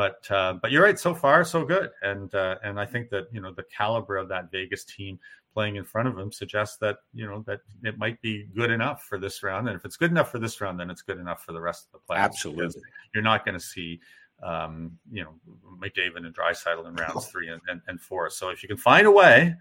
but 0.00 0.30
uh, 0.30 0.54
but 0.54 0.70
you're 0.70 0.82
right. 0.82 0.98
So 0.98 1.14
far, 1.14 1.44
so 1.44 1.62
good, 1.62 1.90
and 2.00 2.34
uh, 2.34 2.56
and 2.64 2.80
I 2.80 2.86
think 2.86 3.10
that 3.10 3.26
you 3.32 3.42
know 3.42 3.52
the 3.52 3.64
caliber 3.64 4.16
of 4.16 4.28
that 4.28 4.50
Vegas 4.50 4.82
team 4.82 5.18
playing 5.52 5.76
in 5.76 5.84
front 5.84 6.08
of 6.08 6.16
him 6.16 6.32
suggests 6.32 6.78
that 6.78 7.00
you 7.12 7.26
know 7.26 7.44
that 7.46 7.60
it 7.82 7.98
might 7.98 8.18
be 8.22 8.48
good 8.56 8.70
enough 8.70 9.02
for 9.02 9.18
this 9.18 9.42
round. 9.42 9.68
And 9.68 9.76
if 9.76 9.84
it's 9.84 9.98
good 9.98 10.10
enough 10.10 10.30
for 10.30 10.38
this 10.38 10.58
round, 10.62 10.80
then 10.80 10.88
it's 10.88 11.02
good 11.02 11.18
enough 11.18 11.44
for 11.44 11.52
the 11.52 11.60
rest 11.60 11.86
of 11.92 12.00
the 12.00 12.14
playoffs. 12.14 12.24
Absolutely, 12.24 12.80
you're 13.12 13.22
not 13.22 13.44
going 13.44 13.58
to 13.58 13.60
see 13.62 14.00
um, 14.42 14.98
you 15.12 15.22
know 15.22 15.34
McDavid 15.78 16.24
and 16.24 16.34
Draisaitl 16.34 16.88
in 16.88 16.94
rounds 16.94 17.26
three 17.26 17.48
and, 17.48 17.60
and, 17.68 17.82
and, 17.86 18.00
four. 18.00 18.30
So 18.30 18.48
if 18.48 18.62
you 18.62 18.70
can 18.70 18.78
find 18.78 19.06
a 19.06 19.10
way, 19.10 19.54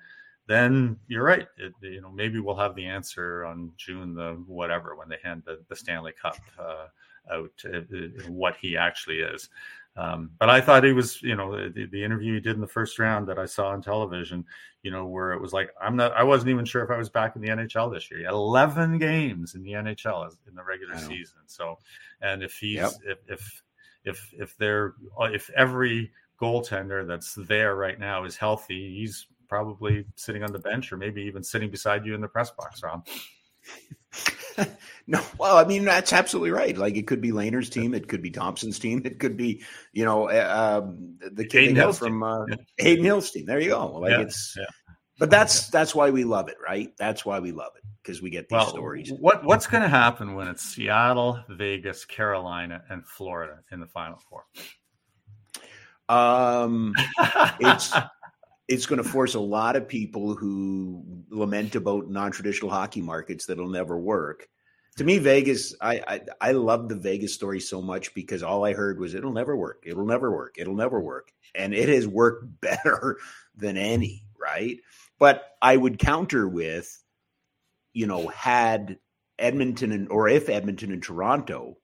then 0.47 0.95
you're 1.09 1.25
right. 1.25 1.49
It, 1.57 1.73
you 1.81 1.99
know 1.99 2.11
maybe 2.11 2.39
we'll 2.39 2.55
have 2.55 2.75
the 2.75 2.85
answer 2.85 3.43
on 3.43 3.73
June 3.75 4.13
the 4.13 4.41
whatever 4.47 4.95
when 4.95 5.09
they 5.09 5.17
hand 5.21 5.43
the, 5.45 5.59
the 5.67 5.75
Stanley 5.75 6.13
Cup 6.13 6.37
uh, 6.57 6.85
out 7.29 7.51
uh, 7.65 7.81
what 8.27 8.55
he 8.55 8.77
actually 8.77 9.19
is. 9.19 9.49
Um, 9.99 10.31
but 10.39 10.49
I 10.49 10.61
thought 10.61 10.85
he 10.85 10.93
was, 10.93 11.21
you 11.21 11.35
know, 11.35 11.69
the, 11.69 11.85
the, 11.91 12.01
interview 12.01 12.35
he 12.35 12.39
did 12.39 12.55
in 12.55 12.61
the 12.61 12.67
first 12.67 12.99
round 12.99 13.27
that 13.27 13.37
I 13.37 13.45
saw 13.45 13.71
on 13.71 13.81
television, 13.81 14.45
you 14.81 14.91
know, 14.91 15.05
where 15.05 15.33
it 15.33 15.41
was 15.41 15.51
like, 15.51 15.71
I'm 15.81 15.97
not, 15.97 16.13
I 16.13 16.23
wasn't 16.23 16.51
even 16.51 16.63
sure 16.63 16.83
if 16.85 16.89
I 16.89 16.97
was 16.97 17.09
back 17.09 17.35
in 17.35 17.41
the 17.41 17.49
NHL 17.49 17.93
this 17.93 18.09
year. 18.09 18.25
11 18.29 18.97
games 18.97 19.55
in 19.55 19.61
the 19.61 19.71
NHL 19.71 20.31
in 20.47 20.55
the 20.55 20.63
regular 20.63 20.97
season. 20.97 21.39
So, 21.47 21.79
and 22.21 22.41
if 22.41 22.53
he's, 22.53 22.75
yep. 22.75 22.91
if, 23.05 23.17
if, 23.27 23.63
if, 24.05 24.33
if 24.37 24.57
they're, 24.57 24.93
if 25.19 25.49
every 25.49 26.11
goaltender 26.41 27.05
that's 27.05 27.33
there 27.33 27.75
right 27.75 27.99
now 27.99 28.23
is 28.23 28.37
healthy, 28.37 28.95
he's 28.99 29.27
probably 29.49 30.05
sitting 30.15 30.43
on 30.43 30.53
the 30.53 30.59
bench 30.59 30.93
or 30.93 30.97
maybe 30.97 31.23
even 31.23 31.43
sitting 31.43 31.69
beside 31.69 32.05
you 32.05 32.15
in 32.15 32.21
the 32.21 32.27
press 32.27 32.51
box, 32.51 32.81
Rob. 32.83 33.05
no, 35.07 35.21
well, 35.37 35.57
I 35.57 35.65
mean 35.65 35.85
that's 35.85 36.13
absolutely 36.13 36.51
right. 36.51 36.77
Like 36.77 36.95
it 36.95 37.07
could 37.07 37.21
be 37.21 37.31
Lehner's 37.31 37.69
team, 37.69 37.93
it 37.93 38.07
could 38.07 38.21
be 38.21 38.31
Thompson's 38.31 38.79
team, 38.79 39.01
it 39.05 39.19
could 39.19 39.37
be 39.37 39.63
you 39.93 40.05
know 40.05 40.29
uh, 40.29 40.87
the 41.31 41.45
kid 41.45 41.77
from 41.95 42.23
uh, 42.23 42.45
yeah. 42.47 42.55
Adin 42.79 43.03
Hill's 43.03 43.31
team. 43.31 43.45
There 43.45 43.59
you 43.59 43.69
go. 43.69 43.87
Like 43.99 44.11
yeah. 44.11 44.21
it's, 44.21 44.55
yeah. 44.57 44.65
but 45.17 45.29
that's 45.29 45.69
that's 45.69 45.93
why 45.93 46.09
we 46.09 46.23
love 46.23 46.49
it, 46.49 46.57
right? 46.63 46.91
That's 46.97 47.25
why 47.25 47.39
we 47.39 47.51
love 47.51 47.71
it 47.77 47.83
because 48.01 48.21
we 48.21 48.29
get 48.29 48.49
these 48.49 48.57
well, 48.57 48.69
stories. 48.69 49.11
What 49.19 49.43
what's 49.43 49.67
going 49.67 49.83
to 49.83 49.89
happen 49.89 50.35
when 50.35 50.47
it's 50.47 50.63
Seattle, 50.63 51.39
Vegas, 51.49 52.05
Carolina, 52.05 52.83
and 52.89 53.05
Florida 53.05 53.59
in 53.71 53.79
the 53.79 53.87
Final 53.87 54.19
Four? 54.29 54.45
Um, 56.09 56.93
it's 57.59 57.93
it's 58.69 58.85
going 58.85 59.01
to 59.01 59.09
force 59.09 59.33
a 59.33 59.39
lot 59.39 59.75
of 59.75 59.87
people 59.87 60.35
who 60.35 61.03
lament 61.31 61.73
about 61.73 62.07
non-traditional 62.07 62.69
hockey 62.69 63.01
markets 63.01 63.47
that'll 63.47 63.67
never 63.67 63.97
work. 63.97 64.47
To 64.97 65.03
me, 65.03 65.17
Vegas, 65.17 65.73
I, 65.81 66.01
I 66.07 66.21
I 66.39 66.51
love 66.51 66.87
the 66.87 66.95
Vegas 66.95 67.33
story 67.33 67.59
so 67.59 67.81
much 67.81 68.13
because 68.13 68.43
all 68.43 68.65
I 68.65 68.73
heard 68.73 68.99
was 68.99 69.15
it'll 69.15 69.33
never 69.33 69.55
work, 69.55 69.83
it'll 69.85 70.05
never 70.05 70.31
work, 70.31 70.55
it'll 70.57 70.75
never 70.75 70.99
work, 70.99 71.31
and 71.55 71.73
it 71.73 71.89
has 71.89 72.07
worked 72.07 72.45
better 72.61 73.17
than 73.55 73.75
any, 73.75 74.23
right? 74.39 74.77
But 75.17 75.43
I 75.61 75.75
would 75.75 75.97
counter 75.97 76.47
with, 76.47 77.03
you 77.93 78.05
know, 78.05 78.27
had 78.27 78.99
Edmonton 79.39 79.91
and 79.91 80.09
or 80.09 80.27
if 80.27 80.47
Edmonton 80.47 80.91
and 80.91 81.01
Toronto 81.01 81.77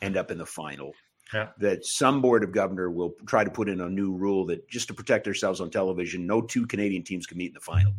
end 0.00 0.16
up 0.16 0.30
in 0.30 0.38
the 0.38 0.46
final, 0.46 0.92
yeah. 1.32 1.48
that 1.58 1.84
some 1.84 2.20
board 2.20 2.44
of 2.44 2.52
governor 2.52 2.90
will 2.90 3.14
try 3.26 3.44
to 3.44 3.50
put 3.50 3.68
in 3.68 3.80
a 3.80 3.88
new 3.88 4.12
rule 4.12 4.46
that 4.46 4.68
just 4.68 4.88
to 4.88 4.94
protect 4.94 5.26
ourselves 5.26 5.60
on 5.60 5.70
television, 5.70 6.26
no 6.26 6.40
two 6.40 6.66
Canadian 6.66 7.02
teams 7.02 7.26
can 7.26 7.38
meet 7.38 7.48
in 7.48 7.54
the 7.54 7.60
final. 7.60 7.92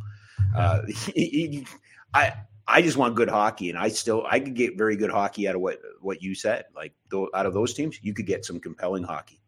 Uh, 0.56 0.82
I 2.14 2.34
I 2.68 2.82
just 2.82 2.96
want 2.96 3.16
good 3.16 3.30
hockey, 3.30 3.70
and 3.70 3.78
I 3.78 3.90
still 3.90 4.26
I 4.30 4.40
could 4.40 4.56
get 4.56 4.78
very 4.78 4.96
good 4.96 5.12
hockey 5.12 5.48
out 5.48 5.56
of 5.56 5.62
what 5.62 5.80
what 6.02 6.22
you 6.22 6.36
said. 6.36 6.66
Like 6.76 6.94
out 7.34 7.46
of 7.46 7.54
those 7.54 7.74
teams, 7.74 8.00
you 8.02 8.14
could 8.14 8.28
get 8.28 8.46
some 8.46 8.60
compelling 8.60 9.04
hockey. 9.04 9.42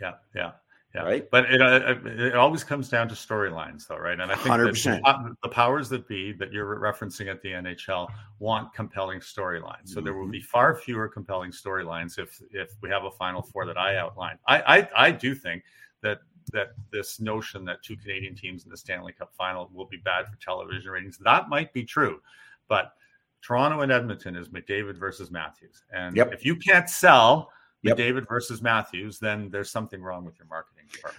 Yeah, 0.00 0.14
yeah. 0.34 0.52
Yeah. 0.96 1.02
Right. 1.02 1.30
But 1.30 1.44
it, 1.50 1.60
uh, 1.60 1.94
it 2.06 2.34
always 2.36 2.64
comes 2.64 2.88
down 2.88 3.08
to 3.10 3.14
storylines, 3.14 3.86
though, 3.86 3.98
right? 3.98 4.18
And 4.18 4.32
I 4.32 4.34
think 4.34 4.54
100%. 4.54 5.02
The, 5.02 5.36
the 5.42 5.48
powers 5.50 5.90
that 5.90 6.08
be 6.08 6.32
that 6.32 6.54
you're 6.54 6.80
referencing 6.80 7.30
at 7.30 7.42
the 7.42 7.50
NHL 7.50 8.08
want 8.38 8.72
compelling 8.72 9.20
storylines. 9.20 9.88
So 9.88 9.96
mm-hmm. 9.96 10.04
there 10.04 10.14
will 10.14 10.28
be 10.28 10.40
far 10.40 10.74
fewer 10.74 11.06
compelling 11.06 11.50
storylines 11.50 12.18
if 12.18 12.40
if 12.50 12.70
we 12.80 12.88
have 12.88 13.04
a 13.04 13.10
Final 13.10 13.42
Four 13.42 13.66
that 13.66 13.76
I 13.76 13.96
outlined. 13.96 14.38
I, 14.48 14.78
I, 14.78 14.88
I 14.96 15.10
do 15.10 15.34
think 15.34 15.64
that 16.02 16.20
that 16.52 16.68
this 16.90 17.20
notion 17.20 17.66
that 17.66 17.82
two 17.82 17.96
Canadian 17.96 18.34
teams 18.34 18.64
in 18.64 18.70
the 18.70 18.76
Stanley 18.76 19.12
Cup 19.12 19.34
final 19.36 19.68
will 19.74 19.86
be 19.86 19.98
bad 19.98 20.26
for 20.28 20.36
television 20.40 20.90
ratings. 20.90 21.18
That 21.18 21.50
might 21.50 21.74
be 21.74 21.84
true, 21.84 22.22
but 22.68 22.94
Toronto 23.42 23.82
and 23.82 23.92
Edmonton 23.92 24.34
is 24.34 24.48
McDavid 24.48 24.96
versus 24.96 25.30
Matthews. 25.30 25.84
And 25.92 26.16
yep. 26.16 26.32
if 26.32 26.42
you 26.42 26.56
can't 26.56 26.88
sell 26.88 27.50
yep. 27.82 27.96
David 27.96 28.26
versus 28.28 28.62
Matthews, 28.62 29.18
then 29.18 29.50
there's 29.50 29.70
something 29.70 30.00
wrong 30.00 30.24
with 30.24 30.38
your 30.38 30.46
marketing 30.46 30.75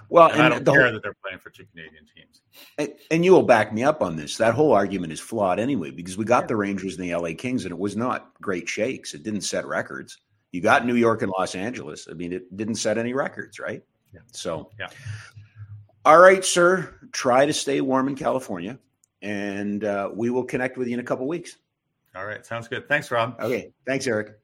Well, 0.09 0.29
and, 0.29 0.39
and 0.39 0.53
I 0.53 0.59
don't 0.59 0.65
care 0.65 0.83
whole, 0.83 0.93
that 0.93 1.03
they're 1.03 1.15
playing 1.23 1.39
for 1.39 1.49
two 1.49 1.65
Canadian 1.65 2.05
teams. 2.15 2.41
And, 2.77 2.93
and, 3.11 3.25
you 3.25 3.31
will 3.31 3.43
back 3.43 3.73
me 3.73 3.83
up 3.83 4.01
on 4.01 4.15
this. 4.15 4.37
That 4.37 4.53
whole 4.53 4.73
argument 4.73 5.13
is 5.13 5.19
flawed 5.19 5.59
anyway, 5.59 5.91
because 5.91 6.17
we 6.17 6.25
got 6.25 6.43
yeah. 6.43 6.47
the 6.47 6.55
Rangers 6.55 6.97
and 6.97 7.03
the 7.03 7.15
LA 7.15 7.29
Kings, 7.37 7.65
and 7.65 7.71
it 7.71 7.77
was 7.77 7.95
not 7.95 8.31
great 8.41 8.67
shakes. 8.67 9.13
It 9.13 9.23
didn't 9.23 9.41
set 9.41 9.65
records. 9.65 10.17
You 10.51 10.61
got 10.61 10.85
New 10.85 10.95
York 10.95 11.21
and 11.21 11.31
Los 11.37 11.55
Angeles. 11.55 12.07
I 12.09 12.13
mean, 12.13 12.33
it 12.33 12.55
didn't 12.55 12.75
set 12.75 12.97
any 12.97 13.13
records, 13.13 13.59
right? 13.59 13.83
Yeah. 14.13 14.21
So, 14.31 14.69
yeah. 14.79 14.87
All 16.05 16.19
right, 16.19 16.43
sir. 16.43 16.95
Try 17.11 17.45
to 17.45 17.53
stay 17.53 17.81
warm 17.81 18.07
in 18.07 18.15
California, 18.15 18.79
and 19.21 19.83
uh, 19.83 20.09
we 20.13 20.29
will 20.29 20.45
connect 20.45 20.77
with 20.77 20.87
you 20.87 20.93
in 20.93 20.99
a 20.99 21.03
couple 21.03 21.27
weeks. 21.27 21.57
All 22.15 22.25
right. 22.25 22.45
Sounds 22.45 22.67
good. 22.67 22.87
Thanks, 22.87 23.11
Rob. 23.11 23.35
Okay. 23.39 23.71
Thanks, 23.85 24.07
Eric. 24.07 24.39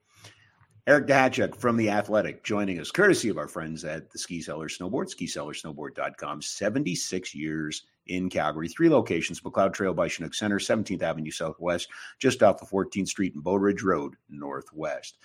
Eric 0.86 1.08
Duhatschek 1.08 1.56
from 1.56 1.78
The 1.78 1.90
Athletic 1.92 2.44
joining 2.44 2.78
us, 2.78 2.92
courtesy 2.92 3.30
of 3.30 3.38
our 3.38 3.48
friends 3.48 3.86
at 3.86 4.12
the 4.12 4.20
Ski 4.20 4.42
Cellar 4.42 4.68
Snowboard, 4.68 5.10
skicellarsnowboard.com. 5.16 6.42
76 6.42 7.34
years 7.34 7.84
in 8.08 8.30
Calgary, 8.30 8.68
three 8.68 8.90
locations 8.90 9.42
Macleod 9.46 9.74
Trail 9.74 9.94
by 9.94 10.10
Chinook 10.10 10.34
Center, 10.34 10.60
17th 10.60 11.02
Avenue 11.02 11.32
Southwest, 11.32 11.88
just 12.20 12.44
off 12.44 12.62
of 12.62 12.70
14th 12.70 13.08
Street 13.08 13.34
and 13.34 13.42
Bowridge 13.42 13.82
Road 13.82 14.16
Northwest. 14.30 15.18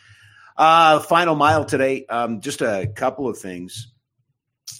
Uh, 0.57 1.01
final 1.01 1.35
mile 1.35 1.65
today, 1.65 2.07
um, 2.07 2.41
just 2.41 2.61
a 2.61 2.87
couple 2.95 3.29
of 3.29 3.37
things. 3.37 3.93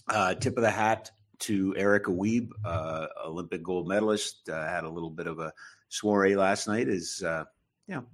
Uh, 0.09 0.35
tip 0.35 0.57
of 0.57 0.63
the 0.63 0.71
hat 0.71 1.11
to 1.41 1.75
Erica 1.77 2.13
Wiebe, 2.13 2.51
uh, 2.65 3.09
Olympic 3.27 3.65
gold 3.65 3.89
medalist, 3.89 4.49
uh, 4.49 4.65
had 4.69 4.85
a 4.85 4.91
little 4.91 5.11
bit 5.11 5.27
of 5.27 5.41
a 5.41 5.53
soiree 5.89 6.37
last 6.37 6.69
night. 6.69 6.89
Is 6.89 7.21
uh, 7.25 7.45
you 7.89 7.97
know 7.97 8.05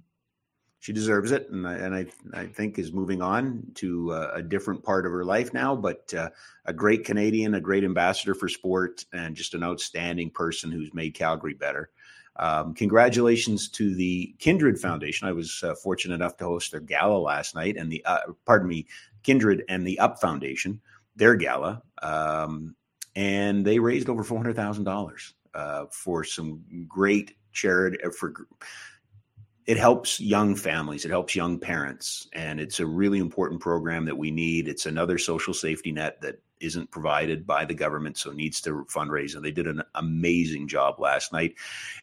she 0.85 0.93
deserves 0.93 1.31
it, 1.31 1.49
and 1.49 1.67
I, 1.67 1.73
and 1.73 1.95
I, 1.95 2.05
I 2.35 2.45
think 2.45 2.77
is 2.77 2.93
moving 2.93 3.19
on 3.19 3.63
to 3.73 4.11
uh, 4.11 4.33
a 4.35 4.43
different 4.43 4.83
part 4.83 5.07
of 5.07 5.11
her 5.13 5.25
life 5.25 5.51
now. 5.51 5.75
But 5.75 6.13
uh, 6.13 6.29
a 6.65 6.73
great 6.73 7.03
Canadian, 7.03 7.55
a 7.55 7.59
great 7.59 7.83
ambassador 7.83 8.35
for 8.35 8.47
sport, 8.47 9.03
and 9.11 9.35
just 9.35 9.55
an 9.55 9.63
outstanding 9.63 10.29
person 10.29 10.71
who's 10.71 10.93
made 10.93 11.15
Calgary 11.15 11.55
better. 11.55 11.89
Um, 12.35 12.75
congratulations 12.75 13.67
to 13.69 13.95
the 13.95 14.35
Kindred 14.37 14.77
Foundation. 14.77 15.27
I 15.27 15.31
was 15.31 15.63
uh, 15.63 15.73
fortunate 15.73 16.13
enough 16.13 16.37
to 16.37 16.45
host 16.45 16.69
their 16.69 16.81
gala 16.81 17.17
last 17.17 17.55
night, 17.55 17.77
and 17.77 17.91
the 17.91 18.05
uh, 18.05 18.19
pardon 18.45 18.67
me, 18.67 18.85
Kindred 19.23 19.63
and 19.67 19.87
the 19.87 19.97
Up 19.97 20.21
Foundation, 20.21 20.79
their 21.15 21.33
gala, 21.35 21.81
um, 22.03 22.75
and 23.15 23.65
they 23.65 23.79
raised 23.79 24.07
over 24.07 24.23
four 24.23 24.37
hundred 24.37 24.55
thousand 24.55 24.87
uh, 24.87 24.91
dollars 24.91 25.33
for 25.89 26.23
some 26.23 26.63
great 26.87 27.37
charity 27.53 27.97
for 28.15 28.45
it 29.65 29.77
helps 29.77 30.19
young 30.19 30.55
families, 30.55 31.05
it 31.05 31.11
helps 31.11 31.35
young 31.35 31.57
parents, 31.59 32.27
and 32.33 32.59
it's 32.59 32.79
a 32.79 32.85
really 32.85 33.17
important 33.19 33.59
program 33.59 34.05
that 34.05 34.17
we 34.17 34.29
need. 34.29 34.67
It's 34.67 34.85
another 34.85 35.17
social 35.17 35.53
safety 35.53 35.91
net 35.91 36.21
that 36.21 36.39
isn't 36.61 36.89
provided 36.89 37.45
by 37.45 37.65
the 37.65 37.73
government, 37.73 38.17
so 38.17 38.31
needs 38.31 38.61
to 38.61 38.85
fundraise. 38.85 39.35
And 39.35 39.43
they 39.43 39.51
did 39.51 39.67
an 39.67 39.83
amazing 39.95 40.67
job 40.67 40.99
last 40.99 41.33
night. 41.33 41.55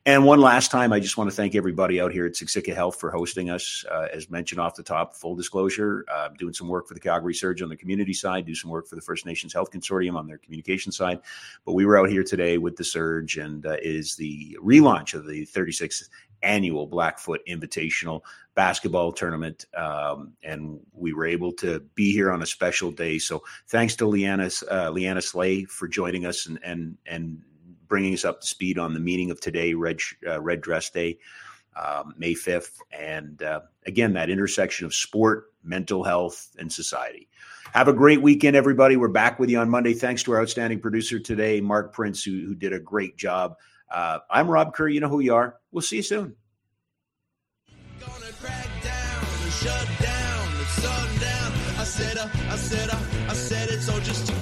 And 0.05 0.25
one 0.25 0.41
last 0.41 0.71
time, 0.71 0.93
I 0.93 1.01
just 1.01 1.17
want 1.17 1.31
to 1.31 1.37
thank 1.37 1.55
everybody 1.55 2.01
out 2.01 2.13
here 2.13 2.27
at 2.27 2.33
Siksika 2.33 2.75
Health 2.75 3.01
for 3.01 3.11
hosting 3.11 3.49
us. 3.49 3.85
Uh, 3.91 4.09
as 4.13 4.31
mentioned 4.31 4.61
off 4.61 4.75
the 4.75 4.83
top, 4.83 5.15
full 5.15 5.35
disclosure, 5.35 6.05
uh, 6.13 6.29
doing 6.39 6.53
some 6.53 6.69
work 6.69 6.87
for 6.87 6.95
the 6.95 7.01
Calgary 7.01 7.35
Surge 7.35 7.63
on 7.63 7.69
the 7.69 7.77
community 7.77 8.13
side, 8.13 8.45
do 8.45 8.55
some 8.55 8.71
work 8.71 8.87
for 8.87 8.95
the 8.97 9.03
First 9.03 9.25
Nations 9.25 9.53
Health 9.53 9.71
Consortium 9.71 10.17
on 10.17 10.27
their 10.27 10.39
communication 10.39 10.93
side. 10.93 11.21
But 11.65 11.73
we 11.73 11.87
were 11.87 11.99
out 11.99 12.11
here 12.11 12.25
today 12.25 12.59
with 12.59 12.77
the 12.77 12.85
Surge, 12.85 13.39
and 13.39 13.65
uh, 13.65 13.77
is 13.83 14.17
the 14.17 14.57
relaunch 14.63 15.15
of 15.15 15.27
the 15.27 15.47
36th 15.47 16.09
annual 16.43 16.87
Blackfoot 16.87 17.41
Invitational 17.49 18.23
basketball 18.55 19.13
tournament. 19.13 19.67
Um, 19.75 20.33
and 20.43 20.81
we 20.93 21.13
were 21.13 21.27
able 21.27 21.53
to 21.55 21.81
be 21.95 22.13
here 22.13 22.31
on 22.31 22.43
a 22.43 22.47
special 22.47 22.91
day. 22.91 23.19
So 23.19 23.43
thanks 23.69 23.97
to 23.97 24.07
Leanna, 24.07 24.51
uh, 24.71 24.91
Leanna 24.91 25.23
Slay 25.23 25.65
for 25.65 25.89
joining 25.89 26.27
us 26.27 26.47
and, 26.47 26.59
and, 26.63 26.99
and 27.07 27.43
bringing 27.89 28.15
us 28.15 28.25
up 28.25 28.41
to 28.41 28.47
speed 28.47 28.79
on 28.79 28.95
the 28.95 29.01
meaning 29.01 29.31
of 29.31 29.41
today, 29.41 29.75
Red, 29.75 29.99
uh, 30.27 30.41
Red 30.41 30.61
Dress 30.61 30.91
Day, 30.91 31.19
um, 31.77 32.15
May 32.19 32.35
5th. 32.35 32.79
And 32.91 33.43
uh, 33.43 33.61
again, 33.87 34.13
that 34.15 34.31
intersection 34.31 34.87
of 34.87 34.95
sport, 34.95 35.53
mental 35.65 36.05
health, 36.05 36.51
and 36.59 36.71
society. 36.71 37.29
Have 37.73 37.89
a 37.89 37.93
great 37.93 38.21
weekend, 38.21 38.55
everybody. 38.55 38.97
We're 38.97 39.09
back 39.09 39.39
with 39.39 39.49
you 39.49 39.59
on 39.59 39.71
Monday. 39.71 39.95
Thanks 39.95 40.23
to 40.25 40.33
our 40.33 40.43
outstanding 40.43 40.81
producer 40.81 41.19
today, 41.19 41.61
Mark 41.61 41.95
Prince, 41.95 42.23
who, 42.23 42.45
who 42.45 42.55
did 42.55 42.75
a 42.75 42.79
great 42.79 43.17
job. 43.17 43.57
Uh, 43.93 44.21
I'm 44.31 44.51
Rob 44.51 44.75
Kerr. 44.75 44.89
You 44.89 45.01
know 45.01 45.09
who 45.09 45.21
you 45.21 45.35
are. 45.35 45.57
We'll 45.71 45.83
see 45.83 45.97
you 45.97 46.03
soon. 46.03 46.37
I 51.83 51.85
said, 51.85 52.17
uh, 52.17 52.29
I 52.49 52.57
said, 52.57 52.89
uh, 52.91 52.99
I 53.29 53.35
said 53.35 53.69
just 54.03 54.42